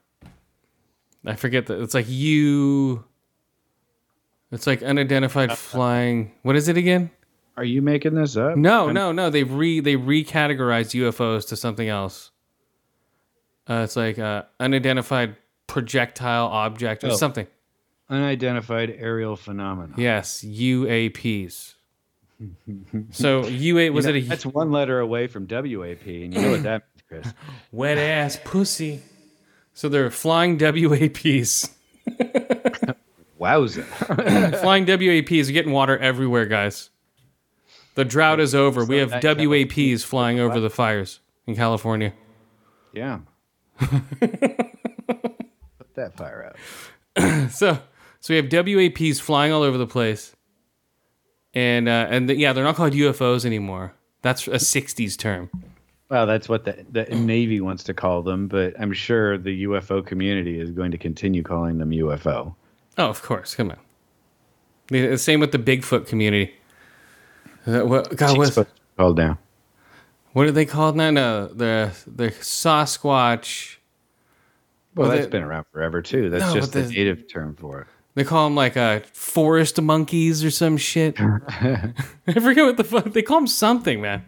I 1.25 1.35
forget 1.35 1.65
that 1.65 1.81
it's 1.81 1.93
like 1.93 2.07
U. 2.07 3.03
It's 4.53 4.65
like 4.65 4.81
unidentified 4.81 5.57
flying. 5.57 6.31
What 6.43 6.55
is 6.55 6.69
it 6.69 6.77
again? 6.77 7.11
Are 7.57 7.63
you 7.63 7.81
making 7.81 8.15
this 8.15 8.37
up? 8.37 8.55
No, 8.57 8.85
I'm- 8.85 8.93
no, 8.93 9.11
no. 9.11 9.29
They've 9.29 9.51
re 9.51 9.79
they 9.79 9.95
recategorized 9.95 10.93
UFOs 10.99 11.47
to 11.49 11.55
something 11.55 11.87
else. 11.87 12.31
Uh, 13.69 13.81
it's 13.83 13.95
like 13.95 14.17
uh, 14.19 14.43
unidentified 14.59 15.35
projectile 15.67 16.47
object 16.47 17.03
or 17.03 17.07
Oh. 17.11 17.15
something. 17.15 17.47
Unidentified 18.09 18.89
aerial 18.97 19.35
phenomena. 19.37 19.93
Yes, 19.97 20.43
UAPs. 20.43 21.75
so 23.11 23.45
UA 23.47 23.91
was 23.91 24.05
You 24.05 24.11
know, 24.13 24.17
it 24.17 24.23
a 24.25 24.27
That's 24.27 24.45
one 24.45 24.71
letter 24.71 24.99
away 24.99 25.27
from 25.27 25.45
WAP, 25.47 26.05
and 26.07 26.33
you 26.33 26.41
know 26.41 26.51
what 26.51 26.63
that 26.63 26.83
means, 27.09 27.23
Chris. 27.23 27.33
wet 27.71 27.97
ass 27.97 28.37
pussy? 28.43 29.01
So 29.73 29.87
they're 29.89 30.09
flying 30.11 30.57
WAPs. 30.57 31.69
Wowza. 33.39 33.83
flying 34.59 34.85
WAPs 34.85 35.49
are 35.49 35.53
getting 35.53 35.71
water 35.71 35.97
everywhere, 35.97 36.45
guys. 36.45 36.89
The 37.95 38.05
drought 38.05 38.39
is 38.39 38.55
over. 38.55 38.85
We 38.85 38.97
have 38.97 39.09
that 39.09 39.21
kind 39.21 39.39
of 39.39 39.45
WAPs 39.47 40.03
flying 40.03 40.39
over 40.39 40.59
the 40.59 40.69
fires 40.69 41.19
in 41.47 41.55
California. 41.55 42.13
yeah. 42.93 43.19
Put 43.79 44.01
that 45.95 46.15
fire 46.15 46.53
out. 46.53 46.55
So, 47.51 47.79
so 48.21 48.33
we 48.33 48.37
have 48.37 48.45
WAPs 48.45 49.19
flying 49.19 49.51
all 49.51 49.63
over 49.63 49.77
the 49.77 49.87
place, 49.87 50.33
and 51.53 51.89
uh, 51.89 52.07
and 52.09 52.29
the, 52.29 52.35
yeah, 52.37 52.53
they're 52.53 52.63
not 52.63 52.75
called 52.75 52.93
UFOs 52.93 53.43
anymore. 53.45 53.93
That's 54.21 54.47
a 54.47 54.51
'60s 54.51 55.17
term. 55.17 55.49
Well, 56.09 56.25
that's 56.27 56.47
what 56.47 56.63
the, 56.65 56.85
the 56.89 57.03
Navy 57.15 57.59
wants 57.59 57.83
to 57.85 57.93
call 57.93 58.21
them, 58.21 58.47
but 58.47 58.79
I'm 58.79 58.93
sure 58.93 59.37
the 59.37 59.63
UFO 59.65 60.05
community 60.05 60.59
is 60.59 60.71
going 60.71 60.91
to 60.91 60.97
continue 60.97 61.41
calling 61.43 61.79
them 61.79 61.89
UFO. 61.89 62.55
Oh, 62.97 63.09
of 63.09 63.21
course. 63.23 63.55
Come 63.55 63.71
on. 63.71 63.79
The 64.87 65.07
the 65.07 65.17
same 65.17 65.39
with 65.41 65.51
the 65.51 65.59
Bigfoot 65.59 66.07
community. 66.07 66.53
Uh, 67.67 67.81
what, 67.85 68.15
God, 68.15 68.29
She's 68.29 68.37
what, 68.37 68.47
supposed 68.47 68.69
called 68.97 69.17
now. 69.17 69.37
what 70.33 70.47
are 70.47 70.51
they 70.51 70.65
called 70.65 70.95
now? 70.95 71.11
No, 71.11 71.47
the 71.47 71.91
the 72.07 72.29
Sasquatch. 72.31 73.77
Well, 74.95 75.07
Well, 75.07 75.15
that's 75.17 75.27
they- 75.27 75.31
been 75.31 75.43
around 75.43 75.65
forever 75.71 76.01
too. 76.01 76.29
That's 76.29 76.53
No, 76.53 76.59
just 76.59 76.73
the 76.73 76.81
the- 76.81 76.89
native 76.93 77.27
term 77.27 77.55
for 77.55 77.81
it. 77.81 77.87
They 78.13 78.25
call 78.25 78.45
them 78.47 78.55
like 78.55 78.75
uh, 78.75 78.99
forest 79.13 79.81
monkeys 79.81 80.43
or 80.43 80.51
some 80.51 80.75
shit. 80.75 81.15
I 81.19 81.93
forget 82.41 82.65
what 82.65 82.75
the 82.77 82.83
fuck 82.83 83.05
they 83.13 83.21
call 83.21 83.37
them. 83.37 83.47
Something, 83.47 84.01
man. 84.01 84.25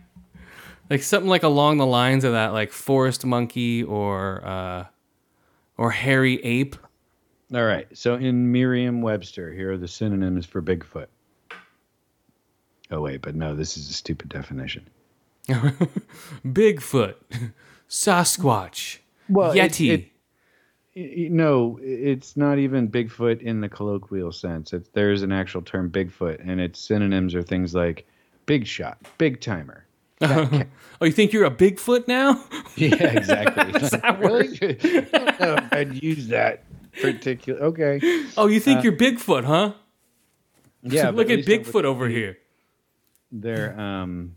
Like 0.90 1.04
something 1.04 1.30
like 1.30 1.44
along 1.44 1.78
the 1.80 1.86
lines 1.86 2.24
of 2.24 2.32
that, 2.32 2.54
like 2.54 2.72
forest 2.72 3.26
monkey 3.26 3.84
or 3.84 4.42
uh, 4.46 4.86
or 5.78 5.92
hairy 5.92 6.42
ape. 6.46 6.78
All 7.54 7.66
right. 7.66 7.86
So 7.98 8.16
in 8.16 8.52
Merriam-Webster, 8.52 9.52
here 9.52 9.74
are 9.74 9.78
the 9.78 9.88
synonyms 9.88 10.46
for 10.46 10.62
Bigfoot. 10.62 11.08
Oh 12.92 13.02
wait, 13.02 13.22
but 13.22 13.36
no, 13.36 13.56
this 13.56 13.78
is 13.78 13.90
a 13.90 13.94
stupid 13.94 14.30
definition. 14.30 14.86
Bigfoot, 16.46 17.16
Sasquatch, 17.90 19.00
Well, 19.30 19.54
Yeti. 19.56 19.90
it- 19.92 20.10
Y- 20.96 21.14
y- 21.18 21.28
No, 21.32 21.80
it's 21.82 22.38
not 22.38 22.60
even 22.60 22.88
Bigfoot 22.88 23.42
in 23.42 23.62
the 23.62 23.68
colloquial 23.70 24.32
sense. 24.32 24.74
It's, 24.74 24.90
there's 24.90 25.24
an 25.24 25.32
actual 25.32 25.64
term 25.64 25.90
Bigfoot, 25.90 26.40
and 26.48 26.62
its 26.62 26.80
synonyms 26.80 27.34
are 27.34 27.42
things 27.42 27.74
like 27.74 28.06
big 28.46 28.68
shot, 28.68 29.00
big 29.18 29.42
timer. 29.42 29.86
oh, 30.22 30.64
you 31.02 31.12
think 31.12 31.34
you're 31.34 31.46
a 31.46 31.52
Bigfoot 31.52 32.08
now? 32.08 32.44
Yeah, 32.76 32.96
exactly. 32.96 33.72
that 34.00 34.20
really? 34.20 34.58
I 34.60 35.32
don't 35.32 35.40
know 35.40 35.56
if 35.64 35.74
I'd 35.74 36.02
use 36.04 36.28
that 36.30 36.64
particular. 37.02 37.60
Okay. 37.66 38.00
Oh, 38.38 38.46
you 38.48 38.60
think 38.60 38.80
uh, 38.80 38.82
you're 38.84 38.94
Bigfoot, 38.94 39.44
huh? 39.46 39.74
Yeah. 40.84 41.10
Look 41.12 41.30
at 41.32 41.48
least 41.48 41.50
Bigfoot 41.50 41.84
over 41.86 42.08
here. 42.08 42.38
They're 43.34 43.78
um, 43.80 44.36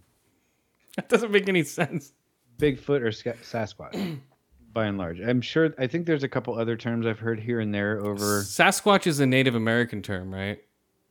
That 0.96 1.08
doesn't 1.08 1.30
make 1.30 1.48
any 1.48 1.62
sense. 1.62 2.12
Bigfoot 2.58 3.02
or 3.02 3.10
Sasquatch, 3.10 4.18
by 4.72 4.86
and 4.86 4.96
large. 4.96 5.20
I'm 5.20 5.42
sure. 5.42 5.74
I 5.78 5.86
think 5.86 6.06
there's 6.06 6.22
a 6.22 6.28
couple 6.28 6.58
other 6.58 6.74
terms 6.76 7.06
I've 7.06 7.18
heard 7.18 7.38
here 7.38 7.60
and 7.60 7.74
there 7.74 7.98
over 8.00 8.40
Sasquatch 8.40 9.06
is 9.06 9.20
a 9.20 9.26
Native 9.26 9.54
American 9.54 10.00
term, 10.00 10.34
right? 10.34 10.58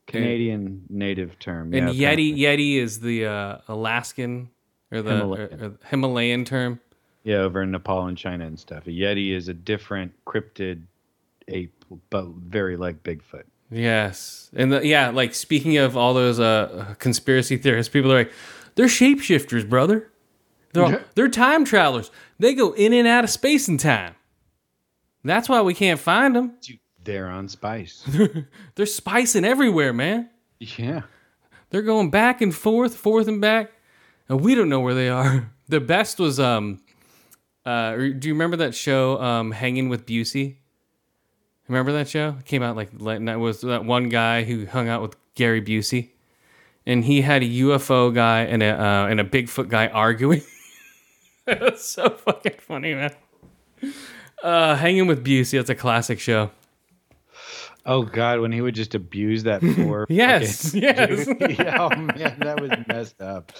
Canadian 0.08 0.82
native 0.88 1.38
term. 1.38 1.72
And 1.74 1.92
yeah, 1.94 2.10
Yeti, 2.14 2.32
apparently. 2.32 2.76
Yeti 2.76 2.76
is 2.82 3.00
the 3.00 3.26
uh, 3.26 3.58
Alaskan 3.68 4.50
or 4.92 5.02
the 5.02 5.10
Himalayan. 5.10 5.60
or- 5.60 5.66
or 5.66 5.78
Himalayan 5.88 6.44
term. 6.44 6.80
Yeah, 7.24 7.38
over 7.38 7.62
in 7.62 7.72
Nepal 7.72 8.06
and 8.06 8.16
China 8.16 8.46
and 8.46 8.58
stuff. 8.58 8.86
A 8.86 8.90
Yeti 8.90 9.32
is 9.32 9.48
a 9.48 9.54
different 9.54 10.12
cryptid 10.24 10.82
ape, 11.48 11.84
but 12.10 12.26
very 12.28 12.76
like 12.76 13.02
Bigfoot. 13.02 13.44
Yes, 13.70 14.50
and 14.54 14.72
the, 14.72 14.86
yeah, 14.86 15.10
like 15.10 15.34
speaking 15.34 15.76
of 15.78 15.96
all 15.96 16.14
those 16.14 16.38
uh, 16.38 16.94
conspiracy 16.98 17.56
theorists, 17.56 17.92
people 17.92 18.12
are 18.12 18.18
like, 18.18 18.32
they're 18.76 18.86
shapeshifters, 18.86 19.68
brother. 19.68 20.10
They're 20.72 20.84
all- 20.84 21.00
they're 21.14 21.28
time 21.28 21.64
travelers. 21.64 22.10
They 22.38 22.54
go 22.54 22.72
in 22.72 22.92
and 22.92 23.08
out 23.08 23.24
of 23.24 23.30
space 23.30 23.66
and 23.66 23.80
time. 23.80 24.14
That's 25.24 25.48
why 25.48 25.62
we 25.62 25.74
can't 25.74 25.98
find 25.98 26.36
them. 26.36 26.52
They're 27.02 27.28
on 27.28 27.48
spice. 27.48 28.04
They're 28.74 28.86
spicing 28.86 29.44
everywhere, 29.44 29.92
man. 29.92 30.28
yeah. 30.58 31.02
They're 31.70 31.82
going 31.82 32.10
back 32.10 32.40
and 32.42 32.54
forth, 32.54 32.94
forth 32.94 33.26
and 33.26 33.40
back, 33.40 33.72
and 34.28 34.40
we 34.40 34.54
don't 34.54 34.68
know 34.68 34.80
where 34.80 34.94
they 34.94 35.08
are. 35.08 35.50
The 35.68 35.80
best 35.80 36.20
was 36.20 36.38
um, 36.38 36.80
uh, 37.64 37.96
do 37.96 38.28
you 38.28 38.34
remember 38.34 38.56
that 38.58 38.72
show, 38.72 39.20
um, 39.20 39.50
Hanging 39.50 39.88
with 39.88 40.06
Busey? 40.06 40.58
Remember 41.68 41.92
that 41.92 42.08
show? 42.08 42.36
It 42.38 42.44
came 42.44 42.62
out 42.62 42.76
like 42.76 42.96
that. 42.98 43.40
Was 43.40 43.60
that 43.62 43.84
one 43.84 44.08
guy 44.08 44.44
who 44.44 44.66
hung 44.66 44.88
out 44.88 45.02
with 45.02 45.16
Gary 45.34 45.60
Busey, 45.60 46.10
and 46.86 47.04
he 47.04 47.22
had 47.22 47.42
a 47.42 47.46
UFO 47.46 48.14
guy 48.14 48.42
and 48.42 48.62
a 48.62 48.80
uh, 48.80 49.06
and 49.06 49.20
a 49.20 49.24
Bigfoot 49.24 49.68
guy 49.68 49.88
arguing. 49.88 50.42
it 51.46 51.60
was 51.60 51.84
so 51.84 52.10
fucking 52.10 52.56
funny, 52.60 52.94
man. 52.94 53.14
Uh, 54.42 54.76
Hanging 54.76 55.06
with 55.06 55.24
Busey. 55.24 55.58
That's 55.58 55.70
a 55.70 55.74
classic 55.74 56.20
show. 56.20 56.50
Oh 57.86 58.02
God, 58.02 58.40
when 58.40 58.50
he 58.50 58.60
would 58.60 58.74
just 58.74 58.94
abuse 58.94 59.44
that 59.44 59.60
poor. 59.76 60.06
Yes, 60.08 60.74
yes. 60.74 61.28
oh 61.78 61.88
man, 61.90 62.36
that 62.40 62.60
was 62.60 62.70
messed 62.88 63.20
up. 63.22 63.52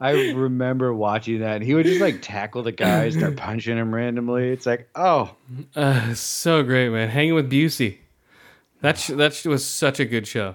I 0.00 0.30
remember 0.32 0.94
watching 0.94 1.40
that. 1.40 1.60
He 1.62 1.74
would 1.74 1.84
just 1.86 2.00
like 2.00 2.22
tackle 2.22 2.62
the 2.62 2.70
guy, 2.72 3.10
start 3.10 3.36
punching 3.36 3.76
him 3.76 3.92
randomly. 3.94 4.50
It's 4.50 4.64
like, 4.66 4.88
oh, 4.94 5.34
Uh, 5.74 6.14
so 6.14 6.62
great, 6.62 6.88
man. 6.90 7.08
Hanging 7.08 7.34
with 7.34 7.50
Busey. 7.50 7.98
That 8.80 8.96
sh- 8.98 9.08
that 9.08 9.34
sh- 9.34 9.46
was 9.46 9.64
such 9.64 9.98
a 9.98 10.04
good 10.04 10.28
show. 10.28 10.54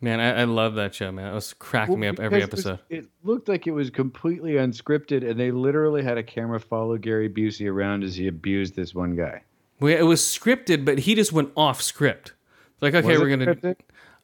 Man, 0.00 0.20
I, 0.20 0.42
I 0.42 0.44
love 0.44 0.76
that 0.76 0.94
show, 0.94 1.10
man. 1.12 1.32
It 1.32 1.34
was 1.34 1.52
cracking 1.54 1.98
me 2.00 2.06
up 2.06 2.18
every 2.20 2.40
because 2.40 2.48
it 2.48 2.52
was- 2.56 2.66
episode. 2.66 2.78
It, 2.88 3.06
looked 3.24 3.48
like 3.48 3.66
it 3.66 3.72
was 3.72 3.90
completely 3.90 4.52
unscripted, 4.52 5.28
and 5.28 5.38
they 5.38 5.50
literally 5.50 6.02
had 6.02 6.16
a 6.16 6.22
camera 6.22 6.60
follow 6.60 6.96
Gary 6.96 7.28
Busey 7.28 7.68
around 7.70 8.04
as 8.04 8.14
he 8.16 8.26
abused 8.28 8.74
this 8.74 8.94
one 8.94 9.16
guy. 9.16 9.42
We, 9.80 9.92
it 9.94 10.04
was 10.06 10.20
scripted, 10.22 10.84
but 10.84 11.00
he 11.00 11.14
just 11.14 11.32
went 11.32 11.50
off 11.56 11.82
script. 11.82 12.32
Like, 12.80 12.94
okay, 12.94 13.06
Was 13.08 13.18
we're 13.18 13.28
gonna. 13.36 13.76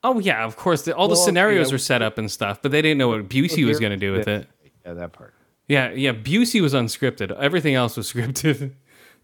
Oh 0.05 0.18
yeah, 0.18 0.44
of 0.44 0.56
course. 0.56 0.82
The, 0.82 0.94
all 0.94 1.09
the 1.09 1.16
scenarios 1.16 1.70
yeah. 1.70 1.74
were 1.74 1.78
set 1.78 2.02
up 2.02 2.18
and 2.18 2.31
stuff, 2.31 2.60
but 2.60 2.70
they 2.70 2.82
didn't 2.82 2.98
know 2.98 3.09
what 3.09 3.26
Busey 3.26 3.66
was 3.66 3.81
gonna 3.81 3.97
do 3.97 4.12
with 4.12 4.28
it. 4.28 4.47
Yeah, 4.85 4.93
that 4.93 5.14
part. 5.14 5.32
Yeah, 5.66 5.93
yeah. 5.93 6.12
Busey 6.12 6.60
was 6.60 6.74
unscripted. 6.74 7.35
Everything 7.40 7.74
else 7.74 7.97
was 7.97 8.12
scripted. 8.12 8.72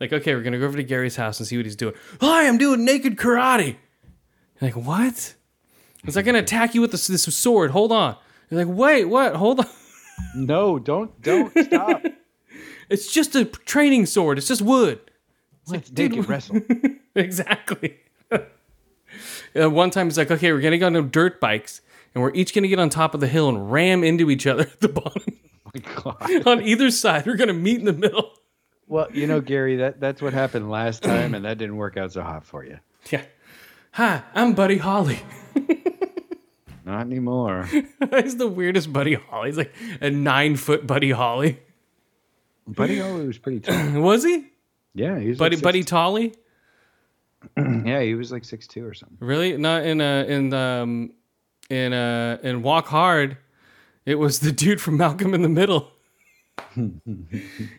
like, 0.00 0.12
okay, 0.12 0.34
we're 0.34 0.42
gonna 0.42 0.58
go 0.58 0.64
over 0.64 0.78
to 0.78 0.82
Gary's 0.82 1.16
house 1.16 1.38
and 1.38 1.46
see 1.46 1.58
what 1.58 1.66
he's 1.66 1.76
doing. 1.76 1.94
Hi, 2.22 2.48
I'm 2.48 2.56
doing 2.56 2.84
naked 2.86 3.16
karate. 3.16 3.76
You're 4.58 4.72
like, 4.72 4.76
what? 4.76 5.34
It's 6.04 6.16
like 6.16 6.24
gonna 6.24 6.38
attack 6.38 6.74
you 6.74 6.80
with 6.80 6.92
this, 6.92 7.06
this 7.06 7.24
sword. 7.24 7.72
Hold 7.72 7.92
on. 7.92 8.16
You're 8.48 8.64
like, 8.64 8.74
wait, 8.74 9.04
what? 9.04 9.36
Hold 9.36 9.60
on. 9.60 9.66
No, 10.34 10.78
don't, 10.78 11.20
don't 11.22 11.50
stop. 11.64 12.02
It's 12.90 13.10
just 13.10 13.36
a 13.36 13.44
training 13.44 14.04
sword. 14.04 14.36
It's 14.36 14.48
just 14.48 14.60
wood. 14.60 15.00
Let's 15.68 15.90
naked 15.92 16.28
wrestle. 16.28 16.60
exactly. 17.14 17.98
Uh, 19.58 19.70
one 19.70 19.90
time 19.90 20.06
he's 20.06 20.18
like, 20.18 20.30
okay, 20.30 20.52
we're 20.52 20.60
gonna 20.60 20.78
go 20.78 20.86
on 20.86 21.10
dirt 21.10 21.40
bikes, 21.40 21.80
and 22.14 22.22
we're 22.22 22.34
each 22.34 22.54
gonna 22.54 22.68
get 22.68 22.78
on 22.78 22.90
top 22.90 23.14
of 23.14 23.20
the 23.20 23.26
hill 23.26 23.48
and 23.48 23.70
ram 23.70 24.04
into 24.04 24.30
each 24.30 24.46
other 24.46 24.62
at 24.72 24.80
the 24.80 24.88
bottom. 24.88 25.22
my 25.74 25.80
God. 26.02 26.46
on 26.46 26.62
either 26.62 26.90
side, 26.90 27.26
we're 27.26 27.36
gonna 27.36 27.52
meet 27.52 27.78
in 27.78 27.84
the 27.84 27.92
middle. 27.92 28.32
Well, 28.86 29.08
you 29.12 29.26
know, 29.26 29.40
Gary, 29.40 29.76
that 29.76 30.00
that's 30.00 30.20
what 30.20 30.32
happened 30.32 30.70
last 30.70 31.02
time, 31.02 31.34
and 31.34 31.44
that 31.44 31.58
didn't 31.58 31.76
work 31.76 31.96
out 31.96 32.12
so 32.12 32.22
hot 32.22 32.44
for 32.44 32.64
you. 32.64 32.78
Yeah. 33.10 33.22
Hi, 33.92 34.22
I'm 34.34 34.54
Buddy 34.54 34.78
Holly. 34.78 35.20
Not 36.84 37.02
anymore. 37.02 37.68
He's 38.10 38.36
the 38.36 38.48
weirdest 38.48 38.92
Buddy 38.92 39.14
Holly. 39.14 39.50
He's 39.50 39.58
like 39.58 39.72
a 40.00 40.10
nine 40.10 40.56
foot 40.56 40.86
Buddy 40.86 41.12
Holly. 41.12 41.60
Buddy 42.66 42.98
Holly 42.98 43.26
was 43.26 43.38
pretty 43.38 43.60
tall. 43.60 43.92
Was 44.02 44.24
he? 44.24 44.46
Yeah, 44.94 45.18
he 45.18 45.28
was 45.28 45.38
Buddy 45.38 45.56
like 45.56 45.62
Buddy 45.62 45.84
Tolly? 45.84 46.34
Yeah, 47.56 48.02
he 48.02 48.14
was 48.14 48.30
like 48.32 48.44
six 48.44 48.66
two 48.66 48.84
or 48.86 48.94
something. 48.94 49.16
Really? 49.20 49.56
Not 49.56 49.84
in 49.84 50.00
uh 50.00 50.24
in 50.28 50.52
um 50.52 51.12
in 51.68 51.92
uh 51.92 52.38
in 52.42 52.62
Walk 52.62 52.86
Hard. 52.88 53.36
It 54.06 54.16
was 54.16 54.40
the 54.40 54.52
dude 54.52 54.80
from 54.80 54.96
Malcolm 54.96 55.34
in 55.34 55.42
the 55.42 55.48
Middle. 55.48 55.90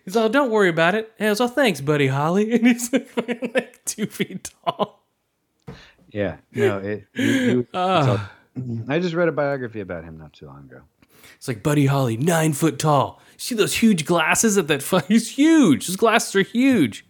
he's 0.06 0.16
all, 0.16 0.30
don't 0.30 0.52
worry 0.52 0.70
about 0.70 0.96
it. 0.96 1.12
And 1.20 1.28
I 1.28 1.32
was 1.32 1.42
all, 1.42 1.48
thanks, 1.48 1.82
Buddy 1.82 2.08
Holly. 2.08 2.52
And 2.54 2.68
he's 2.68 2.92
like, 2.92 3.10
like 3.56 3.86
two 3.86 4.06
feet 4.06 4.50
tall. 4.66 5.04
Yeah, 6.12 6.38
no, 6.54 6.78
it. 6.80 7.08
Was, 7.16 7.66
it's 7.66 7.70
all- 7.74 8.20
I 8.90 9.00
just 9.00 9.14
read 9.16 9.28
a 9.30 9.32
biography 9.32 9.80
about 9.80 10.04
him 10.04 10.18
not 10.18 10.34
too 10.34 10.46
long 10.46 10.60
ago. 10.70 10.82
It's 11.36 11.48
like 11.48 11.64
Buddy 11.64 11.86
Holly, 11.86 12.18
nine 12.18 12.54
foot 12.54 12.78
tall. 12.80 13.22
See 13.38 13.56
those 13.56 13.74
huge 13.76 14.06
glasses 14.06 14.58
at 14.58 14.68
that? 14.68 14.84
Fu- 14.84 15.00
he's 15.08 15.30
huge. 15.32 15.86
His 15.88 15.96
glasses 15.96 16.36
are 16.36 16.42
huge. 16.44 17.06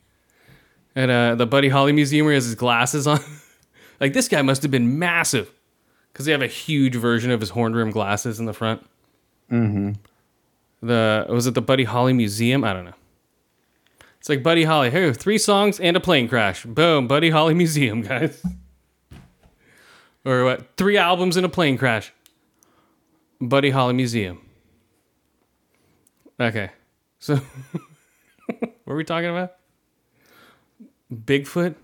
At 0.96 1.10
uh, 1.10 1.36
the 1.36 1.46
Buddy 1.46 1.70
Holly 1.70 1.94
Museum, 1.94 2.26
where 2.26 2.34
he 2.34 2.36
has 2.36 2.46
his 2.46 2.56
glasses 2.56 3.08
on. 3.08 3.20
like 4.00 4.14
this 4.14 4.28
guy 4.28 4.42
must 4.42 4.62
have 4.62 4.72
been 4.72 5.00
massive, 5.00 5.52
because 6.12 6.26
they 6.26 6.32
have 6.32 6.42
a 6.42 6.48
huge 6.48 6.96
version 6.96 7.32
of 7.32 7.40
his 7.40 7.52
horn 7.52 7.74
rim 7.74 7.92
glasses 7.92 8.40
in 8.40 8.46
the 8.46 8.54
front. 8.54 8.86
Mm-hmm. 9.50 9.92
The 10.86 11.26
was 11.30 11.48
it 11.48 11.54
the 11.54 11.62
Buddy 11.62 11.84
Holly 11.86 12.14
Museum? 12.14 12.64
I 12.64 12.74
don't 12.74 12.86
know. 12.86 12.94
It's 14.20 14.30
like 14.30 14.44
Buddy 14.44 14.66
Holly. 14.66 14.92
Hey, 14.92 15.12
three 15.14 15.38
songs 15.38 15.80
and 15.80 15.98
a 15.98 16.00
plane 16.00 16.28
crash. 16.28 16.64
Boom, 16.64 17.08
Buddy 17.08 17.30
Holly 17.30 17.54
Museum, 17.64 18.02
guys. 18.02 18.44
or 20.26 20.44
what? 20.44 20.76
Three 20.78 20.98
albums 20.98 21.38
and 21.38 21.46
a 21.46 21.50
plane 21.50 21.78
crash. 21.78 22.14
Buddy 23.40 23.72
Holly 23.72 23.94
Museum. 23.94 24.40
Okay. 26.40 26.70
So, 27.20 27.36
what 28.46 28.74
were 28.86 28.96
we 28.96 29.04
talking 29.04 29.30
about? 29.30 29.54
Bigfoot? 31.14 31.76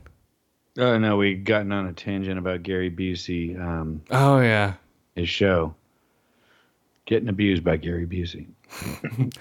Oh 0.78 0.98
no, 0.98 1.18
we 1.18 1.36
gotten 1.36 1.72
on 1.72 1.88
a 1.88 1.94
tangent 1.94 2.38
about 2.38 2.64
Gary 2.64 2.92
Busey, 2.92 3.60
um, 3.60 4.02
Oh, 4.12 4.40
yeah. 4.40 4.74
his 5.16 5.28
show. 5.30 5.74
Getting 7.06 7.30
abused 7.30 7.64
by 7.64 7.78
Gary 7.78 8.06
Busey. 8.06 8.48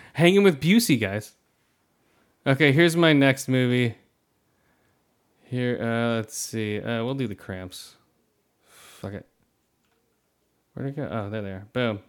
Hanging 0.14 0.42
with 0.44 0.60
Busey, 0.60 0.98
guys. 1.00 1.32
Okay, 2.46 2.72
here's 2.72 2.96
my 2.96 3.12
next 3.12 3.48
movie. 3.48 3.96
Here, 5.44 5.78
uh, 5.80 6.16
let's 6.16 6.36
see. 6.36 6.80
Uh, 6.80 7.04
we'll 7.04 7.14
do 7.14 7.26
the 7.28 7.34
cramps. 7.34 7.96
Fuck 8.64 9.12
it. 9.14 9.26
Where'd 10.74 10.90
it 10.90 10.96
go? 10.96 11.08
Oh, 11.10 11.28
there 11.30 11.42
they 11.42 11.50
are. 11.50 11.66
Boom. 11.72 12.00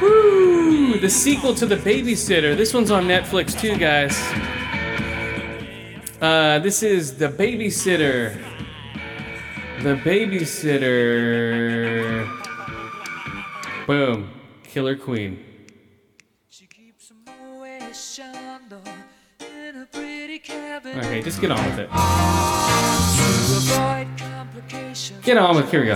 Woo! 0.00 0.51
The 1.02 1.10
sequel 1.10 1.52
to 1.56 1.66
The 1.66 1.74
Babysitter. 1.74 2.56
This 2.56 2.72
one's 2.72 2.92
on 2.92 3.08
Netflix 3.08 3.60
too, 3.60 3.76
guys. 3.76 4.16
Uh, 6.20 6.60
this 6.60 6.84
is 6.84 7.16
The 7.16 7.26
Babysitter. 7.26 8.40
The 9.82 9.96
Babysitter. 9.96 11.44
Boom. 13.84 14.30
Killer 14.62 14.94
Queen. 14.94 15.44
Okay, 20.86 21.20
just 21.20 21.40
get 21.40 21.50
on 21.50 21.64
with 21.64 21.80
it. 21.80 21.90
Get 25.24 25.36
on 25.36 25.56
with. 25.56 25.68
Here 25.68 25.80
we 25.80 25.86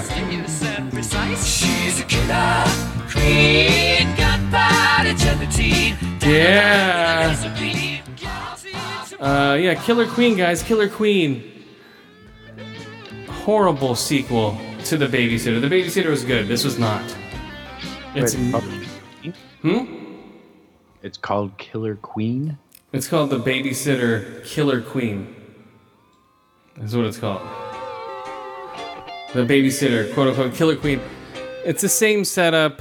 go. 4.16 4.26
Yeah. 6.23 7.36
Uh, 9.20 9.55
yeah, 9.55 9.74
Killer 9.74 10.06
Queen, 10.06 10.36
guys. 10.36 10.62
Killer 10.62 10.89
Queen. 10.89 11.64
Horrible 13.28 13.94
sequel 13.94 14.59
to 14.85 14.97
The 14.97 15.06
Babysitter. 15.06 15.60
The 15.60 15.68
Babysitter 15.68 16.10
was 16.10 16.24
good. 16.24 16.48
This 16.48 16.64
was 16.64 16.78
not. 16.78 17.02
It's 18.14 18.35
Wait, 18.35 19.35
hmm. 19.62 19.85
It's 21.02 21.18
called 21.18 21.56
Killer 21.59 21.97
Queen. 21.97 22.56
It's 22.93 23.06
called 23.06 23.31
The 23.31 23.39
Babysitter 23.39 24.44
Killer 24.44 24.81
Queen. 24.81 25.35
That's 26.77 26.94
what 26.94 27.05
it's 27.05 27.18
called. 27.18 27.43
The 29.35 29.44
Babysitter, 29.44 30.12
quote 30.14 30.28
unquote, 30.28 30.55
Killer 30.55 30.77
Queen. 30.77 31.01
It's 31.64 31.82
the 31.82 31.89
same 31.89 32.24
setup. 32.24 32.81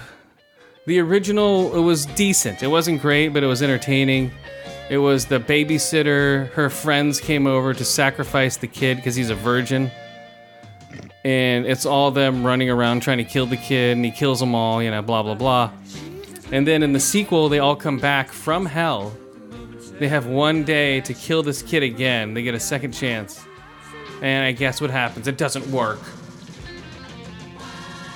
The 0.85 0.99
original, 0.99 1.75
it 1.75 1.81
was 1.81 2.05
decent. 2.05 2.61
It 2.61 2.67
wasn't 2.67 3.01
great, 3.01 3.29
but 3.29 3.43
it 3.43 3.47
was 3.47 3.63
entertaining. 3.63 4.31
It 4.89 4.99
was 4.99 5.25
the 5.25 5.39
babysitter. 5.39 6.49
Her 6.51 6.69
friends 6.69 7.19
came 7.19 7.47
over 7.47 7.73
to 7.73 7.83
sacrifice 7.83 8.57
the 8.57 8.67
kid 8.67 8.97
because 8.97 9.15
he's 9.15 9.29
a 9.29 9.35
virgin. 9.35 9.89
And 11.23 11.65
it's 11.65 11.85
all 11.85 12.11
them 12.11 12.45
running 12.45 12.69
around 12.69 13.01
trying 13.01 13.17
to 13.17 13.23
kill 13.23 13.47
the 13.47 13.57
kid, 13.57 13.97
and 13.97 14.05
he 14.05 14.11
kills 14.11 14.39
them 14.39 14.53
all, 14.53 14.83
you 14.83 14.91
know, 14.91 15.01
blah, 15.01 15.23
blah, 15.23 15.33
blah. 15.33 15.71
And 16.51 16.67
then 16.67 16.83
in 16.83 16.93
the 16.93 16.99
sequel, 16.99 17.49
they 17.49 17.57
all 17.57 17.75
come 17.75 17.97
back 17.97 18.31
from 18.31 18.67
hell 18.67 19.11
they 19.99 20.09
have 20.09 20.25
one 20.25 20.65
day 20.65 20.99
to 21.01 21.13
kill 21.13 21.41
this 21.41 21.61
kid 21.61 21.81
again. 21.81 22.33
They 22.33 22.43
get 22.43 22.53
a 22.53 22.59
second 22.59 22.91
chance. 22.91 23.45
And 24.21 24.45
I 24.45 24.51
guess 24.51 24.81
what 24.81 24.89
happens? 24.89 25.27
It 25.27 25.37
doesn't 25.37 25.65
work. 25.67 25.99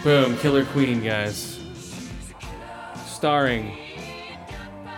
Boom, 0.03 0.37
Killer 0.37 0.65
Queen, 0.65 1.01
guys. 1.01 1.48
Starring 3.19 3.75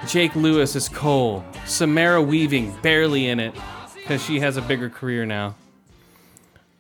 Jake 0.06 0.36
Lewis 0.36 0.76
as 0.76 0.88
Cole, 0.88 1.44
Samara 1.66 2.22
Weaving, 2.22 2.72
barely 2.84 3.26
in 3.30 3.40
it, 3.40 3.56
because 3.96 4.24
she 4.24 4.40
has 4.42 4.58
a 4.58 4.62
bigger 4.62 4.92
career 4.92 5.26
now. 5.26 5.56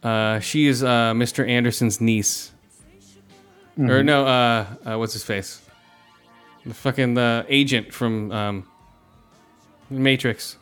Uh, 0.03 0.38
she 0.39 0.68
is 0.68 0.84
uh, 0.84 1.13
Mr. 1.15 1.47
Anderson's 1.49 1.99
niece. 1.99 2.51
Or 3.80 4.03
no, 4.03 4.27
uh, 4.27 4.65
uh, 4.85 4.97
what's 4.99 5.13
his 5.13 5.23
face? 5.23 5.63
The 6.63 6.76
fucking 6.76 7.15
the 7.15 7.43
agent 7.49 7.91
from 7.91 8.31
um, 8.31 8.68
Matrix. 9.89 10.57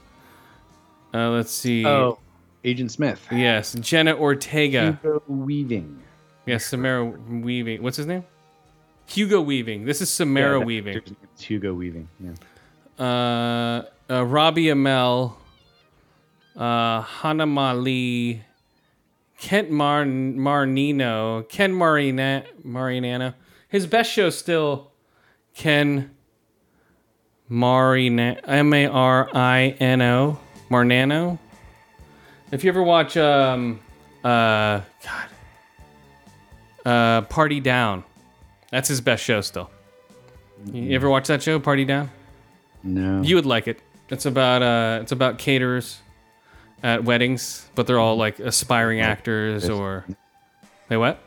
Uh, 1.14 1.32
let's 1.32 1.52
see. 1.52 1.86
Oh, 1.86 2.20
Agent 2.64 2.94
Smith. 2.94 3.28
Yes, 3.34 3.74
Jenna 3.82 4.16
Ortega. 4.16 4.98
Hugo 5.04 5.24
Weaving. 5.28 6.02
Yes, 6.46 6.66
Samara 6.68 7.04
Weaving. 7.04 7.84
What's 7.84 7.98
his 7.98 8.06
name? 8.06 8.24
Hugo 9.10 9.42
Weaving. 9.42 9.86
This 9.86 10.02
is 10.02 10.10
Samara 10.10 10.60
Yeah, 10.60 10.66
Weaving. 10.66 11.02
It's 11.34 11.44
Hugo 11.44 11.74
Weaving. 11.74 12.08
Yeah. 12.20 12.34
Uh, 13.04 13.84
uh, 14.14 14.26
Robbie 14.26 14.66
Amell. 14.66 15.34
Uh, 16.56 17.02
Hana 17.02 17.46
Mae 17.46 17.74
Lee. 17.74 18.44
Kent 19.40 19.72
Mar- 19.72 20.06
Marnino. 20.06 21.48
Ken 21.50 21.74
Marina- 21.74 22.44
Marinano. 22.66 23.34
His 23.68 23.88
best 23.88 24.12
show 24.12 24.30
still 24.30 24.92
Ken 25.56 26.12
Marina 27.48 28.38
M 28.46 28.74
A 28.74 28.86
R 28.88 29.30
I 29.34 29.76
N 29.80 30.02
O 30.02 30.40
Marnano. 30.70 31.40
If 32.52 32.64
you 32.64 32.70
ever 32.70 32.84
watch 32.84 33.16
um 33.18 33.80
uh 34.24 34.82
God 35.04 35.30
uh 36.86 37.22
Party 37.22 37.60
Down, 37.60 38.04
that's 38.72 38.88
his 38.88 39.02
best 39.02 39.24
show 39.24 39.42
still. 39.42 39.70
You 40.72 40.94
ever 40.96 41.10
watch 41.10 41.28
that 41.28 41.42
show 41.42 41.60
Party 41.60 41.86
Down? 41.86 42.10
No. 42.84 43.22
You 43.22 43.36
would 43.36 43.46
like 43.46 43.68
it. 43.68 43.82
It's 44.10 44.26
about 44.26 44.62
uh 44.62 45.00
it's 45.02 45.12
about 45.12 45.38
caterers 45.38 46.00
at 46.84 47.04
weddings, 47.04 47.68
but 47.76 47.88
they're 47.88 48.00
all 48.00 48.16
like 48.18 48.40
aspiring 48.40 49.02
actors 49.02 49.70
or 49.70 50.06
they 50.88 50.98
what? 50.98 51.20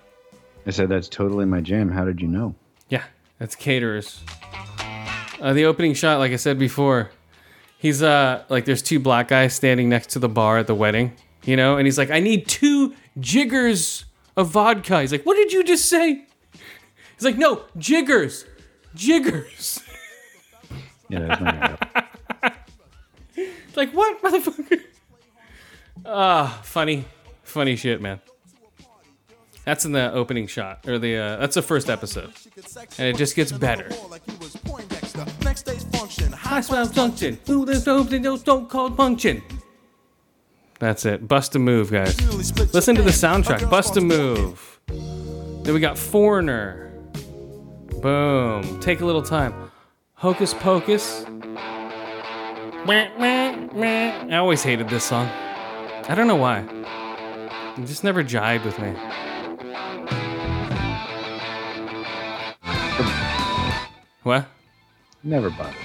I 0.66 0.70
said 0.70 0.88
that's 0.88 1.08
totally 1.08 1.44
my 1.44 1.60
jam. 1.60 1.90
How 1.90 2.04
did 2.04 2.20
you 2.20 2.28
know? 2.28 2.54
Yeah, 2.88 3.04
that's 3.38 3.54
caterers. 3.54 4.20
Uh, 5.40 5.52
the 5.52 5.64
opening 5.64 5.94
shot, 5.94 6.18
like 6.18 6.32
I 6.32 6.36
said 6.36 6.58
before, 6.58 7.10
he's 7.78 8.02
uh 8.02 8.44
like 8.48 8.64
there's 8.64 8.82
two 8.82 8.98
black 9.00 9.28
guys 9.28 9.54
standing 9.54 9.88
next 9.88 10.10
to 10.10 10.18
the 10.18 10.28
bar 10.28 10.58
at 10.58 10.66
the 10.66 10.74
wedding, 10.74 11.12
you 11.44 11.56
know, 11.56 11.76
and 11.76 11.86
he's 11.86 11.98
like, 11.98 12.10
I 12.10 12.20
need 12.20 12.46
two 12.48 12.94
jiggers 13.20 14.04
of 14.36 14.48
vodka. 14.50 15.00
He's 15.00 15.12
like, 15.12 15.24
What 15.24 15.36
did 15.36 15.52
you 15.52 15.62
just 15.64 15.86
say? 15.88 16.26
He's 17.22 17.26
like, 17.30 17.38
No, 17.38 17.62
jiggers, 17.78 18.44
jiggers. 18.96 19.80
Yeah, 21.08 21.76
It's 23.36 23.76
like 23.76 23.92
what, 23.92 24.20
motherfucker? 24.22 24.80
Ah, 26.04 26.60
funny, 26.64 27.04
funny 27.44 27.76
shit, 27.76 28.00
man. 28.00 28.20
That's 29.64 29.84
in 29.84 29.92
the 29.92 30.12
opening 30.12 30.48
shot, 30.48 30.88
or 30.88 30.98
the 30.98 31.16
uh, 31.16 31.36
that's 31.36 31.54
the 31.54 31.62
first 31.62 31.88
episode, 31.88 32.32
and 32.98 33.06
it 33.06 33.16
just 33.16 33.36
gets 33.36 33.52
better. 33.52 33.88
Function. 35.92 36.32
High 36.32 36.60
swell 36.62 36.88
junction. 36.88 37.38
No 37.46 37.62
no 37.62 38.36
stone 38.36 38.66
called 38.66 38.96
punction. 38.96 39.44
That's 40.80 41.04
it. 41.04 41.28
Bust 41.28 41.54
a 41.54 41.60
move, 41.60 41.92
guys. 41.92 42.20
Listen 42.74 42.96
to 42.96 43.02
the 43.02 43.10
soundtrack. 43.10 43.70
Bust 43.70 43.96
a 43.96 44.00
move. 44.00 44.80
Then 44.88 45.72
we 45.74 45.78
got 45.78 45.96
Foreigner. 45.96 46.91
Boom. 48.02 48.80
Take 48.80 49.00
a 49.00 49.06
little 49.06 49.22
time. 49.22 49.70
Hocus 50.14 50.54
Pocus. 50.54 51.24
I 54.28 54.36
always 54.38 54.64
hated 54.64 54.88
this 54.88 55.04
song. 55.04 55.28
I 55.28 56.14
don't 56.16 56.26
know 56.26 56.34
why. 56.34 56.66
It 57.78 57.86
just 57.86 58.02
never 58.02 58.24
jived 58.24 58.64
with 58.64 58.76
me. 58.80 58.92
What? 64.24 64.46
Never 65.22 65.50
bothered. 65.50 65.76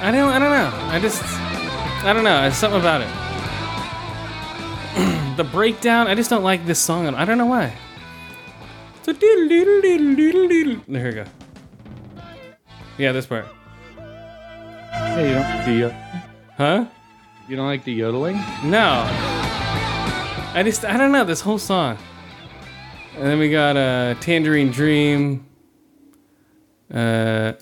I 0.00 0.10
don't. 0.10 0.30
I 0.30 0.38
don't 0.38 0.50
know. 0.50 0.72
I 0.88 0.98
just. 0.98 1.22
I 1.22 2.14
don't 2.14 2.24
know. 2.24 2.46
It's 2.46 2.56
something 2.56 2.80
about 2.80 3.02
it. 3.02 3.08
the 5.36 5.44
breakdown. 5.44 6.06
I 6.06 6.14
just 6.14 6.30
don't 6.30 6.44
like 6.44 6.64
this 6.64 6.78
song. 6.78 7.14
I 7.14 7.26
don't 7.26 7.36
know 7.36 7.44
why. 7.44 7.74
So. 9.02 9.12
There 9.12 10.80
we 10.86 11.12
go. 11.12 11.24
Yeah, 12.98 13.12
this 13.12 13.26
part. 13.26 13.46
Hey, 14.90 15.28
you 15.28 15.34
don't 15.34 15.42
like 15.44 15.64
the 15.66 15.72
yo- 15.72 15.94
Huh? 16.56 16.86
you 17.48 17.56
don't 17.56 17.66
like 17.66 17.84
the 17.84 17.92
yodeling? 17.92 18.36
No. 18.64 19.04
I 20.54 20.62
just. 20.64 20.84
I 20.84 20.96
don't 20.96 21.12
know 21.12 21.24
this 21.24 21.40
whole 21.40 21.58
song. 21.58 21.96
And 23.16 23.24
then 23.26 23.38
we 23.38 23.50
got 23.50 23.76
uh, 23.76 24.14
Tangerine 24.20 24.70
Dream. 24.70 25.46
Uh. 26.92 27.52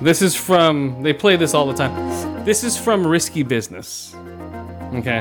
This 0.00 0.22
is 0.22 0.34
from. 0.34 1.02
They 1.02 1.12
play 1.12 1.36
this 1.36 1.54
all 1.54 1.66
the 1.66 1.74
time. 1.74 2.44
This 2.44 2.62
is 2.64 2.76
from 2.76 3.06
Risky 3.06 3.42
Business. 3.42 4.14
Okay. 4.94 5.20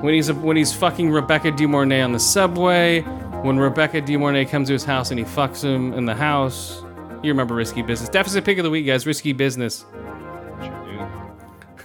When 0.00 0.14
he's 0.14 0.32
when 0.32 0.56
he's 0.56 0.72
fucking 0.72 1.10
Rebecca 1.10 1.50
De 1.50 1.66
Mornay 1.66 2.02
on 2.02 2.12
the 2.12 2.20
subway, 2.20 3.00
when 3.42 3.58
Rebecca 3.58 4.00
De 4.00 4.16
Mornay 4.16 4.44
comes 4.44 4.68
to 4.68 4.72
his 4.74 4.84
house 4.84 5.10
and 5.10 5.18
he 5.18 5.24
fucks 5.24 5.62
him 5.62 5.92
in 5.94 6.04
the 6.06 6.14
house. 6.14 6.82
You 7.22 7.30
remember 7.32 7.54
Risky 7.54 7.82
Business? 7.82 8.08
Deficit 8.08 8.44
pick 8.44 8.58
of 8.58 8.64
the 8.64 8.70
week, 8.70 8.86
guys. 8.86 9.06
Risky 9.06 9.32
Business. 9.32 9.84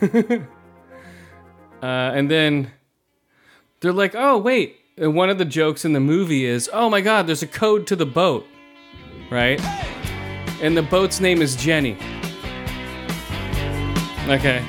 Uh, 1.81 2.11
and 2.13 2.29
then 2.29 2.71
they're 3.79 3.91
like, 3.91 4.13
"Oh 4.15 4.37
wait, 4.37 4.75
And 4.97 5.15
one 5.15 5.31
of 5.31 5.39
the 5.39 5.45
jokes 5.45 5.83
in 5.83 5.93
the 5.93 5.99
movie 5.99 6.45
is, 6.45 6.69
"Oh 6.71 6.91
my 6.91 7.01
God, 7.01 7.25
there's 7.25 7.41
a 7.41 7.47
code 7.47 7.87
to 7.87 7.95
the 7.95 8.05
boat," 8.05 8.45
right? 9.31 9.59
And 10.61 10.77
the 10.77 10.83
boat's 10.83 11.19
name 11.19 11.41
is 11.41 11.55
Jenny. 11.55 11.97
Okay. 14.27 14.63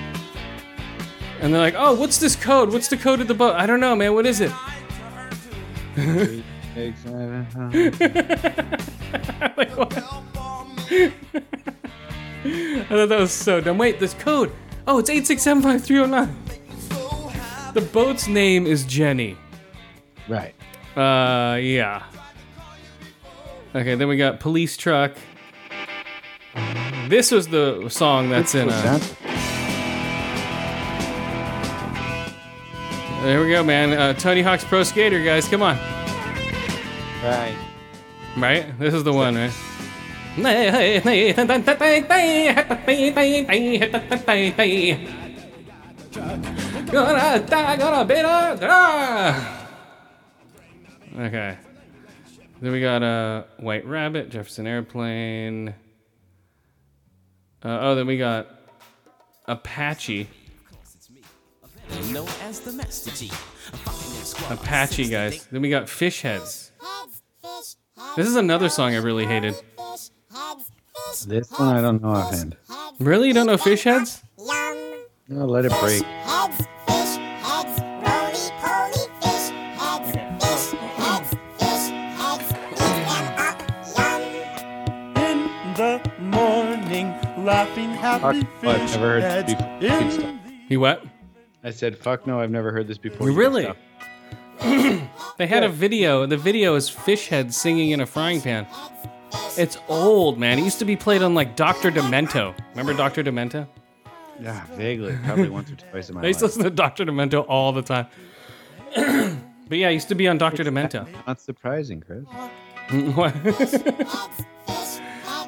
And 1.43 1.53
they're 1.53 1.61
like, 1.61 1.75
"Oh, 1.77 1.93
what's 1.95 2.17
this 2.17 2.35
code? 2.35 2.73
What's 2.73 2.89
the 2.89 2.97
code 2.97 3.21
of 3.21 3.29
the 3.29 3.35
boat? 3.35 3.57
I 3.57 3.67
don't 3.67 3.81
know, 3.81 3.95
man. 3.95 4.15
What 4.15 4.25
is 4.25 4.41
it?" 4.41 4.51
Like, 9.59 9.77
what? 9.77 9.93
I 12.44 12.85
thought 12.89 13.09
that 13.09 13.20
was 13.20 13.32
so 13.32 13.61
dumb. 13.61 13.78
Wait, 13.78 14.01
this 14.01 14.15
code. 14.15 14.51
Oh, 14.86 14.99
it's 14.99 15.11
8675309. 15.11 16.28
The 17.74 17.81
boat's 17.81 18.27
name 18.28 18.66
is 18.66 18.85
Jenny. 18.85 19.36
right. 20.28 20.55
Uh, 20.97 21.57
yeah. 21.57 22.03
Okay, 23.74 23.94
then 23.94 24.09
we 24.09 24.16
got 24.19 24.40
police 24.40 24.77
truck. 24.77 25.12
This 27.09 27.31
was 27.31 27.49
the 27.49 27.89
song 27.89 28.28
that's 28.28 28.55
in. 28.55 28.69
Uh, 28.69 28.99
there 33.23 33.40
we 33.40 33.49
go, 33.51 33.62
man. 33.62 33.93
Uh, 33.93 34.12
Tony 34.15 34.43
Hawk's 34.43 34.65
Pro 34.65 34.82
Skater, 34.82 35.23
guys, 35.24 35.49
come 35.49 35.62
on. 35.62 35.77
Right. 37.23 37.57
Right? 38.36 38.78
This 38.78 38.93
is 38.93 39.05
the 39.05 39.12
one, 39.12 39.36
right? 39.36 39.53
Okay. 51.19 51.59
Then 52.63 52.73
we 52.73 52.81
got 52.81 53.03
a 53.03 53.07
uh, 53.07 53.43
White 53.63 53.85
Rabbit, 53.87 54.31
Jefferson 54.31 54.67
Airplane. 54.67 55.75
Uh, 57.63 57.79
oh, 57.83 57.95
then 57.95 58.07
we 58.07 58.17
got 58.17 58.49
Apache. 59.47 60.29
Apache, 64.51 65.09
guys. 65.09 65.47
Then 65.47 65.61
we 65.61 65.69
got 65.69 65.91
Fish 65.91 66.23
Heads. 66.23 66.73
This 68.17 68.27
is 68.27 68.37
another 68.37 68.69
song 68.69 68.95
I 68.95 68.99
really 68.99 69.27
hated. 69.27 69.55
This 71.21 71.51
one 71.59 71.77
I 71.77 71.83
don't 71.83 72.03
know 72.03 72.09
offhand. 72.09 72.57
Really? 72.99 73.29
You 73.29 73.35
don't 73.35 73.47
know 73.47 73.59
Fish 73.59 73.85
Heads? 73.85 74.23
No, 75.29 75.47
let 75.47 75.67
it 75.67 75.73
break. 75.81 76.03
in 85.17 85.75
the 85.75 86.13
morning, 86.19 87.15
laughing 87.45 87.91
happy 87.91 88.41
Fuck, 88.41 88.67
I've 88.67 88.81
fish 88.81 88.95
never 88.95 89.21
heard 89.21 89.23
heads 89.23 89.53
this 89.53 89.55
before. 89.55 89.81
Good 89.81 90.03
in 90.03 90.11
stuff. 90.11 90.35
You 90.69 90.81
what? 90.81 91.05
I 91.65 91.71
said, 91.71 91.97
fuck 91.99 92.27
no, 92.27 92.41
I've 92.41 92.51
never 92.51 92.73
heard 92.73 92.89
this 92.89 92.99
before. 92.99 93.29
You 93.29 93.37
Really? 93.37 93.73
They 95.39 95.47
had 95.47 95.63
a 95.65 95.69
video. 95.69 96.27
The 96.27 96.37
video 96.37 96.75
is 96.77 96.89
Fish 96.89 97.29
Head 97.29 97.53
singing 97.55 97.91
in 97.91 98.01
a 98.01 98.07
frying 98.07 98.41
pan. 98.41 98.67
It's 99.57 99.79
old, 99.89 100.39
man. 100.39 100.59
It 100.59 100.63
used 100.63 100.79
to 100.79 100.85
be 100.85 100.97
played 100.97 101.23
on 101.23 101.35
like 101.35 101.57
Dr. 101.57 101.91
Demento. 101.91 102.55
Remember 102.71 102.95
Dr. 102.95 103.23
Demento? 103.23 103.67
Yeah, 104.41 104.65
vaguely. 104.73 105.17
Probably 105.25 105.49
once 105.51 105.71
or 105.71 105.77
twice 105.77 106.09
in 106.09 106.15
my 106.15 106.23
I 106.23 106.27
used 106.27 106.41
to 106.41 106.47
listen 106.47 106.65
to 106.65 106.71
Dr. 106.71 107.05
Demento 107.05 107.45
all 107.49 107.73
the 107.73 107.83
time. 107.83 108.07
but 109.69 109.79
yeah, 109.79 109.89
I 109.89 109.91
used 109.91 110.09
to 110.09 110.15
be 110.15 110.27
on 110.29 110.39
Dr. 110.39 110.65
Demento. 110.65 111.07
Not 111.27 111.41
surprising, 111.41 112.01
Chris. 112.01 112.25
What? 113.15 113.33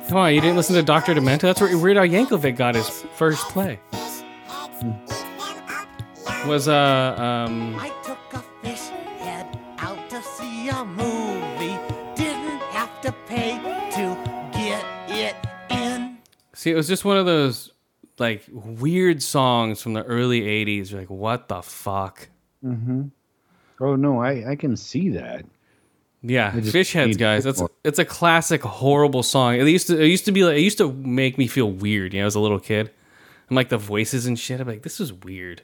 Come 0.08 0.18
on, 0.18 0.34
you 0.34 0.40
didn't 0.40 0.56
listen 0.56 0.76
to 0.76 0.82
Dr. 0.82 1.14
Demento? 1.14 1.40
That's 1.40 1.60
where 1.60 1.76
Weird 1.76 1.96
Al 1.96 2.06
Yankovic 2.06 2.56
got 2.56 2.74
his 2.74 2.88
first 3.16 3.48
play. 3.48 3.80
Was 6.46 6.68
uh 6.68 7.14
um 7.18 7.74
I 7.76 7.88
took 8.04 8.18
a 8.34 8.44
fish 8.62 8.88
head 9.18 9.58
out 9.78 10.10
to 10.10 10.22
see 10.22 10.68
a 10.68 10.84
movie. 10.84 11.13
See 16.64 16.70
it 16.70 16.76
was 16.76 16.88
just 16.88 17.04
one 17.04 17.16
of 17.16 17.26
those 17.26 17.72
like 18.18 18.44
weird 18.50 19.22
songs 19.22 19.82
from 19.82 19.92
the 19.92 20.02
early 20.02 20.42
80s. 20.42 20.90
You're 20.90 21.00
like, 21.00 21.10
what 21.10 21.48
the 21.48 21.62
fuck? 21.62 22.28
Oh 23.80 23.96
no, 23.96 24.20
I 24.20 24.52
I 24.52 24.56
can 24.56 24.76
see 24.76 25.10
that. 25.10 25.44
Yeah, 26.22 26.58
just 26.58 26.72
fish 26.72 26.92
heads, 26.94 27.18
guys. 27.18 27.44
That's 27.44 27.62
it's 27.84 27.98
a 27.98 28.04
classic 28.04 28.62
horrible 28.62 29.22
song. 29.22 29.56
It 29.56 29.66
used 29.66 29.88
to 29.88 30.00
it 30.00 30.06
used 30.06 30.24
to 30.24 30.32
be 30.32 30.42
like 30.44 30.56
it 30.56 30.62
used 30.62 30.78
to 30.78 30.90
make 30.92 31.36
me 31.36 31.46
feel 31.46 31.70
weird. 31.70 32.14
You 32.14 32.20
know, 32.20 32.26
as 32.26 32.34
a 32.34 32.40
little 32.40 32.60
kid, 32.60 32.90
and 33.48 33.56
like 33.56 33.68
the 33.68 33.78
voices 33.78 34.26
and 34.26 34.38
shit. 34.38 34.60
I'm 34.60 34.66
like, 34.66 34.82
this 34.82 35.00
is 35.00 35.12
weird. 35.12 35.62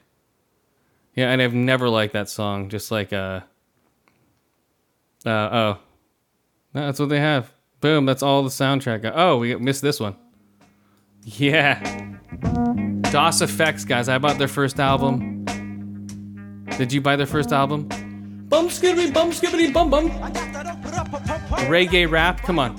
Yeah, 1.15 1.31
and 1.31 1.41
I've 1.41 1.55
never 1.55 1.89
liked 1.89 2.13
that 2.13 2.29
song. 2.29 2.69
Just 2.69 2.91
like 2.91 3.11
uh, 3.11 3.41
uh 5.25 5.29
oh, 5.29 5.77
no, 6.75 6.85
that's 6.85 6.99
what 6.99 7.09
they 7.09 7.19
have. 7.19 7.51
Boom, 7.79 8.05
that's 8.05 8.21
all 8.21 8.43
the 8.43 8.49
soundtrack. 8.49 9.11
Oh, 9.15 9.39
we 9.39 9.55
missed 9.55 9.81
this 9.81 9.99
one. 9.99 10.15
Yeah, 11.23 11.79
Das 13.11 13.41
EFX, 13.41 13.85
guys. 13.85 14.09
I 14.09 14.17
bought 14.17 14.37
their 14.37 14.47
first 14.47 14.79
album. 14.79 15.45
Did 16.77 16.91
you 16.91 17.01
buy 17.01 17.15
their 17.15 17.27
first 17.27 17.51
album? 17.51 17.87
Bum 18.49 18.69
skibbity 18.69 19.13
bum 19.13 19.31
skibbity 19.31 19.71
bum 19.71 19.89
bum. 19.89 20.09
Reggae 21.69 22.09
rap, 22.09 22.41
come 22.41 22.57
on. 22.57 22.75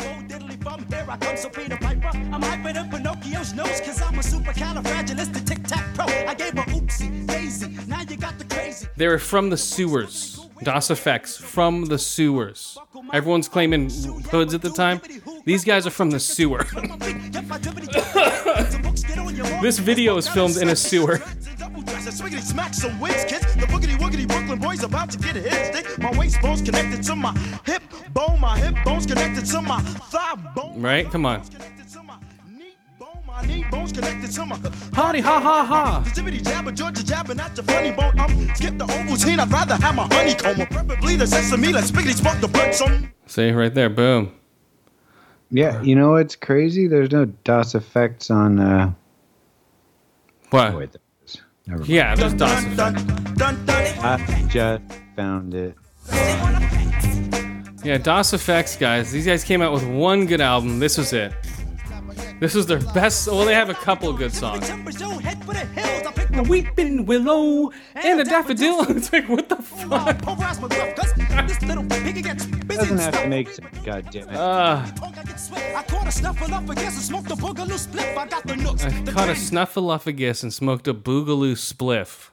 They 8.97 9.09
were 9.09 9.19
from 9.19 9.51
the 9.51 9.57
sewers. 9.57 10.42
Das 10.63 10.91
EFX 10.91 11.39
from 11.39 11.87
the 11.87 11.99
sewers. 11.99 12.79
Everyone's 13.13 13.49
claiming 13.49 13.91
hoods 14.31 14.55
at 14.55 14.63
the 14.63 14.71
time. 14.71 15.01
These 15.45 15.65
guys 15.65 15.87
are 15.87 15.91
from 15.91 16.11
the 16.11 16.21
sewer. 16.21 16.59
this 19.63 19.79
video 19.79 20.17
is 20.17 20.29
filmed 20.29 20.57
in 20.57 20.69
a 20.69 20.77
sewer. 20.77 21.21
My 25.99 26.11
connected 26.63 27.03
to 27.05 27.17
my 27.17 27.37
hip 27.65 27.83
bone. 28.13 28.41
My 28.41 28.59
hip 28.59 28.75
bone's 28.85 29.07
connected 29.07 29.47
to 29.47 29.63
my 29.63 29.81
thigh 29.81 30.37
bone. 30.55 30.81
Right? 30.81 31.11
Come 31.11 31.27
on. 31.27 31.43
Bone's 33.73 33.91
connected 33.91 34.31
to 34.31 34.45
my 34.45 34.57
Howdy 34.93 35.21
ha 35.21 35.41
ha 35.41 35.65
ha. 35.65 36.05
Jibbity 36.15 36.45
jabber, 36.45 36.73
Georgia 36.73 37.03
jabber, 37.03 37.35
not 37.35 37.57
your 37.57 37.65
funny 37.65 37.91
bone. 37.91 38.21
I'm 38.21 38.55
skip 38.55 38.77
the 38.77 38.85
Ovaltine. 38.85 39.39
I'd 39.39 39.51
rather 39.51 39.77
have 39.77 39.95
my 39.95 40.07
honeycomb. 40.13 40.67
Preferably 40.67 41.17
the 41.17 41.27
sesame. 41.27 41.73
Let's 41.73 41.91
spiggity 41.91 42.13
spark 42.13 42.39
the 42.43 42.49
blood 42.49 42.75
some. 42.75 43.11
See, 43.27 43.51
right 43.51 43.73
there, 43.73 43.89
boom. 43.89 44.35
Yeah, 45.51 45.81
you 45.81 45.97
know 45.97 46.11
what's 46.11 46.37
crazy? 46.37 46.87
There's 46.87 47.11
no 47.11 47.25
Das 47.45 47.73
EFX 47.73 48.31
on. 48.31 48.59
uh 48.59 48.93
What? 50.51 50.75
oh, 50.75 50.79
wait, 50.79 50.93
there 50.93 51.01
is. 51.25 51.41
Never 51.67 51.79
mind. 51.81 51.89
Yeah, 51.91 52.15
there's 52.15 52.35
DOS 52.35 52.65
Dun, 52.77 52.95
Effects. 52.97 53.03
dun, 53.35 53.35
dun, 53.37 53.67
dun. 53.67 54.05
I 54.05 54.47
just 54.49 54.83
found 55.17 55.55
it. 55.55 55.75
Yeah, 57.85 57.97
Das 57.97 58.33
EFX, 58.33 58.79
guys. 58.79 59.11
These 59.11 59.25
guys 59.25 59.43
came 59.45 59.63
out 59.63 59.73
with 59.73 59.85
one 59.87 60.27
good 60.27 60.43
album. 60.43 60.79
This 60.79 60.99
was 60.99 61.15
it. 61.15 61.33
This 62.43 62.57
is 62.57 62.67
their 62.67 62.81
best. 62.81 63.29
Well, 63.29 63.45
they 63.45 63.55
have 63.55 63.71
a 63.71 63.75
couple 63.75 64.13
good 64.13 64.33
songs. 64.33 64.67
Tempers 64.67 65.01
your 65.01 65.21
head 65.21 65.45
for 65.45 65.55
the 65.55 65.61
hills. 65.61 66.07
I 66.09 66.11
pick 66.11 66.29
the 66.31 66.41
A 66.41 66.43
weeping 66.43 67.07
willow 67.07 67.71
and 67.95 68.21
a 68.21 68.25
daffodil. 68.25 68.85
It's 68.97 69.13
like, 69.13 69.29
what 69.29 69.49
the 69.49 69.55
fuck? 69.63 70.19
Pulverize 70.23 70.61
my 70.61 70.67
gruff 70.67 70.97
guts. 70.97 71.13
This 71.47 71.63
little 71.63 71.85
piggy 71.85 72.21
gets 72.21 72.45
busy. 72.47 72.81
Doesn't 72.81 72.99
have 72.99 73.23
to 73.23 73.29
make 73.29 73.49
sense. 73.49 73.79
God 73.85 74.09
damn 74.11 74.29
it. 74.29 74.35
Uh, 74.35 74.85
I 74.85 75.23
get 75.25 75.39
sweat. 75.39 75.77
I 75.77 75.83
caught 75.85 76.07
a 76.09 76.11
snuffleupagus 76.11 76.83
and 76.83 76.93
smoked 76.95 77.31
a 77.31 77.37
boogaloo 77.37 77.79
spliff. 77.87 78.17
I 78.17 78.27
got 78.27 78.45
the 78.45 78.57
nooks. 78.57 78.85
I 78.87 78.91
caught 78.91 79.29
a 79.29 79.35
snuffleupagus 79.35 80.43
and 80.43 80.53
smoked 80.53 80.89
a 80.89 80.95
boogaloo 80.95 81.55
spliff. 81.55 82.31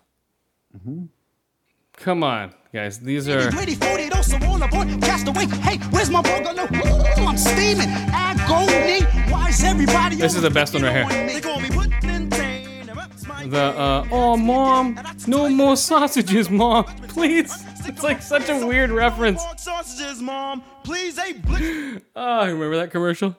Come 1.97 2.23
on, 2.23 2.55
guys. 2.73 2.99
These 2.99 3.27
are. 3.29 3.49
Gritty 3.51 3.75
40, 3.75 4.09
those 4.09 4.33
are 4.33 4.45
all 4.45 4.61
aboard. 4.61 4.87
Cast 5.01 5.27
away. 5.27 5.45
Hey, 5.47 5.77
where's 5.91 6.09
my? 6.09 6.19
Ooh, 6.19 7.25
I'm 7.25 7.37
steaming. 7.37 7.89
Agony. 8.11 9.05
Why 9.31 9.49
is 9.49 9.63
everybody 9.63 10.15
This 10.17 10.35
is 10.35 10.41
the 10.41 10.49
best 10.49 10.73
one 10.73 10.83
right 10.83 10.93
here. 10.95 11.07
here. 11.09 11.27
They 11.27 11.41
call 11.41 11.59
me 11.59 11.69
Puddington. 11.69 12.29
That's 12.29 13.25
my 13.27 13.45
The 13.47 13.59
uh 13.77 14.07
oh 14.11 14.37
mom, 14.37 14.99
no 15.27 15.49
more 15.49 15.75
sausages, 15.77 16.49
mom, 16.49 16.85
please. 17.07 17.53
It's 17.85 18.03
like 18.03 18.21
such 18.21 18.49
a 18.49 18.65
weird 18.65 18.91
reference. 18.91 19.41
Sausages, 19.57 20.21
mom. 20.21 20.63
Please, 20.83 21.17
hey, 21.19 21.33
blick. 21.33 22.03
Oh, 22.15 22.45
remember 22.45 22.77
that 22.77 22.91
commercial? 22.91 23.35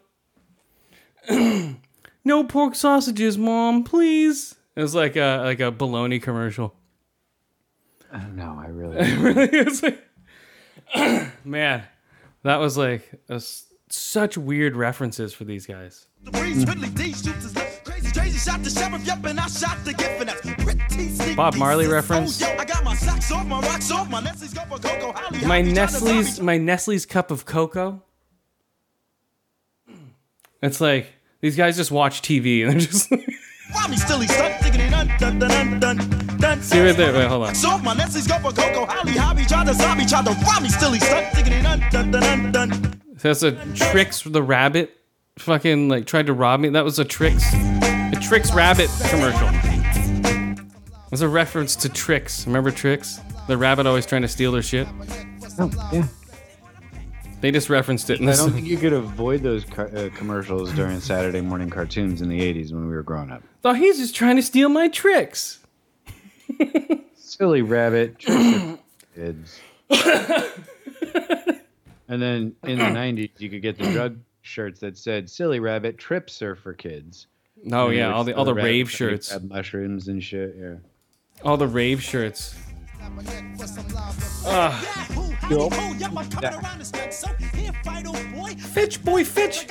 no 1.30 2.44
pork 2.44 2.74
sausages, 2.74 3.36
mom, 3.38 3.84
please. 3.84 4.56
It 4.74 4.82
was 4.82 4.94
like 4.94 5.16
a 5.16 5.42
like 5.44 5.60
a 5.60 5.70
bologna 5.70 6.18
commercial. 6.18 6.74
no, 8.34 8.58
I 8.60 8.66
really. 8.66 9.14
really, 9.16 9.48
it's 9.52 9.82
like, 9.82 10.06
Man, 11.44 11.84
that 12.42 12.56
was 12.56 12.76
like 12.76 13.10
a 13.28 13.34
s 13.34 13.66
such 13.88 14.38
weird 14.38 14.76
references 14.76 15.32
for 15.32 15.44
these 15.44 15.66
guys. 15.66 16.06
The 16.22 16.30
breeze, 16.30 16.66
Ridley 16.66 16.90
D 16.90 17.12
shoots 17.12 17.42
his 17.42 17.56
lip. 17.56 17.84
Crazy, 17.84 18.12
crazy, 18.12 18.38
shot 18.38 18.62
the 18.62 18.70
sheriff, 18.70 19.04
yep, 19.04 19.24
and 19.24 19.40
I 19.40 19.46
shot 19.48 19.84
the 19.84 19.92
gift, 19.94 20.20
and 20.20 20.28
that's 20.28 20.40
pretty 20.40 21.08
sneaky. 21.08 21.34
Bob 21.34 21.56
Marley 21.56 21.86
reference. 21.86 22.40
Yo, 22.40 22.46
I 22.46 22.64
got 22.64 22.84
my 22.84 22.94
socks 22.94 23.32
off, 23.32 23.46
my 23.46 23.60
rocks 23.60 23.90
off, 23.90 24.08
my 24.10 24.20
Nestle's 24.20 24.54
go 24.54 24.62
for 24.62 24.78
cocoa. 24.78 25.12
Holly, 25.12 25.46
My 25.46 25.60
Nestle's 25.62 26.40
my 26.40 26.56
Nestle's 26.58 27.06
cup 27.06 27.30
of 27.30 27.44
cocoa. 27.46 28.02
It's 30.62 30.80
like 30.80 31.12
these 31.40 31.56
guys 31.56 31.76
just 31.76 31.90
watch 31.90 32.22
TV 32.22 32.62
and 32.62 32.72
they're 32.72 32.80
just 32.80 33.10
like, 33.10 33.26
Robbie 33.74 33.96
still 33.96 34.20
he's 34.20 34.32
stuck, 34.32 34.60
diggity 34.62 34.90
dun 34.90 35.08
dun 35.18 35.38
dun 35.38 35.80
dun 35.80 35.80
dun 35.80 36.38
dun. 36.38 36.62
see 36.62 36.80
right 36.80 36.96
there. 36.96 37.12
Wait, 37.12 37.26
hold 37.26 37.46
on. 37.46 37.54
So 37.54 37.78
my 37.78 37.94
Nestle's 37.94 38.26
go 38.26 38.38
for 38.38 38.52
cocoa. 38.52 38.86
Holly, 38.86 39.12
Hobby, 39.12 39.44
tried 39.44 39.66
to 39.66 39.74
zombie, 39.74 40.06
tried 40.06 40.26
to 40.26 40.32
rob 40.32 40.62
me, 40.62 40.68
still 40.68 40.92
he's 40.92 41.04
stuck, 41.06 41.32
diggity 41.32 41.62
dun 41.62 41.80
dun 41.90 42.10
dun 42.10 42.22
dun 42.22 42.52
dun. 42.52 43.00
That's 43.22 43.42
a 43.42 43.52
Trix 43.74 44.22
the 44.22 44.42
Rabbit 44.42 44.96
fucking 45.38 45.88
like 45.88 46.06
tried 46.06 46.26
to 46.26 46.32
rob 46.32 46.60
me. 46.60 46.68
That 46.70 46.84
was 46.84 46.98
a 46.98 47.04
Trix 47.04 47.44
a 47.52 48.18
Trix 48.20 48.52
Rabbit 48.52 48.90
commercial. 49.08 49.48
It 49.48 51.10
was 51.10 51.22
a 51.22 51.28
reference 51.28 51.76
to 51.76 51.88
Trix. 51.88 52.46
Remember 52.46 52.70
Trix? 52.70 53.20
The 53.48 53.56
rabbit 53.56 53.86
always 53.86 54.06
trying 54.06 54.22
to 54.22 54.28
steal 54.28 54.52
their 54.52 54.62
shit. 54.62 54.86
Oh, 55.58 55.70
yeah. 55.92 56.06
They 57.40 57.50
just 57.50 57.70
referenced 57.70 58.10
it 58.10 58.20
in 58.20 58.28
I 58.28 58.36
don't 58.36 58.50
think 58.52 58.66
you 58.66 58.76
could 58.76 58.92
avoid 58.92 59.42
those 59.42 59.64
car- 59.64 59.90
uh, 59.96 60.10
commercials 60.14 60.72
during 60.72 61.00
Saturday 61.00 61.40
morning 61.40 61.70
cartoons 61.70 62.20
in 62.22 62.28
the 62.28 62.40
80s 62.40 62.72
when 62.72 62.86
we 62.86 62.94
were 62.94 63.02
growing 63.02 63.30
up. 63.30 63.42
Thought 63.62 63.76
he's 63.78 63.98
just 63.98 64.14
trying 64.14 64.36
to 64.36 64.42
steal 64.42 64.68
my 64.68 64.88
tricks. 64.88 65.58
Silly 67.16 67.62
rabbit, 67.62 68.18
kids. 69.14 69.58
and 69.90 70.54
then 72.08 72.54
in 72.64 72.78
the 72.78 72.84
90s, 72.84 73.30
you 73.38 73.48
could 73.48 73.62
get 73.62 73.78
the 73.78 73.90
drug 73.92 74.18
shirts 74.42 74.80
that 74.80 74.98
said 74.98 75.30
"Silly 75.30 75.60
Rabbit 75.60 75.96
Trips 75.98 76.42
are 76.42 76.56
for 76.56 76.72
kids." 76.74 77.26
Oh 77.72 77.88
And 77.88 77.96
yeah, 77.96 78.12
all 78.12 78.24
the 78.24 78.34
all 78.34 78.44
the 78.44 78.54
rave 78.54 78.90
shirts, 78.90 79.34
mushrooms 79.42 80.08
and 80.08 80.22
shit. 80.22 80.56
Yeah. 80.58 80.74
all 81.44 81.56
the 81.56 81.68
rave 81.68 82.02
shirts. 82.02 82.54
Fitch 88.72 89.02
boy, 89.04 89.24
Fitch. 89.24 89.66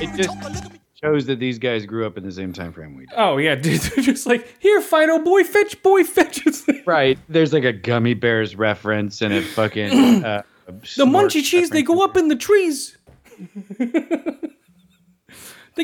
It 0.00 0.16
just 0.16 0.70
shows 1.02 1.26
that 1.26 1.38
these 1.38 1.58
guys 1.58 1.84
grew 1.86 2.06
up 2.06 2.16
in 2.16 2.24
the 2.24 2.32
same 2.32 2.52
time 2.52 2.72
frame 2.72 2.96
we 2.96 3.06
did. 3.06 3.14
Oh 3.16 3.36
yeah, 3.36 3.54
dude. 3.56 3.80
They're 3.80 4.04
just 4.04 4.26
like 4.26 4.56
here, 4.60 4.80
Fido 4.80 5.18
boy, 5.18 5.44
Fitch 5.44 5.82
boy, 5.82 6.04
Fitch. 6.04 6.44
Like- 6.46 6.82
Right. 6.86 7.18
There's 7.28 7.52
like 7.52 7.64
a 7.64 7.72
gummy 7.72 8.14
bears 8.14 8.56
reference 8.56 9.22
and 9.22 9.32
a 9.32 9.42
fucking 9.42 9.90
uh, 10.24 10.42
the 10.66 11.06
munchy 11.06 11.42
cheese, 11.42 11.70
they 11.70 11.82
go 11.82 12.04
up 12.04 12.16
in 12.16 12.28
the 12.28 12.36
trees. 12.36 12.96
they 13.78 14.54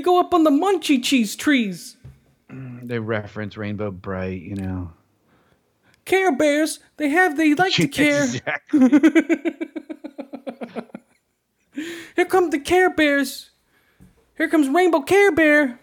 go 0.01 0.21
up 0.21 0.35
on 0.35 0.45
the 0.45 0.51
munchy 0.51 1.03
cheese 1.03 1.37
trees. 1.37 1.97
They 2.51 2.99
reference 2.99 3.57
Rainbow 3.57 3.91
Brite, 3.93 4.43
you 4.43 4.57
know. 4.57 4.93
Care 6.11 6.33
Bears, 6.33 6.81
they 6.97 7.09
have 7.11 7.37
they 7.37 7.55
like 7.55 7.73
to 7.75 7.87
care. 8.01 8.25
Exactly. 8.25 8.81
Here 12.17 12.25
come 12.27 12.51
the 12.51 12.59
Care 12.59 12.91
Bears. 12.91 13.51
Here 14.37 14.49
comes 14.49 14.69
Rainbow 14.69 15.01
Care 15.03 15.31
Bear. 15.33 15.79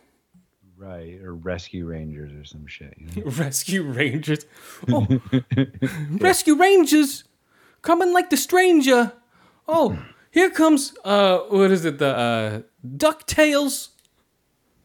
right. 0.77 1.19
Or 1.21 1.33
Rescue 1.33 1.85
Rangers 1.85 2.33
or 2.33 2.43
some 2.43 2.67
shit. 2.67 2.93
You 2.97 3.23
know? 3.23 3.31
Rescue 3.31 3.83
Rangers. 3.83 4.45
Oh, 4.91 5.07
Rescue 6.19 6.55
Rangers 6.57 7.23
coming 7.81 8.11
like 8.13 8.29
the 8.29 8.37
stranger. 8.37 9.13
Oh, 9.67 9.97
here 10.31 10.49
comes 10.49 10.93
uh 11.05 11.37
what 11.49 11.71
is 11.71 11.85
it? 11.85 11.99
The 11.99 12.15
uh 12.17 12.61
DuckTales. 12.85 13.89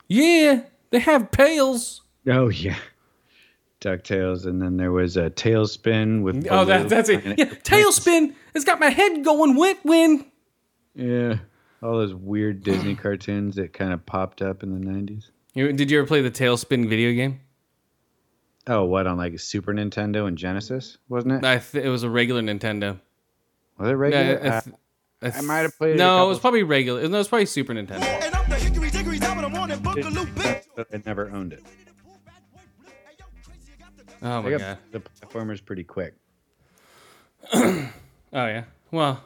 Yeah, 0.09 0.63
they 0.91 1.01
have 1.01 1.33
pails. 1.33 2.03
Oh 2.29 2.49
yeah. 2.49 2.77
DuckTales, 3.83 4.47
and 4.47 4.63
then 4.63 4.77
there 4.77 4.93
was 4.93 5.17
a 5.17 5.29
TaleSpin 5.31 6.23
with. 6.23 6.47
Oh, 6.51 6.65
that, 6.65 6.89
that's 6.89 7.09
it. 7.09 7.23
playing 7.23 7.39
Yeah, 7.39 7.45
TaleSpin. 7.65 8.35
It's 8.55 8.65
got 8.65 8.81
my 8.81 8.91
head 8.91 9.25
going 9.25 9.57
wet 9.57 9.85
wind. 9.85 10.25
Yeah, 10.95 11.37
all 11.83 11.99
those 11.99 12.15
weird 12.15 12.63
Disney 12.63 12.95
cartoons 12.95 13.57
that 13.57 13.73
kind 13.73 13.93
of 13.93 14.05
popped 14.07 14.41
up 14.43 14.63
in 14.63 14.73
the 14.79 14.87
'90s. 14.87 15.31
You, 15.55 15.73
did 15.73 15.91
you 15.91 15.99
ever 15.99 16.07
play 16.07 16.23
the 16.23 16.31
TaleSpin 16.31 16.89
video 16.89 17.13
game? 17.13 17.41
Oh, 18.67 18.85
what 18.85 19.07
on 19.07 19.17
like 19.19 19.39
Super 19.41 19.73
Nintendo 19.75 20.27
and 20.29 20.39
Genesis, 20.39 20.99
wasn't 21.09 21.35
it? 21.35 21.45
I 21.45 21.59
th- 21.59 21.85
it 21.85 21.89
was 21.89 22.05
a 22.05 22.11
regular 22.11 22.41
Nintendo. 22.43 23.01
Was 23.79 23.89
it 23.91 23.95
regular? 23.95 24.25
Yeah, 24.25 24.31
I, 24.31 24.49
Uh, 24.57 24.61
th- 24.61 24.77
I, 25.23 25.31
th- 25.31 25.45
might 25.45 25.59
have 25.59 25.77
played 25.77 25.91
it 25.91 25.95
a 25.95 25.97
No, 25.99 26.05
it 26.05 26.19
couple- 26.19 26.29
was 26.29 26.39
probably 26.39 26.63
regular. 26.63 27.01
No, 27.09 27.15
it 27.17 27.19
was 27.19 27.29
probably 27.29 27.47
Super 27.47 27.73
Nintendo. 27.75 28.03
And 28.03 28.35
I'm 28.35 28.49
the 28.49 28.57
hickory 28.57 28.91
dickory 28.91 29.19
top 29.19 29.37
of 29.37 29.43
the 29.43 29.49
morning 29.49 29.79
boogaloo 29.81 30.27
bitch. 30.35 30.65
but 30.77 30.87
I 30.95 31.03
never 31.05 31.31
owned 31.31 31.53
it. 31.55 31.65
Oh 34.23 34.43
my 34.43 34.51
god. 34.51 34.79
the 34.93 35.01
platformers 35.01 35.65
pretty 35.65 35.85
quick. 35.85 36.15
Oh 38.35 38.47
yeah. 38.47 38.65
Well, 38.91 39.23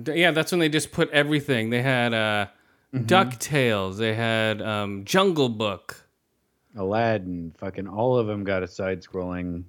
d- 0.00 0.14
yeah, 0.14 0.32
that's 0.32 0.50
when 0.50 0.58
they 0.58 0.68
just 0.68 0.90
put 0.90 1.10
everything. 1.10 1.70
They 1.70 1.82
had 1.82 2.12
uh, 2.12 2.46
Mm-hmm. 2.92 3.04
Ducktales. 3.06 3.98
They 3.98 4.14
had 4.14 4.60
um, 4.60 5.04
Jungle 5.04 5.48
Book. 5.48 6.08
Aladdin, 6.76 7.54
fucking 7.56 7.86
all 7.86 8.18
of 8.18 8.26
them 8.26 8.42
got 8.42 8.64
a 8.64 8.66
side-scrolling. 8.66 9.62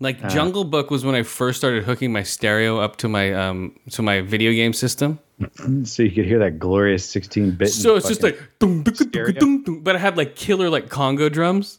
Like 0.00 0.22
Uh. 0.22 0.28
Jungle 0.28 0.64
Book 0.64 0.90
was 0.90 1.02
when 1.02 1.14
I 1.14 1.22
first 1.22 1.56
started 1.58 1.84
hooking 1.84 2.12
my 2.12 2.22
stereo 2.22 2.78
up 2.78 2.96
to 2.96 3.08
my 3.08 3.32
um 3.32 3.74
to 3.92 4.02
my 4.02 4.20
video 4.20 4.52
game 4.52 4.74
system. 4.74 5.18
So 5.84 6.02
you 6.02 6.10
could 6.10 6.26
hear 6.26 6.40
that 6.40 6.58
glorious 6.58 7.10
16-bit. 7.10 7.68
So 7.70 7.96
it's 7.96 8.06
just 8.08 8.22
like 8.22 8.38
dum, 8.58 8.82
dum, 8.82 8.92
dum, 8.94 9.08
stereo? 9.08 9.32
dum, 9.32 9.62
dum, 9.64 9.80
but 9.82 9.94
it 9.94 10.00
had 10.00 10.18
like 10.18 10.36
killer 10.36 10.68
like 10.68 10.90
Congo 10.90 11.30
drums. 11.30 11.77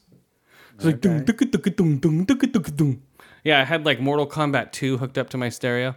It's 0.79 0.85
like 0.85 1.01
dum, 1.01 1.23
dum, 1.25 1.35
dum, 1.35 1.99
dum, 1.99 2.25
dum, 2.25 2.37
dum, 2.37 2.63
dum. 2.75 3.01
Yeah, 3.43 3.59
I 3.59 3.63
had 3.63 3.85
like 3.85 3.99
Mortal 3.99 4.27
Kombat 4.27 4.71
2 4.71 4.97
hooked 4.97 5.17
up 5.17 5.29
to 5.31 5.37
my 5.37 5.49
stereo. 5.49 5.95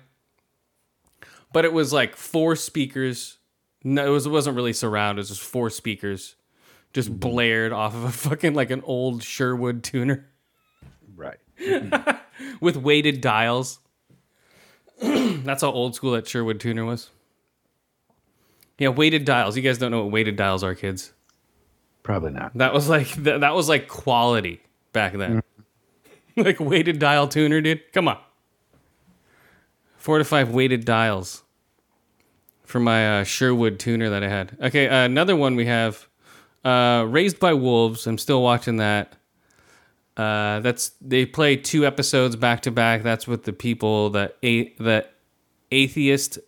But 1.53 1.65
it 1.65 1.73
was 1.73 1.93
like 1.93 2.17
four 2.17 2.57
speakers. 2.57 3.39
No, 3.85 4.07
it 4.07 4.11
was 4.11 4.27
it 4.27 4.31
wasn't 4.31 4.57
really 4.57 4.73
surround, 4.73 5.19
it 5.19 5.21
was 5.21 5.29
just 5.29 5.43
four 5.43 5.71
speakers 5.71 6.37
just 6.93 7.09
mm-hmm. 7.09 7.19
blared 7.19 7.73
off 7.73 7.95
of 7.95 8.05
a 8.05 8.11
fucking 8.11 8.55
like 8.55 8.71
an 8.71 8.83
old 8.85 9.23
Sherwood 9.23 9.83
tuner 9.83 10.27
right. 11.17 11.39
with 12.61 12.77
weighted 12.77 13.21
dials. 13.21 13.79
That's 15.01 15.63
how 15.63 15.71
old 15.71 15.95
school 15.95 16.13
that 16.13 16.29
Sherwood 16.29 16.61
tuner 16.61 16.85
was. 16.85 17.11
Yeah, 18.79 18.89
weighted 18.89 19.25
dials. 19.25 19.57
You 19.57 19.63
guys 19.63 19.79
don't 19.79 19.91
know 19.91 20.03
what 20.03 20.13
weighted 20.13 20.37
dials 20.37 20.65
are, 20.65 20.75
kids. 20.75 21.13
Probably 22.03 22.33
not. 22.33 22.53
That 22.55 22.75
was 22.75 22.89
like 22.89 23.11
that, 23.23 23.41
that 23.41 23.55
was 23.55 23.69
like 23.69 23.87
quality 23.87 24.61
back 24.93 25.15
then. 25.15 25.43
like 26.37 26.61
weighted 26.61 26.99
dial 26.99 27.29
tuner, 27.29 27.61
dude. 27.61 27.93
Come 27.93 28.09
on. 28.09 28.19
Four 29.97 30.19
to 30.19 30.25
five 30.25 30.51
weighted 30.51 30.85
dials 30.85 31.43
for 32.65 32.81
my 32.81 33.21
uh, 33.21 33.25
Sherwood 33.25 33.79
tuner 33.79 34.11
that 34.11 34.23
I 34.23 34.29
had. 34.29 34.57
Okay, 34.61 34.89
uh, 34.89 35.05
another 35.05 35.37
one 35.37 35.57
we 35.57 35.67
have. 35.67 36.09
Uh, 36.65 37.05
Raised 37.09 37.39
by 37.39 37.55
Wolves. 37.55 38.07
I'm 38.07 38.19
still 38.19 38.43
watching 38.43 38.77
that. 38.77 39.15
Uh, 40.17 40.61
that's 40.61 40.91
they 41.01 41.25
play 41.25 41.57
two 41.57 41.87
episodes 41.87 42.37
back 42.37 42.63
to 42.63 42.71
back. 42.71 43.03
That's 43.03 43.27
with 43.27 43.45
the 43.45 43.53
people 43.53 44.11
that 44.11 44.37
a 44.43 44.73
the 44.75 45.07
atheist 45.71 46.39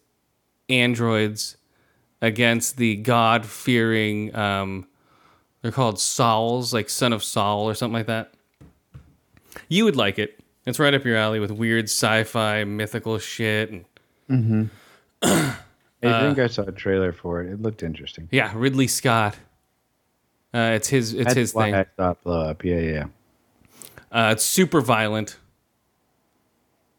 androids 0.68 1.56
against 2.20 2.76
the 2.76 2.96
God 2.96 3.46
fearing. 3.46 4.34
Um, 4.34 4.86
they're 5.62 5.72
called 5.72 5.98
Sauls, 5.98 6.74
like 6.74 6.90
Son 6.90 7.12
of 7.12 7.24
Saul 7.24 7.68
or 7.68 7.74
something 7.74 7.94
like 7.94 8.06
that. 8.06 8.33
You 9.68 9.84
would 9.84 9.96
like 9.96 10.18
it. 10.18 10.38
It's 10.66 10.78
right 10.78 10.94
up 10.94 11.04
your 11.04 11.16
alley 11.16 11.40
with 11.40 11.50
weird 11.50 11.84
sci-fi, 11.84 12.64
mythical 12.64 13.18
shit, 13.18 13.70
and 14.28 14.70
I 15.22 15.56
think 16.02 16.38
I 16.38 16.46
saw 16.46 16.62
a 16.62 16.72
trailer 16.72 17.12
for 17.12 17.42
it. 17.42 17.52
It 17.52 17.60
looked 17.62 17.82
interesting. 17.82 18.28
yeah, 18.30 18.52
Ridley 18.54 18.86
Scott. 18.86 19.36
Uh, 20.54 20.72
it's 20.76 20.88
his. 20.88 21.12
It's 21.14 21.24
That's 21.24 21.34
his 21.36 21.54
why 21.54 21.64
thing. 21.66 21.74
I 21.74 21.84
thought 21.84 22.22
blow 22.22 22.40
up. 22.50 22.64
Yeah, 22.64 22.78
yeah. 22.78 23.04
Uh, 24.12 24.30
it's 24.32 24.44
super 24.44 24.80
violent. 24.80 25.36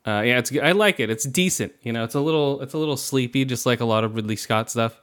Uh, 0.05 0.21
yeah, 0.25 0.37
it's. 0.39 0.55
I 0.57 0.73
like 0.73 0.99
it. 0.99 1.09
It's 1.09 1.23
decent. 1.23 1.73
You 1.81 1.93
know, 1.93 2.03
it's 2.03 2.15
a 2.15 2.19
little. 2.19 2.61
It's 2.61 2.73
a 2.73 2.77
little 2.77 2.97
sleepy, 2.97 3.45
just 3.45 3.65
like 3.65 3.79
a 3.79 3.85
lot 3.85 4.03
of 4.03 4.15
Ridley 4.15 4.35
Scott 4.35 4.69
stuff. 4.69 5.01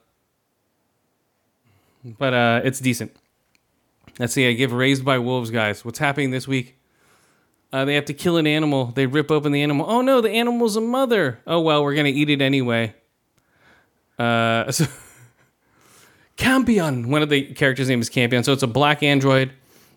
But 2.04 2.34
uh, 2.34 2.60
it's 2.64 2.78
decent. 2.78 3.16
Let's 4.18 4.34
see. 4.34 4.46
I 4.48 4.52
give 4.52 4.72
Raised 4.72 5.04
by 5.04 5.18
Wolves, 5.18 5.50
guys. 5.50 5.84
What's 5.84 5.98
happening 5.98 6.30
this 6.30 6.46
week? 6.46 6.76
Uh, 7.72 7.84
they 7.84 7.94
have 7.94 8.04
to 8.04 8.14
kill 8.14 8.36
an 8.36 8.46
animal. 8.46 8.86
They 8.86 9.06
rip 9.06 9.30
open 9.30 9.52
the 9.52 9.62
animal. 9.62 9.86
Oh 9.88 10.02
no, 10.02 10.20
the 10.20 10.30
animal's 10.30 10.76
a 10.76 10.80
mother. 10.80 11.40
Oh 11.46 11.60
well, 11.60 11.82
we're 11.82 11.94
gonna 11.94 12.10
eat 12.10 12.28
it 12.28 12.42
anyway. 12.42 12.94
Uh, 14.18 14.70
so 14.70 14.86
Campion. 16.36 17.08
One 17.08 17.22
of 17.22 17.30
the 17.30 17.42
characters' 17.54 17.88
name 17.88 18.00
is 18.00 18.08
Campion. 18.08 18.44
So 18.44 18.52
it's 18.52 18.62
a 18.62 18.68
black 18.68 19.02
android, 19.02 19.52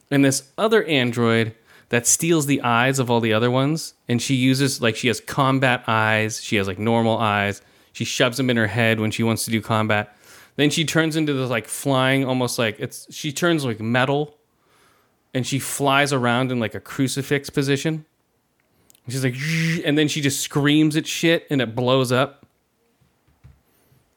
and 0.10 0.24
this 0.24 0.52
other 0.58 0.84
android 0.86 1.54
that 1.90 2.08
steals 2.08 2.46
the 2.46 2.62
eyes 2.62 3.00
of 3.00 3.12
all 3.12 3.20
the 3.20 3.34
other 3.34 3.52
ones, 3.52 3.94
and 4.08 4.22
she 4.22 4.36
uses 4.36 4.82
like 4.82 4.96
she 4.96 5.08
has 5.08 5.20
combat 5.20 5.84
eyes, 5.88 6.42
she 6.42 6.56
has 6.56 6.68
like 6.68 6.80
normal 6.80 7.18
eyes. 7.18 7.62
She 7.94 8.04
shoves 8.04 8.36
them 8.38 8.50
in 8.50 8.58
her 8.58 8.68
head 8.68 9.00
when 9.00 9.12
she 9.12 9.24
wants 9.24 9.46
to 9.46 9.52
do 9.52 9.62
combat. 9.62 10.18
Then 10.58 10.70
she 10.70 10.84
turns 10.84 11.16
into 11.16 11.34
this 11.34 11.50
like 11.50 11.68
flying, 11.68 12.26
almost 12.26 12.60
like 12.60 12.78
it's 12.80 13.14
she 13.14 13.32
turns 13.32 13.64
like 13.64 13.80
metal, 13.80 14.38
and 15.36 15.46
she 15.46 15.60
flies 15.60 16.14
around 16.14 16.50
in 16.50 16.60
like 16.62 16.74
a 16.74 16.80
crucifix 16.80 17.50
position. 17.50 18.06
And 19.06 19.14
She's 19.14 19.24
like, 19.24 19.36
and 19.86 19.98
then 19.98 20.08
she 20.08 20.22
just 20.22 20.40
screams 20.40 20.96
at 20.96 21.06
shit, 21.06 21.46
and 21.52 21.62
it 21.62 21.76
blows 21.76 22.12
up. 22.12 22.46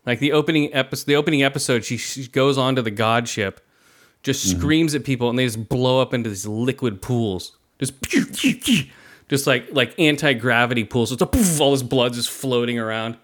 Like 0.07 0.20
the 0.20 0.32
opening 0.32 0.73
episode, 0.73 1.07
the 1.07 1.16
opening 1.16 1.43
episode, 1.43 1.85
she, 1.85 1.99
she 1.99 2.28
goes 2.28 2.57
onto 2.57 2.81
the 2.81 2.93
god 2.93 3.28
ship, 3.28 3.61
just 4.23 4.47
mm-hmm. 4.47 4.59
screams 4.59 4.95
at 4.95 5.05
people, 5.05 5.28
and 5.28 5.39
they 5.39 5.45
just 5.45 5.69
blow 5.69 6.01
up 6.01 6.15
into 6.15 6.31
these 6.31 6.47
liquid 6.47 7.03
pools, 7.03 7.59
just 7.78 8.01
just 9.28 9.47
like 9.47 9.66
like 9.73 9.99
anti 9.99 10.32
gravity 10.35 10.85
pools. 10.85 11.11
So 11.11 11.15
it's 11.20 11.59
a 11.59 11.62
all 11.62 11.73
this 11.73 11.82
blood 11.82 12.15
just 12.15 12.31
floating 12.31 12.78
around. 12.78 13.19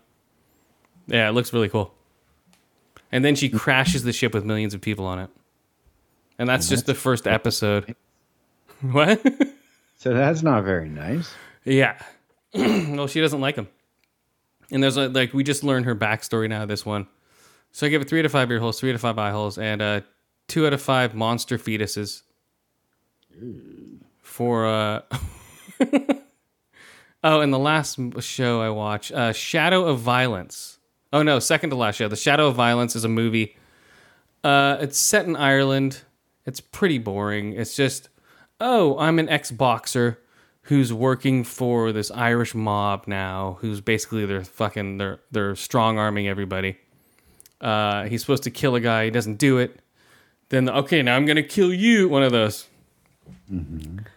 Yeah, 1.07 1.29
it 1.29 1.33
looks 1.33 1.53
really 1.53 1.69
cool. 1.69 1.95
And 3.13 3.25
then 3.25 3.37
she 3.37 3.49
crashes 3.49 4.03
the 4.03 4.13
ship 4.13 4.35
with 4.35 4.45
millions 4.45 4.75
of 4.75 4.81
people 4.81 5.07
on 5.07 5.21
it, 5.21 5.31
and 6.39 6.49
that's 6.49 6.69
just 6.69 6.87
the 6.87 6.95
first 6.95 7.27
episode. 7.27 7.95
What? 8.81 9.23
So 9.97 10.13
that's 10.13 10.43
not 10.43 10.65
very 10.65 10.91
nice. 10.91 11.33
Yeah. 11.65 11.99
well, 12.55 13.07
she 13.07 13.23
doesn't 13.23 13.41
like 13.41 13.57
him. 13.57 13.69
And 14.71 14.83
there's 14.83 14.99
a, 14.99 15.09
like 15.09 15.33
we 15.33 15.43
just 15.43 15.65
learned 15.65 15.87
her 15.87 15.95
backstory 15.95 16.51
now. 16.51 16.67
This 16.67 16.85
one, 16.85 17.07
so 17.73 17.87
I 17.87 17.91
give 17.91 18.03
it 18.03 18.09
three 18.09 18.23
to 18.23 18.29
five 18.29 18.51
ear 18.51 18.61
holes, 18.61 18.79
three 18.79 18.93
to 18.93 18.99
five 18.99 19.19
eye 19.19 19.31
holes, 19.31 19.57
and 19.57 19.81
uh, 19.81 20.01
two 20.49 20.67
out 20.67 20.73
of 20.73 20.83
five 20.83 21.15
monster 21.15 21.57
fetuses. 21.59 22.23
For 24.21 24.67
uh, 24.67 25.01
oh, 27.25 27.41
and 27.41 27.53
the 27.53 27.59
last 27.59 27.99
show 28.21 28.61
I 28.61 28.71
watched, 28.71 29.13
uh, 29.13 29.33
Shadow 29.33 29.87
of 29.87 30.01
Violence. 30.01 30.79
Oh 31.13 31.23
no, 31.23 31.39
second 31.39 31.71
to 31.71 31.77
last 31.77 31.97
show. 31.97 32.09
The 32.09 32.17
Shadow 32.17 32.49
of 32.49 32.55
Violence 32.55 32.95
is 32.95 33.05
a 33.05 33.09
movie. 33.09 33.57
Uh, 34.43 34.77
it's 34.81 34.99
set 34.99 35.27
in 35.27 35.37
Ireland. 35.37 36.03
It's 36.47 36.61
pretty 36.61 36.99
boring. 36.99 37.53
It's 37.53 37.75
just, 37.75 38.09
oh, 38.61 38.99
I'm 38.99 39.19
an 39.19 39.29
ex 39.29 39.51
boxer 39.51 40.19
who's 40.63 40.93
working 40.93 41.45
for 41.45 41.93
this 41.93 42.11
Irish 42.11 42.55
mob 42.55 43.05
now, 43.07 43.59
who's 43.61 43.81
basically 43.81 44.27
they're 44.27 44.45
fucking 44.45 44.99
they're 44.99 45.21
they're 45.31 45.57
strong 45.57 45.99
arming 45.99 46.29
everybody. 46.29 46.79
Uh, 47.61 48.05
he's 48.05 48.21
supposed 48.21 48.43
to 48.45 48.51
kill 48.51 48.75
a 48.75 48.81
guy, 48.81 49.07
he 49.07 49.11
doesn't 49.11 49.37
do 49.37 49.59
it. 49.59 49.81
Then 50.49 50.69
okay, 50.69 51.03
now 51.03 51.17
I'm 51.17 51.27
gonna 51.27 51.43
kill 51.43 51.73
you. 51.73 52.09
One 52.09 52.23
of 52.23 52.33
those. 52.33 52.67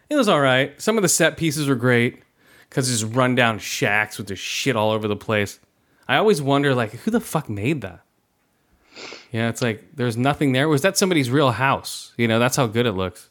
It 0.09 0.15
was 0.15 0.27
all 0.27 0.41
right. 0.41 0.79
Some 0.81 0.97
of 0.97 1.01
the 1.01 1.09
set 1.09 1.37
pieces 1.37 1.67
were 1.67 1.75
great 1.75 2.21
because 2.69 2.89
just 2.89 3.13
run 3.15 3.35
down 3.35 3.59
shacks 3.59 4.17
with 4.17 4.27
just 4.27 4.41
shit 4.41 4.75
all 4.75 4.91
over 4.91 5.07
the 5.07 5.15
place. 5.15 5.59
I 6.07 6.17
always 6.17 6.41
wonder, 6.41 6.73
like, 6.73 6.91
who 6.91 7.11
the 7.11 7.19
fuck 7.19 7.49
made 7.49 7.81
that? 7.81 8.01
Yeah, 9.31 9.49
it's 9.49 9.61
like 9.61 9.83
there's 9.95 10.17
nothing 10.17 10.51
there. 10.51 10.67
Was 10.67 10.81
that 10.81 10.97
somebody's 10.97 11.29
real 11.29 11.51
house? 11.51 12.13
You 12.17 12.27
know, 12.27 12.39
that's 12.39 12.55
how 12.55 12.67
good 12.67 12.85
it 12.85 12.93
looks. 12.93 13.29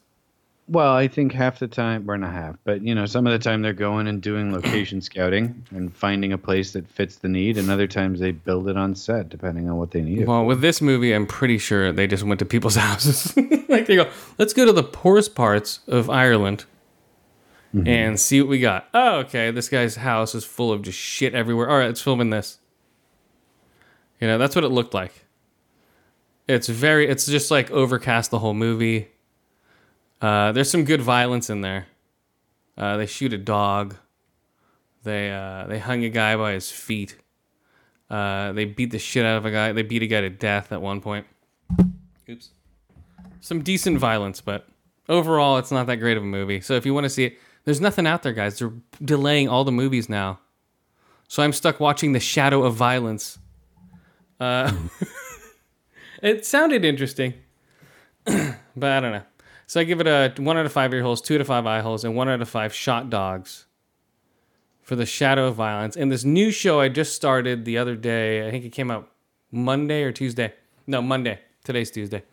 Well, 0.69 0.95
I 0.95 1.07
think 1.07 1.33
half 1.33 1.61
the 1.61 1.69
time, 1.69 2.11
or 2.11 2.19
not 2.19 2.33
half, 2.33 2.57
but 2.65 2.83
you 2.83 2.93
know, 2.93 3.07
some 3.07 3.25
of 3.25 3.33
the 3.33 3.39
time 3.39 3.63
they're 3.63 3.73
going 3.73 4.09
and 4.09 4.21
doing 4.21 4.53
location 4.53 5.01
scouting 5.01 5.65
and 5.71 5.95
finding 5.95 6.33
a 6.33 6.39
place 6.39 6.73
that 6.73 6.89
fits 6.89 7.17
the 7.17 7.29
need, 7.29 7.57
and 7.57 7.71
other 7.71 7.87
times 7.87 8.19
they 8.19 8.33
build 8.33 8.69
it 8.69 8.77
on 8.77 8.95
set 8.97 9.29
depending 9.29 9.71
on 9.71 9.77
what 9.77 9.93
they 9.93 10.01
need. 10.01 10.27
Well, 10.27 10.45
with 10.45 10.61
this 10.61 10.81
movie, 10.81 11.13
I'm 11.13 11.27
pretty 11.27 11.59
sure 11.59 11.93
they 11.93 12.09
just 12.09 12.25
went 12.25 12.41
to 12.41 12.45
people's 12.45 12.75
houses. 12.89 13.37
like 13.69 13.87
they 13.87 13.95
go, 13.95 14.11
let's 14.39 14.53
go 14.53 14.65
to 14.65 14.73
the 14.73 14.83
poorest 14.83 15.37
parts 15.37 15.81
of 15.87 16.11
Ireland 16.11 16.65
mm-hmm. 17.73 17.87
and 17.87 18.19
see 18.19 18.41
what 18.41 18.49
we 18.51 18.59
got. 18.59 18.89
Oh, 18.93 19.19
okay, 19.19 19.53
this 19.53 19.69
guy's 19.69 19.97
house 19.97 20.35
is 20.35 20.45
full 20.45 20.73
of 20.73 20.83
just 20.83 20.99
shit 20.99 21.33
everywhere. 21.33 21.71
All 21.71 21.79
right, 21.79 21.87
let's 21.87 22.03
film 22.03 22.21
in 22.21 22.31
this. 22.31 22.59
You 24.21 24.27
know, 24.27 24.39
that's 24.39 24.57
what 24.57 24.65
it 24.65 24.71
looked 24.71 24.95
like. 24.95 25.26
It's 26.49 26.69
very, 26.69 27.09
it's 27.09 27.27
just 27.27 27.51
like 27.51 27.71
overcast 27.71 28.31
the 28.31 28.39
whole 28.39 28.55
movie. 28.55 29.09
Uh, 30.21 30.53
there's 30.53 30.71
some 30.71 30.85
good 30.85 31.03
violence 31.03 31.51
in 31.51 31.61
there. 31.61 31.87
Uh, 32.79 32.97
they 32.97 33.07
shoot 33.07 33.33
a 33.33 33.39
dog. 33.39 33.97
They 35.03 35.31
uh, 35.31 35.67
they 35.67 35.79
hung 35.79 36.05
a 36.05 36.09
guy 36.09 36.37
by 36.37 36.53
his 36.53 36.71
feet. 36.71 37.17
Uh, 38.11 38.53
they 38.53 38.65
beat 38.65 38.91
the 38.91 38.99
shit 38.99 39.25
out 39.25 39.39
of 39.39 39.47
a 39.47 39.51
guy. 39.51 39.73
They 39.73 39.83
beat 39.83 40.03
a 40.03 40.07
guy 40.07 40.21
to 40.21 40.31
death 40.31 40.73
at 40.73 40.81
one 40.83 41.01
point. 41.01 41.27
Oops. 42.29 42.51
Some 43.41 43.63
decent 43.63 43.99
violence, 43.99 44.41
but 44.41 44.69
overall, 45.09 45.59
it's 45.59 45.71
not 45.71 45.87
that 45.87 45.97
great 45.97 46.17
of 46.17 46.23
a 46.23 46.27
movie. 46.27 46.61
So 46.61 46.75
if 46.75 46.85
you 46.85 46.95
want 46.95 47.05
to 47.05 47.11
see 47.11 47.25
it, 47.25 47.39
there's 47.65 47.81
nothing 47.81 48.07
out 48.07 48.23
there, 48.23 48.33
guys. 48.33 48.59
They're 48.59 48.73
delaying 49.05 49.49
all 49.49 49.65
the 49.65 49.73
movies 49.73 50.09
now. 50.09 50.41
So 51.29 51.43
I'm 51.43 51.53
stuck 51.53 51.81
watching 51.81 52.13
The 52.13 52.21
Shadow 52.21 52.63
of 52.65 52.75
Violence. 52.75 53.39
It 56.27 56.45
sounded 56.45 56.85
interesting, 56.85 57.35
but 58.25 58.91
I 58.91 58.99
don't 58.99 59.13
know. 59.13 59.23
So 59.69 59.79
I 59.79 59.85
give 59.85 60.01
it 60.01 60.09
a 60.09 60.35
one 60.43 60.59
out 60.59 60.67
of 60.67 60.73
five 60.73 60.93
ear 60.93 61.01
holes, 61.01 61.21
two 61.23 61.37
out 61.37 61.41
of 61.41 61.47
five 61.47 61.67
eye 61.67 61.83
holes, 61.83 62.03
and 62.03 62.17
one 62.17 62.29
out 62.29 62.43
of 62.43 62.49
five 62.49 62.75
shot 62.75 63.09
dogs 63.11 63.67
for 64.83 64.97
the 64.97 65.07
Shadow 65.07 65.47
of 65.47 65.55
Violence. 65.55 65.97
And 65.97 66.11
this 66.11 66.25
new 66.25 66.51
show 66.51 66.81
I 66.81 66.89
just 66.89 67.15
started 67.15 67.65
the 67.65 67.79
other 67.79 67.95
day, 67.95 68.45
I 68.45 68.51
think 68.51 68.65
it 68.65 68.71
came 68.71 68.91
out 68.91 69.09
Monday 69.53 70.03
or 70.03 70.11
Tuesday. 70.11 70.53
No, 70.85 71.01
Monday. 71.01 71.39
Today's 71.63 71.93
Tuesday. 71.93 72.25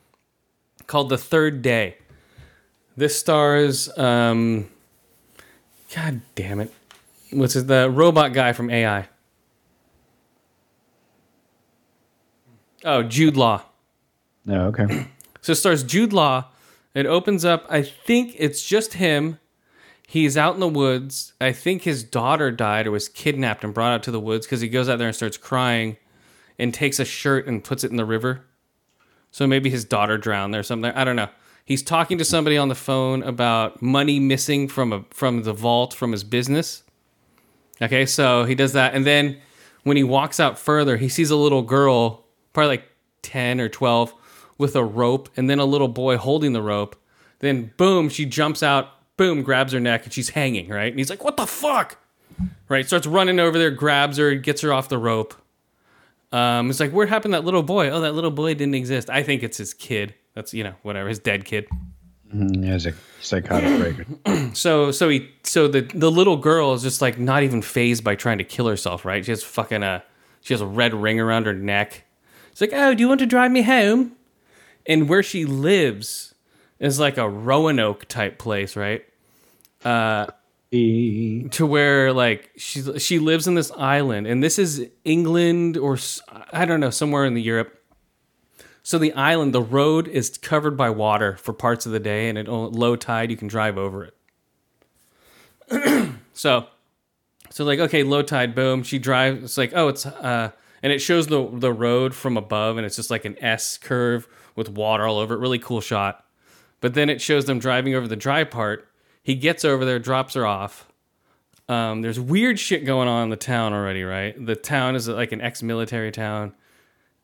Called 0.87 1.09
The 1.09 1.17
Third 1.19 1.61
Day. 1.61 1.97
This 2.97 3.15
stars, 3.15 3.95
um, 3.95 4.71
God 5.93 6.21
damn 6.33 6.59
it. 6.59 6.73
What's 7.31 7.55
it? 7.55 7.67
The 7.67 7.91
robot 7.91 8.33
guy 8.33 8.53
from 8.53 8.71
AI. 8.71 9.07
Oh, 12.83 13.03
Jude 13.03 13.37
Law. 13.37 13.61
No, 14.45 14.67
okay. 14.67 15.07
So 15.41 15.51
it 15.53 15.55
stars 15.55 15.83
Jude 15.83 16.13
Law. 16.13 16.45
It 16.93 17.05
opens 17.05 17.43
up, 17.43 17.65
I 17.69 17.81
think 17.81 18.35
it's 18.37 18.63
just 18.63 18.93
him. 18.93 19.39
He's 20.07 20.37
out 20.37 20.53
in 20.53 20.59
the 20.59 20.67
woods. 20.67 21.33
I 21.41 21.51
think 21.51 21.83
his 21.83 22.03
daughter 22.03 22.51
died 22.51 22.85
or 22.85 22.91
was 22.91 23.09
kidnapped 23.09 23.63
and 23.63 23.73
brought 23.73 23.93
out 23.93 24.03
to 24.03 24.11
the 24.11 24.19
woods 24.19 24.45
because 24.45 24.61
he 24.61 24.69
goes 24.69 24.87
out 24.87 24.99
there 24.99 25.07
and 25.07 25.15
starts 25.15 25.37
crying 25.37 25.97
and 26.59 26.73
takes 26.73 26.99
a 26.99 27.05
shirt 27.05 27.47
and 27.47 27.63
puts 27.63 27.83
it 27.83 27.89
in 27.89 27.97
the 27.97 28.05
river. 28.05 28.45
So 29.31 29.47
maybe 29.47 29.71
his 29.71 29.85
daughter 29.85 30.17
drowned 30.19 30.55
or 30.55 30.61
something. 30.61 30.91
I 30.91 31.03
don't 31.03 31.15
know. 31.15 31.29
He's 31.65 31.81
talking 31.81 32.17
to 32.17 32.25
somebody 32.25 32.57
on 32.57 32.67
the 32.67 32.75
phone 32.75 33.23
about 33.23 33.81
money 33.81 34.19
missing 34.19 34.67
from 34.67 34.93
a 34.93 35.05
from 35.11 35.43
the 35.43 35.53
vault 35.53 35.93
from 35.93 36.11
his 36.11 36.23
business. 36.23 36.83
Okay, 37.81 38.05
so 38.05 38.43
he 38.43 38.53
does 38.53 38.73
that, 38.73 38.93
and 38.93 39.05
then 39.05 39.39
when 39.83 39.97
he 39.97 40.03
walks 40.03 40.39
out 40.39 40.59
further, 40.59 40.97
he 40.97 41.09
sees 41.09 41.31
a 41.31 41.35
little 41.35 41.61
girl, 41.61 42.25
probably 42.51 42.67
like 42.67 42.89
ten 43.21 43.59
or 43.59 43.69
twelve, 43.69 44.13
with 44.63 44.75
a 44.75 44.83
rope, 44.83 45.29
and 45.37 45.47
then 45.49 45.59
a 45.59 45.65
little 45.65 45.87
boy 45.87 46.17
holding 46.17 46.53
the 46.53 46.61
rope. 46.61 46.95
Then 47.39 47.71
boom, 47.77 48.09
she 48.09 48.25
jumps 48.25 48.63
out, 48.63 48.87
boom, 49.17 49.43
grabs 49.43 49.73
her 49.73 49.79
neck, 49.79 50.05
and 50.05 50.13
she's 50.13 50.29
hanging. 50.29 50.69
Right, 50.69 50.91
and 50.91 50.97
he's 50.97 51.09
like, 51.11 51.23
"What 51.23 51.37
the 51.37 51.45
fuck?" 51.45 51.97
Right, 52.69 52.87
starts 52.87 53.05
running 53.05 53.39
over 53.39 53.59
there, 53.59 53.69
grabs 53.69 54.17
her, 54.17 54.33
gets 54.35 54.61
her 54.61 54.73
off 54.73 54.89
the 54.89 54.97
rope. 54.97 55.35
Um, 56.31 56.71
it's 56.71 56.79
like, 56.79 56.91
where 56.91 57.05
happened 57.05 57.33
to 57.33 57.37
that 57.39 57.45
little 57.45 57.61
boy? 57.61 57.89
Oh, 57.91 58.01
that 58.01 58.13
little 58.15 58.31
boy 58.31 58.55
didn't 58.55 58.73
exist. 58.73 59.07
I 59.11 59.21
think 59.21 59.43
it's 59.43 59.57
his 59.57 59.73
kid. 59.75 60.15
That's 60.33 60.53
you 60.53 60.63
know 60.63 60.73
whatever 60.81 61.09
his 61.09 61.19
dead 61.19 61.45
kid. 61.45 61.67
Mm, 62.33 62.67
As 62.67 62.87
a 62.87 62.93
psychotic 63.21 63.77
break. 64.25 64.55
So 64.55 64.89
so 64.91 65.09
he 65.09 65.29
so 65.43 65.67
the 65.67 65.81
the 65.81 66.09
little 66.09 66.37
girl 66.37 66.73
is 66.73 66.81
just 66.81 67.01
like 67.01 67.19
not 67.19 67.43
even 67.43 67.61
phased 67.61 68.03
by 68.03 68.15
trying 68.15 68.39
to 68.39 68.43
kill 68.43 68.67
herself, 68.67 69.05
right? 69.05 69.23
She 69.23 69.31
has 69.31 69.43
fucking 69.43 69.83
a 69.83 70.03
she 70.41 70.53
has 70.55 70.61
a 70.61 70.65
red 70.65 70.93
ring 70.95 71.19
around 71.19 71.45
her 71.45 71.53
neck. 71.53 72.05
It's 72.51 72.61
like, 72.61 72.71
oh, 72.73 72.93
do 72.95 73.01
you 73.01 73.07
want 73.07 73.19
to 73.19 73.25
drive 73.27 73.51
me 73.51 73.61
home? 73.61 74.13
And 74.85 75.09
where 75.09 75.23
she 75.23 75.45
lives 75.45 76.35
is 76.79 76.99
like 76.99 77.17
a 77.17 77.29
Roanoke 77.29 78.05
type 78.07 78.37
place, 78.39 78.75
right? 78.75 79.05
E- 80.71 81.47
to 81.51 81.65
where 81.67 82.11
like 82.13 82.51
she 82.57 82.99
she 82.99 83.19
lives 83.19 83.47
in 83.47 83.55
this 83.55 83.71
island 83.77 84.25
and 84.27 84.43
this 84.43 84.57
is 84.57 84.87
England 85.05 85.77
or 85.77 85.97
I 86.51 86.65
don't 86.65 86.79
know 86.79 86.89
somewhere 86.89 87.25
in 87.25 87.35
the 87.35 87.41
Europe. 87.41 87.79
So 88.83 88.97
the 88.97 89.13
island, 89.13 89.53
the 89.53 89.61
road 89.61 90.07
is 90.07 90.37
covered 90.37 90.75
by 90.75 90.89
water 90.89 91.37
for 91.37 91.53
parts 91.53 91.85
of 91.85 91.93
the 91.93 92.01
day, 92.01 92.27
and 92.27 92.37
at 92.37 92.49
low 92.49 92.97
tide 92.97 93.31
you 93.31 93.37
can 93.37 93.47
drive 93.47 93.77
over 93.77 94.11
it. 95.69 96.11
so, 96.33 96.67
so 97.49 97.63
like 97.63 97.79
okay, 97.79 98.03
low 98.03 98.23
tide, 98.23 98.55
boom. 98.55 98.83
She 98.83 98.99
drives. 98.99 99.43
It's 99.43 99.57
like 99.57 99.71
oh, 99.73 99.87
it's 99.87 100.05
uh, 100.05 100.51
and 100.83 100.91
it 100.91 100.99
shows 100.99 101.27
the 101.27 101.49
the 101.53 101.71
road 101.71 102.13
from 102.13 102.35
above, 102.35 102.77
and 102.77 102.85
it's 102.85 102.97
just 102.97 103.09
like 103.09 103.25
an 103.25 103.41
S 103.41 103.77
curve 103.77 104.27
with 104.55 104.69
water 104.69 105.05
all 105.05 105.17
over 105.17 105.33
it. 105.33 105.39
Really 105.39 105.59
cool 105.59 105.81
shot. 105.81 106.25
But 106.81 106.93
then 106.93 107.09
it 107.09 107.21
shows 107.21 107.45
them 107.45 107.59
driving 107.59 107.95
over 107.95 108.07
the 108.07 108.15
dry 108.15 108.43
part. 108.43 108.87
He 109.21 109.35
gets 109.35 109.63
over 109.63 109.85
there, 109.85 109.99
drops 109.99 110.33
her 110.33 110.45
off. 110.45 110.87
Um, 111.69 112.01
there's 112.01 112.19
weird 112.19 112.59
shit 112.59 112.85
going 112.85 113.07
on 113.07 113.23
in 113.23 113.29
the 113.29 113.37
town 113.37 113.71
already, 113.73 114.03
right? 114.03 114.35
The 114.45 114.55
town 114.55 114.95
is 114.95 115.07
like 115.07 115.31
an 115.31 115.39
ex-military 115.39 116.11
town. 116.11 116.53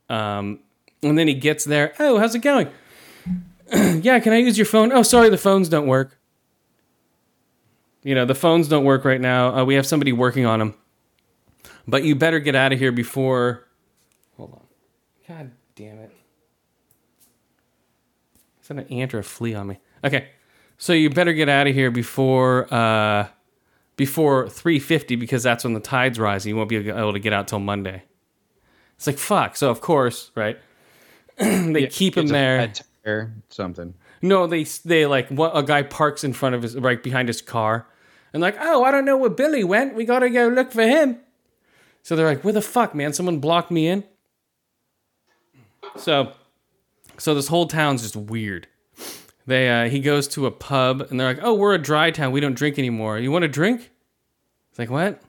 Um, 0.08 0.60
and 1.04 1.18
then 1.18 1.28
he 1.28 1.34
gets 1.34 1.66
there. 1.66 1.94
Oh, 2.00 2.18
how's 2.18 2.36
it 2.36 2.40
going? 2.40 2.70
yeah, 4.02 4.20
can 4.20 4.32
I 4.34 4.38
use 4.38 4.58
your 4.58 4.66
phone? 4.66 4.92
Oh, 4.94 5.04
sorry, 5.04 5.30
the 5.30 5.38
phones 5.38 5.68
don't 5.70 5.88
work. 5.88 6.18
you 8.04 8.16
know, 8.16 8.26
the 8.26 8.36
phones 8.36 8.68
don't 8.70 8.86
work 8.86 9.04
right 9.04 9.20
now. 9.22 9.56
Uh, 9.56 9.66
we 9.66 9.76
have 9.76 9.86
somebody 9.86 10.14
working 10.14 10.46
on 10.46 10.60
them, 10.60 10.74
but 11.88 12.04
you 12.04 12.16
better 12.16 12.40
get 12.40 12.56
out 12.56 12.72
of 12.72 12.80
here 12.80 12.92
before. 12.94 13.68
Hold 14.38 14.54
on. 14.54 14.62
God 15.28 15.52
damn 15.76 16.00
it. 16.00 16.12
Is 18.70 18.76
that 18.76 18.86
an 18.86 18.94
ant 18.94 19.14
or 19.16 19.20
a 19.20 19.24
flea 19.24 19.56
on 19.56 19.68
me? 19.68 19.80
Okay, 20.04 20.30
so 20.78 20.94
you 20.94 21.10
better 21.10 21.34
get 21.34 21.50
out 21.50 21.66
of 21.66 21.74
here 21.74 21.90
before 21.90 22.72
uh, 22.72 23.28
before 23.96 24.46
3:50 24.46 25.20
because 25.20 25.42
that's 25.42 25.64
when 25.64 25.74
the 25.74 25.80
tide's 25.80 26.20
rising. 26.20 26.52
You 26.52 26.56
won't 26.56 26.70
be 26.70 26.78
able 26.78 27.14
to 27.14 27.20
get 27.20 27.34
out 27.34 27.48
till 27.48 27.60
Monday. 27.60 28.04
It's 28.96 29.08
like 29.08 29.18
fuck. 29.18 29.56
So 29.56 29.72
of 29.72 29.82
course, 29.82 30.30
right? 30.36 30.60
they 31.38 31.88
keep 31.88 32.16
him 32.16 32.28
a 32.28 32.30
there. 32.30 32.74
tire, 33.04 33.34
something. 33.50 33.96
No, 34.22 34.46
they 34.46 34.64
they 34.86 35.08
like 35.08 35.30
what 35.30 35.58
a 35.58 35.64
guy 35.64 35.82
parks 35.82 36.24
in 36.24 36.34
front 36.34 36.54
of 36.54 36.62
his 36.62 36.78
right 36.78 37.02
behind 37.02 37.28
his 37.28 37.42
car, 37.42 37.88
and 38.34 38.42
like, 38.42 38.56
oh, 38.60 38.84
I 38.84 38.92
don't 38.92 39.06
know 39.06 39.18
where 39.18 39.32
Billy 39.32 39.64
went. 39.64 39.96
We 39.96 40.06
gotta 40.06 40.30
go 40.30 40.48
look 40.48 40.72
for 40.72 40.84
him. 40.84 41.20
So 42.04 42.16
they're 42.16 42.28
like, 42.28 42.44
where 42.44 42.54
the 42.54 42.62
fuck, 42.62 42.94
man? 42.94 43.14
Someone 43.14 43.40
blocked 43.40 43.72
me 43.72 43.88
in. 43.88 44.04
So, 45.98 46.34
so 47.20 47.36
this 47.36 47.48
whole 47.48 47.68
town's 47.68 48.02
just 48.02 48.16
weird. 48.16 48.68
They 49.46 49.70
uh, 49.70 49.90
he 49.90 50.00
goes 50.00 50.28
to 50.30 50.46
a 50.46 50.52
pub 50.52 51.02
and 51.10 51.20
they're 51.20 51.28
like, 51.28 51.44
oh, 51.44 51.54
we're 51.54 51.74
a 51.74 51.80
dry 51.80 52.12
town. 52.12 52.32
We 52.32 52.40
don't 52.40 52.56
drink 52.56 52.78
anymore. 52.78 53.18
You 53.20 53.32
want 53.32 53.46
a 53.46 53.48
drink? 53.48 53.92
It's 54.70 54.80
like 54.80 54.90
what? 54.90 55.22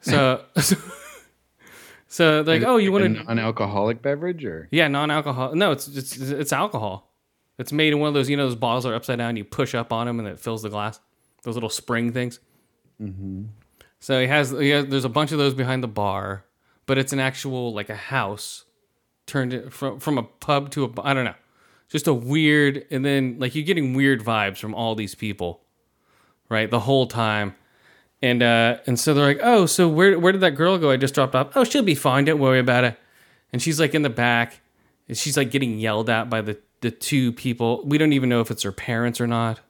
So, 0.00 0.44
so 2.08 2.42
they're 2.42 2.58
like, 2.58 2.68
oh, 2.68 2.76
you 2.76 2.92
want 2.92 3.04
an 3.04 3.14
to? 3.16 3.24
non-alcoholic 3.24 4.02
beverage 4.02 4.44
or 4.44 4.68
Yeah, 4.70 4.88
non-alcohol. 4.88 5.54
No, 5.54 5.72
it's 5.72 5.88
it's 5.88 6.16
it's 6.18 6.52
alcohol. 6.52 7.10
It's 7.58 7.72
made 7.72 7.92
in 7.92 8.00
one 8.00 8.08
of 8.08 8.14
those, 8.14 8.28
you 8.28 8.36
know, 8.36 8.46
those 8.46 8.56
bottles 8.56 8.84
are 8.84 8.94
upside 8.94 9.18
down. 9.18 9.36
You 9.36 9.44
push 9.44 9.74
up 9.74 9.92
on 9.92 10.06
them 10.06 10.18
and 10.18 10.26
it 10.28 10.40
fills 10.40 10.62
the 10.62 10.70
glass. 10.70 10.98
Those 11.44 11.54
little 11.54 11.70
spring 11.70 12.12
things. 12.12 12.40
Mm-hmm. 13.00 13.44
So 14.00 14.20
he 14.20 14.26
has, 14.26 14.50
he 14.50 14.70
has, 14.70 14.86
there's 14.86 15.04
a 15.04 15.10
bunch 15.10 15.32
of 15.32 15.38
those 15.38 15.54
behind 15.54 15.82
the 15.82 15.88
bar, 15.88 16.44
but 16.86 16.98
it's 16.98 17.12
an 17.12 17.20
actual 17.20 17.72
like 17.72 17.88
a 17.90 17.94
house 17.94 18.63
turned 19.26 19.52
it 19.52 19.72
from 19.72 20.00
from 20.00 20.18
a 20.18 20.22
pub 20.22 20.70
to 20.72 20.84
a. 20.84 21.00
I 21.02 21.14
don't 21.14 21.24
know, 21.24 21.34
just 21.88 22.06
a 22.06 22.14
weird. 22.14 22.84
And 22.90 23.04
then 23.04 23.36
like 23.38 23.54
you're 23.54 23.64
getting 23.64 23.94
weird 23.94 24.22
vibes 24.22 24.58
from 24.58 24.74
all 24.74 24.94
these 24.94 25.14
people, 25.14 25.60
right? 26.48 26.70
The 26.70 26.80
whole 26.80 27.06
time. 27.06 27.54
And 28.22 28.42
uh, 28.42 28.78
and 28.86 28.98
so 28.98 29.12
they're 29.12 29.26
like, 29.26 29.40
oh, 29.42 29.66
so 29.66 29.88
where 29.88 30.18
where 30.18 30.32
did 30.32 30.40
that 30.40 30.52
girl 30.52 30.78
go? 30.78 30.90
I 30.90 30.96
just 30.96 31.14
dropped 31.14 31.34
off. 31.34 31.48
Oh, 31.54 31.64
she'll 31.64 31.82
be 31.82 31.94
fine. 31.94 32.24
Don't 32.24 32.38
worry 32.38 32.58
about 32.58 32.84
it. 32.84 32.98
And 33.52 33.60
she's 33.60 33.78
like 33.78 33.94
in 33.94 34.02
the 34.02 34.10
back. 34.10 34.60
And 35.08 35.16
she's 35.18 35.36
like 35.36 35.50
getting 35.50 35.78
yelled 35.78 36.08
at 36.08 36.30
by 36.30 36.40
the 36.40 36.58
the 36.80 36.90
two 36.90 37.32
people. 37.32 37.82
We 37.84 37.98
don't 37.98 38.12
even 38.12 38.28
know 38.28 38.40
if 38.40 38.50
it's 38.50 38.62
her 38.62 38.72
parents 38.72 39.20
or 39.20 39.26
not. 39.26 39.60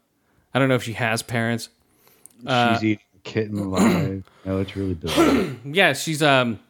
I 0.53 0.59
don't 0.59 0.69
know 0.69 0.77
if 0.77 0.85
she 0.85 0.93
has 0.93 1.23
parents. 1.23 1.69
Uh, 2.47 2.75
she's 2.75 2.85
eating 2.85 3.05
a 3.15 3.19
kitten 3.21 3.59
alive. 3.59 4.25
no, 4.45 4.61
it's 4.61 4.77
really 4.77 4.95
bizarre. 5.01 5.57
Yeah, 5.65 5.93
she's 5.93 6.23
um. 6.23 6.61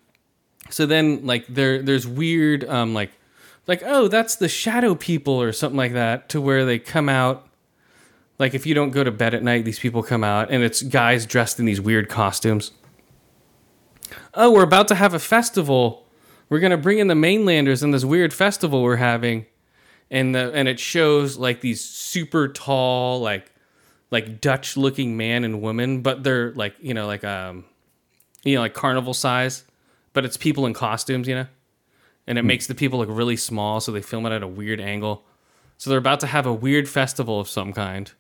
So 0.70 0.86
then 0.86 1.26
like 1.26 1.46
there 1.46 1.82
there's 1.82 2.06
weird 2.06 2.64
um 2.64 2.94
like 2.94 3.12
like 3.66 3.82
oh 3.84 4.08
that's 4.08 4.36
the 4.36 4.48
shadow 4.48 4.94
people 4.94 5.40
or 5.40 5.52
something 5.52 5.76
like 5.76 5.92
that 5.92 6.28
to 6.30 6.40
where 6.40 6.64
they 6.64 6.78
come 6.78 7.08
out. 7.08 7.46
Like 8.38 8.54
if 8.54 8.66
you 8.66 8.74
don't 8.74 8.90
go 8.90 9.04
to 9.04 9.10
bed 9.10 9.34
at 9.34 9.42
night, 9.42 9.64
these 9.64 9.78
people 9.78 10.02
come 10.02 10.24
out 10.24 10.50
and 10.50 10.62
it's 10.62 10.82
guys 10.82 11.26
dressed 11.26 11.58
in 11.58 11.64
these 11.64 11.80
weird 11.80 12.08
costumes. 12.08 12.72
Oh, 14.34 14.50
we're 14.50 14.64
about 14.64 14.88
to 14.88 14.94
have 14.94 15.14
a 15.14 15.18
festival. 15.18 16.06
We're 16.48 16.60
gonna 16.60 16.76
bring 16.76 16.98
in 16.98 17.08
the 17.08 17.14
mainlanders 17.14 17.82
in 17.82 17.90
this 17.90 18.04
weird 18.04 18.32
festival 18.32 18.82
we're 18.82 18.96
having, 18.96 19.46
and 20.10 20.34
the 20.34 20.52
and 20.52 20.68
it 20.68 20.78
shows 20.78 21.36
like 21.36 21.60
these 21.60 21.82
super 21.82 22.48
tall 22.48 23.20
like 23.20 23.50
like 24.10 24.40
Dutch 24.40 24.76
looking 24.76 25.16
man 25.16 25.44
and 25.44 25.62
woman, 25.62 26.02
but 26.02 26.22
they're 26.22 26.52
like 26.52 26.74
you 26.80 26.94
know 26.94 27.06
like 27.06 27.24
um 27.24 27.64
you 28.44 28.54
know 28.56 28.60
like 28.60 28.74
carnival 28.74 29.14
size, 29.14 29.64
but 30.14 30.24
it's 30.24 30.38
people 30.38 30.64
in 30.64 30.72
costumes, 30.72 31.28
you 31.28 31.34
know, 31.34 31.46
and 32.26 32.38
it 32.38 32.42
makes 32.42 32.66
the 32.66 32.74
people 32.74 33.00
look 33.00 33.10
really 33.10 33.36
small, 33.36 33.80
so 33.80 33.92
they 33.92 34.00
film 34.00 34.24
it 34.24 34.32
at 34.32 34.42
a 34.42 34.48
weird 34.48 34.80
angle. 34.80 35.26
So 35.76 35.90
they're 35.90 35.98
about 35.98 36.20
to 36.20 36.26
have 36.26 36.46
a 36.46 36.52
weird 36.54 36.88
festival 36.88 37.38
of 37.40 37.48
some 37.48 37.74
kind. 37.74 38.10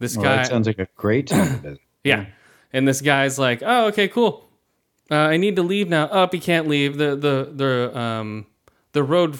This 0.00 0.16
well, 0.16 0.24
guy, 0.24 0.36
that 0.36 0.48
sounds 0.48 0.66
like 0.66 0.80
a 0.80 0.88
great 0.96 1.28
time 1.28 1.78
yeah. 2.04 2.26
And 2.72 2.88
this 2.88 3.00
guy's 3.00 3.38
like, 3.38 3.62
"Oh, 3.64 3.86
okay, 3.88 4.08
cool. 4.08 4.48
Uh, 5.10 5.16
I 5.16 5.36
need 5.36 5.54
to 5.56 5.62
leave 5.62 5.88
now." 5.88 6.06
Up, 6.06 6.32
he 6.32 6.40
can't 6.40 6.66
leave. 6.66 6.96
The 6.96 7.14
the 7.14 7.52
the 7.54 7.98
um 7.98 8.46
the 8.92 9.02
road 9.02 9.38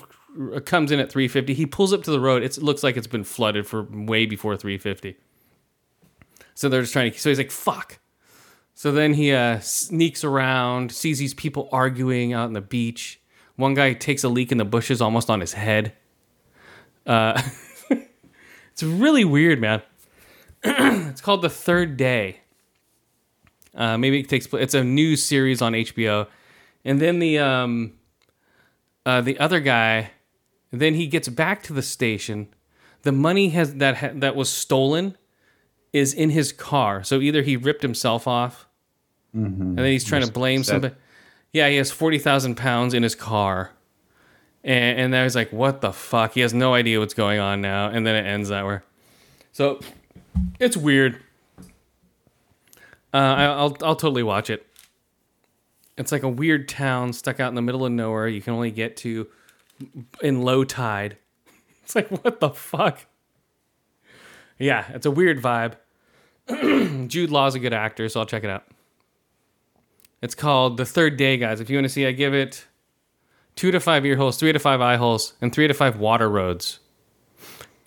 comes 0.66 0.92
in 0.92 1.00
at 1.00 1.10
350. 1.10 1.54
He 1.54 1.66
pulls 1.66 1.92
up 1.92 2.02
to 2.04 2.10
the 2.10 2.20
road. 2.20 2.42
It's, 2.42 2.58
it 2.58 2.62
looks 2.62 2.82
like 2.82 2.96
it's 2.96 3.06
been 3.06 3.24
flooded 3.24 3.66
for 3.66 3.82
way 3.82 4.26
before 4.26 4.56
350. 4.56 5.16
So 6.54 6.68
they're 6.68 6.82
just 6.82 6.92
trying 6.92 7.10
to. 7.10 7.18
So 7.18 7.30
he's 7.30 7.38
like, 7.38 7.50
"Fuck." 7.50 7.98
So 8.74 8.90
then 8.90 9.14
he 9.14 9.32
uh, 9.32 9.60
sneaks 9.60 10.24
around, 10.24 10.92
sees 10.92 11.18
these 11.18 11.34
people 11.34 11.68
arguing 11.72 12.32
out 12.32 12.46
on 12.46 12.52
the 12.52 12.60
beach. 12.60 13.20
One 13.56 13.74
guy 13.74 13.92
takes 13.92 14.24
a 14.24 14.28
leak 14.28 14.50
in 14.50 14.58
the 14.58 14.64
bushes, 14.64 15.00
almost 15.00 15.30
on 15.30 15.40
his 15.40 15.52
head. 15.52 15.92
Uh, 17.06 17.40
it's 18.72 18.82
really 18.82 19.24
weird, 19.24 19.60
man. 19.60 19.82
it's 20.64 21.20
called 21.20 21.42
The 21.42 21.50
Third 21.50 21.96
Day. 21.96 22.40
Uh, 23.74 23.96
maybe 23.98 24.20
it 24.20 24.28
takes 24.28 24.46
place. 24.46 24.62
It's 24.62 24.74
a 24.74 24.84
new 24.84 25.16
series 25.16 25.62
on 25.62 25.72
HBO, 25.72 26.26
and 26.84 27.00
then 27.00 27.18
the 27.18 27.38
um, 27.38 27.94
uh, 29.06 29.22
the 29.22 29.38
other 29.38 29.60
guy, 29.60 30.10
then 30.70 30.94
he 30.94 31.06
gets 31.06 31.28
back 31.28 31.62
to 31.64 31.72
the 31.72 31.82
station. 31.82 32.48
The 33.02 33.12
money 33.12 33.48
has 33.50 33.74
that 33.76 33.96
ha- 33.96 34.10
that 34.14 34.36
was 34.36 34.50
stolen 34.50 35.16
is 35.92 36.14
in 36.14 36.30
his 36.30 36.52
car. 36.52 37.02
So 37.04 37.20
either 37.20 37.42
he 37.42 37.56
ripped 37.56 37.82
himself 37.82 38.26
off, 38.26 38.66
and 39.32 39.78
then 39.78 39.86
he's 39.86 40.04
trying 40.04 40.24
to 40.24 40.32
blame 40.32 40.60
upset. 40.60 40.74
somebody. 40.74 40.94
Yeah, 41.52 41.68
he 41.68 41.76
has 41.76 41.90
forty 41.90 42.18
thousand 42.18 42.56
pounds 42.56 42.94
in 42.94 43.02
his 43.02 43.14
car, 43.14 43.70
and 44.64 44.98
and 45.00 45.16
I 45.16 45.24
was 45.24 45.34
like, 45.34 45.52
"What 45.52 45.80
the 45.80 45.92
fuck?" 45.92 46.34
He 46.34 46.40
has 46.40 46.54
no 46.54 46.74
idea 46.74 46.98
what's 47.00 47.14
going 47.14 47.40
on 47.40 47.60
now, 47.60 47.88
and 47.88 48.06
then 48.06 48.14
it 48.16 48.26
ends 48.28 48.48
that 48.48 48.66
way. 48.66 48.80
So 49.52 49.80
it's 50.58 50.76
weird. 50.76 51.20
Uh, 53.14 53.16
I, 53.16 53.44
I'll 53.44 53.76
I'll 53.82 53.96
totally 53.96 54.22
watch 54.22 54.48
it. 54.50 54.66
It's 55.98 56.10
like 56.10 56.22
a 56.22 56.28
weird 56.28 56.68
town 56.68 57.12
stuck 57.12 57.38
out 57.38 57.50
in 57.50 57.54
the 57.54 57.62
middle 57.62 57.84
of 57.84 57.92
nowhere. 57.92 58.28
You 58.28 58.40
can 58.40 58.54
only 58.54 58.70
get 58.70 58.96
to 58.98 59.28
in 60.22 60.42
low 60.42 60.64
tide. 60.64 61.16
It's 61.84 61.96
like 61.96 62.08
what 62.24 62.38
the 62.38 62.50
fuck? 62.50 63.00
Yeah, 64.62 64.84
it's 64.92 65.06
a 65.06 65.10
weird 65.10 65.42
vibe. 65.42 65.74
Jude 67.08 67.30
Law's 67.30 67.56
a 67.56 67.58
good 67.58 67.72
actor, 67.72 68.08
so 68.08 68.20
I'll 68.20 68.26
check 68.26 68.44
it 68.44 68.50
out. 68.50 68.64
It's 70.22 70.36
called 70.36 70.76
The 70.76 70.84
Third 70.84 71.16
Day, 71.16 71.36
guys. 71.36 71.58
If 71.60 71.68
you 71.68 71.76
want 71.76 71.86
to 71.86 71.88
see, 71.88 72.06
I 72.06 72.12
give 72.12 72.32
it 72.32 72.64
two 73.56 73.72
to 73.72 73.80
five 73.80 74.06
ear 74.06 74.14
holes, 74.16 74.36
three 74.38 74.52
to 74.52 74.60
five 74.60 74.80
eye 74.80 74.96
holes, 74.96 75.34
and 75.40 75.52
three 75.52 75.66
to 75.66 75.74
five 75.74 75.96
water 75.96 76.30
roads. 76.30 76.78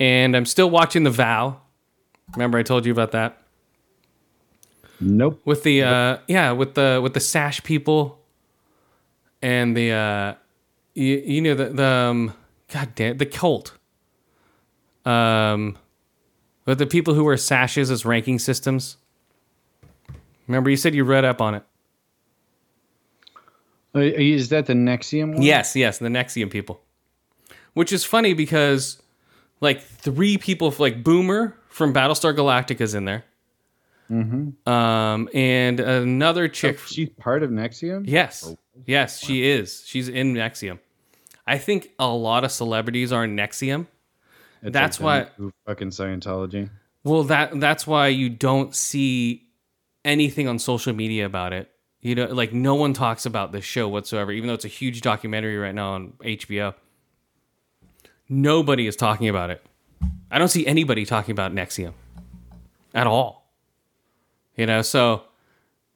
And 0.01 0.35
I'm 0.35 0.45
still 0.45 0.69
watching 0.69 1.03
The 1.03 1.11
Vow. 1.11 1.61
Remember 2.33 2.57
I 2.57 2.63
told 2.63 2.85
you 2.85 2.91
about 2.91 3.11
that? 3.11 3.41
Nope. 4.99 5.41
with 5.43 5.63
the 5.63 5.83
uh 5.83 6.17
yeah 6.25 6.51
with 6.51 6.75
the 6.75 7.01
with 7.03 7.13
the 7.13 7.19
sash 7.19 7.61
people 7.63 8.17
and 9.41 9.75
the 9.75 9.91
uh 9.91 10.35
you, 10.93 11.17
you 11.17 11.41
know 11.41 11.53
the 11.53 11.65
the 11.65 11.85
um, 11.85 12.33
god 12.69 12.95
damn 12.95 13.17
the 13.17 13.25
cult 13.25 13.73
um 15.03 15.77
with 16.65 16.79
the 16.79 16.85
people 16.85 17.13
who 17.13 17.23
wear 17.23 17.37
sashes 17.37 17.91
as 17.91 18.05
ranking 18.05 18.39
systems 18.39 18.97
remember 20.47 20.69
you 20.69 20.77
said 20.77 20.93
you 20.95 21.03
read 21.03 21.25
up 21.25 21.41
on 21.41 21.55
it 21.55 21.63
Uh, 23.93 23.99
that 24.01 24.65
the 24.67 24.73
NXIVM 24.73 25.33
one? 25.33 25.41
yes 25.41 25.75
yes 25.75 25.97
the 25.99 26.07
NXIVM 26.07 26.49
people 26.51 26.81
which 27.73 27.91
is 27.93 28.03
funny 28.03 28.33
because 28.33 29.01
like 29.61 29.81
three 29.81 30.37
people 30.37 30.73
like 30.79 31.03
boomer 31.03 31.55
from 31.69 31.93
battlestar 31.93 32.35
galactica's 32.35 32.93
in 32.93 33.05
there 33.05 33.23
mm-hmm. 34.09 34.69
um 34.69 35.29
and 35.33 35.79
another 35.79 36.47
chick 36.47 36.79
She's 36.79 37.09
part 37.09 37.43
of 37.43 37.49
NXIVM? 37.51 38.03
Yes. 38.07 38.55
Yes, 38.85 39.19
she 39.19 39.47
is. 39.47 39.83
She's 39.85 40.09
in 40.09 40.33
NXIVM. 40.33 40.79
I 41.47 41.57
think 41.57 41.91
a 41.97 42.07
lot 42.09 42.43
of 42.43 42.51
celebrities 42.51 43.13
are 43.13 43.23
in 43.23 43.35
NXIVM. 43.37 43.87
It's 44.65 44.73
That's 44.73 44.99
like 44.99 45.31
why 45.37 45.51
fucking 45.67 45.89
Scientology. 45.89 46.69
well 47.03 47.23
that 47.25 47.59
that's 47.59 47.85
why 47.85 48.07
you 48.07 48.29
don't 48.29 48.75
see 48.75 49.43
anything 50.03 50.47
on 50.47 50.59
social 50.59 50.93
media 50.93 51.25
about 51.25 51.53
it. 51.53 51.69
You 52.01 52.15
know, 52.15 52.25
like 52.25 52.53
no 52.53 52.75
one 52.75 52.93
talks 52.93 53.25
about 53.25 53.51
this 53.51 53.65
show 53.65 53.87
whatsoever, 53.87 54.31
even 54.31 54.47
though 54.47 54.53
it's 54.53 54.65
a 54.65 54.69
huge 54.69 55.01
documentary 55.01 55.57
right 55.57 55.73
now 55.73 55.93
on 55.93 56.13
HBO. 56.23 56.75
Nobody 58.29 58.87
is 58.87 58.95
talking 58.95 59.29
about 59.29 59.49
it. 59.49 59.65
I 60.31 60.37
don't 60.37 60.49
see 60.49 60.65
anybody 60.67 61.05
talking 61.05 61.31
about 61.31 61.53
NXIVM 61.53 61.93
at 62.93 63.07
all. 63.07 63.51
You 64.55 64.65
know, 64.65 64.81
so 64.81 65.23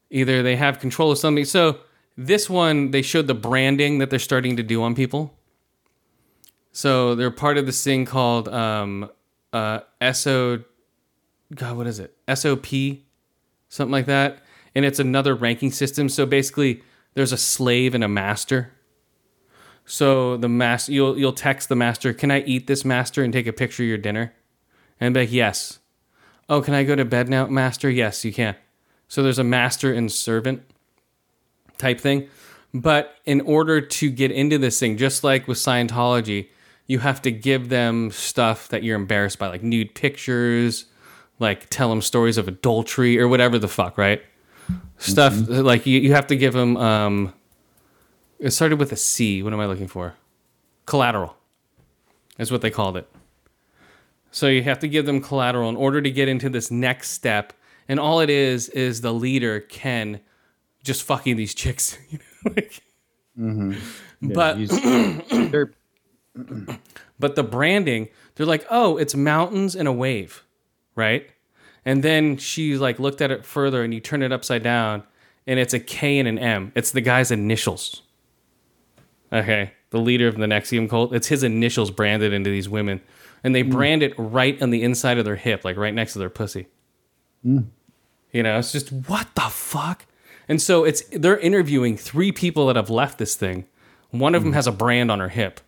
either 0.10 0.44
they 0.44 0.56
have 0.56 0.80
control 0.80 1.12
of 1.12 1.18
something. 1.18 1.46
So 1.46 1.80
this 2.18 2.50
one, 2.50 2.91
they 2.91 3.02
showed 3.02 3.28
the 3.28 3.34
branding 3.34 4.00
that 4.00 4.10
they're 4.10 4.20
starting 4.20 4.58
to 4.58 4.64
do 4.64 4.84
on 4.84 4.96
people. 4.96 5.34
So 6.72 7.16
they're 7.16 7.32
part 7.32 7.58
of 7.58 7.66
this 7.66 7.84
thing 7.84 8.06
called 8.06 8.48
um, 8.48 9.10
uh, 9.52 9.82
SO. 10.14 10.64
God, 11.54 11.78
what 11.78 11.88
is 11.88 12.00
it? 12.00 12.16
SOP 12.34 12.68
something 13.70 13.91
like 13.91 14.08
that. 14.08 14.40
And 14.76 14.84
it's 14.84 15.00
another 15.00 15.36
ranking 15.36 15.72
system. 15.72 16.10
So 16.10 16.26
basically, 16.26 16.84
there's 17.14 17.32
a 17.32 17.38
slave 17.38 17.96
and 17.96 18.04
a 18.04 18.08
master. 18.08 18.74
So 19.86 20.38
the 20.38 20.50
master, 20.50 20.91
you'll 20.91 21.18
you'll 21.18 21.34
text 21.34 21.70
the 21.70 21.76
master, 21.76 22.14
"Can 22.14 22.30
I 22.30 22.41
eat 22.41 22.68
this, 22.68 22.86
master, 22.86 23.24
and 23.24 23.34
take 23.34 23.48
a 23.48 23.54
picture 23.54 23.82
of 23.82 23.90
your 23.90 23.98
dinner?" 23.98 24.34
And 25.00 25.14
be 25.14 25.22
like, 25.22 25.32
"Yes." 25.32 25.80
Oh, 26.48 26.62
can 26.62 26.74
I 26.74 26.84
go 26.84 26.96
to 26.96 27.06
bed 27.06 27.30
now, 27.30 27.48
master? 27.48 27.90
Yes, 27.90 28.26
you 28.26 28.34
can. 28.34 28.56
So 29.08 29.22
there's 29.24 29.40
a 29.40 29.44
master 29.44 29.94
and 29.94 30.12
servant 30.12 30.64
type 31.78 32.00
thing. 32.00 32.28
But 32.74 33.16
in 33.26 33.41
order 33.41 33.82
to 33.82 34.10
get 34.10 34.32
into 34.32 34.58
this 34.58 34.80
thing, 34.80 34.98
just 34.98 35.24
like 35.24 35.48
with 35.48 35.58
Scientology, 35.58 36.50
you 36.90 36.98
have 36.98 37.22
to 37.22 37.32
give 37.32 37.70
them 37.70 38.10
stuff 38.10 38.68
that 38.70 38.82
you're 38.84 38.95
embarrassed 38.95 39.38
by, 39.38 39.48
like 39.48 39.61
nude 39.61 39.94
pictures, 39.94 40.86
like 41.38 41.70
tell 41.70 41.88
them 41.90 42.02
stories 42.02 42.36
of 42.36 42.48
adultery 42.48 43.20
or 43.20 43.28
whatever 43.28 43.60
the 43.60 43.68
fuck, 43.68 43.95
right? 43.95 44.24
Stuff 44.98 45.48
like 45.48 45.86
you, 45.86 45.99
you 46.02 46.14
have 46.14 46.26
to 46.28 46.36
give 46.36 46.53
them. 46.53 46.76
Um, 46.78 47.34
it 48.40 48.49
started 48.52 48.80
with 48.80 48.91
a 48.91 48.95
C. 48.95 49.44
What 49.44 49.53
am 49.53 49.60
I 49.60 49.68
looking 49.68 49.88
for? 49.88 50.16
Collateral. 50.88 51.38
Is 52.40 52.52
what 52.52 52.61
they 52.61 52.72
called 52.72 52.98
it. 52.98 53.07
So 54.32 54.48
you 54.48 54.64
have 54.64 54.80
to 54.80 54.88
give 54.88 55.06
them 55.06 55.22
collateral 55.22 55.70
in 55.70 55.76
order 55.76 56.02
to 56.02 56.10
get 56.10 56.28
into 56.28 56.49
this 56.49 56.72
next 56.72 57.11
step. 57.11 57.53
And 57.88 57.99
all 57.99 58.20
it 58.20 58.32
is 58.32 58.68
is 58.70 59.02
the 59.02 59.14
leader 59.14 59.60
Ken 59.60 60.22
just 60.84 61.03
fucking 61.03 61.36
these 61.36 61.53
chicks. 61.53 61.98
You 62.10 62.18
know? 62.18 62.53
like, 62.56 62.82
but 64.22 64.57
they're- 65.52 65.74
but 67.20 67.36
the 67.36 67.44
branding, 67.44 68.10
they're 68.36 68.45
like, 68.45 68.66
oh, 68.70 68.98
it's 68.98 69.16
mountains 69.16 69.76
and 69.76 69.88
a 69.88 69.91
wave, 69.91 70.44
right? 70.95 71.30
And 71.86 72.03
then 72.03 72.38
she 72.38 72.78
like 72.78 72.99
looked 72.99 73.22
at 73.22 73.32
it 73.32 73.45
further, 73.45 73.84
and 73.84 73.94
you 73.94 73.99
turn 73.99 74.22
it 74.22 74.32
upside 74.32 74.64
down, 74.64 75.03
and 75.48 75.60
it's 75.60 75.74
a 75.74 75.80
K 75.80 76.20
and 76.20 76.28
an 76.28 76.38
M. 76.38 76.72
It's 76.76 76.91
the 76.91 77.02
guy's 77.02 77.32
initials. 77.32 78.03
Okay, 79.32 79.74
the 79.91 79.99
leader 79.99 80.28
of 80.28 80.36
the 80.36 80.45
NXIVM 80.45 80.90
cult. 80.90 81.14
It's 81.14 81.28
his 81.28 81.44
initials 81.44 81.91
branded 81.91 82.34
into 82.34 82.49
these 82.49 82.68
women, 82.68 83.02
and 83.44 83.56
they 83.56 83.61
hmm. 83.61 83.72
brand 83.72 84.03
it 84.03 84.14
right 84.18 84.61
on 84.61 84.70
the 84.70 84.84
inside 84.84 85.18
of 85.18 85.26
their 85.26 85.36
hip, 85.36 85.64
like 85.64 85.78
right 85.78 85.94
next 85.94 86.14
to 86.14 86.20
their 86.20 86.30
pussy. 86.30 86.68
Hmm. 87.44 87.61
You 88.32 88.44
know, 88.44 88.60
it's 88.60 88.72
just 88.72 88.91
what 88.91 89.34
the 89.36 89.41
fuck. 89.41 90.06
And 90.48 90.61
so 90.61 90.84
it's 90.84 91.03
they're 91.11 91.40
interviewing 91.40 91.98
three 91.98 92.32
people 92.32 92.68
that 92.68 92.76
have 92.76 92.90
left 92.90 93.18
this 93.18 93.36
thing. 93.36 93.66
One 94.11 94.36
of 94.36 94.44
them 94.44 94.52
hmm. 94.52 94.56
has 94.56 94.68
a 94.68 94.72
brand 94.72 95.11
on 95.11 95.20
her 95.20 95.30
hip. 95.30 95.61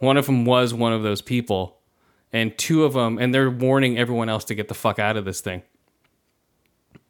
One 0.00 0.16
of 0.18 0.26
them 0.26 0.44
was 0.44 0.74
one 0.74 0.92
of 0.92 1.02
those 1.02 1.22
people, 1.22 1.78
and 2.32 2.56
two 2.58 2.84
of 2.84 2.92
them, 2.92 3.16
and 3.18 3.32
they're 3.34 3.50
warning 3.50 3.96
everyone 3.98 4.28
else 4.28 4.44
to 4.46 4.54
get 4.54 4.68
the 4.68 4.74
fuck 4.74 4.98
out 4.98 5.16
of 5.16 5.24
this 5.24 5.40
thing. 5.40 5.62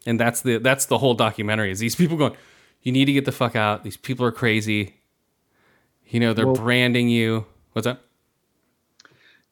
And 0.07 0.19
that's 0.21 0.43
the 0.43 0.59
that's 0.59 0.87
the 0.87 0.99
whole 0.99 1.15
documentary. 1.15 1.71
Is 1.71 1.79
these 1.81 1.95
people 1.97 2.17
going? 2.17 2.37
You 2.83 2.93
need 2.93 3.05
to 3.07 3.13
get 3.13 3.25
the 3.27 3.33
fuck 3.33 3.57
out. 3.57 3.85
These 3.85 3.97
people 3.97 4.25
are 4.25 4.33
crazy. 4.33 4.97
You 6.07 6.21
know 6.21 6.33
they're 6.33 6.47
Well- 6.47 6.55
branding 6.57 7.09
you. 7.09 7.47
What's 7.73 7.87
that? 7.87 8.01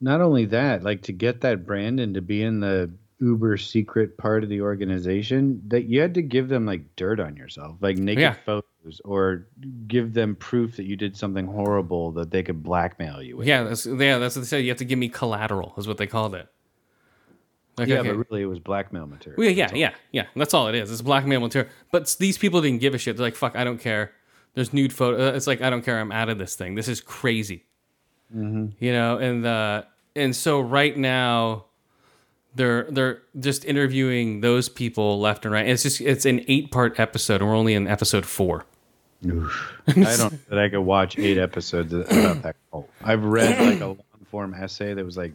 not 0.00 0.20
only 0.20 0.44
that, 0.44 0.84
like 0.84 1.02
to 1.02 1.12
get 1.12 1.40
that 1.40 1.66
brand 1.66 1.98
and 1.98 2.14
to 2.14 2.20
be 2.22 2.40
in 2.40 2.60
the 2.60 2.88
uber 3.20 3.56
secret 3.56 4.16
part 4.16 4.44
of 4.44 4.48
the 4.48 4.60
organization, 4.60 5.60
that 5.66 5.86
you 5.86 6.00
had 6.00 6.14
to 6.14 6.22
give 6.22 6.48
them 6.48 6.64
like 6.66 6.94
dirt 6.94 7.18
on 7.18 7.34
yourself, 7.36 7.76
like 7.80 7.96
naked 7.98 8.20
Yeah. 8.22 8.34
photos, 8.46 8.62
or 9.04 9.46
give 9.86 10.14
them 10.14 10.34
proof 10.36 10.76
that 10.76 10.84
you 10.84 10.96
did 10.96 11.16
something 11.16 11.46
horrible 11.46 12.12
that 12.12 12.30
they 12.30 12.42
could 12.42 12.62
blackmail 12.62 13.22
you 13.22 13.36
with. 13.36 13.46
Yeah, 13.46 13.64
that's 13.64 13.86
yeah, 13.86 14.18
that's 14.18 14.36
what 14.36 14.42
they 14.42 14.46
said. 14.48 14.58
You 14.58 14.68
have 14.70 14.78
to 14.78 14.84
give 14.84 14.98
me 14.98 15.08
collateral, 15.08 15.74
is 15.76 15.86
what 15.86 15.98
they 15.98 16.06
called 16.06 16.34
it. 16.34 16.48
Like, 17.76 17.88
yeah, 17.88 17.98
okay. 18.00 18.10
but 18.10 18.28
really 18.28 18.42
it 18.42 18.46
was 18.46 18.58
blackmail 18.58 19.06
material. 19.06 19.38
Well, 19.38 19.50
yeah, 19.50 19.68
all. 19.70 19.76
yeah, 19.76 19.94
yeah. 20.10 20.26
That's 20.34 20.52
all 20.52 20.66
it 20.68 20.74
is. 20.74 20.90
It's 20.90 21.02
blackmail 21.02 21.40
material. 21.40 21.70
But 21.92 22.14
these 22.18 22.36
people 22.36 22.60
didn't 22.60 22.80
give 22.80 22.94
a 22.94 22.98
shit. 22.98 23.16
They're 23.16 23.26
like, 23.26 23.36
"Fuck, 23.36 23.54
I 23.54 23.64
don't 23.64 23.78
care." 23.78 24.12
There's 24.54 24.72
nude 24.72 24.92
photo. 24.92 25.28
uh, 25.28 25.32
It's 25.32 25.46
like 25.46 25.62
I 25.62 25.70
don't 25.70 25.82
care. 25.84 26.00
I'm 26.00 26.10
out 26.10 26.28
of 26.28 26.38
this 26.38 26.56
thing. 26.56 26.74
This 26.74 26.88
is 26.88 27.00
crazy. 27.00 27.64
You 28.34 28.72
know, 28.80 29.16
and 29.18 29.46
uh, 29.46 29.82
and 30.14 30.36
so 30.36 30.60
right 30.60 30.96
now, 30.96 31.66
they're 32.54 32.86
they're 32.90 33.22
just 33.38 33.64
interviewing 33.64 34.40
those 34.40 34.68
people 34.68 35.18
left 35.20 35.44
and 35.44 35.54
right. 35.54 35.66
It's 35.66 35.82
just 35.84 36.00
it's 36.00 36.26
an 36.26 36.44
eight 36.48 36.70
part 36.70 36.98
episode, 37.00 37.40
and 37.40 37.48
we're 37.48 37.56
only 37.56 37.74
in 37.74 37.86
episode 37.86 38.26
four. 38.26 38.66
I 39.24 39.32
don't 39.88 40.32
know 40.32 40.38
that 40.48 40.58
I 40.58 40.68
could 40.68 40.80
watch 40.80 41.18
eight 41.18 41.38
episodes 41.38 41.92
about 41.92 42.42
that 42.42 42.56
cult. 42.70 42.88
I've 43.02 43.24
read 43.24 43.58
like 43.60 43.80
a 43.80 43.86
long 43.86 43.98
form 44.30 44.54
essay 44.54 44.94
that 44.94 45.04
was 45.04 45.16
like, 45.16 45.32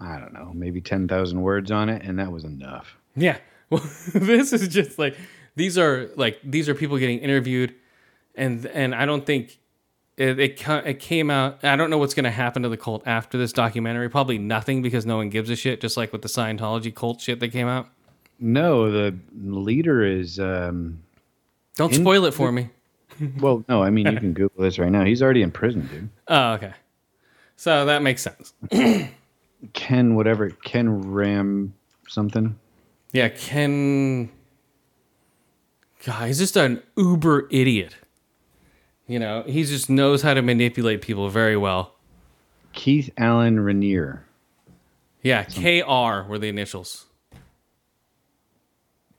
I 0.00 0.18
don't 0.18 0.32
know, 0.32 0.52
maybe 0.54 0.80
10,000 0.80 1.40
words 1.40 1.70
on 1.70 1.88
it, 1.88 2.02
and 2.02 2.18
that 2.18 2.32
was 2.32 2.44
enough. 2.44 2.96
Yeah. 3.16 3.38
Well, 3.70 3.82
this 4.14 4.54
is 4.54 4.66
just 4.68 4.98
like 4.98 5.14
these 5.54 5.76
are 5.76 6.08
like 6.16 6.38
these 6.42 6.70
are 6.70 6.74
people 6.74 6.96
getting 6.96 7.18
interviewed, 7.18 7.74
and 8.34 8.64
and 8.64 8.94
I 8.94 9.04
don't 9.04 9.26
think 9.26 9.58
it 10.16 10.38
it, 10.40 10.60
it 10.86 11.00
came 11.00 11.30
out. 11.30 11.62
I 11.62 11.76
don't 11.76 11.90
know 11.90 11.98
what's 11.98 12.14
going 12.14 12.24
to 12.24 12.30
happen 12.30 12.62
to 12.62 12.70
the 12.70 12.78
cult 12.78 13.06
after 13.06 13.36
this 13.36 13.52
documentary. 13.52 14.08
Probably 14.08 14.38
nothing 14.38 14.80
because 14.80 15.04
no 15.04 15.16
one 15.16 15.28
gives 15.28 15.50
a 15.50 15.56
shit. 15.56 15.82
Just 15.82 15.98
like 15.98 16.12
with 16.12 16.22
the 16.22 16.28
Scientology 16.28 16.94
cult 16.94 17.20
shit 17.20 17.40
that 17.40 17.48
came 17.48 17.68
out. 17.68 17.88
No, 18.40 18.90
the 18.90 19.18
leader 19.36 20.02
is, 20.02 20.38
um, 20.40 21.02
Don't 21.78 21.94
In- 21.94 22.02
spoil 22.02 22.24
it 22.24 22.34
for 22.34 22.50
me. 22.50 22.70
well, 23.40 23.64
no, 23.68 23.82
I 23.82 23.90
mean, 23.90 24.06
you 24.06 24.18
can 24.18 24.32
Google 24.32 24.62
this 24.62 24.78
right 24.80 24.90
now. 24.90 25.04
He's 25.04 25.22
already 25.22 25.42
in 25.42 25.52
prison, 25.52 25.86
dude. 25.86 26.10
Oh, 26.26 26.52
okay. 26.54 26.72
So 27.54 27.86
that 27.86 28.02
makes 28.02 28.20
sense. 28.20 28.52
Ken, 29.72 30.16
whatever, 30.16 30.50
Ken 30.50 31.10
Ram 31.10 31.74
something. 32.08 32.58
Yeah, 33.12 33.28
Ken. 33.28 34.28
God, 36.04 36.26
he's 36.26 36.38
just 36.38 36.56
an 36.56 36.82
uber 36.96 37.46
idiot. 37.50 37.96
You 39.06 39.20
know, 39.20 39.44
he 39.46 39.62
just 39.62 39.88
knows 39.88 40.22
how 40.22 40.34
to 40.34 40.42
manipulate 40.42 41.00
people 41.00 41.28
very 41.28 41.56
well. 41.56 41.94
Keith 42.72 43.10
Alan 43.16 43.58
Raniere. 43.58 44.22
Yeah, 45.22 45.44
KR 45.44 46.28
were 46.28 46.38
the 46.38 46.48
initials. 46.48 47.06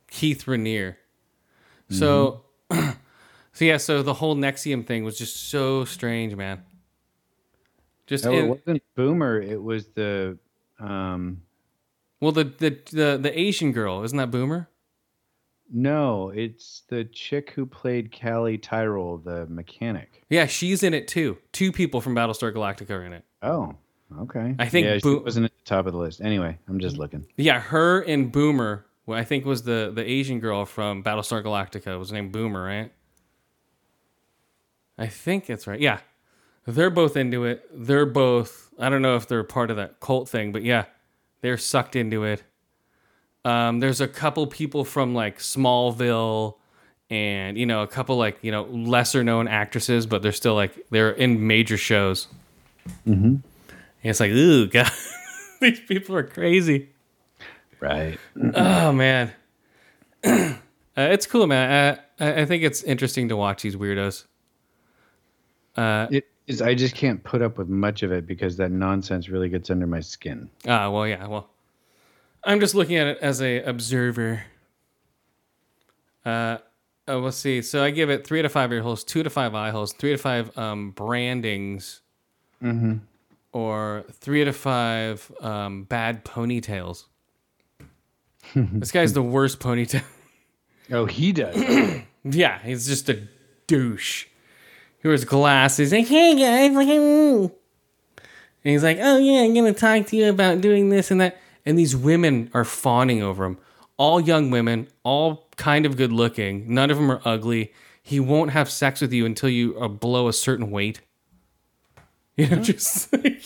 Keith 0.07 0.45
Raniere. 0.45 0.95
So, 1.89 2.27
mm-hmm. 2.27 2.41
so 2.71 3.65
yeah, 3.65 3.77
so 3.77 4.01
the 4.03 4.13
whole 4.15 4.35
NXIVM 4.35 4.85
thing 4.85 5.03
was 5.03 5.17
just 5.17 5.49
so 5.49 5.85
strange, 5.85 6.35
man. 6.35 6.63
Just 8.07 8.25
No, 8.25 8.31
in- 8.33 8.45
it 8.45 8.47
wasn't 8.49 8.83
Boomer. 8.95 9.41
It 9.41 9.61
was 9.61 9.87
the, 9.89 10.37
um, 10.79 11.41
well, 12.19 12.31
the, 12.31 12.43
the 12.45 12.77
the 12.91 13.19
the 13.21 13.39
Asian 13.39 13.71
girl 13.71 14.03
isn't 14.03 14.17
that 14.17 14.31
Boomer? 14.31 14.69
no, 15.71 16.29
it's 16.29 16.81
the 16.89 17.03
chick 17.05 17.51
who 17.51 17.63
played 17.63 18.11
Cally 18.11 18.57
Tyrol, 18.57 19.19
the 19.19 19.45
mechanic. 19.45 20.23
Yeah, 20.27 20.47
she's 20.47 20.81
in 20.81 20.95
it 20.95 21.07
too. 21.07 21.37
Two 21.51 21.71
people 21.71 22.01
from 22.01 22.15
Battlestar 22.15 22.51
Galactica 22.51 22.89
are 22.89 23.03
in 23.05 23.13
it. 23.13 23.23
Oh, 23.43 23.75
okay. 24.21 24.55
I 24.57 24.67
think 24.67 24.85
yeah, 24.87 24.97
she 24.97 25.15
wasn't 25.15 25.45
at 25.45 25.51
the 25.55 25.63
top 25.65 25.85
of 25.85 25.93
the 25.93 25.99
list. 25.99 26.21
Anyway, 26.21 26.57
I'm 26.67 26.79
just 26.79 26.97
looking. 26.97 27.27
Yeah, 27.37 27.59
her 27.59 28.01
and 28.01 28.31
Boomer, 28.31 28.87
who 29.09 29.15
I 29.15 29.23
think 29.23 29.45
was 29.45 29.63
the 29.63 29.91
the 29.93 30.07
Asian 30.07 30.39
girl 30.39 30.65
from 30.65 31.03
Battlestar 31.03 31.43
Galactica, 31.43 31.97
was 31.97 32.11
named 32.11 32.31
Boomer, 32.31 32.63
right? 32.63 32.91
I 34.97 35.07
think 35.07 35.47
that's 35.47 35.65
right. 35.65 35.79
Yeah, 35.79 35.99
they're 36.65 36.89
both 36.89 37.17
into 37.17 37.45
it. 37.45 37.67
They're 37.73 38.05
both. 38.05 38.69
I 38.77 38.89
don't 38.89 39.01
know 39.01 39.15
if 39.15 39.27
they're 39.27 39.43
part 39.43 39.71
of 39.71 39.77
that 39.77 39.99
cult 39.99 40.29
thing, 40.29 40.51
but 40.51 40.63
yeah, 40.63 40.85
they're 41.41 41.57
sucked 41.57 41.95
into 41.95 42.23
it. 42.23 42.43
Um, 43.45 43.79
there's 43.79 44.01
a 44.01 44.07
couple 44.07 44.45
people 44.47 44.85
from 44.85 45.15
like 45.15 45.39
Smallville, 45.39 46.55
and 47.09 47.57
you 47.57 47.65
know 47.65 47.81
a 47.81 47.87
couple 47.87 48.17
like 48.17 48.37
you 48.41 48.51
know 48.51 48.63
lesser 48.65 49.23
known 49.23 49.47
actresses, 49.47 50.05
but 50.05 50.21
they're 50.21 50.31
still 50.31 50.55
like 50.55 50.85
they're 50.91 51.11
in 51.11 51.47
major 51.47 51.77
shows. 51.77 52.27
Mm-hmm. 53.07 53.25
And 53.25 53.43
it's 54.03 54.19
like, 54.19 54.31
ooh, 54.31 54.67
god, 54.69 54.91
these 55.61 55.79
people 55.79 56.15
are 56.15 56.23
crazy. 56.23 56.89
Right. 57.79 58.19
Oh 58.55 58.91
man, 58.91 59.31
uh, 60.23 60.53
it's 60.95 61.25
cool, 61.25 61.47
man. 61.47 61.99
I, 62.19 62.25
I 62.25 62.41
I 62.41 62.45
think 62.45 62.63
it's 62.63 62.83
interesting 62.83 63.29
to 63.29 63.37
watch 63.37 63.61
these 63.61 63.75
weirdos. 63.75 64.25
It 66.11 66.25
is. 66.47 66.61
I 66.61 66.73
just 66.75 66.95
can't 66.95 67.23
put 67.23 67.41
up 67.41 67.57
with 67.57 67.69
much 67.69 68.03
of 68.03 68.11
it 68.11 68.27
because 68.27 68.57
that 68.57 68.71
nonsense 68.71 69.29
really 69.29 69.47
gets 69.49 69.69
under 69.69 69.87
my 69.87 70.01
skin. 70.01 70.49
Ah, 70.67 70.89
well, 70.89 71.07
yeah, 71.07 71.25
well, 71.27 71.49
I'm 72.43 72.59
just 72.59 72.75
looking 72.75 72.97
at 72.97 73.07
it 73.07 73.17
as 73.21 73.41
a 73.41 73.61
observer. 73.63 74.43
Uh, 76.25 76.57
oh, 77.07 77.19
let's 77.19 77.37
see. 77.37 77.61
So 77.61 77.81
I 77.83 77.91
give 77.91 78.09
it 78.09 78.27
three 78.27 78.41
to 78.41 78.49
five 78.49 78.73
ear 78.73 78.81
holes, 78.81 79.03
two 79.05 79.23
to 79.23 79.29
five 79.29 79.55
eye 79.55 79.69
holes, 79.69 79.93
three 79.93 80.11
to 80.11 80.17
five 80.17 80.55
um 80.57 80.91
brandings, 80.91 82.01
or 83.53 84.03
three 84.11 84.43
to 84.43 84.51
five 84.51 85.31
um 85.39 85.83
bad 85.85 86.25
ponytails. 86.25 87.05
this 88.55 88.91
guy's 88.91 89.13
the 89.13 89.21
worst 89.21 89.59
ponytail. 89.59 90.03
Oh, 90.91 91.05
he 91.05 91.31
does. 91.31 91.55
Yeah, 92.25 92.59
he's 92.59 92.85
just 92.85 93.07
a 93.07 93.21
douche. 93.67 94.25
He 95.01 95.07
wears 95.07 95.23
glasses. 95.23 95.93
Like, 95.93 96.07
hey 96.07 96.35
guys, 96.35 96.75
like, 96.75 96.89
and 96.89 97.49
he's 98.61 98.83
like, 98.83 98.97
oh 98.99 99.17
yeah, 99.17 99.39
I'm 99.39 99.53
gonna 99.53 99.73
talk 99.73 100.05
to 100.07 100.17
you 100.17 100.29
about 100.29 100.59
doing 100.59 100.89
this 100.89 101.11
and 101.11 101.21
that. 101.21 101.37
And 101.65 101.79
these 101.79 101.95
women 101.95 102.51
are 102.53 102.65
fawning 102.65 103.23
over 103.23 103.45
him. 103.45 103.57
all 103.95 104.19
young 104.19 104.51
women, 104.51 104.89
all 105.03 105.47
kind 105.55 105.85
of 105.85 105.95
good 105.95 106.11
looking. 106.11 106.73
None 106.73 106.91
of 106.91 106.97
them 106.97 107.09
are 107.09 107.21
ugly. 107.23 107.71
He 108.03 108.19
won't 108.19 108.51
have 108.51 108.69
sex 108.69 108.99
with 108.99 109.13
you 109.13 109.25
until 109.25 109.49
you 109.49 109.79
are 109.79 109.89
below 109.89 110.27
a 110.27 110.33
certain 110.33 110.69
weight. 110.71 110.99
You 112.37 112.47
know, 112.47 112.61
just 112.61 113.11
like, 113.11 113.41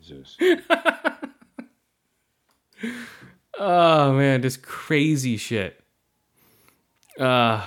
Jesus. 0.00 0.38
oh 3.58 4.12
man, 4.12 4.42
just 4.42 4.62
crazy 4.62 5.36
shit. 5.36 5.82
Uh 7.18 7.66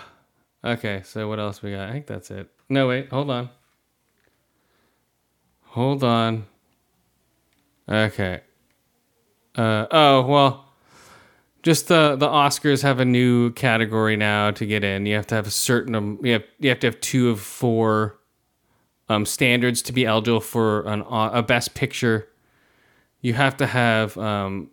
okay, 0.64 1.02
so 1.06 1.28
what 1.28 1.40
else 1.40 1.62
we 1.62 1.72
got? 1.72 1.90
I 1.90 1.92
think 1.92 2.08
that's 2.08 2.32
it. 2.32 2.50
No, 2.70 2.88
wait, 2.88 3.10
hold 3.10 3.30
on. 3.30 3.50
Hold 5.66 6.04
on. 6.04 6.46
Okay. 7.88 8.42
Uh 9.56 9.86
oh, 9.92 10.22
well, 10.26 10.66
just 11.64 11.88
the 11.88 12.16
the 12.16 12.28
Oscars 12.28 12.82
have 12.84 13.00
a 13.00 13.06
new 13.06 13.52
category 13.52 14.16
now 14.16 14.52
to 14.52 14.66
get 14.66 14.84
in. 14.84 15.06
You 15.06 15.16
have 15.16 15.28
to 15.28 15.36
have 15.36 15.48
a 15.48 15.52
certain 15.52 15.96
um, 15.96 16.20
you 16.24 16.34
have 16.34 16.44
you 16.60 16.70
have 16.70 16.80
to 16.80 16.88
have 16.88 17.00
two 17.02 17.30
of 17.30 17.40
four 17.40 18.20
um, 19.10 19.26
standards 19.26 19.82
to 19.84 19.94
be 19.94 20.06
eligible 20.06 20.40
for 20.40 20.82
an 20.88 21.04
a 21.10 21.44
best 21.44 21.74
picture. 21.74 22.30
You 23.20 23.34
have 23.34 23.58
to 23.58 23.68
have 23.68 24.18
um, 24.18 24.72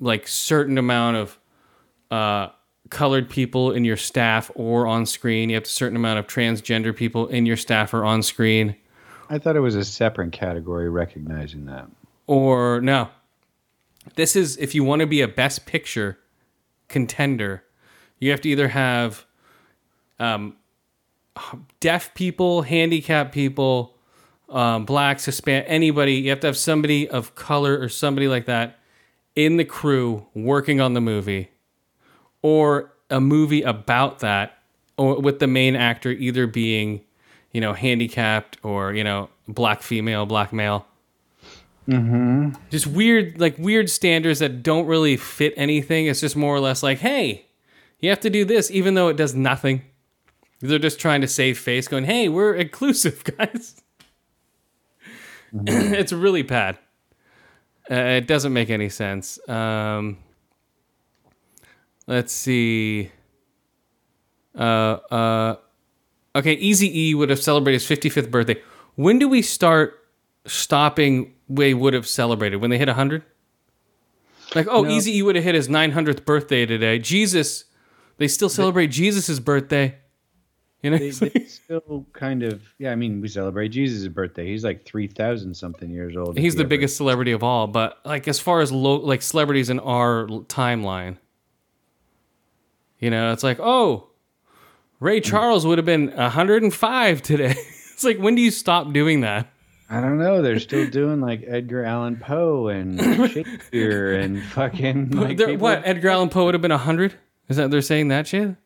like 0.00 0.28
certain 0.28 0.78
amount 0.78 1.16
of 1.16 1.38
uh, 2.10 2.48
colored 2.90 3.28
people 3.28 3.72
in 3.72 3.84
your 3.84 3.96
staff 3.96 4.50
or 4.54 4.86
on 4.86 5.06
screen. 5.06 5.50
You 5.50 5.56
have 5.56 5.64
a 5.64 5.68
certain 5.68 5.96
amount 5.96 6.18
of 6.18 6.26
transgender 6.26 6.94
people 6.94 7.26
in 7.28 7.46
your 7.46 7.56
staff 7.56 7.94
or 7.94 8.04
on 8.04 8.22
screen. 8.22 8.76
I 9.30 9.38
thought 9.38 9.56
it 9.56 9.60
was 9.60 9.74
a 9.74 9.84
separate 9.84 10.32
category 10.32 10.88
recognizing 10.88 11.66
that. 11.66 11.88
Or 12.26 12.80
no. 12.80 13.08
This 14.16 14.36
is 14.36 14.56
if 14.58 14.74
you 14.74 14.84
want 14.84 15.00
to 15.00 15.06
be 15.06 15.22
a 15.22 15.28
best 15.28 15.64
picture 15.64 16.18
contender, 16.88 17.64
you 18.18 18.30
have 18.30 18.40
to 18.42 18.48
either 18.50 18.68
have 18.68 19.24
um, 20.18 20.56
deaf 21.80 22.14
people, 22.14 22.62
handicapped 22.62 23.32
people, 23.32 23.96
um, 24.50 24.84
blacks, 24.84 25.24
Hispanic, 25.24 25.64
anybody. 25.68 26.14
You 26.14 26.30
have 26.30 26.40
to 26.40 26.48
have 26.48 26.56
somebody 26.56 27.08
of 27.08 27.34
color 27.34 27.80
or 27.80 27.88
somebody 27.88 28.28
like 28.28 28.44
that 28.44 28.78
in 29.36 29.56
the 29.56 29.64
crew 29.64 30.26
working 30.34 30.80
on 30.80 30.94
the 30.94 31.00
movie, 31.00 31.50
or 32.42 32.92
a 33.10 33.20
movie 33.20 33.62
about 33.62 34.20
that, 34.20 34.58
or 34.96 35.20
with 35.20 35.38
the 35.38 35.46
main 35.46 35.76
actor 35.76 36.10
either 36.10 36.46
being, 36.46 37.00
you 37.52 37.60
know, 37.60 37.72
handicapped 37.72 38.58
or 38.62 38.92
you 38.92 39.04
know, 39.04 39.28
black 39.48 39.82
female, 39.82 40.26
black 40.26 40.52
male. 40.52 40.86
Mm-hmm. 41.88 42.50
Just 42.70 42.86
weird, 42.86 43.38
like 43.38 43.58
weird 43.58 43.90
standards 43.90 44.38
that 44.38 44.62
don't 44.62 44.86
really 44.86 45.16
fit 45.16 45.52
anything. 45.56 46.06
It's 46.06 46.20
just 46.20 46.36
more 46.36 46.54
or 46.54 46.60
less 46.60 46.82
like, 46.82 46.98
hey, 46.98 47.46
you 48.00 48.10
have 48.10 48.20
to 48.20 48.30
do 48.30 48.44
this, 48.44 48.70
even 48.70 48.94
though 48.94 49.08
it 49.08 49.16
does 49.16 49.34
nothing. 49.34 49.82
They're 50.60 50.78
just 50.78 50.98
trying 50.98 51.20
to 51.20 51.28
save 51.28 51.58
face, 51.58 51.88
going, 51.88 52.04
"Hey, 52.04 52.28
we're 52.28 52.54
inclusive, 52.64 53.24
guys." 53.24 53.82
it's 55.66 56.12
really 56.12 56.42
bad. 56.42 56.78
Uh, 57.90 57.94
it 57.94 58.26
doesn't 58.26 58.52
make 58.52 58.70
any 58.70 58.88
sense. 58.88 59.38
Um, 59.48 60.18
let's 62.06 62.32
see. 62.32 63.10
Uh, 64.56 64.62
uh, 65.10 65.56
okay, 66.36 66.52
Easy 66.54 67.08
E 67.08 67.14
would 67.14 67.30
have 67.30 67.40
celebrated 67.42 67.82
his 67.82 67.98
55th 67.98 68.30
birthday. 68.30 68.60
When 68.94 69.18
do 69.18 69.28
we 69.28 69.42
start 69.42 70.06
stopping? 70.46 71.34
They 71.48 71.74
would 71.74 71.92
have 71.92 72.06
celebrated 72.06 72.56
when 72.56 72.70
they 72.70 72.78
hit 72.78 72.88
100. 72.88 73.22
Like, 74.54 74.66
oh, 74.70 74.82
No. 74.82 74.90
Easy 74.90 75.18
E 75.18 75.22
would 75.22 75.34
have 75.34 75.44
hit 75.44 75.54
his 75.54 75.68
900th 75.68 76.24
birthday 76.24 76.64
today. 76.64 76.98
Jesus, 76.98 77.64
they 78.18 78.28
still 78.28 78.48
celebrate 78.48 78.86
Jesus' 78.88 79.38
birthday. 79.40 79.96
You 80.84 80.90
know, 80.90 80.98
They, 80.98 81.10
they 81.28 81.44
still 81.46 82.06
kind 82.12 82.42
of, 82.42 82.62
yeah. 82.78 82.92
I 82.92 82.94
mean, 82.94 83.22
we 83.22 83.28
celebrate 83.28 83.68
Jesus' 83.68 84.06
birthday. 84.06 84.46
He's 84.46 84.62
like 84.62 84.84
three 84.84 85.06
thousand 85.08 85.54
something 85.54 85.90
years 85.90 86.14
old. 86.14 86.36
he's 86.36 86.56
the 86.56 86.60
ever- 86.60 86.68
biggest 86.68 86.98
celebrity 86.98 87.32
of 87.32 87.42
all. 87.42 87.66
But 87.66 87.98
like, 88.04 88.28
as 88.28 88.38
far 88.38 88.60
as 88.60 88.70
low, 88.70 88.96
like 88.96 89.22
celebrities 89.22 89.70
in 89.70 89.80
our 89.80 90.26
timeline, 90.26 91.16
you 92.98 93.08
know, 93.08 93.32
it's 93.32 93.42
like, 93.42 93.58
oh, 93.60 94.10
Ray 95.00 95.20
hmm. 95.20 95.24
Charles 95.24 95.66
would 95.66 95.78
have 95.78 95.86
been 95.86 96.10
105 96.10 97.22
today. 97.22 97.54
it's 97.92 98.04
like, 98.04 98.18
when 98.18 98.34
do 98.34 98.42
you 98.42 98.50
stop 98.50 98.92
doing 98.92 99.22
that? 99.22 99.48
I 99.88 100.02
don't 100.02 100.18
know. 100.18 100.42
They're 100.42 100.60
still 100.60 100.88
doing 100.90 101.22
like 101.22 101.44
Edgar 101.46 101.82
Allan 101.84 102.16
Poe 102.16 102.68
and 102.68 103.00
Shakespeare 103.30 104.14
and 104.20 104.42
fucking. 104.42 105.12
Like 105.12 105.38
There- 105.38 105.56
what 105.56 105.80
Edgar 105.86 106.10
Allan 106.10 106.28
Poe 106.28 106.44
would 106.44 106.54
have 106.54 106.62
been 106.62 106.70
100? 106.70 107.14
Is 107.48 107.56
that 107.56 107.70
they're 107.70 107.80
saying 107.80 108.08
that 108.08 108.26
shit? 108.26 108.56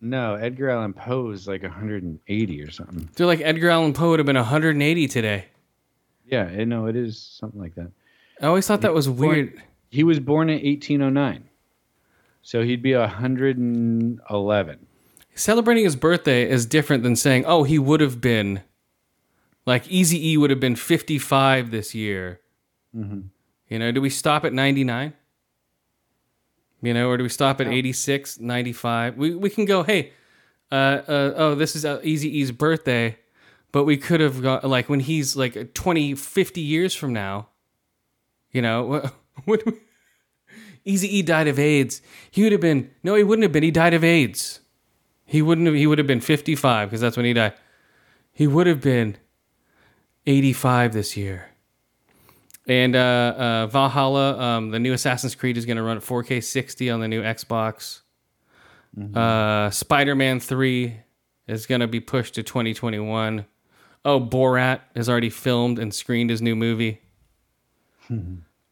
No, 0.00 0.34
Edgar 0.34 0.70
Allan 0.70 0.92
Poe 0.92 1.30
is 1.30 1.48
like 1.48 1.62
180 1.62 2.62
or 2.62 2.70
something. 2.70 3.08
They're 3.14 3.26
like 3.26 3.40
Edgar 3.40 3.70
Allan 3.70 3.92
Poe 3.92 4.10
would 4.10 4.18
have 4.18 4.26
been 4.26 4.36
180 4.36 5.08
today. 5.08 5.46
Yeah, 6.26 6.48
eh, 6.50 6.60
I 6.60 6.64
know 6.64 6.86
it 6.86 6.96
is 6.96 7.18
something 7.18 7.60
like 7.60 7.74
that. 7.76 7.90
I 8.40 8.46
always 8.46 8.66
thought 8.66 8.82
that 8.82 8.92
was 8.92 9.08
weird. 9.08 9.62
He 9.88 10.04
was 10.04 10.20
born 10.20 10.50
in 10.50 10.56
1809, 10.56 11.48
so 12.42 12.62
he'd 12.62 12.82
be 12.82 12.94
111. 12.94 14.86
Celebrating 15.34 15.84
his 15.84 15.96
birthday 15.96 16.48
is 16.48 16.66
different 16.66 17.02
than 17.02 17.16
saying, 17.16 17.44
oh, 17.46 17.62
he 17.62 17.78
would 17.78 18.00
have 18.00 18.20
been 18.20 18.62
like 19.66 19.88
Easy 19.88 20.32
E 20.32 20.36
would 20.36 20.50
have 20.50 20.60
been 20.60 20.76
55 20.76 21.70
this 21.70 21.94
year. 21.94 22.40
Mm-hmm. 22.94 23.20
You 23.68 23.78
know, 23.78 23.92
do 23.92 24.00
we 24.00 24.10
stop 24.10 24.44
at 24.44 24.52
99? 24.52 25.12
You 26.82 26.94
know, 26.94 27.08
or 27.08 27.16
do 27.16 27.22
we 27.22 27.28
stop 27.28 27.60
at 27.60 27.68
86, 27.68 28.38
95? 28.38 29.16
We, 29.16 29.34
we 29.34 29.50
can 29.50 29.64
go, 29.64 29.82
hey, 29.82 30.12
uh, 30.70 30.74
uh, 30.74 31.34
oh, 31.36 31.54
this 31.54 31.74
is 31.74 31.84
uh, 31.84 31.98
Eazy-E's 31.98 32.52
birthday, 32.52 33.18
but 33.72 33.84
we 33.84 33.96
could 33.96 34.20
have 34.20 34.42
got, 34.42 34.64
like, 34.64 34.88
when 34.88 35.00
he's 35.00 35.36
like 35.36 35.74
20, 35.74 36.14
50 36.14 36.60
years 36.60 36.94
from 36.94 37.12
now, 37.12 37.48
you 38.52 38.60
know, 38.60 39.10
what, 39.44 39.64
what 39.64 39.74
Easy 40.86 41.18
E 41.18 41.22
died 41.22 41.48
of 41.48 41.58
AIDS. 41.58 42.00
He 42.30 42.44
would 42.44 42.52
have 42.52 42.60
been, 42.60 42.90
no, 43.02 43.16
he 43.16 43.24
wouldn't 43.24 43.42
have 43.42 43.52
been. 43.52 43.64
He 43.64 43.72
died 43.72 43.92
of 43.92 44.04
AIDS. 44.04 44.60
He 45.24 45.42
wouldn't 45.42 45.66
have, 45.66 45.74
he 45.74 45.86
would 45.86 45.98
have 45.98 46.06
been 46.06 46.20
55 46.20 46.88
because 46.88 47.00
that's 47.00 47.16
when 47.16 47.26
he 47.26 47.32
died. 47.32 47.54
He 48.32 48.46
would 48.46 48.68
have 48.68 48.80
been 48.80 49.16
85 50.26 50.92
this 50.92 51.16
year. 51.16 51.50
And 52.66 52.96
uh, 52.96 52.98
uh, 52.98 53.66
Valhalla, 53.68 54.38
um, 54.40 54.70
the 54.70 54.78
new 54.80 54.92
Assassin's 54.92 55.34
Creed, 55.34 55.56
is 55.56 55.66
going 55.66 55.76
to 55.76 55.82
run 55.82 55.96
at 55.96 56.02
4K 56.02 56.42
60 56.42 56.90
on 56.90 57.00
the 57.00 57.08
new 57.08 57.22
Xbox. 57.22 58.00
Uh, 59.14 59.70
Spider 59.70 60.14
Man 60.14 60.40
3 60.40 60.96
is 61.48 61.66
going 61.66 61.80
to 61.80 61.86
be 61.86 62.00
pushed 62.00 62.34
to 62.34 62.42
2021. 62.42 63.44
Oh, 64.04 64.20
Borat 64.20 64.80
has 64.94 65.08
already 65.08 65.30
filmed 65.30 65.78
and 65.78 65.92
screened 65.94 66.30
his 66.30 66.40
new 66.42 66.56
movie. 66.56 67.00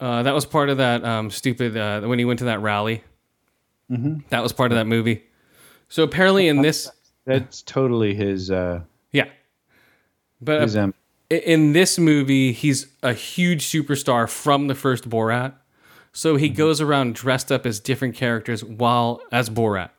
Uh, 0.00 0.22
that 0.22 0.32
was 0.34 0.46
part 0.46 0.70
of 0.70 0.78
that 0.78 1.04
um, 1.04 1.30
stupid, 1.30 1.76
uh, 1.76 2.00
when 2.02 2.18
he 2.18 2.24
went 2.24 2.38
to 2.40 2.46
that 2.46 2.60
rally. 2.60 3.02
That 4.30 4.42
was 4.42 4.52
part 4.52 4.72
of 4.72 4.76
that 4.76 4.86
movie. 4.86 5.24
So 5.88 6.02
apparently, 6.02 6.48
in 6.48 6.62
this, 6.62 6.90
That's 7.26 7.62
totally 7.62 8.14
his. 8.14 8.50
Uh, 8.50 8.80
yeah. 9.12 9.28
But 10.40 10.62
his 10.62 10.76
um, 10.76 10.94
in 11.38 11.72
this 11.72 11.98
movie, 11.98 12.52
he's 12.52 12.86
a 13.02 13.12
huge 13.12 13.64
superstar 13.64 14.28
from 14.28 14.68
the 14.68 14.74
first 14.74 15.08
Borat. 15.08 15.54
So 16.12 16.36
he 16.36 16.48
goes 16.48 16.80
around 16.80 17.14
dressed 17.14 17.50
up 17.50 17.66
as 17.66 17.80
different 17.80 18.14
characters 18.14 18.62
while 18.62 19.20
as 19.32 19.50
Borat. 19.50 19.90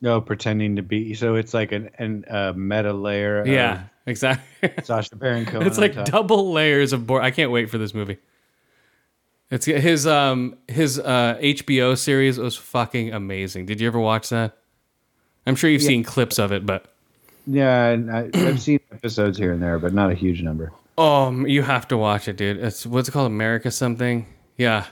no, 0.00 0.20
pretending 0.20 0.76
to 0.76 0.82
be. 0.82 1.14
So 1.14 1.34
it's 1.34 1.52
like 1.54 1.72
an, 1.72 1.90
an 1.98 2.24
uh, 2.28 2.52
meta 2.56 2.92
layer. 2.92 3.46
Yeah, 3.46 3.84
exactly. 4.06 4.72
Sacha 4.82 5.14
Baron 5.16 5.44
Cohen. 5.44 5.66
it's 5.66 5.78
like 5.78 6.04
double 6.06 6.52
layers 6.52 6.92
of 6.92 7.02
Borat. 7.02 7.22
I 7.22 7.30
can't 7.30 7.50
wait 7.50 7.70
for 7.70 7.78
this 7.78 7.92
movie. 7.94 8.18
It's 9.50 9.66
his 9.66 10.06
um 10.06 10.56
his 10.66 10.98
uh 10.98 11.36
HBO 11.38 11.98
series 11.98 12.38
was 12.38 12.56
fucking 12.56 13.12
amazing. 13.12 13.66
Did 13.66 13.80
you 13.82 13.86
ever 13.86 14.00
watch 14.00 14.30
that? 14.30 14.56
I'm 15.46 15.56
sure 15.56 15.68
you've 15.68 15.82
seen 15.82 16.04
clips 16.04 16.38
of 16.38 16.52
it, 16.52 16.64
but 16.64 16.91
Yeah, 17.46 17.96
I, 18.12 18.30
I've 18.34 18.60
seen 18.60 18.80
episodes 18.92 19.36
here 19.38 19.52
and 19.52 19.62
there, 19.62 19.78
but 19.78 19.92
not 19.92 20.10
a 20.10 20.14
huge 20.14 20.42
number. 20.42 20.72
oh, 20.98 21.44
you 21.46 21.62
have 21.62 21.88
to 21.88 21.96
watch 21.96 22.28
it, 22.28 22.36
dude. 22.36 22.58
It's 22.58 22.86
what's 22.86 23.08
it 23.08 23.12
called, 23.12 23.26
America 23.26 23.70
something? 23.70 24.26
Yeah, 24.56 24.86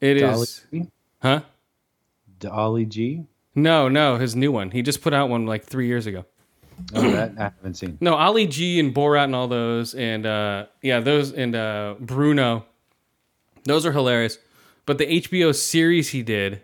it 0.00 0.18
is. 0.18 0.64
Dolly 0.70 0.84
G? 0.84 0.90
Huh? 1.22 1.40
Dolly 2.38 2.84
G? 2.84 3.24
No, 3.54 3.88
no, 3.88 4.16
his 4.18 4.36
new 4.36 4.52
one. 4.52 4.70
He 4.70 4.82
just 4.82 5.00
put 5.00 5.14
out 5.14 5.28
one 5.30 5.46
like 5.46 5.64
three 5.64 5.86
years 5.86 6.06
ago. 6.06 6.26
Oh, 6.94 7.10
that 7.10 7.32
I 7.38 7.42
haven't 7.44 7.74
seen. 7.74 7.96
No, 8.00 8.14
Ali 8.14 8.46
G 8.46 8.78
and 8.78 8.94
Borat 8.94 9.24
and 9.24 9.34
all 9.34 9.48
those, 9.48 9.94
and 9.94 10.26
uh, 10.26 10.66
yeah, 10.82 11.00
those 11.00 11.32
and 11.32 11.56
uh, 11.56 11.94
Bruno, 11.98 12.66
those 13.64 13.86
are 13.86 13.92
hilarious. 13.92 14.38
But 14.84 14.98
the 14.98 15.06
HBO 15.22 15.54
series 15.54 16.10
he 16.10 16.22
did, 16.22 16.60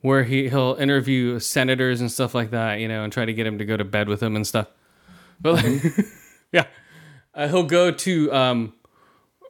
where 0.00 0.24
he 0.24 0.48
he'll 0.48 0.76
interview 0.78 1.38
senators 1.38 2.00
and 2.00 2.10
stuff 2.10 2.34
like 2.34 2.50
that, 2.50 2.80
you 2.80 2.88
know, 2.88 3.04
and 3.04 3.12
try 3.12 3.24
to 3.24 3.32
get 3.32 3.46
him 3.46 3.58
to 3.58 3.64
go 3.64 3.76
to 3.76 3.84
bed 3.84 4.08
with 4.08 4.22
him 4.22 4.36
and 4.36 4.46
stuff. 4.46 4.68
But 5.40 5.64
like, 5.64 5.82
yeah, 6.52 6.66
uh, 7.34 7.48
he'll 7.48 7.64
go 7.64 7.90
to 7.90 8.32
um, 8.32 8.72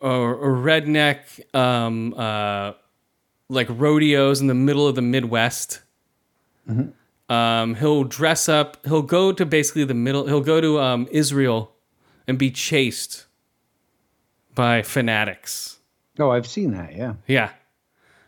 a, 0.00 0.08
a 0.08 0.48
redneck 0.48 1.54
um, 1.54 2.14
uh, 2.14 2.72
like 3.48 3.68
rodeos 3.70 4.40
in 4.40 4.46
the 4.46 4.54
middle 4.54 4.86
of 4.86 4.94
the 4.94 5.02
Midwest. 5.02 5.80
Mm-hmm. 6.68 7.32
Um, 7.32 7.74
he'll 7.74 8.04
dress 8.04 8.48
up. 8.48 8.78
He'll 8.86 9.02
go 9.02 9.32
to 9.32 9.44
basically 9.44 9.84
the 9.84 9.94
middle. 9.94 10.26
He'll 10.26 10.40
go 10.40 10.60
to 10.60 10.80
um, 10.80 11.08
Israel 11.10 11.72
and 12.26 12.38
be 12.38 12.50
chased 12.50 13.26
by 14.54 14.82
fanatics. 14.82 15.78
Oh, 16.18 16.30
I've 16.30 16.46
seen 16.46 16.72
that. 16.72 16.94
Yeah, 16.94 17.14
Yeah, 17.26 17.50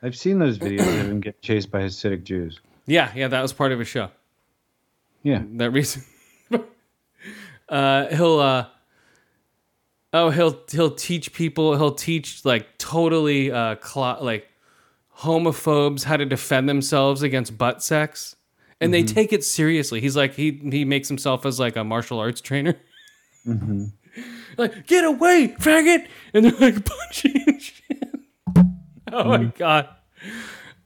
I've 0.03 0.17
seen 0.17 0.39
those 0.39 0.59
videos 0.59 0.81
of 1.01 1.07
him 1.07 1.21
get 1.21 1.43
chased 1.43 1.71
by 1.71 1.83
Hasidic 1.83 2.25
Jews. 2.25 2.61
yeah, 2.87 3.13
yeah. 3.15 3.29
That 3.29 3.43
was 3.43 3.53
part 3.53 3.73
of 3.73 3.79
his 3.79 3.89
show. 3.89 4.11
Yeah, 5.23 5.43
that 5.57 5.71
reason. 5.71 6.03
uh, 7.69 8.07
he'll 8.07 8.39
uh, 8.41 8.67
oh 10.13 10.31
he'll 10.31 10.59
he'll 10.71 10.95
teach 10.95 11.33
people. 11.33 11.77
He'll 11.77 11.95
teach 11.95 12.45
like 12.45 12.79
totally 12.79 13.51
uh, 13.53 13.75
clo- 13.77 14.23
like 14.23 14.49
homophobes 15.19 16.05
how 16.05 16.17
to 16.17 16.25
defend 16.25 16.69
themselves 16.69 17.23
against 17.23 17.59
butt 17.59 17.83
sex, 17.83 18.37
and 18.81 18.95
they 18.95 19.03
take 19.03 19.33
it 19.35 19.45
seriously. 19.45 20.01
He's 20.01 20.17
like 20.17 20.35
he 20.35 20.53
he 20.71 20.87
makes 20.87 21.09
himself 21.09 21.45
as 21.45 21.61
like 21.61 21.77
a 21.77 21.85
martial 21.85 22.19
arts 22.19 22.41
trainer. 22.41 22.77
like 24.57 24.87
get 24.87 25.05
away, 25.05 25.55
faggot, 25.59 26.07
and 26.33 26.47
they're 26.47 26.71
like 26.73 26.85
punching 26.87 27.45
and 27.47 27.61
shit. 27.61 28.00
Oh 29.13 29.25
my 29.25 29.45
god. 29.45 29.89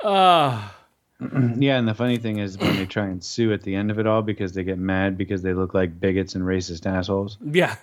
Ah. 0.02 0.74
yeah. 1.56 1.78
And 1.78 1.86
the 1.86 1.94
funny 1.94 2.18
thing 2.18 2.38
is 2.38 2.58
when 2.58 2.76
they 2.76 2.86
try 2.86 3.06
and 3.06 3.22
sue 3.22 3.52
at 3.52 3.62
the 3.62 3.74
end 3.74 3.90
of 3.90 3.98
it 3.98 4.06
all 4.06 4.22
because 4.22 4.52
they 4.52 4.64
get 4.64 4.78
mad 4.78 5.16
because 5.16 5.42
they 5.42 5.54
look 5.54 5.74
like 5.74 6.00
bigots 6.00 6.34
and 6.34 6.44
racist 6.44 6.86
assholes. 6.86 7.38
yeah. 7.42 7.76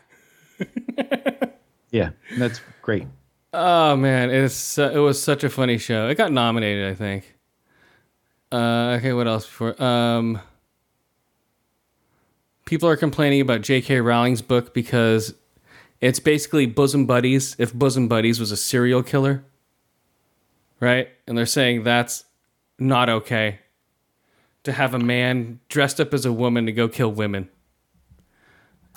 Yeah, 1.91 2.11
that's 2.37 2.61
great. 2.81 3.05
Oh 3.53 3.97
man, 3.97 4.29
it's 4.29 4.79
uh, 4.79 4.91
it 4.93 4.97
was 4.99 5.21
such 5.21 5.43
a 5.43 5.49
funny 5.49 5.77
show. 5.77 6.07
It 6.07 6.15
got 6.15 6.31
nominated, 6.31 6.89
I 6.89 6.95
think. 6.95 7.35
Uh, 8.51 8.95
okay, 8.97 9.11
what 9.13 9.27
else 9.27 9.45
before? 9.45 9.81
Um, 9.81 10.39
people 12.65 12.87
are 12.87 12.95
complaining 12.95 13.41
about 13.41 13.61
J.K. 13.61 13.99
Rowling's 13.99 14.41
book 14.41 14.73
because 14.73 15.33
it's 15.99 16.19
basically 16.19 16.65
bosom 16.65 17.05
buddies. 17.05 17.57
If 17.59 17.73
bosom 17.73 18.07
buddies 18.07 18.39
was 18.39 18.51
a 18.51 18.57
serial 18.57 19.03
killer, 19.03 19.43
right? 20.81 21.07
And 21.27 21.37
they're 21.37 21.45
saying 21.45 21.83
that's 21.83 22.25
not 22.77 23.07
okay 23.07 23.59
to 24.63 24.71
have 24.73 24.93
a 24.93 24.99
man 24.99 25.59
dressed 25.69 26.01
up 26.01 26.13
as 26.13 26.25
a 26.25 26.33
woman 26.33 26.65
to 26.65 26.71
go 26.73 26.89
kill 26.89 27.11
women. 27.11 27.49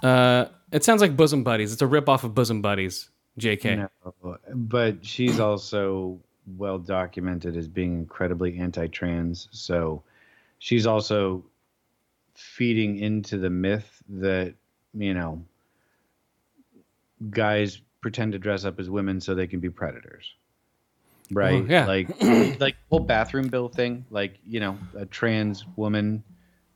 Uh, 0.03 0.47
it 0.73 0.83
sounds 0.85 1.01
like 1.01 1.17
bosom 1.17 1.45
buddies. 1.45 1.73
It's 1.73 1.83
a 1.83 1.87
ripoff 1.87 2.25
of 2.25 2.35
bosom 2.35 2.61
buddies. 2.61 3.11
J.K. 3.39 3.77
No, 3.77 4.39
but 4.55 5.05
she's 5.05 5.41
also 5.41 6.21
well 6.57 6.79
documented 6.79 7.57
as 7.57 7.67
being 7.67 7.95
incredibly 7.95 8.59
anti-trans. 8.59 9.49
So 9.51 10.03
she's 10.59 10.87
also 10.87 11.45
feeding 12.35 12.99
into 12.99 13.39
the 13.39 13.51
myth 13.51 14.03
that 14.09 14.55
you 14.93 15.15
know 15.15 15.43
guys 17.31 17.81
pretend 18.01 18.33
to 18.33 18.39
dress 18.39 18.65
up 18.65 18.79
as 18.79 18.91
women 18.91 19.21
so 19.21 19.35
they 19.35 19.47
can 19.47 19.59
be 19.59 19.71
predators. 19.71 20.35
Right? 21.33 21.63
Oh, 21.63 21.67
yeah. 21.69 21.87
Like 21.87 22.21
like 22.61 22.77
whole 22.91 23.01
bathroom 23.01 23.49
bill 23.49 23.69
thing. 23.69 24.05
Like 24.11 24.39
you 24.47 24.61
know, 24.61 24.79
a 24.97 25.07
trans 25.07 25.65
woman 25.77 26.23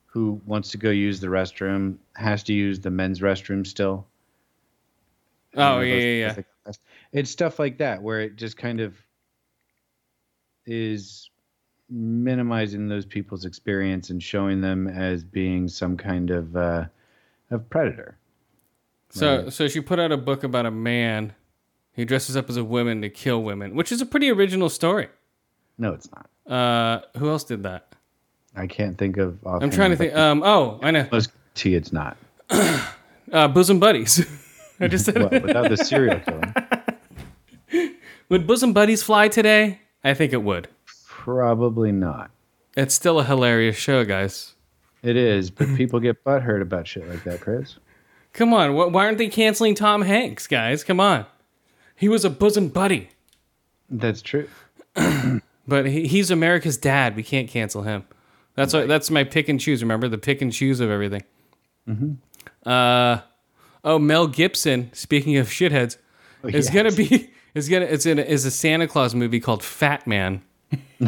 who 0.07 0.41
wants 0.47 0.71
to 0.71 0.79
go 0.79 0.91
use 0.91 1.21
the 1.21 1.27
restroom 1.27 1.97
has 2.17 2.43
to 2.45 2.53
use 2.53 2.81
the 2.81 2.91
men's 2.91 3.21
restroom 3.21 3.67
still. 3.67 4.07
Oh 5.55 5.81
you 5.81 5.89
know, 5.89 5.97
yeah, 5.97 6.05
yeah, 6.05 6.43
yeah. 6.67 6.73
It's 7.13 7.31
stuff 7.31 7.59
like 7.59 7.79
that 7.79 8.03
where 8.03 8.21
it 8.21 8.37
just 8.37 8.57
kind 8.57 8.81
of 8.81 8.95
is 10.67 11.31
minimizing 11.89 12.89
those 12.89 13.07
people's 13.07 13.45
experience 13.45 14.11
and 14.11 14.23
showing 14.23 14.61
them 14.61 14.87
as 14.87 15.25
being 15.25 15.69
some 15.69 15.97
kind 15.97 16.31
of 16.31 16.57
uh, 16.57 16.85
of 17.51 17.69
predator. 17.71 18.19
So, 19.11 19.49
so 19.49 19.69
she 19.69 19.81
put 19.81 19.99
out 19.99 20.13
a 20.13 20.19
book 20.19 20.45
about 20.45 20.67
a 20.67 20.71
man 20.71 21.35
who 21.99 22.05
dresses 22.05 22.37
up 22.37 22.49
as 22.49 22.57
a 22.57 22.63
woman 22.63 23.03
to 23.03 23.11
kill 23.11 23.43
women, 23.43 23.75
which 23.75 23.91
is 23.91 24.01
a 24.01 24.07
pretty 24.07 24.31
original 24.31 24.69
story. 24.69 25.09
No, 25.79 25.93
it's 25.95 26.09
not. 26.13 26.31
Uh, 26.51 27.01
who 27.19 27.29
else 27.29 27.43
did 27.43 27.65
that? 27.65 27.93
I 28.55 28.69
can't 28.69 28.97
think 28.97 29.17
of. 29.17 29.37
I'm 29.45 29.69
trying 29.71 29.91
to 29.91 29.97
think. 29.97 30.15
Um, 30.15 30.43
oh, 30.45 30.79
I 30.81 30.93
know. 30.93 31.09
Most 31.11 31.33
T, 31.55 31.75
it's 31.75 31.93
not. 31.93 32.17
Uh, 33.31 33.47
bosom 33.47 33.79
buddies. 33.79 34.25
I 34.81 34.89
just 34.89 35.05
said. 35.05 35.19
Well, 35.19 35.29
without 35.43 35.69
the 35.69 35.77
serial 35.77 36.19
killer, 36.21 36.55
would 38.31 38.47
bosom 38.47 38.73
buddies 38.73 39.03
fly 39.03 39.29
today? 39.29 39.81
I 40.03 40.15
think 40.15 40.33
it 40.33 40.43
would. 40.43 40.69
probably 41.07 41.93
not. 41.93 42.31
It's 42.75 42.95
still 42.95 43.21
a 43.21 43.25
hilarious 43.25 43.77
show, 43.77 44.07
guys. 44.07 44.55
It 45.03 45.17
is, 45.17 45.51
but 45.51 45.69
people 45.77 46.01
get 46.01 46.25
butthurt 46.25 46.63
about 46.63 46.87
shit 46.87 47.07
like 47.07 47.23
that, 47.25 47.43
Chris. 47.43 47.77
Come 48.33 48.55
on, 48.55 48.71
wh- 48.73 48.91
why 48.91 49.05
aren't 49.05 49.19
they 49.19 49.29
canceling 49.29 49.75
Tom 49.75 50.01
Hanks, 50.01 50.47
guys? 50.47 50.83
Come 50.83 50.99
on, 50.99 51.27
he 51.99 52.09
was 52.09 52.25
a 52.25 52.31
bosom 52.31 52.69
buddy, 52.69 53.11
That's 53.91 54.23
true. 54.23 54.49
but 55.67 55.87
he, 55.87 56.07
he's 56.07 56.31
America's 56.31 56.77
dad. 56.77 57.17
We 57.17 57.23
can't 57.23 57.49
cancel 57.49 57.83
him. 57.83 58.05
That's 58.55 58.73
what, 58.73 58.89
that's 58.89 59.11
my 59.11 59.25
pick 59.25 59.49
and 59.49 59.61
choose. 59.61 59.83
Remember 59.83 60.09
the 60.09 60.19
pick 60.19 60.41
and 60.43 60.53
choose 60.53 60.81
of 60.81 60.91
everything. 60.91 61.23
Uh, 62.65 63.21
oh, 63.85 63.99
Mel 63.99 64.27
Gibson. 64.27 64.91
Speaking 64.93 65.37
of 65.37 65.49
shitheads, 65.49 65.97
is 66.45 66.67
yes. 66.67 66.71
gonna 66.71 66.93
be 66.93 67.31
is 67.55 67.69
gonna 67.69 67.87
it's 67.87 68.07
in 68.07 68.19
a, 68.19 68.23
is 68.23 68.45
a 68.45 68.51
Santa 68.51 68.87
Claus 68.87 69.15
movie 69.15 69.41
called 69.41 69.63
Fat 69.63 70.07
Man. 70.07 70.43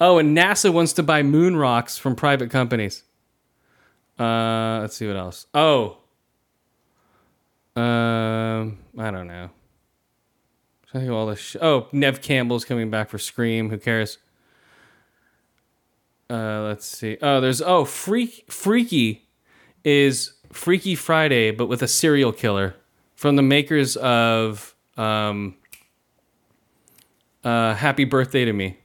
oh, 0.00 0.18
and 0.18 0.36
NASA 0.36 0.72
wants 0.72 0.92
to 0.94 1.02
buy 1.02 1.22
moon 1.22 1.56
rocks 1.56 1.98
from 1.98 2.14
private 2.14 2.50
companies. 2.50 3.04
Uh, 4.18 4.80
let's 4.82 4.96
see 4.96 5.06
what 5.06 5.16
else. 5.16 5.46
Oh, 5.54 5.99
um, 7.76 8.78
I 8.98 9.10
don't 9.10 9.26
know. 9.26 9.50
I 10.92 10.98
think 10.98 11.10
all 11.10 11.26
this. 11.26 11.38
Sh- 11.38 11.56
oh, 11.60 11.88
Neve 11.92 12.20
Campbell's 12.20 12.64
coming 12.64 12.90
back 12.90 13.08
for 13.10 13.18
Scream. 13.18 13.70
Who 13.70 13.78
cares? 13.78 14.18
Uh, 16.28 16.62
let's 16.62 16.86
see. 16.86 17.16
Oh, 17.22 17.40
there's 17.40 17.60
oh, 17.60 17.84
Freak 17.84 18.50
Freaky 18.50 19.28
is 19.84 20.32
Freaky 20.52 20.94
Friday, 20.94 21.50
but 21.50 21.66
with 21.66 21.82
a 21.82 21.88
serial 21.88 22.32
killer 22.32 22.74
from 23.14 23.36
the 23.36 23.42
makers 23.42 23.96
of 23.96 24.74
um, 24.96 25.56
uh, 27.44 27.74
Happy 27.74 28.04
Birthday 28.04 28.44
to 28.44 28.52
Me 28.52 28.78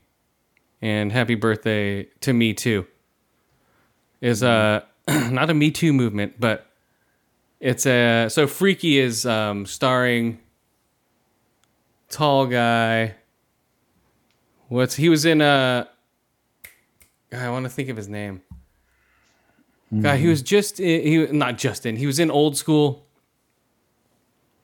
and 0.80 1.12
Happy 1.12 1.34
Birthday 1.34 2.04
to 2.20 2.32
Me 2.32 2.54
Too. 2.54 2.86
Is 4.20 4.42
uh 4.42 4.82
not 5.08 5.50
a 5.50 5.54
Me 5.54 5.70
Too 5.70 5.92
movement, 5.92 6.40
but 6.40 6.66
it's 7.60 7.86
a 7.86 8.28
so 8.28 8.46
Freaky 8.46 8.98
is 8.98 9.24
um, 9.26 9.66
starring 9.66 10.38
tall 12.08 12.46
guy. 12.46 13.14
What's 14.68 14.96
he 14.96 15.08
was 15.08 15.24
in 15.24 15.40
a 15.40 15.88
I 17.32 17.50
want 17.50 17.64
to 17.64 17.70
think 17.70 17.88
of 17.88 17.96
his 17.96 18.08
name. 18.08 18.42
Guy, 20.00 20.16
he 20.16 20.26
was 20.26 20.42
just 20.42 20.80
in, 20.80 21.02
he 21.02 21.26
not 21.36 21.58
just 21.58 21.86
in. 21.86 21.96
He 21.96 22.06
was 22.06 22.18
in 22.18 22.30
Old 22.30 22.56
School. 22.56 23.06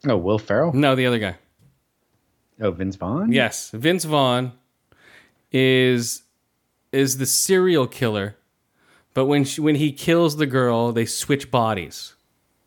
Oh, 0.05 0.17
Will 0.17 0.39
Ferrell. 0.39 0.73
No, 0.73 0.97
the 0.97 1.07
other 1.07 1.21
guy. 1.21 1.37
Oh, 2.61 2.73
Vince 2.73 2.97
Vaughn. 2.97 3.33
Yes, 3.33 3.71
Vince 3.71 4.05
Vaughn 4.05 4.53
is 5.53 6.23
is 6.91 7.19
the 7.19 7.27
serial 7.27 7.87
killer, 7.87 8.37
but 9.15 9.27
when 9.27 9.45
she, 9.45 9.61
when 9.61 9.77
he 9.77 9.93
kills 9.93 10.37
the 10.37 10.47
girl, 10.47 10.93
they 10.93 11.07
switch 11.07 11.51
bodies 11.51 12.15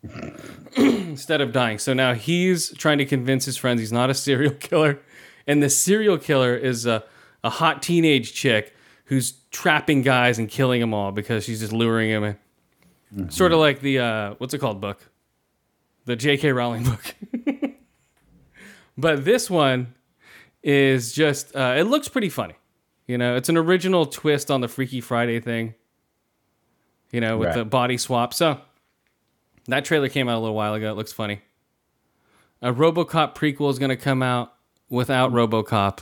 instead 0.76 1.40
of 1.40 1.52
dying. 1.52 1.78
So 1.78 1.92
now 1.94 2.14
he's 2.14 2.70
trying 2.74 2.98
to 2.98 3.04
convince 3.06 3.44
his 3.44 3.56
friends 3.56 3.80
he's 3.80 3.92
not 3.92 4.10
a 4.10 4.14
serial 4.14 4.52
killer, 4.60 5.00
and 5.46 5.62
the 5.62 5.70
serial 5.70 6.18
killer 6.18 6.54
is 6.56 6.86
a 6.86 7.04
a 7.44 7.50
hot 7.50 7.82
teenage 7.82 8.32
chick 8.34 8.74
who's 9.04 9.34
trapping 9.50 10.02
guys 10.02 10.38
and 10.38 10.48
killing 10.48 10.80
them 10.80 10.92
all 10.92 11.12
because 11.12 11.44
she's 11.44 11.60
just 11.60 11.72
luring 11.72 12.10
him 12.10 12.24
in. 12.24 13.30
Sort 13.30 13.52
of 13.52 13.60
like 13.60 13.80
the 13.80 14.00
uh, 14.00 14.34
what's 14.38 14.52
it 14.52 14.58
called 14.58 14.80
book, 14.80 14.98
the 16.06 16.16
J.K. 16.16 16.50
Rowling 16.52 16.82
book. 16.84 17.14
but 18.98 19.24
this 19.24 19.48
one 19.48 19.94
is 20.62 21.12
just 21.12 21.54
uh, 21.54 21.74
it 21.78 21.84
looks 21.84 22.08
pretty 22.08 22.28
funny. 22.28 22.54
You 23.06 23.16
know, 23.18 23.36
it's 23.36 23.48
an 23.48 23.56
original 23.56 24.06
twist 24.06 24.50
on 24.50 24.60
the 24.60 24.68
Freaky 24.68 25.00
Friday 25.00 25.38
thing. 25.40 25.74
You 27.12 27.20
know, 27.20 27.38
with 27.38 27.48
Right. 27.48 27.54
the 27.58 27.64
body 27.64 27.96
swap. 27.98 28.34
So 28.34 28.60
that 29.68 29.84
trailer 29.84 30.08
came 30.08 30.28
out 30.28 30.36
a 30.38 30.40
little 30.40 30.54
while 30.54 30.74
ago. 30.74 30.90
It 30.90 30.96
looks 30.96 31.12
funny. 31.12 31.40
A 32.62 32.72
RoboCop 32.72 33.34
prequel 33.34 33.70
is 33.70 33.78
going 33.78 33.90
to 33.90 33.96
come 33.96 34.22
out 34.22 34.54
without 34.88 35.32
RoboCop 35.32 36.00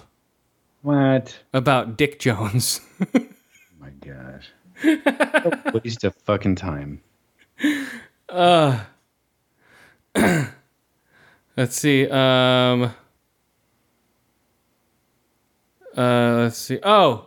What? 0.82 1.38
about 1.52 1.96
Dick 1.96 2.18
Jones. 2.18 2.80
oh 3.14 3.20
my 3.80 3.90
gosh. 3.90 4.48
What 4.82 5.66
a 5.74 5.80
waste 5.84 6.04
of 6.04 6.14
fucking 6.24 6.56
time. 6.56 7.00
Uh 8.28 8.80
Let's 11.56 11.76
see. 11.76 12.08
Um, 12.10 12.92
Uh, 15.96 16.34
let's 16.42 16.58
see. 16.58 16.80
Oh, 16.82 17.26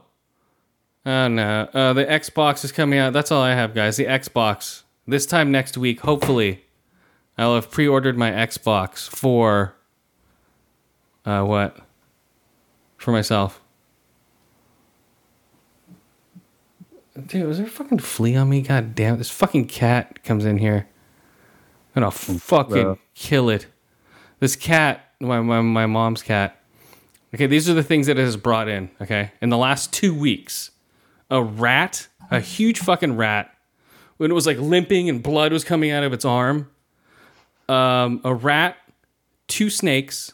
oh 1.05 1.27
no. 1.29 1.69
Uh, 1.73 1.93
the 1.93 2.03
Xbox 2.03 2.65
is 2.65 2.73
coming 2.73 2.99
out. 2.99 3.13
That's 3.13 3.31
all 3.31 3.41
I 3.41 3.51
have, 3.53 3.73
guys. 3.73 3.95
The 3.95 4.03
Xbox. 4.05 4.83
This 5.07 5.25
time 5.25 5.51
next 5.51 5.77
week, 5.77 6.01
hopefully, 6.01 6.65
I'll 7.37 7.55
have 7.55 7.71
pre-ordered 7.71 8.17
my 8.17 8.31
Xbox 8.31 9.07
for. 9.07 9.75
Uh, 11.25 11.43
what? 11.43 11.77
For 12.97 13.11
myself. 13.11 13.61
Dude, 17.25 17.47
was 17.47 17.57
there 17.57 17.67
a 17.67 17.69
fucking 17.69 17.99
flea 17.99 18.35
on 18.35 18.49
me? 18.49 18.61
God 18.61 18.93
damn 18.95 19.15
it. 19.15 19.17
This 19.17 19.31
fucking 19.31 19.67
cat 19.67 20.23
comes 20.23 20.45
in 20.45 20.57
here. 20.57 20.87
I'm 21.95 22.03
gonna 22.03 22.11
fucking 22.11 22.83
bro. 22.83 22.99
kill 23.15 23.49
it. 23.49 23.65
This 24.39 24.55
cat, 24.55 25.13
my, 25.19 25.41
my, 25.41 25.61
my 25.61 25.87
mom's 25.87 26.21
cat. 26.21 26.61
Okay, 27.33 27.47
these 27.47 27.67
are 27.67 27.73
the 27.73 27.83
things 27.83 28.07
that 28.07 28.19
it 28.19 28.23
has 28.23 28.37
brought 28.37 28.67
in. 28.67 28.91
Okay, 29.01 29.31
in 29.41 29.49
the 29.49 29.57
last 29.57 29.91
two 29.91 30.13
weeks, 30.13 30.71
a 31.31 31.41
rat, 31.41 32.07
a 32.29 32.39
huge 32.39 32.79
fucking 32.79 33.17
rat, 33.17 33.56
when 34.17 34.31
it 34.31 34.33
was 34.33 34.45
like 34.45 34.57
limping 34.57 35.09
and 35.09 35.21
blood 35.23 35.51
was 35.51 35.63
coming 35.63 35.91
out 35.91 36.03
of 36.03 36.13
its 36.13 36.25
arm. 36.25 36.69
Um, 37.69 38.21
a 38.23 38.33
rat, 38.33 38.77
two 39.47 39.69
snakes. 39.69 40.33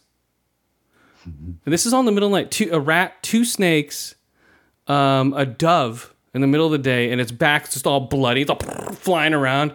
And 1.25 1.57
this 1.65 1.85
is 1.85 1.93
on 1.93 2.05
the 2.05 2.11
middle 2.11 2.27
of 2.27 2.31
the 2.33 2.41
night. 2.41 2.51
Two, 2.51 2.69
a 2.71 2.79
rat, 2.79 3.21
two 3.23 3.45
snakes, 3.45 4.15
um, 4.87 5.33
a 5.33 5.45
dove 5.45 6.13
in 6.33 6.41
the 6.41 6.47
middle 6.47 6.65
of 6.65 6.71
the 6.73 6.77
day, 6.77 7.11
and 7.11 7.21
its 7.21 7.31
back's 7.31 7.73
just 7.73 7.87
all 7.87 8.01
bloody. 8.01 8.41
It's 8.41 8.49
all 8.49 8.59
flying 8.93 9.33
around. 9.33 9.73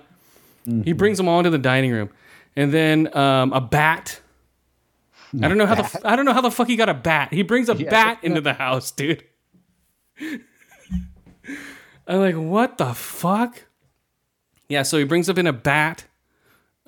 He 0.84 0.92
brings 0.92 1.16
them 1.16 1.28
all 1.28 1.38
into 1.38 1.48
the 1.48 1.56
dining 1.56 1.92
room, 1.92 2.10
and 2.54 2.70
then 2.74 3.16
um, 3.16 3.54
a 3.54 3.60
bat. 3.62 4.20
I 5.42 5.48
don't 5.48 5.56
know 5.56 5.64
how 5.64 5.76
the 5.76 6.00
I 6.04 6.14
don't 6.14 6.26
know 6.26 6.34
how 6.34 6.42
the 6.42 6.50
fuck 6.50 6.68
he 6.68 6.76
got 6.76 6.90
a 6.90 6.94
bat. 6.94 7.32
He 7.32 7.42
brings 7.42 7.70
a 7.70 7.74
Yeah. 7.76 7.88
bat 7.88 8.18
into 8.22 8.42
the 8.42 8.52
house, 8.52 8.90
dude. 8.90 9.24
I'm 10.20 10.44
like, 12.20 12.34
what 12.36 12.76
the 12.78 12.92
fuck? 12.94 13.64
Yeah, 14.68 14.82
so 14.82 14.98
he 14.98 15.04
brings 15.04 15.30
up 15.30 15.38
in 15.38 15.46
a 15.46 15.52
bat, 15.52 16.04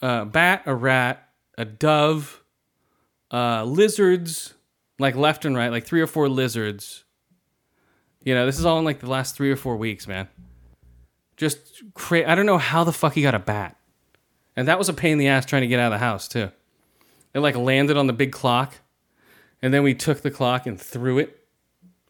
a 0.01 0.25
bat, 0.25 0.63
a 0.67 0.75
rat, 0.75 1.29
a 1.57 1.65
dove, 1.65 2.43
uh, 3.33 3.65
lizards, 3.65 4.55
like 4.99 5.17
left 5.17 5.45
and 5.45 5.57
right, 5.57 5.71
like 5.71 5.87
three 5.87 6.01
or 6.01 6.07
four 6.07 6.29
lizards. 6.29 7.05
You 8.23 8.35
know, 8.35 8.45
this 8.45 8.59
is 8.59 8.67
all 8.67 8.79
in 8.79 8.85
like 8.85 9.01
the 9.01 9.09
last 9.09 9.35
three 9.35 9.51
or 9.51 9.57
four 9.57 9.77
weeks, 9.77 10.07
man. 10.07 10.29
Just 11.39 11.83
cra- 11.95 12.31
I 12.31 12.35
don't 12.35 12.45
know 12.45 12.59
how 12.59 12.85
the 12.85 12.93
fuck 12.93 13.15
he 13.15 13.23
got 13.23 13.35
a 13.35 13.39
bat, 13.39 13.77
and 14.57 14.69
that 14.69 14.79
was 14.79 14.91
a 14.91 14.93
pain 14.93 15.13
in 15.13 15.19
the 15.19 15.29
ass 15.29 15.47
trying 15.47 15.63
to 15.63 15.69
get 15.69 15.81
out 15.81 15.91
of 15.91 15.99
the 15.99 16.05
house 16.05 16.29
too. 16.29 16.51
It 17.33 17.41
like 17.41 17.57
landed 17.57 17.97
on 17.97 18.07
the 18.09 18.13
big 18.13 18.31
clock, 18.31 18.75
and 19.63 19.73
then 19.73 19.83
we 19.83 19.95
took 19.95 20.21
the 20.21 20.31
clock 20.31 20.67
and 20.67 20.79
threw 20.79 21.19
it 21.19 21.47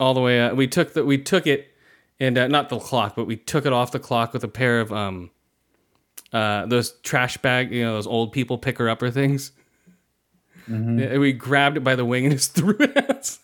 all 0.01 0.15
the 0.15 0.21
way. 0.21 0.41
Up. 0.41 0.57
We 0.57 0.67
took 0.67 0.95
the 0.95 1.05
we 1.05 1.17
took 1.17 1.47
it, 1.47 1.69
and 2.19 2.37
uh, 2.37 2.49
not 2.49 2.71
the 2.71 2.81
clock, 2.81 3.15
but 3.15 3.29
we 3.29 3.37
took 3.37 3.65
it 3.65 3.73
off 3.73 3.93
the 3.93 4.01
clock 4.01 4.33
with 4.33 4.43
a 4.43 4.49
pair 4.49 4.81
of 4.81 4.93
um, 4.93 5.31
uh, 6.33 6.67
those 6.67 6.93
trash 7.03 7.37
bag, 7.39 7.73
you 7.73 7.83
know, 7.83 7.95
those 7.95 8.07
old 8.07 8.33
people 8.33 8.59
picker 8.59 8.89
upper 8.89 9.11
things. 9.11 9.53
Mm-hmm. 10.69 10.99
Yeah, 10.99 11.19
We 11.19 11.33
grabbed 11.33 11.77
it 11.77 11.81
by 11.81 11.97
the 11.97 12.05
wing 12.05 12.27
and 12.27 12.35
just 12.37 12.55
threw 12.55 12.77
it 12.79 12.97
at 12.97 13.11
us. 13.11 13.41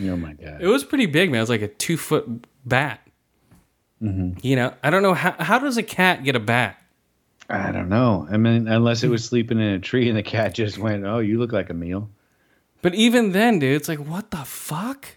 Oh 0.00 0.16
my 0.16 0.32
god. 0.32 0.60
It 0.60 0.66
was 0.66 0.84
pretty 0.84 1.06
big, 1.06 1.30
man. 1.30 1.38
It 1.38 1.42
was 1.42 1.50
like 1.50 1.62
a 1.62 1.68
two 1.68 1.96
foot 1.96 2.46
bat. 2.64 3.00
Mm-hmm. 4.02 4.38
You 4.42 4.56
know, 4.56 4.74
I 4.82 4.90
don't 4.90 5.02
know 5.02 5.14
how 5.14 5.34
how 5.38 5.58
does 5.58 5.76
a 5.76 5.82
cat 5.82 6.24
get 6.24 6.36
a 6.36 6.40
bat? 6.40 6.78
I 7.48 7.70
don't 7.72 7.88
know. 7.88 8.26
I 8.30 8.36
mean, 8.38 8.68
unless 8.68 9.02
it 9.02 9.06
hmm. 9.06 9.12
was 9.12 9.24
sleeping 9.24 9.58
in 9.58 9.66
a 9.66 9.78
tree 9.78 10.08
and 10.08 10.16
the 10.16 10.22
cat 10.22 10.54
just 10.54 10.78
went, 10.78 11.04
"Oh, 11.04 11.18
you 11.18 11.38
look 11.38 11.52
like 11.52 11.70
a 11.70 11.74
meal." 11.74 12.10
But 12.82 12.94
even 12.94 13.32
then, 13.32 13.58
dude, 13.58 13.76
it's 13.76 13.88
like 13.88 13.98
what 13.98 14.30
the 14.30 14.38
fuck? 14.38 15.16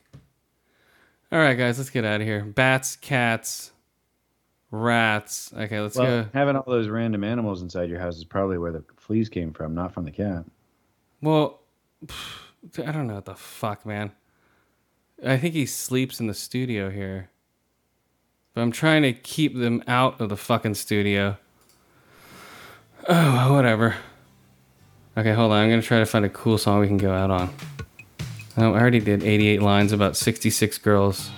All 1.32 1.40
right, 1.40 1.56
guys, 1.56 1.78
let's 1.78 1.90
get 1.90 2.06
out 2.06 2.22
of 2.22 2.28
here. 2.28 2.44
Bats, 2.44 2.96
cats, 2.96 3.72
rats. 4.72 5.52
Okay, 5.58 5.80
let's 5.80 5.98
Well, 5.98 6.24
go. 6.24 6.30
having 6.34 6.56
all 6.56 6.64
those 6.66 6.88
random 6.88 7.24
animals 7.24 7.62
inside 7.62 7.90
your 7.90 8.00
house 8.00 8.18
is 8.18 8.24
probably 8.24 8.58
where 8.58 8.72
the 8.72 8.84
fleas 8.98 9.30
came 9.30 9.54
from, 9.54 9.74
not 9.74 9.94
from 9.94 10.04
the 10.06 10.12
cat. 10.12 10.46
Well, 11.22 11.60
I 12.78 12.92
don't 12.92 13.08
know 13.08 13.16
what 13.16 13.26
the 13.26 13.36
fuck, 13.36 13.86
man. 13.86 14.12
I 15.26 15.38
think 15.38 15.54
he 15.56 15.66
sleeps 15.66 16.20
in 16.20 16.28
the 16.28 16.34
studio 16.34 16.90
here. 16.90 17.30
But 18.54 18.62
I'm 18.62 18.72
trying 18.72 19.04
to 19.04 19.14
keep 19.14 19.56
them 19.58 19.84
out 19.88 20.20
of 20.22 20.30
the 20.30 20.38
fucking 20.38 20.76
studio. 20.76 21.38
Oh, 23.10 23.54
whatever. 23.54 23.96
Okay, 25.18 25.32
hold 25.34 25.52
on. 25.54 25.60
I'm 25.64 25.70
going 25.70 25.80
to 25.80 25.88
try 25.88 26.00
to 26.00 26.06
find 26.06 26.26
a 26.26 26.30
cool 26.30 26.58
song 26.58 26.82
we 26.82 26.88
can 26.88 26.98
go 26.98 27.14
out 27.14 27.32
on. 27.32 27.54
Oh, 28.58 28.74
I 28.74 28.80
already 28.82 29.00
did 29.00 29.24
88 29.24 29.62
lines 29.62 29.94
about 29.94 30.18
66 30.18 30.78
girls. 30.80 31.30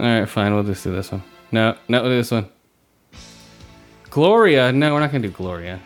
Alright, 0.00 0.30
fine. 0.30 0.54
We'll 0.54 0.62
just 0.62 0.82
do 0.82 0.92
this 0.92 1.12
one. 1.12 1.22
No, 1.52 1.76
no, 1.86 2.00
we'll 2.00 2.12
do 2.12 2.16
this 2.16 2.30
one. 2.30 2.48
Gloria. 4.08 4.72
No, 4.72 4.94
we're 4.94 5.00
not 5.00 5.12
gonna 5.12 5.28
do 5.28 5.30
Gloria. 5.30 5.78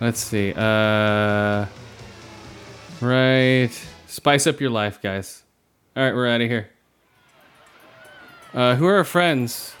Let's 0.00 0.18
see. 0.18 0.52
Uh, 0.56 1.66
right. 3.00 3.70
Spice 4.08 4.48
up 4.48 4.60
your 4.60 4.70
life, 4.70 5.00
guys. 5.00 5.44
All 5.96 6.02
right, 6.02 6.12
we're 6.12 6.26
out 6.26 6.40
of 6.40 6.48
here. 6.48 6.68
Uh, 8.52 8.74
who 8.74 8.86
are 8.86 8.96
our 8.96 9.04
friends? 9.04 9.76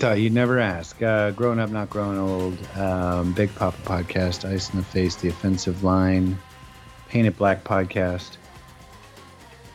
Duh, 0.00 0.14
you 0.14 0.28
never 0.28 0.58
ask. 0.58 1.00
Uh, 1.00 1.30
growing 1.30 1.60
up, 1.60 1.70
not 1.70 1.88
growing 1.88 2.18
old. 2.18 2.58
Um, 2.76 3.32
Big 3.32 3.54
Papa 3.54 3.76
podcast, 3.82 4.44
Ice 4.44 4.70
in 4.70 4.78
the 4.80 4.84
Face, 4.84 5.14
The 5.14 5.28
Offensive 5.28 5.84
Line, 5.84 6.36
Painted 7.08 7.36
Black 7.36 7.62
podcast, 7.62 8.38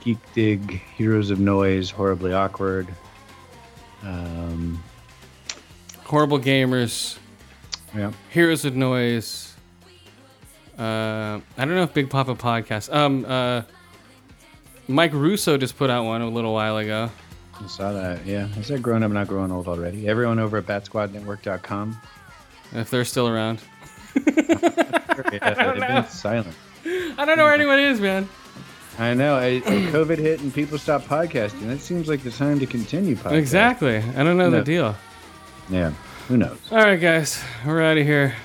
Geek 0.03 0.17
Dig, 0.33 0.81
Heroes 0.97 1.29
of 1.29 1.39
Noise, 1.39 1.89
Horribly 1.91 2.33
Awkward. 2.33 2.87
Um, 4.03 4.81
Horrible 6.03 6.39
gamers. 6.39 7.17
yeah. 7.95 8.11
Heroes 8.29 8.65
of 8.65 8.75
Noise. 8.75 9.53
Uh, 10.77 11.39
I 11.57 11.65
don't 11.65 11.75
know 11.75 11.83
if 11.83 11.93
Big 11.93 12.09
Papa 12.09 12.35
podcast. 12.35 12.93
Um, 12.93 13.25
uh, 13.27 13.63
Mike 14.87 15.11
Russo 15.13 15.57
just 15.57 15.77
put 15.77 15.89
out 15.89 16.05
one 16.05 16.21
a 16.21 16.29
little 16.29 16.53
while 16.53 16.77
ago. 16.77 17.11
I 17.61 17.67
saw 17.67 17.91
that. 17.91 18.25
Yeah, 18.25 18.47
I 18.57 18.61
said 18.61 18.81
growing 18.81 19.03
up, 19.03 19.11
not 19.11 19.27
growing 19.27 19.51
old 19.51 19.67
already. 19.67 20.07
Everyone 20.07 20.39
over 20.39 20.57
at 20.57 20.65
BatsquadNetwork.com. 20.65 21.99
If 22.71 22.89
they're 22.89 23.03
still 23.03 23.27
around. 23.27 23.59
Yeah, 24.15 24.23
they've 25.73 25.87
been 25.87 26.05
silent. 26.09 26.55
I 26.85 27.25
don't 27.25 27.37
know 27.37 27.43
where 27.43 27.53
anyone 27.53 27.79
is, 27.79 27.99
man. 27.99 28.29
I 28.99 29.13
know. 29.13 29.37
I, 29.37 29.61
COVID 29.61 30.17
hit 30.17 30.41
and 30.41 30.53
people 30.53 30.77
stopped 30.77 31.07
podcasting. 31.07 31.67
That 31.67 31.79
seems 31.79 32.09
like 32.09 32.21
the 32.21 32.31
time 32.31 32.59
to 32.59 32.65
continue 32.65 33.15
podcasting. 33.15 33.37
Exactly. 33.37 33.97
I 33.97 34.23
don't 34.23 34.37
know 34.37 34.49
the 34.49 34.61
deal. 34.61 34.93
Yeah. 35.69 35.93
Who 36.27 36.35
knows? 36.35 36.59
All 36.69 36.79
right, 36.79 36.99
guys, 36.99 37.41
we're 37.65 37.81
out 37.81 37.97
of 37.97 38.05
here. 38.05 38.35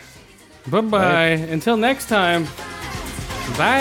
Bye 0.69 0.81
bye. 0.81 1.27
Until 1.27 1.77
next 1.77 2.09
time. 2.09 2.45
Bye. 3.59 3.81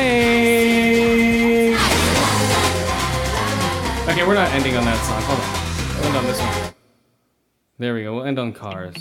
Okay, 4.10 4.28
we're 4.28 4.34
not 4.34 4.52
ending 4.52 4.76
on 4.76 4.84
that 4.84 5.00
song. 5.06 5.22
Hold 5.22 5.40
on. 5.40 5.48
We'll 5.96 6.08
end 6.08 6.18
on 6.18 6.26
this 6.26 6.40
one. 6.40 6.74
There 7.78 7.94
we 7.94 8.04
go. 8.04 8.16
We'll 8.16 8.26
end 8.26 8.40
on 8.40 8.52
cars. 8.52 8.96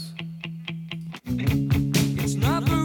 It's 1.25 2.35
not 2.35 2.65
the 2.67 2.83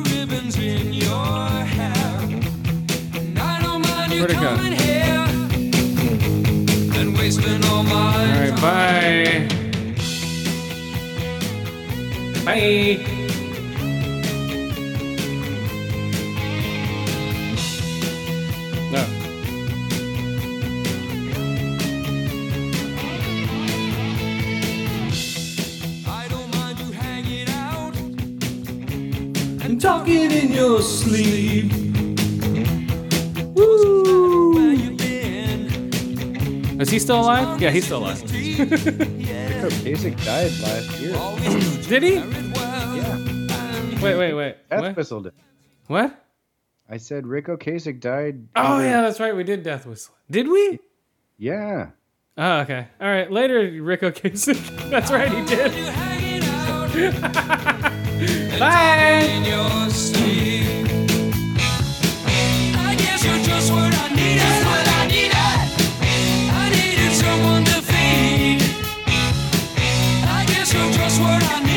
wasting 7.28 7.64
all 7.66 7.84
my 7.84 7.92
All 7.92 8.40
right, 8.40 8.56
bye. 8.62 9.48
Bye. 12.46 13.04
No. 18.92 19.04
I 26.08 26.28
don't 26.30 26.50
mind 26.56 26.80
you 26.80 26.92
hanging 26.94 27.50
out. 27.50 27.96
And 29.66 29.82
talking 29.82 30.32
in 30.32 30.54
your 30.54 30.82
sleep. 30.82 31.87
Is 36.80 36.90
he 36.90 37.00
still 37.00 37.22
alive? 37.22 37.60
Yeah, 37.60 37.72
he's 37.72 37.86
still 37.86 38.00
alive. 38.00 38.20
Jacob 38.32 38.70
Kasich 39.82 40.24
died 40.24 40.52
last 40.62 41.00
year. 41.00 41.14
did 41.90 42.04
he? 42.04 42.16
Yeah. 42.16 43.18
Wait, 44.02 44.16
wait, 44.16 44.34
wait. 44.34 44.58
Death 44.70 44.82
what? 44.82 44.96
Whistle. 44.96 45.32
What? 45.88 46.24
I 46.90 46.98
said 46.98 47.26
Ric 47.26 47.48
Ocasek 47.48 48.00
died. 48.00 48.48
Oh, 48.56 48.80
yeah, 48.80 49.02
that's 49.02 49.20
right. 49.20 49.36
We 49.36 49.44
did 49.44 49.64
Death 49.64 49.88
Whistle. 49.88 50.14
Did 50.30 50.48
we? 50.48 50.80
Yeah. 51.38 51.90
Oh, 52.38 52.60
okay. 52.60 52.88
All 53.02 53.08
right. 53.08 53.32
Later, 53.32 53.60
Ric 53.82 54.02
Ocasek. 54.02 54.90
that's 54.92 55.10
right, 55.12 55.32
he 55.32 55.44
did. 55.46 55.72
Bye. 58.60 59.38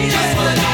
Just 0.09 0.36
for 0.36 0.70